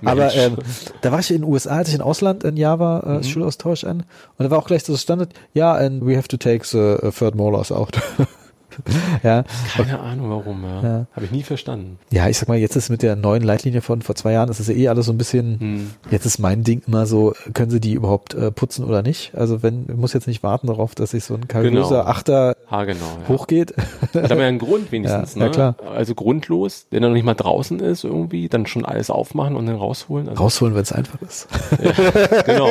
Aber 0.06 0.34
ähm, 0.34 0.56
da 1.02 1.12
war 1.12 1.18
ich 1.20 1.30
in 1.30 1.42
den 1.42 1.44
USA, 1.44 1.76
als 1.76 1.90
ich 1.90 1.94
in 1.96 2.00
Ausland 2.00 2.46
ein 2.46 2.56
Jahr 2.56 2.78
war, 2.78 3.04
äh, 3.04 3.18
mhm. 3.18 3.24
Schulaustausch 3.24 3.84
an, 3.84 4.04
und 4.38 4.44
da 4.44 4.50
war 4.50 4.58
auch 4.58 4.66
gleich 4.66 4.84
so 4.84 4.96
Standard, 4.96 5.34
ja, 5.52 5.74
and 5.74 6.06
we 6.06 6.16
have 6.16 6.28
to 6.28 6.38
take 6.38 6.64
the 6.64 6.78
uh, 7.06 7.10
third 7.10 7.34
molars 7.34 7.70
out. 7.70 8.00
ja. 9.22 9.44
Keine 9.74 10.00
Ahnung 10.00 10.30
warum, 10.30 10.64
ja. 10.64 10.82
ja. 10.82 11.06
Habe 11.12 11.24
ich 11.24 11.30
nie 11.30 11.42
verstanden. 11.42 11.98
Ja, 12.10 12.28
ich 12.28 12.38
sag 12.38 12.48
mal, 12.48 12.58
jetzt 12.58 12.76
ist 12.76 12.90
mit 12.90 13.02
der 13.02 13.16
neuen 13.16 13.42
Leitlinie 13.42 13.80
von 13.80 14.02
vor 14.02 14.14
zwei 14.14 14.32
Jahren, 14.32 14.48
das 14.48 14.60
ist 14.60 14.68
ja 14.68 14.74
eh 14.74 14.88
alles 14.88 15.06
so 15.06 15.12
ein 15.12 15.18
bisschen, 15.18 15.60
hm. 15.60 15.90
jetzt 16.10 16.26
ist 16.26 16.38
mein 16.38 16.64
Ding 16.64 16.82
immer 16.86 17.06
so, 17.06 17.34
können 17.54 17.70
sie 17.70 17.80
die 17.80 17.92
überhaupt 17.92 18.34
äh, 18.34 18.50
putzen 18.50 18.84
oder 18.84 19.02
nicht? 19.02 19.34
Also 19.34 19.62
wenn, 19.62 19.86
ich 19.88 19.96
muss 19.96 20.12
jetzt 20.12 20.26
nicht 20.26 20.42
warten 20.42 20.66
darauf, 20.66 20.94
dass 20.94 21.10
sich 21.10 21.24
so 21.24 21.34
ein 21.34 21.48
kariöser 21.48 21.88
genau. 21.88 22.08
Achter 22.08 22.56
ha, 22.70 22.84
genau, 22.84 23.04
ja. 23.22 23.28
hochgeht. 23.28 23.74
Da 24.12 24.22
haben 24.22 24.30
wir 24.30 24.42
ja 24.42 24.48
einen 24.48 24.58
Grund 24.58 24.90
wenigstens, 24.92 25.34
ja, 25.34 25.44
ne? 25.44 25.50
klar. 25.50 25.76
Also 25.94 26.14
grundlos, 26.14 26.88
der 26.90 27.00
noch 27.00 27.10
nicht 27.10 27.24
mal 27.24 27.34
draußen 27.34 27.80
ist 27.80 28.04
irgendwie, 28.04 28.48
dann 28.48 28.66
schon 28.66 28.84
alles 28.84 29.10
aufmachen 29.10 29.56
und 29.56 29.66
dann 29.66 29.76
rausholen. 29.76 30.28
Also 30.28 30.42
rausholen, 30.42 30.74
wenn 30.74 30.82
es 30.82 30.92
einfach 30.92 31.20
ist. 31.22 31.48
ja, 31.82 32.42
genau. 32.42 32.68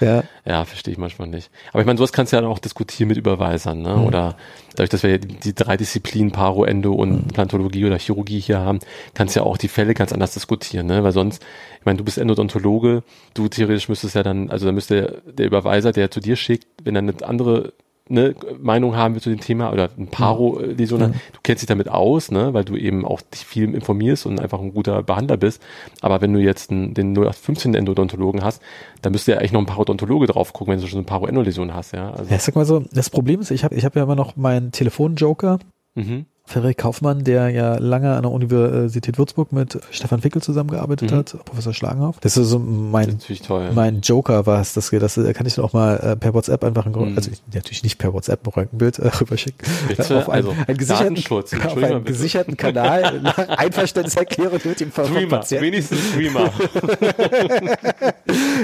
Ja. 0.00 0.22
ja, 0.44 0.64
verstehe 0.64 0.92
ich 0.92 0.98
manchmal 0.98 1.28
nicht. 1.28 1.50
Aber 1.72 1.80
ich 1.80 1.86
meine, 1.86 1.98
sowas 1.98 2.12
kannst 2.12 2.32
du 2.32 2.36
ja 2.36 2.46
auch 2.46 2.58
diskutieren 2.58 3.08
mit 3.08 3.16
Überweisern, 3.16 3.82
ne? 3.82 3.96
Mhm. 3.96 4.04
Oder 4.04 4.36
dadurch, 4.74 4.90
dass 4.90 5.02
wir 5.02 5.18
die 5.18 5.54
drei 5.54 5.76
Disziplinen 5.76 6.32
Paro, 6.32 6.64
Endo 6.64 6.92
und 6.92 7.12
mhm. 7.12 7.28
Plantologie 7.28 7.84
oder 7.84 7.98
Chirurgie 7.98 8.40
hier 8.40 8.58
haben, 8.58 8.80
kannst 9.14 9.36
ja 9.36 9.42
auch 9.42 9.56
die 9.56 9.68
Fälle 9.68 9.94
ganz 9.94 10.12
anders 10.12 10.34
diskutieren, 10.34 10.86
ne? 10.86 11.02
Weil 11.02 11.12
sonst, 11.12 11.42
ich 11.78 11.86
meine, 11.86 11.98
du 11.98 12.04
bist 12.04 12.18
Endodontologe, 12.18 13.02
du 13.34 13.48
theoretisch 13.48 13.88
müsstest 13.88 14.14
ja 14.14 14.22
dann, 14.22 14.50
also 14.50 14.66
da 14.66 14.72
müsste 14.72 15.22
der 15.26 15.46
Überweiser, 15.46 15.92
der 15.92 16.10
zu 16.10 16.20
dir 16.20 16.36
schickt, 16.36 16.66
wenn 16.82 16.96
er 16.96 17.00
eine 17.00 17.14
andere 17.22 17.72
eine 18.10 18.34
Meinung 18.60 18.96
haben 18.96 19.14
wir 19.14 19.22
zu 19.22 19.30
dem 19.30 19.40
Thema 19.40 19.72
oder 19.72 19.88
ein 19.96 20.08
Paro-Läsion, 20.08 21.00
ja. 21.00 21.06
du 21.08 21.38
kennst 21.42 21.62
dich 21.62 21.68
damit 21.68 21.88
aus, 21.88 22.30
ne, 22.30 22.52
weil 22.52 22.64
du 22.64 22.76
eben 22.76 23.04
auch 23.04 23.22
dich 23.22 23.46
viel 23.46 23.74
informierst 23.74 24.26
und 24.26 24.40
einfach 24.40 24.60
ein 24.60 24.74
guter 24.74 25.02
Behandler 25.02 25.38
bist. 25.38 25.62
Aber 26.02 26.20
wenn 26.20 26.32
du 26.32 26.40
jetzt 26.40 26.70
einen, 26.70 26.92
den 26.92 27.12
0815 27.12 27.74
Endodontologen 27.74 28.44
hast, 28.44 28.60
dann 29.00 29.12
müsste 29.12 29.32
ja 29.32 29.38
eigentlich 29.38 29.52
noch 29.52 29.60
ein 29.60 29.66
Parodontologe 29.66 30.26
drauf 30.26 30.52
gucken, 30.52 30.72
wenn 30.74 30.80
du 30.80 30.86
schon 30.86 30.98
eine 30.98 31.06
Paro-Endoläsion 31.06 31.72
hast, 31.72 31.92
ja. 31.92 32.10
Also. 32.10 32.30
Ja, 32.30 32.38
sag 32.38 32.54
mal 32.56 32.66
so, 32.66 32.84
das 32.92 33.08
Problem 33.08 33.40
ist, 33.40 33.50
ich 33.50 33.64
habe 33.64 33.74
ich 33.74 33.86
hab 33.86 33.96
ja 33.96 34.02
immer 34.02 34.16
noch 34.16 34.36
meinen 34.36 34.70
Telefonjoker. 34.70 35.58
Mhm. 35.94 36.26
Frederik 36.54 36.78
Kaufmann, 36.78 37.24
der 37.24 37.50
ja 37.50 37.78
lange 37.78 38.14
an 38.14 38.22
der 38.22 38.30
Universität 38.30 39.18
Würzburg 39.18 39.52
mit 39.52 39.80
Stefan 39.90 40.20
Fickel 40.20 40.40
zusammengearbeitet 40.40 41.10
mhm. 41.10 41.16
hat, 41.16 41.36
Professor 41.44 41.74
Schlagenhoff. 41.74 42.20
Das 42.20 42.36
ist 42.36 42.46
so 42.46 42.60
mein, 42.60 43.18
toll, 43.44 43.72
mein 43.74 44.02
Joker 44.02 44.46
war 44.46 44.60
es. 44.60 44.72
Das, 44.72 44.90
das 44.90 45.16
kann 45.16 45.46
ich 45.46 45.56
dann 45.56 45.64
auch 45.64 45.72
mal 45.72 45.96
äh, 45.96 46.14
per 46.14 46.32
WhatsApp 46.32 46.62
einfach, 46.62 46.86
ein, 46.86 46.92
mhm. 46.92 47.16
also 47.16 47.32
natürlich 47.52 47.82
nicht 47.82 47.98
per 47.98 48.12
WhatsApp 48.12 48.46
ein 48.46 48.50
Röntgenbild 48.50 49.00
äh, 49.00 49.08
rüberschicken. 49.20 49.66
Bitte? 49.88 50.16
Auf 50.16 50.28
einen, 50.28 50.46
also, 50.46 50.62
einen 50.64 50.76
gesicherten, 50.76 51.66
auf 51.66 51.76
einen 51.76 52.04
gesicherten 52.04 52.56
Kanal 52.56 53.34
Einverständniserklärung 53.56 54.60
mit 54.62 54.78
dem 54.78 54.92
Streamer, 54.92 55.26
Patienten. 55.26 55.64
wenigstens 55.64 55.98
Streamer. 56.10 56.52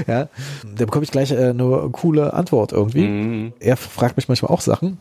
ja, 0.07 0.29
da 0.77 0.85
bekomme 0.85 1.03
ich 1.03 1.11
gleich 1.11 1.33
äh, 1.33 1.49
eine 1.49 1.89
coole 1.91 2.35
Antwort 2.35 2.71
irgendwie. 2.71 3.09
Mhm. 3.09 3.53
Er 3.59 3.77
fragt 3.77 4.17
mich 4.17 4.29
manchmal 4.29 4.53
auch 4.53 4.61
Sachen 4.61 4.99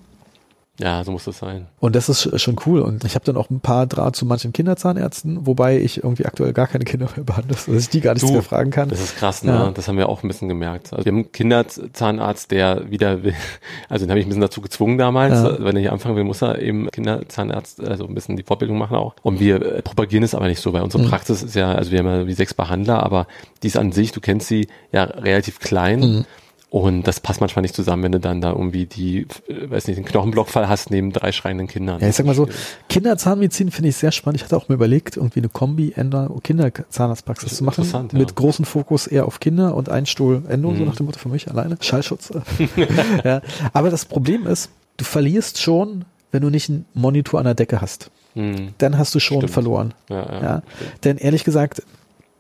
ja, 0.80 1.04
so 1.04 1.12
muss 1.12 1.26
das 1.26 1.38
sein. 1.40 1.68
Und 1.80 1.96
das 1.96 2.08
ist 2.08 2.40
schon 2.40 2.56
cool. 2.66 2.80
Und 2.80 3.04
ich 3.04 3.16
habe 3.16 3.26
dann 3.26 3.36
auch 3.36 3.50
ein 3.50 3.60
paar 3.60 3.86
Draht 3.86 4.16
zu 4.16 4.26
manchen 4.26 4.54
Kinderzahnärzten, 4.54 5.46
wobei 5.46 5.78
ich 5.78 6.04
irgendwie 6.04 6.26
aktuell 6.26 6.54
gar 6.54 6.68
keine 6.68 6.86
Kinder 6.86 7.10
mehr 7.16 7.26
behandle, 7.26 7.56
dass 7.56 7.68
ich 7.68 7.90
die 7.90 8.00
gar 8.00 8.14
nichts 8.14 8.28
du, 8.28 8.34
mehr 8.34 8.44
fragen 8.44 8.72
kann. 8.72 8.88
Das 8.88 9.02
ist 9.02 9.18
krass, 9.18 9.44
ne? 9.44 9.52
Ja. 9.52 9.72
Das 9.72 9.90
haben 9.90 9.98
wir 9.98 10.08
auch 10.08 10.24
ein 10.24 10.28
bisschen 10.30 10.48
gemerkt. 10.48 10.94
Also 10.94 11.04
wir 11.04 11.12
haben 11.12 11.18
einen 11.18 11.32
Kinderzahnarzt, 11.34 12.52
der 12.52 12.90
wieder 12.90 13.24
will, 13.24 13.34
also 13.90 14.06
den 14.06 14.12
habe 14.12 14.22
ich 14.22 14.26
ein 14.26 14.30
bisschen 14.30 14.42
dazu 14.42 14.62
gezwungen 14.62 14.98
damals, 14.98 15.34
ja. 15.34 15.64
wenn 15.64 15.76
er 15.76 15.82
hier 15.82 15.92
anfangen 15.92 16.16
will, 16.16 16.24
muss 16.24 16.42
er 16.42 16.62
eben 16.62 16.90
Kinderzahnarzt, 16.90 17.82
also 17.82 18.08
ein 18.08 18.16
bisschen 18.16 18.38
die 18.38 18.44
Fortbildung 18.44 18.78
machen 18.78 18.96
auch. 18.96 19.16
Und 19.22 19.42
wir 19.42 19.62
äh, 19.62 19.82
propagieren 19.82 20.24
es 20.24 20.34
aber 20.34 20.48
nicht 20.48 20.62
so, 20.62 20.72
weil 20.72 20.84
unsere 20.84 21.04
mhm. 21.04 21.10
Praxis 21.10 21.44
ist 21.44 21.56
ja, 21.56 21.74
also 21.74 21.92
wir 21.92 22.00
haben 22.00 22.08
ja 22.08 22.28
wie 22.28 22.34
sechs 22.34 22.54
Behandler, 22.54 23.04
aber 23.04 23.28
die 23.64 23.68
ist 23.68 23.78
an 23.78 23.92
sich, 23.92 24.14
du 24.14 24.22
kennst 24.22 24.48
sie, 24.48 24.68
ja 24.94 25.04
relativ 25.04 25.60
klein. 25.60 26.00
Mhm 26.00 26.26
und 26.70 27.08
das 27.08 27.20
passt 27.20 27.42
manchmal 27.42 27.64
nicht 27.64 27.76
zusammen, 27.76 28.04
wenn 28.04 28.12
du 28.12 28.20
dann 28.20 28.42
da 28.42 28.52
irgendwie 28.52 28.86
die, 28.86 29.22
äh, 29.48 29.70
weiß 29.70 29.88
nicht, 29.88 29.98
den 29.98 30.06
Knochenblockfall 30.06 30.70
hast 30.70 30.92
neben 30.92 31.12
drei 31.12 31.32
schreienden 31.32 31.68
Kindern. 31.68 32.00
Ja, 32.00 32.08
ich 32.08 32.16
sag 32.16 32.28
mal 32.28 32.36
so, 32.36 32.48
Kinderzahnmedizin 32.90 33.72
finde 33.72 33.90
ich 33.90 33.96
sehr 33.96 34.12
spannend. 34.12 34.38
Ich 34.38 34.44
hatte 34.44 34.56
auch 34.56 34.70
mir 34.70 34.76
überlegt, 34.76 35.18
irgendwie 35.18 35.40
eine 35.40 35.50
Kombi 35.50 35.94
Endo 35.96 36.40
Kinderzahnarztpraxis 36.44 37.58
zu 37.58 37.64
machen. 37.64 37.90
Ja. 37.92 38.06
Mit 38.12 38.36
großem 38.36 38.66
Fokus 38.66 39.08
eher 39.08 39.26
auf 39.26 39.40
Kinder 39.40 39.76
und 39.76 39.90
ein 39.90 40.06
Stuhl 40.06 40.44
Endo, 40.48 40.70
mhm. 40.70 40.78
so 40.78 40.84
nach 40.86 40.96
dem 40.96 41.08
Motto 41.08 41.18
für 41.18 41.30
mich 41.30 41.50
alleine. 41.50 41.78
Schallschutz. 41.82 42.32
ja. 43.24 43.42
Aber 43.74 43.90
das 43.90 44.06
Problem 44.06 44.46
ist, 44.46 44.70
du 44.98 45.06
verlierst 45.06 45.60
schon, 45.60 46.06
wenn 46.32 46.44
du 46.44 46.52
nicht 46.52 46.70
einen 46.70 46.86
Monitor 46.94 47.40
an 47.40 47.46
der 47.46 47.56
Decke 47.56 47.82
hast. 47.82 48.12
Mhm. 48.36 48.76
Dann 48.78 49.00
hast 49.00 49.16
du 49.16 49.20
schon 49.20 49.38
Stimmt. 49.38 49.54
verloren. 49.54 49.94
Ja, 50.08 50.42
ja. 50.42 50.64
Denn 51.04 51.18
ehrlich 51.18 51.44
gesagt, 51.44 51.82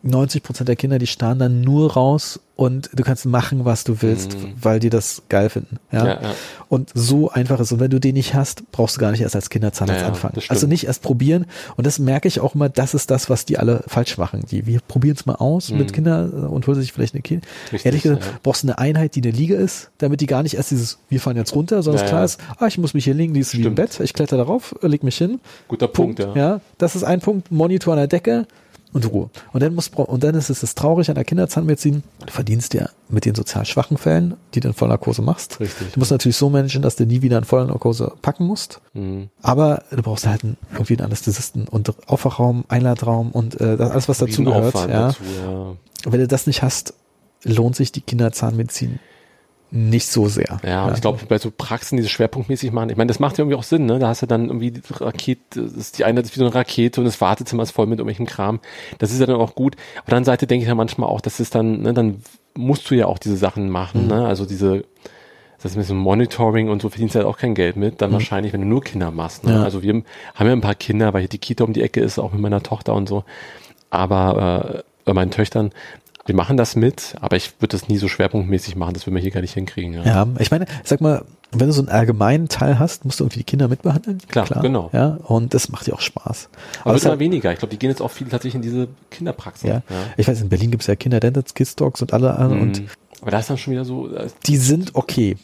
90 0.01 0.43
Prozent 0.43 0.69
der 0.69 0.75
Kinder, 0.75 0.97
die 0.97 1.07
starren 1.07 1.39
dann 1.39 1.61
nur 1.61 1.93
raus 1.93 2.39
und 2.55 2.89
du 2.93 3.03
kannst 3.03 3.25
machen, 3.25 3.63
was 3.63 3.85
du 3.85 4.01
willst, 4.01 4.37
mhm. 4.37 4.53
weil 4.61 4.81
die 4.81 4.89
das 4.89 5.23
geil 5.29 5.49
finden. 5.49 5.77
Ja? 5.93 6.05
ja? 6.05 6.21
Ja, 6.21 6.35
Und 6.67 6.91
so 6.93 7.29
einfach 7.29 7.59
ist. 7.61 7.71
Und 7.71 7.79
wenn 7.79 7.89
du 7.89 7.99
den 7.99 8.15
nicht 8.15 8.33
hast, 8.33 8.69
brauchst 8.71 8.97
du 8.97 8.99
gar 8.99 9.11
nicht 9.11 9.21
erst 9.21 9.35
als 9.35 9.49
Kinderzahnarzt 9.49 10.01
ja, 10.01 10.07
anfangen. 10.09 10.41
Also 10.49 10.67
nicht 10.67 10.85
erst 10.85 11.01
probieren. 11.01 11.45
Und 11.77 11.87
das 11.87 11.99
merke 11.99 12.27
ich 12.27 12.41
auch 12.41 12.55
immer, 12.55 12.67
das 12.67 12.93
ist 12.93 13.11
das, 13.11 13.29
was 13.29 13.45
die 13.45 13.57
alle 13.57 13.83
falsch 13.87 14.17
machen. 14.17 14.43
Die, 14.51 14.65
wir 14.65 14.81
probieren 14.81 15.15
es 15.17 15.25
mal 15.25 15.35
aus 15.35 15.71
mhm. 15.71 15.77
mit 15.77 15.93
Kindern 15.93 16.31
äh, 16.31 16.47
und 16.47 16.67
holen 16.67 16.79
sich 16.79 16.91
vielleicht 16.91 17.13
eine 17.13 17.21
Kind. 17.21 17.45
Richtig, 17.71 17.85
Ehrlich 17.85 18.03
gesagt, 18.03 18.43
brauchst 18.43 18.63
du 18.63 18.67
eine 18.67 18.77
Einheit, 18.77 19.15
die 19.15 19.21
eine 19.21 19.31
Liege 19.31 19.55
ist, 19.55 19.91
damit 19.97 20.19
die 20.19 20.25
gar 20.25 20.43
nicht 20.43 20.55
erst 20.55 20.71
dieses, 20.71 20.99
wir 21.07 21.21
fahren 21.21 21.37
jetzt 21.37 21.55
runter, 21.55 21.81
sondern 21.81 22.03
es 22.03 22.09
klar 22.09 22.25
ist, 22.25 22.41
ah, 22.57 22.67
ich 22.67 22.77
muss 22.77 22.93
mich 22.93 23.05
hier 23.05 23.13
liegen, 23.13 23.33
die 23.33 23.39
ist 23.39 23.49
Stimmt. 23.49 23.63
wie 23.63 23.67
im 23.67 23.75
Bett, 23.75 23.99
ich 24.01 24.13
kletter 24.13 24.35
darauf, 24.35 24.75
leg 24.81 25.03
mich 25.03 25.17
hin. 25.17 25.39
Guter 25.69 25.87
Punkt, 25.87 26.19
Punkt 26.19 26.35
ja. 26.35 26.55
ja. 26.55 26.61
Das 26.77 26.97
ist 26.97 27.03
ein 27.03 27.21
Punkt, 27.21 27.51
Monitor 27.51 27.93
an 27.93 27.99
der 27.99 28.07
Decke, 28.07 28.47
und 28.91 29.11
Ruhe. 29.11 29.29
Und 29.53 29.61
dann 29.61 29.75
muss, 29.75 29.89
und 29.89 30.23
dann 30.23 30.35
ist 30.35 30.49
es 30.49 30.61
das 30.61 30.75
traurig 30.75 31.09
an 31.09 31.15
der 31.15 31.23
Kinderzahnmedizin. 31.23 32.03
Du 32.25 32.31
verdienst 32.31 32.73
ja 32.73 32.89
mit 33.07 33.25
den 33.25 33.35
sozial 33.35 33.65
schwachen 33.65 33.97
Fällen, 33.97 34.35
die 34.53 34.59
du 34.59 34.69
in 34.69 34.73
Vollnarkose 34.73 35.21
machst. 35.21 35.59
Richtig. 35.59 35.93
Du 35.93 35.99
musst 35.99 36.11
natürlich 36.11 36.37
so 36.37 36.49
managen, 36.49 36.81
dass 36.81 36.95
du 36.95 37.05
nie 37.05 37.21
wieder 37.21 37.37
in 37.37 37.43
Vollnarkose 37.43 38.13
packen 38.21 38.45
musst. 38.45 38.81
Mhm. 38.93 39.29
Aber 39.41 39.83
du 39.91 40.01
brauchst 40.01 40.25
halt 40.25 40.43
einen, 40.43 40.57
irgendwie 40.73 40.95
einen 40.97 41.05
Anästhesisten 41.05 41.67
und 41.67 41.93
Aufwachraum, 42.07 42.65
Einladraum 42.67 43.31
und 43.31 43.59
äh, 43.61 43.77
das 43.77 43.91
alles, 43.91 44.09
was 44.09 44.17
dazugehört. 44.17 44.75
Ja. 44.75 44.87
Dazu, 44.87 45.23
ja. 45.45 45.75
Wenn 46.05 46.19
du 46.19 46.27
das 46.27 46.47
nicht 46.47 46.63
hast, 46.63 46.93
lohnt 47.43 47.75
sich 47.75 47.91
die 47.91 48.01
Kinderzahnmedizin 48.01 48.99
nicht 49.71 50.07
so 50.07 50.27
sehr. 50.27 50.59
Ja, 50.65 50.85
und 50.85 50.95
ich 50.95 51.01
glaube, 51.01 51.19
bei 51.27 51.37
so 51.37 51.51
Praxen, 51.51 51.97
die 51.97 52.03
das 52.03 52.11
schwerpunktmäßig 52.11 52.71
machen, 52.71 52.89
ich 52.89 52.97
meine, 52.97 53.07
das 53.07 53.19
macht 53.19 53.37
ja 53.37 53.43
irgendwie 53.43 53.57
auch 53.57 53.63
Sinn, 53.63 53.85
ne? 53.85 53.99
Da 53.99 54.07
hast 54.07 54.21
du 54.21 54.25
dann 54.25 54.47
irgendwie 54.47 54.71
die 54.71 54.81
Rakete, 54.89 55.61
das 55.61 55.73
ist 55.73 55.99
die 55.99 56.05
eine 56.05 56.21
ist 56.21 56.35
wie 56.35 56.39
so 56.39 56.45
eine 56.45 56.55
Rakete 56.55 57.01
und 57.01 57.05
das 57.05 57.21
Wartezimmer 57.21 57.63
ist 57.63 57.71
voll 57.71 57.85
mit 57.85 57.99
irgendwelchem 57.99 58.25
Kram. 58.25 58.59
Das 58.97 59.11
ist 59.11 59.19
ja 59.19 59.25
dann 59.25 59.35
auch 59.35 59.55
gut. 59.55 59.75
Auf 59.75 60.05
der 60.05 60.17
anderen 60.17 60.25
Seite 60.25 60.47
denke 60.47 60.63
ich 60.63 60.67
ja 60.69 60.75
manchmal 60.75 61.09
auch, 61.09 61.21
das 61.21 61.39
ist 61.39 61.53
dann, 61.55 61.81
ne, 61.81 61.93
dann 61.93 62.21
musst 62.55 62.89
du 62.89 62.95
ja 62.95 63.05
auch 63.05 63.19
diese 63.19 63.37
Sachen 63.37 63.69
machen, 63.69 64.03
mhm. 64.03 64.07
ne? 64.07 64.25
Also 64.25 64.45
diese 64.45 64.83
Das 65.61 65.71
ist 65.73 65.77
mit 65.77 65.85
so 65.85 65.93
einem 65.93 66.03
Monitoring 66.03 66.69
und 66.69 66.81
so 66.81 66.89
verdienst 66.89 67.15
du 67.15 67.19
halt 67.19 67.27
auch 67.27 67.37
kein 67.37 67.53
Geld 67.53 67.75
mit. 67.75 68.01
Dann 68.01 68.11
mhm. 68.11 68.13
wahrscheinlich, 68.13 68.53
wenn 68.53 68.61
du 68.61 68.67
nur 68.67 68.81
Kinder 68.81 69.11
machst. 69.11 69.43
Ne? 69.43 69.53
Ja. 69.53 69.63
Also 69.63 69.81
wir 69.81 69.93
haben 70.33 70.47
ja 70.47 70.53
ein 70.53 70.61
paar 70.61 70.75
Kinder, 70.75 71.13
weil 71.13 71.21
hier 71.21 71.29
die 71.29 71.37
Kita 71.37 71.63
um 71.63 71.73
die 71.73 71.81
Ecke 71.81 71.99
ist, 71.99 72.17
auch 72.17 72.31
mit 72.31 72.41
meiner 72.41 72.63
Tochter 72.63 72.93
und 72.93 73.09
so. 73.09 73.23
Aber 73.89 74.79
äh, 74.79 74.83
bei 75.03 75.13
meinen 75.13 75.31
Töchtern, 75.31 75.71
wir 76.29 76.35
machen 76.35 76.57
das 76.57 76.75
mit, 76.75 77.15
aber 77.21 77.37
ich 77.37 77.53
würde 77.59 77.75
das 77.75 77.87
nie 77.87 77.97
so 77.97 78.07
schwerpunktmäßig 78.07 78.75
machen, 78.75 78.93
das 78.93 79.07
würden 79.07 79.15
wir 79.15 79.21
hier 79.21 79.31
gar 79.31 79.41
nicht 79.41 79.55
hinkriegen. 79.55 79.93
Ja, 79.93 80.03
ja 80.05 80.27
ich 80.37 80.51
meine, 80.51 80.67
sag 80.83 81.01
mal, 81.01 81.25
wenn 81.51 81.65
du 81.65 81.73
so 81.73 81.81
einen 81.81 81.89
allgemeinen 81.89 82.47
Teil 82.49 82.77
hast, 82.77 83.03
musst 83.03 83.19
du 83.19 83.23
irgendwie 83.23 83.39
die 83.39 83.45
Kinder 83.45 83.67
mitbehandeln. 83.67 84.19
Klar, 84.27 84.45
Klar 84.45 84.61
genau. 84.61 84.91
Ja, 84.93 85.17
und 85.23 85.55
das 85.55 85.69
macht 85.69 85.87
ja 85.87 85.95
auch 85.95 86.01
Spaß. 86.01 86.49
Aber, 86.83 86.93
es 86.93 87.01
ist 87.01 87.09
halt, 87.09 87.19
weniger. 87.19 87.51
Ich 87.51 87.57
glaube, 87.57 87.71
die 87.71 87.79
gehen 87.79 87.89
jetzt 87.89 88.03
auch 88.03 88.11
viel 88.11 88.27
tatsächlich 88.27 88.53
in 88.53 88.61
diese 88.61 88.89
Kinderpraxis. 89.09 89.67
Ja. 89.67 89.75
ja. 89.89 89.95
Ich 90.17 90.27
weiß, 90.27 90.39
in 90.39 90.49
Berlin 90.49 90.69
gibt 90.69 90.83
es 90.83 90.87
ja 90.87 90.95
Kinderdentals, 90.95 91.55
Kids 91.55 91.75
Dogs 91.75 92.03
und 92.03 92.13
alle 92.13 92.35
anderen. 92.35 92.59
Mhm. 92.59 92.67
Und 92.67 92.83
aber 93.21 93.31
da 93.31 93.39
ist 93.39 93.49
dann 93.49 93.57
schon 93.57 93.73
wieder 93.73 93.83
so. 93.83 94.07
Die 94.45 94.57
sind 94.57 94.93
okay. 94.93 95.35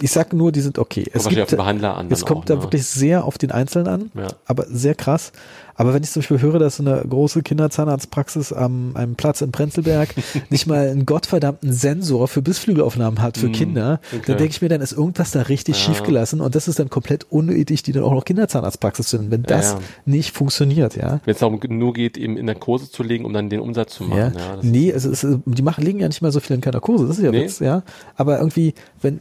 Ich 0.00 0.12
sag 0.12 0.32
nur, 0.32 0.52
die 0.52 0.60
sind 0.60 0.78
okay. 0.78 1.04
Es, 1.12 1.28
gibt, 1.28 1.52
es 1.52 2.24
kommt 2.24 2.40
auch, 2.40 2.44
da 2.44 2.54
ne? 2.56 2.62
wirklich 2.62 2.86
sehr 2.86 3.24
auf 3.24 3.38
den 3.38 3.50
Einzelnen 3.50 3.88
an, 3.88 4.10
ja. 4.14 4.28
aber 4.46 4.66
sehr 4.68 4.94
krass. 4.94 5.32
Aber 5.78 5.94
wenn 5.94 6.02
ich 6.02 6.10
zum 6.10 6.20
Beispiel 6.20 6.42
höre, 6.42 6.58
dass 6.58 6.80
eine 6.80 7.04
große 7.08 7.42
Kinderzahnarztpraxis 7.42 8.52
am 8.52 8.96
einem 8.96 9.14
Platz 9.14 9.42
in 9.42 9.52
Prenzlberg 9.52 10.12
nicht 10.50 10.66
mal 10.66 10.88
einen 10.88 11.06
gottverdammten 11.06 11.72
Sensor 11.72 12.26
für 12.26 12.42
Bissflügelaufnahmen 12.42 13.22
hat 13.22 13.38
für 13.38 13.48
mm, 13.48 13.52
Kinder, 13.52 14.00
okay. 14.12 14.22
dann 14.26 14.38
denke 14.38 14.50
ich 14.50 14.60
mir, 14.60 14.68
dann 14.68 14.80
ist 14.80 14.92
irgendwas 14.92 15.30
da 15.30 15.42
richtig 15.42 15.76
ja. 15.76 15.84
schief 15.84 16.02
gelassen 16.02 16.40
und 16.40 16.56
das 16.56 16.66
ist 16.66 16.80
dann 16.80 16.90
komplett 16.90 17.30
unnötig, 17.30 17.84
die 17.84 17.92
dann 17.92 18.02
auch 18.02 18.12
noch 18.12 18.24
Kinderzahnarztpraxis 18.24 19.10
sind, 19.10 19.30
wenn 19.30 19.44
das 19.44 19.74
ja. 19.74 19.78
nicht 20.04 20.34
funktioniert, 20.34 20.96
ja. 20.96 21.20
Wenn 21.24 21.34
es 21.34 21.38
darum 21.38 21.60
nur 21.68 21.92
geht, 21.92 22.16
eben 22.16 22.36
in 22.36 22.46
der 22.46 22.56
Kurse 22.56 22.90
zu 22.90 23.04
legen, 23.04 23.24
um 23.24 23.32
dann 23.32 23.48
den 23.48 23.60
Umsatz 23.60 23.94
zu 23.94 24.02
machen. 24.02 24.34
Ja. 24.36 24.58
nee, 24.62 24.90
es 24.90 25.04
ist, 25.04 25.24
die 25.44 25.62
machen, 25.62 25.84
legen 25.84 26.00
ja 26.00 26.08
nicht 26.08 26.22
mal 26.22 26.32
so 26.32 26.40
viel 26.40 26.56
in 26.56 26.60
keiner 26.60 26.80
Kurse, 26.80 27.06
das 27.06 27.18
ist 27.18 27.24
ja 27.24 27.30
nee. 27.30 27.44
Witz, 27.44 27.60
ja. 27.60 27.84
Aber 28.16 28.38
irgendwie, 28.38 28.74
wenn 29.00 29.20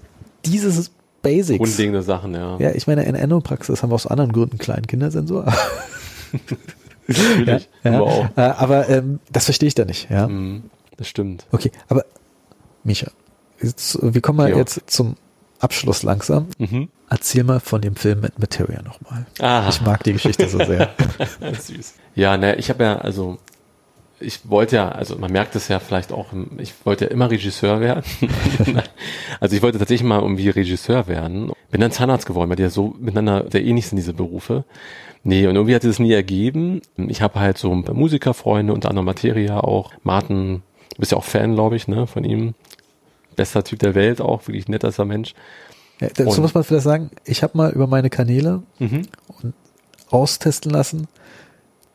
dieses 0.52 0.92
Basics. 1.22 1.58
Grundlegende 1.58 2.02
Sachen, 2.02 2.34
ja. 2.34 2.58
Ja, 2.60 2.72
ich 2.72 2.88
meine, 2.88 3.04
in 3.04 3.14
der 3.14 3.24
Endopraxis 3.24 3.82
haben 3.84 3.90
wir 3.90 3.96
aus 3.96 4.08
anderen 4.08 4.32
Gründen 4.32 4.54
einen 4.54 4.60
kleinen 4.60 4.88
Kindersensor. 4.88 5.46
Natürlich. 7.08 7.70
Ja, 7.84 7.92
ja. 7.92 8.00
Wow. 8.00 8.26
Äh, 8.36 8.42
aber 8.42 8.90
ähm, 8.90 9.20
das 9.32 9.46
verstehe 9.46 9.68
ich 9.68 9.76
da 9.76 9.86
nicht, 9.86 10.10
ja. 10.10 10.28
Mm, 10.28 10.64
das 10.98 11.08
stimmt. 11.08 11.46
Okay, 11.52 11.72
aber 11.88 12.06
Micha, 12.84 13.08
jetzt, 13.62 13.98
wir 14.02 14.22
kommen 14.22 14.38
mal 14.38 14.50
ja. 14.50 14.58
jetzt 14.58 14.82
zum 14.88 15.16
Abschluss 15.60 16.04
langsam. 16.04 16.48
Mhm. 16.58 16.90
Erzähl 17.10 17.44
mal 17.44 17.60
von 17.60 17.82
dem 17.82 17.96
Film 17.96 18.20
mit 18.22 18.38
Materia 18.40 18.82
nochmal. 18.82 19.26
Ich 19.70 19.82
mag 19.82 20.04
die 20.04 20.14
Geschichte 20.14 20.48
so 20.50 20.58
sehr. 20.58 20.94
Süß. 21.60 21.94
Ja, 22.16 22.38
ne, 22.38 22.56
ich 22.56 22.70
habe 22.70 22.84
ja, 22.84 22.98
also 22.98 23.38
ich 24.20 24.50
wollte 24.50 24.78
ja, 24.78 24.90
also 24.90 25.18
man 25.18 25.32
merkt 25.32 25.56
es 25.56 25.68
ja 25.68 25.80
vielleicht 25.80 26.12
auch, 26.12 26.28
ich 26.58 26.74
wollte 26.86 27.06
ja 27.06 27.12
immer 27.12 27.30
Regisseur 27.30 27.80
werden. 27.80 28.04
also 29.40 29.56
ich 29.56 29.62
wollte 29.62 29.78
tatsächlich 29.78 30.08
mal 30.08 30.22
irgendwie 30.22 30.50
Regisseur 30.50 31.08
werden. 31.08 31.52
Bin 31.70 31.82
dann 31.82 31.92
Zahnarzt 31.92 32.26
geworden, 32.26 32.50
weil 32.50 32.56
die 32.56 32.64
ja 32.64 32.70
so 32.70 32.96
miteinander 33.00 33.46
sehr 33.52 33.64
ähnlich 33.64 33.88
sind, 33.88 33.98
diese 33.98 34.14
Berufe. 34.14 34.66
Nee, 35.24 35.46
und 35.48 35.56
irgendwie 35.56 35.76
hat 35.76 35.84
es 35.84 36.00
nie 36.00 36.14
ergeben. 36.14 36.82
Ich 36.96 37.22
habe 37.22 37.40
halt 37.40 37.58
so 37.58 37.74
Musikerfreunde, 37.74 38.74
unter 38.74 38.90
anderem 38.90 39.06
Materia 39.06 39.60
auch. 39.60 39.92
Martin, 40.04 40.64
du 40.94 41.00
bist 41.00 41.12
ja 41.12 41.18
auch 41.18 41.24
Fan, 41.24 41.54
glaube 41.54 41.76
ich, 41.76 41.88
ne, 41.88 42.08
von 42.08 42.24
ihm. 42.24 42.56
Bester 43.36 43.64
Typ 43.64 43.80
der 43.80 43.94
Welt 43.94 44.20
auch, 44.20 44.48
wirklich 44.48 44.68
netter 44.68 45.06
Mensch. 45.06 45.36
Ja, 46.00 46.08
dazu 46.08 46.24
und, 46.24 46.40
muss 46.40 46.54
man 46.54 46.64
vielleicht 46.64 46.84
sagen, 46.84 47.12
ich 47.26 47.44
habe 47.44 47.58
mal 47.58 47.72
über 47.72 47.88
meine 47.88 48.10
Kanäle 48.10 48.64
mhm. 48.80 49.04
austesten 50.10 50.72
lassen, 50.72 51.08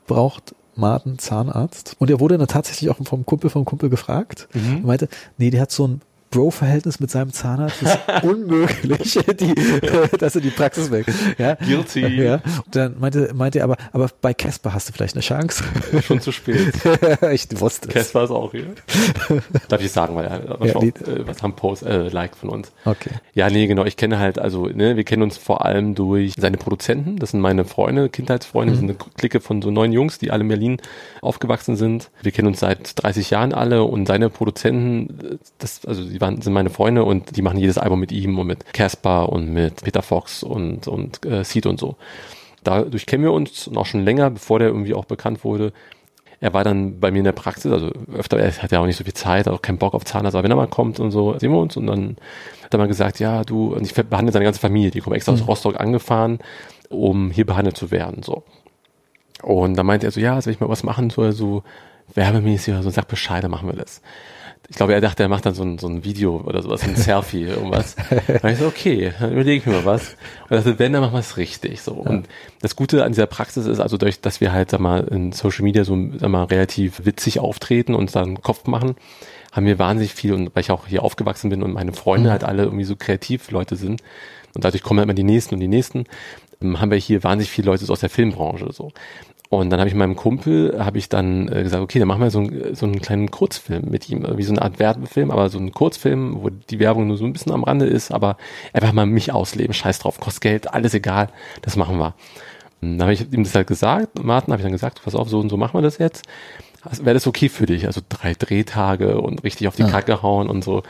braucht 0.06 0.54
Martin 0.74 1.18
Zahnarzt. 1.18 1.96
Und 1.98 2.10
er 2.10 2.20
wurde 2.20 2.38
dann 2.38 2.48
tatsächlich 2.48 2.90
auch 2.90 2.96
vom 3.04 3.26
Kumpel 3.26 3.50
vom 3.50 3.64
Kumpel 3.64 3.88
gefragt 3.90 4.48
mhm. 4.54 4.76
und 4.76 4.86
meinte, 4.86 5.08
nee, 5.38 5.50
der 5.50 5.62
hat 5.62 5.70
so 5.70 5.86
ein 5.86 6.00
Bro-Verhältnis 6.32 6.98
mit 6.98 7.10
seinem 7.10 7.32
Zahnarzt 7.32 7.82
ist 7.82 7.98
unmöglich, 8.22 9.18
die, 9.40 9.54
dass 10.18 10.34
er 10.34 10.40
die 10.40 10.50
Praxis 10.50 10.90
weg. 10.90 11.06
Ja? 11.38 11.54
Guilty. 11.54 12.00
Ja? 12.00 12.34
Und 12.34 12.74
dann 12.74 12.98
meinte, 12.98 13.30
meinte 13.34 13.60
er 13.60 13.64
aber, 13.64 13.76
aber 13.92 14.10
bei 14.20 14.34
Casper 14.34 14.74
hast 14.74 14.88
du 14.88 14.92
vielleicht 14.92 15.14
eine 15.14 15.22
Chance. 15.22 15.62
Schon 16.02 16.20
zu 16.20 16.32
spät. 16.32 16.72
ich 17.32 17.48
wusste 17.60 17.88
es. 17.88 17.94
Casper 17.94 18.24
ist 18.24 18.30
auch 18.30 18.50
hier. 18.50 18.74
Darf 19.68 19.82
ich 19.82 19.92
sagen, 19.92 20.16
weil 20.16 20.24
er 20.24 20.66
ja, 20.66 20.78
nee. 20.80 20.88
äh, 20.88 21.26
was 21.26 21.42
haben 21.42 21.54
Post, 21.54 21.84
äh, 21.84 22.08
liked 22.08 22.36
von 22.36 22.48
uns. 22.48 22.72
Okay. 22.84 23.10
Ja, 23.34 23.50
nee, 23.50 23.66
genau. 23.66 23.84
Ich 23.84 23.96
kenne 23.96 24.18
halt, 24.18 24.38
also, 24.38 24.66
ne, 24.66 24.96
wir 24.96 25.04
kennen 25.04 25.22
uns 25.22 25.36
vor 25.36 25.64
allem 25.64 25.94
durch 25.94 26.32
seine 26.38 26.56
Produzenten. 26.56 27.18
Das 27.18 27.32
sind 27.32 27.40
meine 27.40 27.64
Freunde, 27.66 28.08
Kindheitsfreunde. 28.08 28.72
Mhm. 28.72 28.74
Das 28.74 28.80
sind 28.80 28.90
eine 28.90 29.12
Clique 29.16 29.40
von 29.40 29.60
so 29.60 29.70
neun 29.70 29.92
Jungs, 29.92 30.18
die 30.18 30.30
alle 30.30 30.42
in 30.42 30.48
Berlin 30.48 30.76
aufgewachsen 31.20 31.76
sind. 31.76 32.10
Wir 32.22 32.32
kennen 32.32 32.48
uns 32.48 32.60
seit 32.60 33.02
30 33.02 33.28
Jahren 33.30 33.52
alle 33.52 33.84
und 33.84 34.06
seine 34.06 34.30
Produzenten, 34.30 35.38
das, 35.58 35.84
also, 35.84 36.02
die 36.04 36.21
waren, 36.22 36.40
sind 36.40 36.54
meine 36.54 36.70
Freunde 36.70 37.04
und 37.04 37.36
die 37.36 37.42
machen 37.42 37.58
jedes 37.58 37.76
Album 37.76 38.00
mit 38.00 38.12
ihm 38.12 38.38
und 38.38 38.46
mit 38.46 38.72
Casper 38.72 39.28
und 39.28 39.52
mit 39.52 39.82
Peter 39.82 40.00
Fox 40.00 40.42
und, 40.42 40.88
und 40.88 41.24
äh, 41.26 41.44
Seed 41.44 41.66
und 41.66 41.78
so. 41.78 41.96
Dadurch 42.64 43.06
kennen 43.06 43.24
wir 43.24 43.32
uns 43.32 43.66
und 43.66 43.76
auch 43.76 43.86
schon 43.86 44.04
länger, 44.04 44.30
bevor 44.30 44.58
der 44.58 44.68
irgendwie 44.68 44.94
auch 44.94 45.04
bekannt 45.04 45.44
wurde. 45.44 45.72
Er 46.40 46.54
war 46.54 46.64
dann 46.64 46.98
bei 46.98 47.10
mir 47.10 47.18
in 47.18 47.24
der 47.24 47.32
Praxis, 47.32 47.70
also 47.70 47.90
öfter, 48.16 48.38
er 48.38 48.50
hat 48.50 48.72
ja 48.72 48.80
auch 48.80 48.86
nicht 48.86 48.96
so 48.96 49.04
viel 49.04 49.14
Zeit, 49.14 49.46
auch 49.46 49.62
keinen 49.62 49.78
Bock 49.78 49.94
auf 49.94 50.04
Zahnarzt, 50.04 50.34
aber 50.34 50.44
wenn 50.44 50.50
er 50.50 50.56
mal 50.56 50.66
kommt 50.66 50.98
und 50.98 51.10
so, 51.12 51.38
sehen 51.38 51.52
wir 51.52 51.58
uns 51.58 51.76
und 51.76 51.86
dann 51.86 52.16
hat 52.64 52.74
er 52.74 52.78
mal 52.78 52.88
gesagt, 52.88 53.20
ja, 53.20 53.44
du, 53.44 53.74
und 53.74 53.82
ich 53.82 53.94
behandle 53.94 54.32
seine 54.32 54.44
ganze 54.44 54.58
Familie, 54.58 54.90
die 54.90 55.00
kommen 55.00 55.14
extra 55.14 55.32
mhm. 55.32 55.42
aus 55.42 55.46
Rostock 55.46 55.78
angefahren, 55.78 56.38
um 56.88 57.30
hier 57.30 57.46
behandelt 57.46 57.76
zu 57.76 57.90
werden, 57.90 58.22
so. 58.22 58.42
Und 59.42 59.76
dann 59.76 59.86
meinte 59.86 60.06
er 60.06 60.12
so, 60.12 60.20
ja, 60.20 60.40
soll 60.40 60.52
ich 60.52 60.60
mal 60.60 60.68
was 60.68 60.82
machen, 60.82 61.10
so, 61.10 61.30
so 61.30 61.62
werbemäßig 62.14 62.74
oder 62.74 62.82
so, 62.82 62.90
sag 62.90 63.06
Bescheid, 63.06 63.42
dann 63.44 63.50
machen 63.50 63.68
wir 63.68 63.76
das 63.76 64.02
ich 64.72 64.76
glaube, 64.76 64.94
er 64.94 65.02
dachte, 65.02 65.22
er 65.22 65.28
macht 65.28 65.44
dann 65.44 65.52
so 65.52 65.62
ein, 65.62 65.76
so 65.76 65.86
ein 65.86 66.02
Video 66.02 66.42
oder 66.46 66.62
sowas, 66.62 66.82
ein 66.82 66.96
Selfie, 66.96 67.42
irgendwas. 67.42 67.94
Da 68.40 68.48
ich 68.48 68.56
so, 68.56 68.66
okay, 68.66 69.12
dann 69.20 69.32
überlege 69.32 69.58
ich 69.58 69.66
mir 69.66 69.74
mal 69.74 69.84
was. 69.84 70.16
Und 70.48 70.56
dachte, 70.56 70.78
wenn, 70.78 70.94
dann 70.94 71.02
machen 71.02 71.12
wir 71.12 71.20
es 71.20 71.36
richtig, 71.36 71.82
so. 71.82 72.02
Ja. 72.02 72.10
Und 72.10 72.26
das 72.62 72.74
Gute 72.74 73.04
an 73.04 73.12
dieser 73.12 73.26
Praxis 73.26 73.66
ist 73.66 73.80
also, 73.80 73.98
durch, 73.98 74.22
dass 74.22 74.40
wir 74.40 74.50
halt, 74.50 74.70
sag 74.70 74.80
mal, 74.80 75.00
in 75.08 75.32
Social 75.32 75.62
Media 75.62 75.84
so, 75.84 75.94
sag 76.16 76.30
mal, 76.30 76.44
relativ 76.44 77.04
witzig 77.04 77.38
auftreten 77.38 77.94
und 77.94 78.16
dann 78.16 78.40
Kopf 78.40 78.66
machen, 78.66 78.94
haben 79.52 79.66
wir 79.66 79.78
wahnsinnig 79.78 80.14
viel 80.14 80.32
und 80.32 80.54
weil 80.54 80.62
ich 80.62 80.70
auch 80.70 80.86
hier 80.86 81.02
aufgewachsen 81.02 81.50
bin 81.50 81.62
und 81.62 81.74
meine 81.74 81.92
Freunde 81.92 82.28
mhm. 82.28 82.32
halt 82.32 82.44
alle 82.44 82.62
irgendwie 82.62 82.84
so 82.84 82.96
kreativ 82.96 83.50
Leute 83.50 83.76
sind 83.76 84.00
und 84.54 84.64
dadurch 84.64 84.82
kommen 84.82 85.00
halt 85.00 85.06
immer 85.06 85.14
die 85.14 85.22
nächsten 85.22 85.54
und 85.54 85.60
die 85.60 85.68
nächsten, 85.68 86.04
ähm, 86.62 86.80
haben 86.80 86.90
wir 86.90 86.98
hier 86.98 87.22
wahnsinnig 87.22 87.50
viele 87.50 87.66
Leute 87.66 87.84
so 87.84 87.92
aus 87.92 88.00
der 88.00 88.10
Filmbranche, 88.10 88.72
so. 88.72 88.90
Und 89.52 89.68
dann 89.68 89.80
habe 89.80 89.88
ich 89.90 89.94
meinem 89.94 90.16
Kumpel, 90.16 90.82
habe 90.82 90.96
ich 90.96 91.10
dann 91.10 91.46
äh, 91.48 91.62
gesagt, 91.62 91.82
okay, 91.82 91.98
dann 91.98 92.08
machen 92.08 92.22
wir 92.22 92.30
so, 92.30 92.38
ein, 92.38 92.74
so 92.74 92.86
einen 92.86 93.02
kleinen 93.02 93.30
Kurzfilm 93.30 93.90
mit 93.90 94.08
ihm, 94.08 94.26
wie 94.38 94.44
so 94.44 94.52
eine 94.52 94.62
Art 94.62 94.78
Werbefilm, 94.78 95.30
aber 95.30 95.50
so 95.50 95.58
ein 95.58 95.72
Kurzfilm, 95.72 96.38
wo 96.40 96.48
die 96.48 96.78
Werbung 96.78 97.06
nur 97.06 97.18
so 97.18 97.26
ein 97.26 97.34
bisschen 97.34 97.52
am 97.52 97.62
Rande 97.62 97.84
ist, 97.84 98.12
aber 98.12 98.38
einfach 98.72 98.94
mal 98.94 99.04
mich 99.04 99.30
ausleben, 99.30 99.74
scheiß 99.74 99.98
drauf, 99.98 100.18
kostet 100.20 100.40
Geld, 100.40 100.72
alles 100.72 100.94
egal, 100.94 101.28
das 101.60 101.76
machen 101.76 101.98
wir. 101.98 102.14
Und 102.80 102.96
dann 102.96 103.02
habe 103.02 103.12
ich 103.12 103.30
ihm 103.30 103.44
das 103.44 103.54
halt 103.54 103.66
gesagt, 103.66 104.24
Martin 104.24 104.54
habe 104.54 104.62
ich 104.62 104.64
dann 104.64 104.72
gesagt, 104.72 105.02
pass 105.04 105.14
auf, 105.14 105.28
so 105.28 105.38
und 105.38 105.50
so 105.50 105.58
machen 105.58 105.74
wir 105.74 105.82
das 105.82 105.98
jetzt. 105.98 106.24
Also, 106.80 107.04
Wäre 107.04 107.12
das 107.12 107.26
okay 107.26 107.50
für 107.50 107.66
dich? 107.66 107.84
Also 107.84 108.00
drei 108.08 108.32
Drehtage 108.32 109.20
und 109.20 109.44
richtig 109.44 109.68
auf 109.68 109.76
die 109.76 109.82
ja. 109.82 109.88
Kacke 109.88 110.22
hauen 110.22 110.48
und 110.48 110.64
so. 110.64 110.82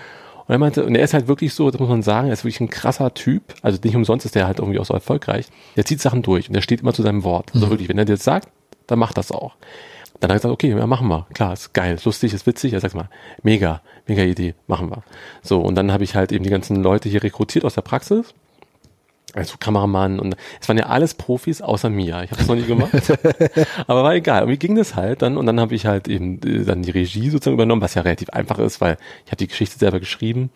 Und 0.47 0.53
er 0.55 0.59
meinte, 0.59 0.85
und 0.85 0.95
er 0.95 1.05
ist 1.05 1.15
halt 1.15 1.29
wirklich 1.29 1.55
so, 1.55 1.71
das 1.71 1.81
muss 1.81 1.89
man 1.89 2.03
sagen, 2.03 2.29
er 2.29 2.33
ist 2.33 2.45
wirklich 2.45 2.61
ein 2.61 2.71
krasser 2.71 3.15
Typ. 3.15 3.55
Also 3.63 3.79
nicht 3.83 3.97
umsonst 3.97 4.27
ist 4.27 4.35
der 4.35 4.47
halt 4.47 4.59
irgendwie 4.59 4.79
auch 4.79 4.85
so 4.85 4.95
erfolgreich. 4.95 5.47
Der 5.77 5.85
zieht 5.85 6.01
Sachen 6.01 6.23
durch 6.23 6.49
und 6.49 6.55
der 6.55 6.63
steht 6.63 6.81
immer 6.81 6.93
zu 6.93 7.03
seinem 7.03 7.25
Wort. 7.25 7.51
Also 7.55 7.67
mhm. 7.67 7.71
wirklich, 7.71 7.89
wenn 7.89 7.99
er 7.99 8.05
dir 8.05 8.15
das 8.15 8.25
sagt, 8.25 8.49
dann 8.87 8.99
macht 8.99 9.17
das 9.17 9.31
auch. 9.31 9.55
Dann 10.21 10.31
hat 10.31 10.37
er 10.37 10.39
gesagt, 10.39 10.53
okay, 10.53 10.71
ja, 10.71 10.87
machen 10.87 11.09
wir. 11.09 11.27
Klar, 11.35 11.53
ist 11.53 11.73
geil, 11.73 11.95
ist 11.95 12.05
lustig, 12.05 12.33
ist 12.33 12.47
witzig. 12.47 12.73
Er 12.73 12.81
sagt 12.81 12.95
mal, 12.95 13.09
mega, 13.43 13.83
mega 14.07 14.23
Idee, 14.23 14.55
machen 14.67 14.91
wir. 14.91 15.03
So, 15.43 15.61
und 15.61 15.75
dann 15.75 15.91
habe 15.93 16.05
ich 16.05 16.15
halt 16.15 16.33
eben 16.33 16.45
die 16.45 16.51
ganzen 16.51 16.83
Leute 16.83 17.09
hier 17.09 17.23
rekrutiert 17.23 17.65
aus 17.65 17.75
der 17.75 17.83
Praxis 17.83 18.35
also 19.35 19.57
Kameramann 19.59 20.19
und 20.21 20.37
es 20.61 20.69
waren 20.69 20.79
ja 20.79 20.87
alles 20.87 21.15
Profis 21.15 21.63
außer 21.63 21.89
mir. 21.91 22.23
Ich 22.23 22.31
habe 22.31 22.43
es 22.43 22.49
noch 22.49 22.55
nie 22.55 22.63
gemacht, 22.63 22.93
aber 23.87 24.03
war 24.03 24.15
egal. 24.15 24.47
Mir 24.47 24.57
ging 24.57 24.75
das 24.75 24.95
halt 24.95 25.23
dann 25.23 25.37
und 25.37 25.47
dann 25.47 25.59
habe 25.61 25.75
ich 25.75 25.87
halt 25.87 26.09
eben 26.09 26.41
äh, 26.43 26.65
dann 26.65 26.83
die 26.83 26.91
Regie 26.91 27.31
sozusagen 27.31 27.55
übernommen, 27.55 27.83
was 27.83 27.95
ja 27.95 28.03
relativ 28.03 28.31
einfach 28.31 28.59
ist, 28.59 28.81
weil 28.81 28.99
ich 29.25 29.31
habe 29.31 29.39
die 29.39 29.49
Geschichte 29.49 29.79
selber 29.79 30.01
geschrieben. 30.01 30.51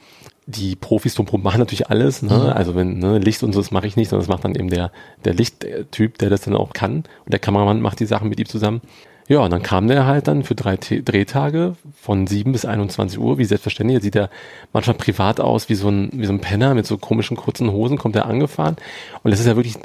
Die 0.46 0.76
Profis 0.76 1.14
drumherum 1.14 1.42
machen 1.42 1.58
natürlich 1.58 1.88
alles. 1.88 2.22
Ne? 2.22 2.34
Mhm. 2.34 2.52
Also 2.52 2.74
wenn 2.74 2.98
ne, 2.98 3.18
Licht 3.18 3.42
und 3.42 3.52
so, 3.52 3.60
das 3.60 3.70
mache 3.70 3.86
ich 3.86 3.96
nicht, 3.96 4.10
sondern 4.10 4.26
das 4.26 4.34
macht 4.34 4.44
dann 4.44 4.54
eben 4.54 4.68
der 4.68 4.92
der 5.24 5.34
Lichttyp, 5.34 6.18
der 6.18 6.30
das 6.30 6.42
dann 6.42 6.54
auch 6.54 6.72
kann 6.72 6.96
und 6.96 7.32
der 7.32 7.40
Kameramann 7.40 7.80
macht 7.80 8.00
die 8.00 8.06
Sachen 8.06 8.28
mit 8.28 8.38
ihm 8.38 8.46
zusammen. 8.46 8.80
Ja, 9.28 9.40
und 9.40 9.50
dann 9.50 9.62
kam 9.62 9.88
der 9.88 10.06
halt 10.06 10.28
dann 10.28 10.44
für 10.44 10.54
drei 10.54 10.76
T 10.76 11.02
Drehtage 11.02 11.74
von 12.00 12.26
7 12.26 12.52
bis 12.52 12.64
21 12.64 13.18
Uhr, 13.18 13.38
wie 13.38 13.44
selbstverständlich. 13.44 13.98
Er 13.98 14.02
sieht 14.02 14.14
ja 14.14 14.28
manchmal 14.72 14.96
privat 14.96 15.40
aus 15.40 15.68
wie 15.68 15.74
so 15.74 15.88
ein, 15.88 16.10
wie 16.12 16.26
so 16.26 16.32
ein 16.32 16.40
Penner 16.40 16.74
mit 16.74 16.86
so 16.86 16.96
komischen 16.96 17.36
kurzen 17.36 17.72
Hosen, 17.72 17.98
kommt 17.98 18.14
er 18.14 18.26
angefahren. 18.26 18.76
Und 19.24 19.32
das 19.32 19.40
ist 19.40 19.46
ja 19.46 19.56
wirklich 19.56 19.78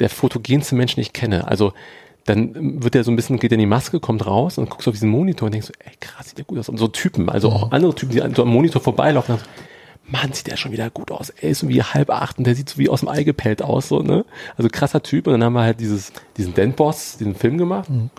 der 0.00 0.08
fotogenste 0.08 0.74
Mensch, 0.74 0.94
den 0.94 1.02
ich 1.02 1.12
kenne. 1.12 1.46
Also, 1.46 1.74
dann 2.24 2.82
wird 2.82 2.94
er 2.94 3.04
so 3.04 3.10
ein 3.10 3.16
bisschen, 3.16 3.38
geht 3.38 3.52
er 3.52 3.56
in 3.56 3.60
die 3.60 3.66
Maske, 3.66 4.00
kommt 4.00 4.26
raus 4.26 4.58
und 4.58 4.68
guckst 4.70 4.88
auf 4.88 4.94
diesen 4.94 5.10
Monitor 5.10 5.46
und 5.46 5.52
denkst 5.52 5.68
so, 5.68 5.72
ey 5.78 5.92
krass, 6.00 6.28
sieht 6.28 6.38
der 6.38 6.44
gut 6.44 6.58
aus. 6.58 6.68
Und 6.68 6.78
so 6.78 6.88
Typen, 6.88 7.28
also 7.28 7.50
auch 7.50 7.72
andere 7.72 7.94
Typen, 7.94 8.12
die 8.12 8.34
so 8.34 8.42
am 8.42 8.48
Monitor 8.48 8.82
vorbeilaufen, 8.82 9.36
dann 9.36 9.44
so, 9.44 9.50
Mann, 10.10 10.32
sieht 10.32 10.46
der 10.46 10.56
schon 10.56 10.72
wieder 10.72 10.88
gut 10.88 11.10
aus. 11.10 11.30
Ey, 11.30 11.50
ist 11.50 11.60
so 11.60 11.68
wie 11.68 11.82
halb 11.82 12.08
acht 12.08 12.38
und 12.38 12.46
der 12.46 12.54
sieht 12.54 12.70
so 12.70 12.78
wie 12.78 12.88
aus 12.88 13.00
dem 13.00 13.08
Ei 13.08 13.24
gepellt 13.24 13.60
aus, 13.60 13.88
so, 13.88 14.00
ne? 14.00 14.24
Also 14.56 14.70
krasser 14.70 15.02
Typ. 15.02 15.26
Und 15.26 15.34
dann 15.34 15.44
haben 15.44 15.52
wir 15.52 15.62
halt 15.62 15.80
dieses, 15.80 16.12
diesen 16.38 16.54
Dent-Boss, 16.54 17.18
diesen 17.18 17.34
Film 17.34 17.58
gemacht. 17.58 17.90
Mhm 17.90 18.10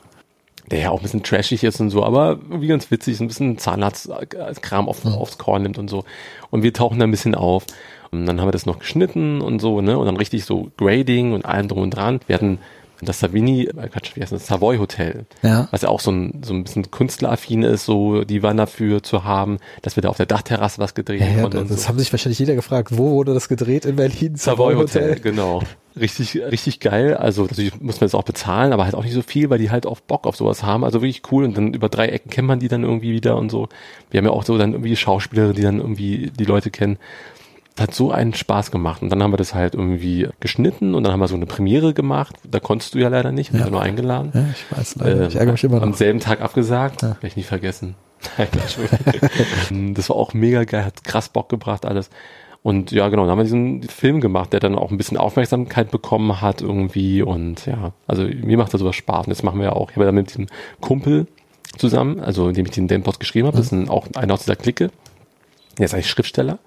der 0.71 0.79
ja 0.79 0.89
auch 0.91 0.99
ein 0.99 1.03
bisschen 1.03 1.23
trashig 1.23 1.63
ist 1.63 1.79
und 1.79 1.89
so, 1.89 2.03
aber 2.03 2.39
irgendwie 2.49 2.67
ganz 2.67 2.91
witzig, 2.91 3.17
so 3.17 3.23
ein 3.23 3.27
bisschen 3.27 3.57
Zahnarztkram 3.57 4.87
auf, 4.87 5.03
mhm. 5.03 5.13
aufs 5.13 5.37
Korn 5.37 5.63
nimmt 5.63 5.77
und 5.77 5.89
so. 5.89 6.03
Und 6.51 6.63
wir 6.63 6.73
tauchen 6.73 6.99
da 6.99 7.05
ein 7.05 7.11
bisschen 7.11 7.35
auf. 7.35 7.65
Und 8.11 8.25
dann 8.25 8.39
haben 8.39 8.47
wir 8.47 8.53
das 8.53 8.65
noch 8.65 8.79
geschnitten 8.79 9.39
und 9.41 9.59
so, 9.59 9.81
ne? 9.81 9.97
Und 9.97 10.07
dann 10.07 10.17
richtig 10.17 10.43
so 10.43 10.71
Grading 10.77 11.33
und 11.33 11.45
allem 11.45 11.67
drum 11.67 11.83
und 11.83 11.91
dran. 11.91 12.19
Wir 12.25 12.35
hatten 12.35 12.57
das 13.01 13.19
Savini, 13.19 13.63
äh, 13.63 13.87
Quatsch, 13.87 14.15
wie 14.15 14.21
heißt 14.21 14.31
das, 14.31 14.47
Savoy 14.47 14.77
Hotel, 14.77 15.25
ja. 15.41 15.67
was 15.71 15.81
ja 15.81 15.89
auch 15.89 15.99
so 15.99 16.11
ein, 16.11 16.41
so 16.43 16.53
ein 16.53 16.63
bisschen 16.63 16.91
künstleraffin 16.91 17.63
ist, 17.63 17.85
so, 17.85 18.23
die 18.23 18.43
waren 18.43 18.57
dafür 18.57 19.03
zu 19.03 19.23
haben, 19.23 19.57
dass 19.81 19.95
wir 19.95 20.01
da 20.01 20.09
auf 20.09 20.17
der 20.17 20.25
Dachterrasse 20.25 20.79
was 20.79 20.93
gedreht 20.95 21.21
ja, 21.21 21.27
haben. 21.27 21.53
Ja, 21.53 21.63
das 21.63 21.83
so. 21.83 21.87
haben 21.87 21.99
sich 21.99 22.11
wahrscheinlich 22.11 22.39
jeder 22.39 22.55
gefragt, 22.55 22.97
wo 22.97 23.11
wurde 23.11 23.33
das 23.33 23.47
gedreht 23.47 23.85
in 23.85 23.95
Berlin? 23.95 24.35
Savoy, 24.35 24.73
Savoy 24.73 24.75
Hotel. 24.75 25.09
Hotel, 25.09 25.19
genau. 25.21 25.61
Richtig, 25.99 26.35
richtig 26.35 26.79
geil. 26.79 27.17
Also 27.17 27.43
natürlich 27.43 27.79
muss 27.81 27.99
man 27.99 28.05
das 28.05 28.15
auch 28.15 28.23
bezahlen, 28.23 28.73
aber 28.73 28.85
halt 28.85 28.95
auch 28.95 29.03
nicht 29.03 29.13
so 29.13 29.21
viel, 29.21 29.49
weil 29.49 29.57
die 29.57 29.71
halt 29.71 29.85
auch 29.85 29.99
Bock 29.99 30.27
auf 30.27 30.35
sowas 30.35 30.63
haben. 30.63 30.83
Also 30.83 31.01
wirklich 31.01 31.23
cool. 31.31 31.43
Und 31.43 31.57
dann 31.57 31.73
über 31.73 31.89
drei 31.89 32.07
Ecken 32.07 32.29
kennt 32.29 32.47
man 32.47 32.59
die 32.59 32.67
dann 32.67 32.83
irgendwie 32.83 33.11
wieder 33.11 33.37
und 33.37 33.49
so. 33.49 33.67
Wir 34.11 34.19
haben 34.19 34.25
ja 34.25 34.31
auch 34.31 34.45
so 34.45 34.57
dann 34.57 34.73
irgendwie 34.73 34.95
Schauspielerinnen, 34.95 35.55
die 35.55 35.61
dann 35.61 35.79
irgendwie 35.79 36.31
die 36.37 36.45
Leute 36.45 36.69
kennen 36.69 36.97
hat 37.81 37.93
so 37.93 38.11
einen 38.11 38.33
Spaß 38.33 38.71
gemacht. 38.71 39.01
Und 39.01 39.09
dann 39.09 39.21
haben 39.21 39.31
wir 39.31 39.37
das 39.37 39.53
halt 39.53 39.75
irgendwie 39.75 40.29
geschnitten 40.39 40.95
und 40.95 41.03
dann 41.03 41.13
haben 41.13 41.19
wir 41.19 41.27
so 41.27 41.35
eine 41.35 41.45
Premiere 41.45 41.93
gemacht. 41.93 42.35
Da 42.49 42.59
konntest 42.59 42.93
du 42.95 42.99
ja 42.99 43.09
leider 43.09 43.31
nicht, 43.31 43.53
wir 43.53 43.59
ja. 43.59 43.69
nur 43.69 43.81
eingeladen. 43.81 44.31
Ja, 44.33 44.45
ich 44.51 44.77
weiß 44.77 44.95
leider. 44.97 45.21
Äh, 45.21 45.27
ich 45.27 45.35
ärgere 45.35 45.53
mich 45.53 45.63
immer 45.63 45.75
noch. 45.77 45.83
Am 45.83 45.93
selben 45.93 46.19
Tag 46.19 46.41
abgesagt, 46.41 47.01
ja. 47.01 47.09
werde 47.09 47.27
ich 47.27 47.35
nie 47.35 47.43
vergessen. 47.43 47.95
das 49.93 50.09
war 50.09 50.15
auch 50.15 50.33
mega 50.33 50.63
geil, 50.65 50.85
hat 50.85 51.03
krass 51.03 51.29
Bock 51.29 51.49
gebracht 51.49 51.85
alles. 51.85 52.09
Und 52.61 52.91
ja, 52.91 53.07
genau, 53.07 53.23
dann 53.23 53.31
haben 53.31 53.39
wir 53.39 53.43
diesen 53.43 53.83
Film 53.83 54.19
gemacht, 54.19 54.51
der 54.51 54.59
dann 54.59 54.75
auch 54.75 54.91
ein 54.91 54.97
bisschen 54.97 55.17
Aufmerksamkeit 55.17 55.91
bekommen 55.91 56.41
hat 56.41 56.61
irgendwie. 56.61 57.21
Und 57.21 57.65
ja, 57.65 57.93
also 58.05 58.23
mir 58.23 58.57
macht 58.57 58.73
das 58.73 58.81
sowas 58.81 58.95
Spaß. 58.95 59.27
Und 59.27 59.29
das 59.29 59.43
machen 59.43 59.59
wir 59.59 59.67
ja 59.67 59.73
auch. 59.73 59.91
Ich 59.91 59.95
habe 59.95 60.05
da 60.05 60.11
mit 60.11 60.29
diesem 60.29 60.47
Kumpel 60.81 61.27
zusammen, 61.77 62.19
also 62.19 62.49
indem 62.49 62.65
ich 62.65 62.71
den 62.71 62.87
Dempos 62.87 63.19
geschrieben 63.19 63.47
habe, 63.47 63.57
das 63.57 63.67
ist 63.67 63.71
ein, 63.71 63.87
auch 63.87 64.07
einer 64.15 64.33
aus 64.33 64.41
dieser 64.41 64.57
Clique. 64.57 64.91
Der 65.77 65.85
ist 65.85 65.93
eigentlich 65.93 66.09
Schriftsteller 66.09 66.59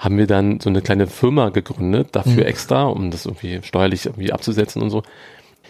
haben 0.00 0.16
wir 0.16 0.26
dann 0.26 0.60
so 0.60 0.70
eine 0.70 0.80
kleine 0.80 1.06
Firma 1.06 1.50
gegründet, 1.50 2.08
dafür 2.12 2.32
mhm. 2.42 2.48
extra, 2.48 2.84
um 2.84 3.10
das 3.10 3.26
irgendwie 3.26 3.60
steuerlich 3.62 4.06
irgendwie 4.06 4.32
abzusetzen 4.32 4.80
und 4.82 4.88
so. 4.88 5.02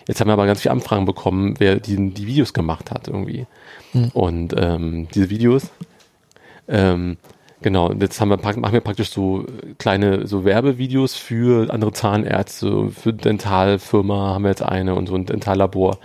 Jetzt 0.07 0.21
haben 0.21 0.29
wir 0.29 0.35
aber 0.35 0.47
ganz 0.47 0.63
viele 0.63 0.73
Anfragen 0.73 1.05
bekommen, 1.05 1.57
wer 1.59 1.77
die, 1.81 2.15
die 2.15 2.27
Videos 2.27 2.53
gemacht 2.53 2.93
hat 2.93 3.09
irgendwie. 3.09 3.47
Mhm. 3.93 4.09
Und 4.15 4.55
ähm, 4.57 5.09
diese 5.13 5.31
Videos, 5.31 5.71
ähm, 6.69 7.17
genau, 7.61 7.93
jetzt 7.93 8.21
haben 8.21 8.29
wir, 8.29 8.37
machen 8.37 8.73
wir 8.73 8.81
praktisch 8.81 9.11
so 9.11 9.45
kleine 9.79 10.29
so 10.29 10.45
Werbevideos 10.45 11.17
für 11.17 11.69
andere 11.73 11.93
Zahnärzte, 11.93 12.89
für 12.91 13.13
Dentalfirma 13.13 14.35
haben 14.35 14.45
wir 14.45 14.51
jetzt 14.51 14.63
eine 14.63 14.95
und 14.95 15.09
so 15.09 15.17
ein 15.17 15.27
Dentallabor. 15.27 15.99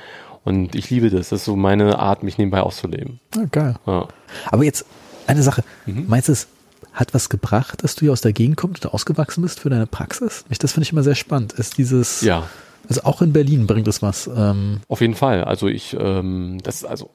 Und 0.43 0.73
ich 0.73 0.89
liebe 0.89 1.11
das. 1.11 1.29
Das 1.29 1.41
ist 1.41 1.45
so 1.45 1.55
meine 1.55 1.99
Art, 1.99 2.23
mich 2.23 2.39
nebenbei 2.39 2.61
auszuleben. 2.61 3.19
Ja, 3.35 3.45
geil. 3.51 3.75
Ja. 3.85 4.07
Aber 4.47 4.63
jetzt 4.63 4.85
eine 5.27 5.43
Sache. 5.43 5.63
Mhm. 5.85 6.05
Meinst 6.07 6.27
du 6.27 6.31
es 6.33 6.47
hat 6.93 7.13
was 7.13 7.29
gebracht, 7.29 7.83
dass 7.83 7.95
du 7.95 8.01
hier 8.01 8.11
aus 8.11 8.21
der 8.21 8.33
Gegend 8.33 8.57
kommst 8.57 8.85
und 8.85 8.93
ausgewachsen 8.93 9.41
bist 9.41 9.59
für 9.59 9.69
deine 9.69 9.87
Praxis? 9.87 10.45
Das 10.59 10.73
finde 10.73 10.85
ich 10.85 10.91
immer 10.91 11.03
sehr 11.03 11.15
spannend. 11.15 11.53
Ist 11.53 11.77
dieses, 11.77 12.21
ja. 12.21 12.47
also 12.87 13.03
auch 13.03 13.21
in 13.21 13.33
Berlin 13.33 13.67
bringt 13.67 13.87
es 13.87 14.01
was. 14.01 14.29
Ähm. 14.35 14.81
Auf 14.87 15.01
jeden 15.01 15.15
Fall. 15.15 15.43
Also 15.43 15.67
ich, 15.67 15.95
ähm, 15.99 16.59
das, 16.63 16.83
also, 16.83 17.09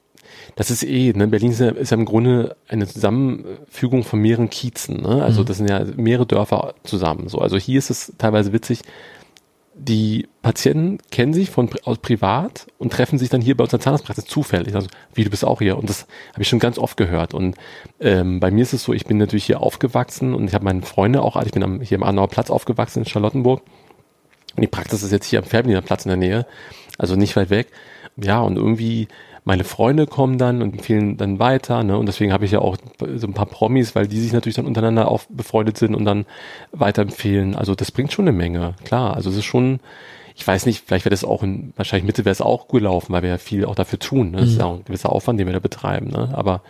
das 0.55 0.71
ist 0.71 0.83
eh, 0.83 1.13
ne, 1.13 1.27
Berlin 1.27 1.51
ist 1.51 1.59
ja, 1.59 1.69
ist 1.69 1.91
ja 1.91 1.97
im 1.97 2.05
Grunde 2.05 2.55
eine 2.67 2.87
Zusammenfügung 2.87 4.03
von 4.03 4.19
mehreren 4.19 4.49
Kiezen, 4.49 5.01
ne? 5.01 5.23
Also 5.23 5.41
mhm. 5.41 5.45
das 5.45 5.57
sind 5.57 5.69
ja 5.69 5.83
mehrere 5.95 6.25
Dörfer 6.25 6.75
zusammen. 6.83 7.27
So, 7.27 7.39
also 7.39 7.57
hier 7.57 7.79
ist 7.79 7.89
es 7.89 8.13
teilweise 8.17 8.53
witzig, 8.53 8.81
die 9.83 10.27
Patienten 10.43 10.99
kennen 11.09 11.33
sich 11.33 11.49
von 11.49 11.67
aus 11.85 11.97
privat 11.97 12.67
und 12.77 12.93
treffen 12.93 13.17
sich 13.17 13.29
dann 13.29 13.41
hier 13.41 13.57
bei 13.57 13.63
unserer 13.63 13.79
Zahnarztpraxis 13.79 14.25
zufällig. 14.25 14.75
Also 14.75 14.87
wie 15.15 15.23
du 15.23 15.31
bist 15.31 15.43
auch 15.43 15.59
hier 15.59 15.75
und 15.77 15.89
das 15.89 16.05
habe 16.33 16.43
ich 16.43 16.49
schon 16.49 16.59
ganz 16.59 16.77
oft 16.77 16.97
gehört. 16.97 17.33
Und 17.33 17.55
ähm, 17.99 18.39
bei 18.39 18.51
mir 18.51 18.61
ist 18.61 18.73
es 18.73 18.83
so, 18.83 18.93
ich 18.93 19.05
bin 19.05 19.17
natürlich 19.17 19.45
hier 19.45 19.59
aufgewachsen 19.59 20.35
und 20.35 20.47
ich 20.47 20.53
habe 20.53 20.65
meine 20.65 20.83
Freunde 20.83 21.23
auch, 21.23 21.41
ich 21.41 21.51
bin 21.51 21.63
am, 21.63 21.81
hier 21.81 21.97
am 21.97 22.03
Arnauer 22.03 22.27
Platz 22.27 22.51
aufgewachsen 22.51 22.99
in 22.99 23.05
Charlottenburg. 23.05 23.63
Und 24.55 24.61
die 24.61 24.67
Praxis 24.67 25.01
ist 25.01 25.11
jetzt 25.11 25.25
hier 25.25 25.39
am 25.39 25.45
Färbiner 25.45 25.81
Platz 25.81 26.05
in 26.05 26.09
der 26.09 26.17
Nähe, 26.17 26.45
also 26.99 27.15
nicht 27.15 27.35
weit 27.35 27.49
weg. 27.49 27.67
Ja, 28.17 28.41
und 28.41 28.57
irgendwie 28.57 29.07
meine 29.43 29.63
Freunde 29.63 30.05
kommen 30.05 30.37
dann 30.37 30.61
und 30.61 30.73
empfehlen 30.73 31.17
dann 31.17 31.39
weiter, 31.39 31.83
ne? 31.83 31.97
Und 31.97 32.05
deswegen 32.05 32.31
habe 32.31 32.45
ich 32.45 32.51
ja 32.51 32.59
auch 32.59 32.77
so 33.15 33.27
ein 33.27 33.33
paar 33.33 33.47
Promis, 33.47 33.95
weil 33.95 34.07
die 34.07 34.19
sich 34.19 34.33
natürlich 34.33 34.55
dann 34.55 34.67
untereinander 34.67 35.09
auch 35.09 35.23
befreundet 35.29 35.77
sind 35.77 35.95
und 35.95 36.05
dann 36.05 36.25
weiterempfehlen. 36.71 37.55
Also 37.55 37.73
das 37.73 37.91
bringt 37.91 38.11
schon 38.13 38.27
eine 38.27 38.37
Menge, 38.37 38.75
klar. 38.83 39.15
Also 39.15 39.31
es 39.31 39.37
ist 39.37 39.45
schon, 39.45 39.79
ich 40.35 40.45
weiß 40.45 40.67
nicht, 40.67 40.83
vielleicht 40.85 41.05
wäre 41.05 41.11
das 41.11 41.23
auch 41.23 41.41
in, 41.41 41.73
wahrscheinlich 41.75 42.05
Mitte 42.05 42.23
wäre 42.23 42.33
es 42.33 42.41
auch 42.41 42.67
gut 42.67 42.83
laufen, 42.83 43.13
weil 43.13 43.23
wir 43.23 43.29
ja 43.29 43.37
viel 43.39 43.65
auch 43.65 43.75
dafür 43.75 43.97
tun. 43.97 44.31
Ne? 44.31 44.37
Das 44.37 44.45
mhm. 44.45 44.51
ist 44.51 44.59
ja 44.59 44.65
auch 44.65 44.75
ein 44.75 44.85
gewisser 44.85 45.11
Aufwand, 45.11 45.39
den 45.39 45.47
wir 45.47 45.53
da 45.53 45.59
betreiben, 45.59 46.09
ne? 46.09 46.29
Aber 46.33 46.61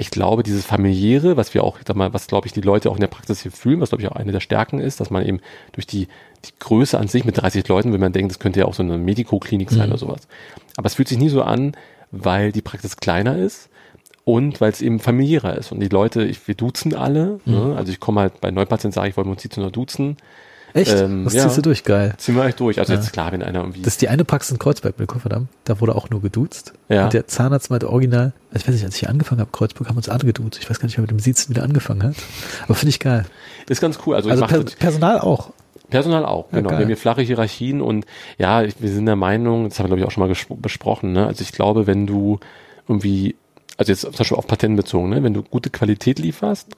ich 0.00 0.10
glaube, 0.10 0.42
dieses 0.42 0.64
familiäre, 0.64 1.36
was 1.36 1.52
wir 1.52 1.62
auch, 1.62 1.78
sag 1.86 1.94
mal, 1.94 2.14
was 2.14 2.26
glaube 2.26 2.46
ich 2.46 2.54
die 2.54 2.62
Leute 2.62 2.90
auch 2.90 2.94
in 2.94 3.02
der 3.02 3.08
Praxis 3.08 3.42
hier 3.42 3.52
fühlen, 3.52 3.80
was 3.80 3.90
glaube 3.90 4.02
ich 4.02 4.08
auch 4.08 4.16
eine 4.16 4.32
der 4.32 4.40
Stärken 4.40 4.80
ist, 4.80 4.98
dass 4.98 5.10
man 5.10 5.26
eben 5.26 5.40
durch 5.72 5.86
die, 5.86 6.08
die 6.44 6.52
Größe 6.58 6.98
an 6.98 7.06
sich 7.06 7.26
mit 7.26 7.36
30 7.36 7.68
Leuten, 7.68 7.92
wenn 7.92 8.00
man 8.00 8.12
denkt, 8.12 8.32
das 8.32 8.38
könnte 8.38 8.60
ja 8.60 8.66
auch 8.66 8.72
so 8.72 8.82
eine 8.82 8.96
Medikoklinik 8.96 9.70
sein 9.70 9.88
mhm. 9.88 9.92
oder 9.92 9.98
sowas. 9.98 10.28
Aber 10.80 10.86
es 10.86 10.94
fühlt 10.94 11.08
sich 11.08 11.18
nie 11.18 11.28
so 11.28 11.42
an, 11.42 11.72
weil 12.10 12.52
die 12.52 12.62
Praxis 12.62 12.96
kleiner 12.96 13.36
ist 13.36 13.68
und 14.24 14.62
weil 14.62 14.72
es 14.72 14.80
eben 14.80 14.98
familiärer 14.98 15.58
ist. 15.58 15.72
Und 15.72 15.80
die 15.80 15.88
Leute, 15.88 16.22
ich, 16.22 16.48
wir 16.48 16.54
duzen 16.54 16.94
alle. 16.94 17.26
Ne? 17.26 17.40
Mhm. 17.44 17.52
Ne? 17.52 17.76
Also 17.76 17.92
ich 17.92 18.00
komme 18.00 18.22
halt 18.22 18.40
bei 18.40 18.50
Neupatienten, 18.50 18.94
sage 18.94 19.10
ich, 19.10 19.16
wollen 19.18 19.26
wir 19.26 19.32
uns 19.32 19.42
die 19.42 19.60
nur 19.60 19.70
duzen. 19.70 20.16
Echt? 20.72 20.90
Ähm, 20.96 21.26
Was 21.26 21.34
ja, 21.34 21.42
ziehst 21.42 21.58
du 21.58 21.62
durch? 21.62 21.84
Geil. 21.84 22.14
Ziehen 22.16 22.34
wir 22.34 22.44
eigentlich 22.44 22.54
durch. 22.54 22.78
Also 22.78 22.94
ja. 22.94 22.98
jetzt 22.98 23.12
klar, 23.12 23.30
wenn 23.32 23.42
einer 23.42 23.58
irgendwie. 23.58 23.82
Das 23.82 23.92
ist 23.92 24.00
die 24.00 24.08
eine 24.08 24.24
Praxis 24.24 24.52
in 24.52 24.58
Kreuzberg 24.58 24.98
mit 24.98 25.06
Kofferdamm. 25.06 25.48
Da 25.64 25.82
wurde 25.82 25.94
auch 25.94 26.08
nur 26.08 26.22
geduzt. 26.22 26.72
Ja. 26.88 27.04
Und 27.04 27.12
der 27.12 27.26
Zahnarzt 27.26 27.68
meinte 27.68 27.90
original, 27.90 28.32
ich 28.54 28.66
weiß 28.66 28.74
nicht, 28.74 28.84
als 28.84 28.94
ich 28.94 29.00
hier 29.00 29.10
angefangen 29.10 29.42
habe, 29.42 29.50
Kreuzberg 29.52 29.90
haben 29.90 29.98
uns 29.98 30.08
alle 30.08 30.24
geduzt. 30.24 30.58
Ich 30.62 30.70
weiß 30.70 30.78
gar 30.78 30.86
nicht, 30.86 30.96
wer 30.96 31.02
mit 31.02 31.10
dem 31.10 31.18
Siezen 31.18 31.50
wieder 31.54 31.62
angefangen 31.62 32.02
hat. 32.04 32.14
Aber 32.64 32.74
finde 32.74 32.88
ich 32.88 33.00
geil. 33.00 33.26
ist 33.68 33.82
ganz 33.82 33.98
cool. 34.06 34.14
Also, 34.14 34.30
also 34.30 34.46
per 34.46 34.64
Personal 34.64 35.18
auch. 35.18 35.52
Personal 35.90 36.24
auch, 36.24 36.48
genau. 36.50 36.68
Geil. 36.68 36.78
Wir 36.78 36.84
haben 36.84 36.88
hier 36.88 36.96
flache 36.96 37.22
Hierarchien 37.22 37.80
und 37.80 38.06
ja, 38.38 38.62
wir 38.62 38.90
sind 38.90 39.06
der 39.06 39.16
Meinung, 39.16 39.68
das 39.68 39.78
haben 39.78 39.86
wir 39.86 39.96
glaube 39.96 40.00
ich 40.00 40.06
auch 40.06 40.10
schon 40.10 40.26
mal 40.26 40.56
besprochen, 40.56 41.12
ne? 41.12 41.26
Also 41.26 41.42
ich 41.42 41.52
glaube, 41.52 41.86
wenn 41.86 42.06
du 42.06 42.38
irgendwie, 42.88 43.36
also 43.76 43.92
jetzt 43.92 44.02
zum 44.02 44.12
Beispiel 44.12 44.36
auf 44.36 44.46
Patent 44.46 44.76
bezogen, 44.76 45.10
ne? 45.10 45.22
wenn 45.22 45.34
du 45.34 45.42
gute 45.42 45.70
Qualität 45.70 46.18
lieferst, 46.18 46.68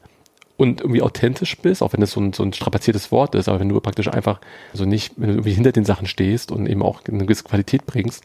und 0.57 0.81
irgendwie 0.81 1.03
authentisch 1.03 1.59
bist, 1.59 1.83
auch 1.83 1.93
wenn 1.93 2.01
das 2.01 2.13
so 2.13 2.21
ein, 2.21 2.33
so 2.33 2.43
ein 2.43 2.53
strapaziertes 2.53 3.11
Wort 3.11 3.35
ist, 3.35 3.49
aber 3.49 3.59
wenn 3.59 3.69
du 3.69 3.81
praktisch 3.81 4.09
einfach 4.09 4.41
so 4.73 4.85
nicht, 4.85 5.15
wenn 5.17 5.29
du 5.29 5.35
irgendwie 5.35 5.55
hinter 5.55 5.73
den 5.73 5.85
Sachen 5.85 6.07
stehst 6.07 6.53
und 6.53 6.69
eben 6.69 6.83
auch 6.83 7.01
eine 7.09 7.25
gewisse 7.25 7.45
Qualität 7.45 7.87
bringst, 7.87 8.23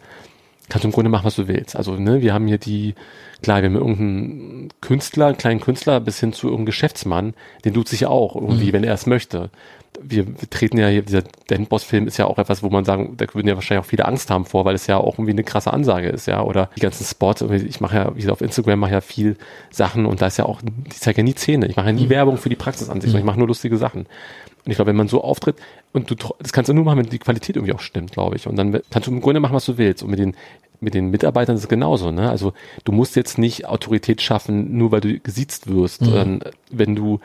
kannst 0.69 0.83
du 0.83 0.89
im 0.89 0.91
Grunde 0.91 1.09
machen, 1.09 1.25
was 1.25 1.35
du 1.35 1.47
willst. 1.47 1.75
Also, 1.75 1.95
ne, 1.95 2.21
wir 2.21 2.33
haben 2.33 2.45
hier 2.45 2.57
die, 2.57 2.95
klar, 3.41 3.61
wir 3.61 3.69
haben 3.69 3.75
irgendeinen 3.75 4.69
Künstler, 4.81 5.27
einen 5.27 5.37
kleinen 5.37 5.61
Künstler 5.61 5.99
bis 5.99 6.19
hin 6.19 6.33
zu 6.33 6.47
irgendeinem 6.47 6.65
Geschäftsmann, 6.67 7.33
den 7.63 7.73
tut 7.73 7.87
sich 7.87 8.01
ja 8.01 8.09
auch 8.09 8.35
irgendwie, 8.35 8.67
mhm. 8.67 8.73
wenn 8.73 8.83
er 8.83 8.93
es 8.93 9.05
möchte 9.05 9.49
wir, 10.01 10.27
wir 10.27 10.49
treten 10.49 10.77
ja 10.77 10.87
hier, 10.87 11.01
dieser 11.01 11.23
Dan 11.47 11.65
Boss-Film 11.65 12.07
ist 12.07 12.17
ja 12.17 12.25
auch 12.25 12.37
etwas, 12.37 12.63
wo 12.63 12.69
man 12.69 12.85
sagen, 12.85 13.15
da 13.17 13.25
würden 13.33 13.47
ja 13.47 13.55
wahrscheinlich 13.55 13.85
auch 13.85 13.89
viele 13.89 14.05
Angst 14.05 14.29
haben 14.29 14.45
vor, 14.45 14.65
weil 14.65 14.75
es 14.75 14.87
ja 14.87 14.97
auch 14.97 15.15
irgendwie 15.15 15.31
eine 15.31 15.43
krasse 15.43 15.73
Ansage 15.73 16.09
ist, 16.09 16.27
ja. 16.27 16.41
Oder 16.41 16.69
die 16.75 16.81
ganzen 16.81 17.05
Spots, 17.05 17.41
ich 17.41 17.81
mache 17.81 17.95
ja, 17.95 18.11
wie 18.15 18.19
gesagt, 18.19 18.33
auf 18.33 18.41
Instagram 18.41 18.79
mache 18.79 18.93
ja 18.93 19.01
viel 19.01 19.37
Sachen 19.71 20.05
und 20.05 20.21
da 20.21 20.27
ist 20.27 20.37
ja 20.37 20.45
auch, 20.45 20.61
die 20.61 20.99
zeige 20.99 21.19
ja 21.19 21.23
nie 21.23 21.35
Zähne. 21.35 21.67
Ich 21.67 21.75
mache 21.75 21.87
ja 21.87 21.93
nie 21.93 22.05
mhm. 22.05 22.09
Werbung 22.09 22.37
für 22.37 22.49
die 22.49 22.55
Praxis 22.55 22.89
an 22.89 23.01
sich, 23.01 23.11
mhm. 23.11 23.19
ich 23.19 23.25
mache 23.25 23.37
nur 23.37 23.47
lustige 23.47 23.77
Sachen. 23.77 24.01
Und 24.01 24.71
ich 24.71 24.75
glaube, 24.75 24.89
wenn 24.89 24.97
man 24.97 25.07
so 25.07 25.23
auftritt 25.23 25.55
und 25.93 26.11
du, 26.11 26.15
das 26.39 26.51
kannst 26.51 26.67
du 26.69 26.73
nur 26.73 26.83
machen, 26.83 26.99
wenn 26.99 27.09
die 27.09 27.19
Qualität 27.19 27.55
irgendwie 27.55 27.73
auch 27.73 27.79
stimmt, 27.79 28.11
glaube 28.11 28.35
ich. 28.35 28.47
Und 28.47 28.57
dann 28.57 28.81
kannst 28.91 29.07
du 29.07 29.11
im 29.11 29.21
Grunde 29.21 29.39
machen, 29.39 29.55
was 29.55 29.65
du 29.65 29.77
willst. 29.77 30.03
Und 30.03 30.09
mit 30.09 30.19
den, 30.19 30.35
mit 30.81 30.93
den 30.93 31.09
Mitarbeitern 31.09 31.55
ist 31.55 31.63
es 31.63 31.69
genauso, 31.69 32.11
ne? 32.11 32.29
Also 32.29 32.51
du 32.83 32.91
musst 32.91 33.15
jetzt 33.15 33.37
nicht 33.37 33.65
Autorität 33.65 34.21
schaffen, 34.21 34.77
nur 34.77 34.91
weil 34.91 34.99
du 34.99 35.19
gesiezt 35.19 35.67
wirst. 35.67 36.01
Mhm. 36.01 36.05
Sondern 36.05 36.39
wenn 36.69 36.95
du 36.95 37.21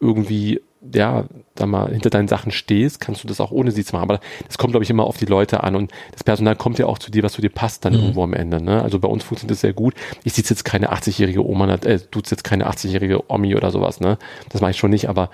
irgendwie 0.00 0.62
ja, 0.94 1.24
da 1.54 1.66
mal 1.66 1.90
hinter 1.90 2.10
deinen 2.10 2.28
Sachen 2.28 2.52
stehst, 2.52 3.00
kannst 3.00 3.24
du 3.24 3.28
das 3.28 3.40
auch 3.40 3.50
ohne 3.50 3.70
sie 3.70 3.84
zu 3.84 3.94
machen. 3.94 4.04
Aber 4.04 4.20
das 4.46 4.58
kommt, 4.58 4.72
glaube 4.72 4.84
ich, 4.84 4.90
immer 4.90 5.04
auf 5.04 5.16
die 5.16 5.26
Leute 5.26 5.64
an 5.64 5.74
und 5.74 5.90
das 6.12 6.22
Personal 6.22 6.56
kommt 6.56 6.78
ja 6.78 6.86
auch 6.86 6.98
zu 6.98 7.10
dir, 7.10 7.22
was 7.22 7.32
zu 7.32 7.42
dir 7.42 7.50
passt 7.50 7.84
dann 7.84 7.94
mhm. 7.94 8.00
irgendwo 8.00 8.22
am 8.22 8.34
Ende. 8.34 8.62
Ne? 8.62 8.82
Also 8.82 8.98
bei 8.98 9.08
uns 9.08 9.24
funktioniert 9.24 9.52
das 9.52 9.60
sehr 9.62 9.72
gut. 9.72 9.94
Ich 10.24 10.34
sitze 10.34 10.54
jetzt 10.54 10.64
keine 10.64 10.92
80-jährige 10.92 11.44
Oma, 11.44 11.72
äh, 11.74 11.98
du 12.10 12.20
jetzt 12.20 12.44
keine 12.44 12.68
80-jährige 12.68 13.30
Omi 13.30 13.56
oder 13.56 13.70
sowas, 13.70 14.00
ne? 14.00 14.18
Das 14.50 14.60
mache 14.60 14.72
ich 14.72 14.76
schon 14.76 14.90
nicht, 14.90 15.08
aber 15.08 15.30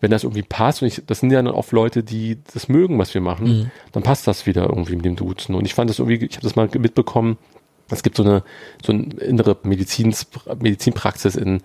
wenn 0.00 0.10
das 0.10 0.24
irgendwie 0.24 0.42
passt, 0.42 0.82
und 0.82 0.88
ich, 0.88 1.02
das 1.06 1.20
sind 1.20 1.30
ja 1.30 1.42
dann 1.42 1.54
oft 1.54 1.72
Leute, 1.72 2.02
die 2.02 2.38
das 2.52 2.68
mögen, 2.68 2.98
was 2.98 3.14
wir 3.14 3.20
machen, 3.20 3.46
mhm. 3.46 3.70
dann 3.92 4.02
passt 4.02 4.26
das 4.26 4.46
wieder 4.46 4.64
irgendwie 4.64 4.96
mit 4.96 5.04
dem 5.04 5.16
Duzen. 5.16 5.54
Und 5.54 5.64
ich 5.64 5.74
fand 5.74 5.88
das 5.88 5.98
irgendwie, 5.98 6.26
ich 6.26 6.36
habe 6.36 6.42
das 6.42 6.54
mal 6.54 6.68
mitbekommen, 6.78 7.38
es 7.88 8.02
gibt 8.02 8.16
so 8.16 8.24
eine 8.24 8.42
so 8.84 8.92
eine 8.92 9.04
innere 9.20 9.56
Medizins, 9.62 10.26
Medizinpraxis 10.58 11.36
in 11.36 11.62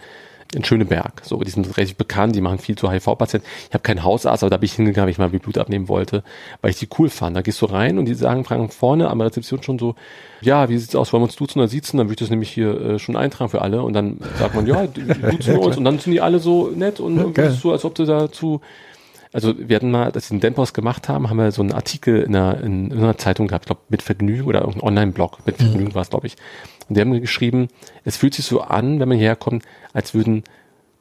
in 0.55 0.63
Schöneberg. 0.63 1.21
So, 1.23 1.37
die 1.41 1.49
sind 1.49 1.77
relativ 1.77 1.95
bekannt, 1.95 2.35
die 2.35 2.41
machen 2.41 2.59
viel 2.59 2.75
zu 2.77 2.91
HIV-Patienten. 2.91 3.47
Ich 3.69 3.73
habe 3.73 3.83
keinen 3.83 4.03
Hausarzt, 4.03 4.43
aber 4.43 4.49
da 4.49 4.57
bin 4.57 4.65
ich 4.65 4.73
hingegangen, 4.73 5.05
weil 5.05 5.11
ich 5.11 5.17
mal 5.17 5.29
Blut 5.29 5.57
abnehmen 5.57 5.87
wollte, 5.87 6.23
weil 6.61 6.71
ich 6.71 6.79
die 6.79 6.87
cool 6.97 7.09
fand. 7.09 7.35
Da 7.35 7.41
gehst 7.41 7.61
du 7.61 7.65
rein 7.65 7.97
und 7.97 8.05
die 8.05 8.13
sagen, 8.13 8.43
fragen 8.43 8.69
vorne 8.69 9.09
an 9.09 9.17
der 9.17 9.27
Rezeption 9.27 9.63
schon 9.63 9.79
so, 9.79 9.95
ja, 10.41 10.69
wie 10.69 10.77
sieht's 10.77 10.95
aus, 10.95 11.13
wollen 11.13 11.21
wir 11.21 11.25
uns 11.25 11.35
duzen 11.35 11.59
oder 11.59 11.67
siezen? 11.67 11.97
Dann 11.97 12.07
würde 12.07 12.13
ich 12.13 12.19
das 12.19 12.29
nämlich 12.29 12.51
hier 12.51 12.79
äh, 12.81 12.99
schon 12.99 13.15
eintragen 13.15 13.49
für 13.49 13.61
alle 13.61 13.83
und 13.83 13.93
dann 13.93 14.17
sagt 14.37 14.55
man, 14.55 14.65
ja, 14.67 14.87
duzen 14.87 15.53
wir 15.53 15.61
uns 15.61 15.77
und 15.77 15.85
dann 15.85 15.99
sind 15.99 16.13
die 16.13 16.21
alle 16.21 16.39
so 16.39 16.67
nett 16.67 16.99
und 16.99 17.19
okay. 17.19 17.49
so, 17.49 17.71
als 17.71 17.85
ob 17.85 17.95
du 17.95 18.05
dazu 18.05 18.61
also 19.33 19.53
wir 19.57 19.77
hatten 19.77 19.91
mal, 19.91 20.11
als 20.11 20.29
wir 20.29 20.37
den 20.37 20.41
Dempos 20.41 20.73
gemacht 20.73 21.07
haben, 21.07 21.29
haben 21.29 21.37
wir 21.37 21.51
so 21.51 21.61
einen 21.61 21.71
Artikel 21.71 22.21
in 22.21 22.35
einer, 22.35 22.61
in, 22.61 22.91
einer 22.91 23.17
Zeitung 23.17 23.47
gehabt, 23.47 23.65
ich 23.65 23.67
glaube 23.67 23.81
mit 23.89 24.01
Vergnügen 24.01 24.43
oder 24.43 24.59
irgendein 24.59 24.83
Online-Blog, 24.83 25.39
mit 25.45 25.59
mhm. 25.59 25.63
Vergnügen 25.63 25.89
mhm. 25.91 25.95
war 25.95 26.01
es, 26.01 26.09
glaube 26.09 26.27
ich. 26.27 26.35
Und 26.89 26.97
die 26.97 27.01
haben 27.01 27.21
geschrieben, 27.21 27.69
es 28.03 28.17
fühlt 28.17 28.33
sich 28.33 28.45
so 28.45 28.61
an, 28.61 28.99
wenn 28.99 29.07
man 29.07 29.17
hierher 29.17 29.37
kommt, 29.37 29.63
als 29.93 30.13
würden 30.13 30.43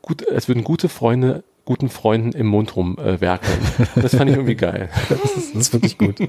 gut, 0.02 0.28
als 0.30 0.48
würden 0.48 0.64
gute 0.64 0.88
Freunde 0.88 1.44
guten 1.70 1.88
Freunden 1.88 2.32
im 2.32 2.48
Mund 2.48 2.74
rumwerkeln. 2.74 3.58
Äh, 3.94 4.00
das 4.00 4.16
fand 4.16 4.28
ich 4.28 4.36
irgendwie 4.36 4.56
geil. 4.56 4.88
das, 5.08 5.18
ist, 5.36 5.54
das 5.54 5.62
ist 5.62 5.72
wirklich 5.72 5.98
gut. 5.98 6.16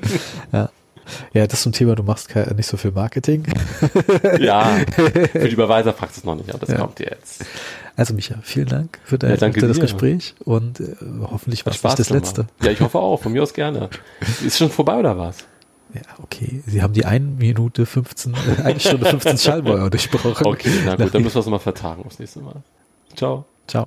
Ja. 0.51 0.69
Ja, 1.33 1.47
das 1.47 1.63
zum 1.63 1.71
Thema, 1.71 1.95
du 1.95 2.03
machst 2.03 2.33
nicht 2.55 2.67
so 2.67 2.77
viel 2.77 2.91
Marketing. 2.91 3.43
ja, 4.39 4.79
für 4.91 5.09
die 5.09 5.53
Überweiserpraxis 5.53 6.23
noch 6.23 6.35
nicht, 6.35 6.49
aber 6.49 6.59
das 6.59 6.69
ja. 6.69 6.77
kommt 6.77 6.99
jetzt. 6.99 7.43
Also 7.95 8.13
Micha, 8.13 8.35
vielen 8.43 8.67
Dank 8.67 8.99
für, 9.03 9.17
dein, 9.17 9.31
ja, 9.31 9.51
für 9.51 9.67
das 9.67 9.79
Gespräch 9.79 10.35
und 10.45 10.79
äh, 10.79 10.95
hoffentlich 11.21 11.65
war 11.65 11.73
es 11.73 11.83
nicht 11.83 11.99
das 11.99 12.07
gemacht. 12.07 12.23
letzte. 12.23 12.47
Ja, 12.61 12.71
ich 12.71 12.79
hoffe 12.79 12.99
auch, 12.99 13.19
von 13.19 13.33
mir 13.33 13.41
aus 13.41 13.53
gerne. 13.53 13.89
Ist 14.45 14.59
schon 14.59 14.69
vorbei 14.69 14.97
oder 14.97 15.17
was? 15.17 15.37
Ja, 15.93 16.01
okay. 16.23 16.63
Sie 16.65 16.81
haben 16.81 16.93
die 16.93 17.05
1 17.05 17.39
Minute 17.39 17.85
15, 17.85 18.33
äh, 18.33 18.61
1 18.61 18.83
Stunde 18.83 19.05
15 19.05 19.37
Schallmauer 19.37 19.89
durchbrochen. 19.89 20.45
Okay, 20.45 20.71
na 20.85 20.95
gut, 20.95 21.13
dann 21.13 21.23
müssen 21.23 21.35
wir 21.35 21.39
es 21.41 21.45
mal 21.47 21.59
vertagen 21.59 22.03
aufs 22.05 22.19
nächste 22.19 22.39
Mal. 22.39 22.61
Ciao. 23.15 23.45
Ciao. 23.67 23.85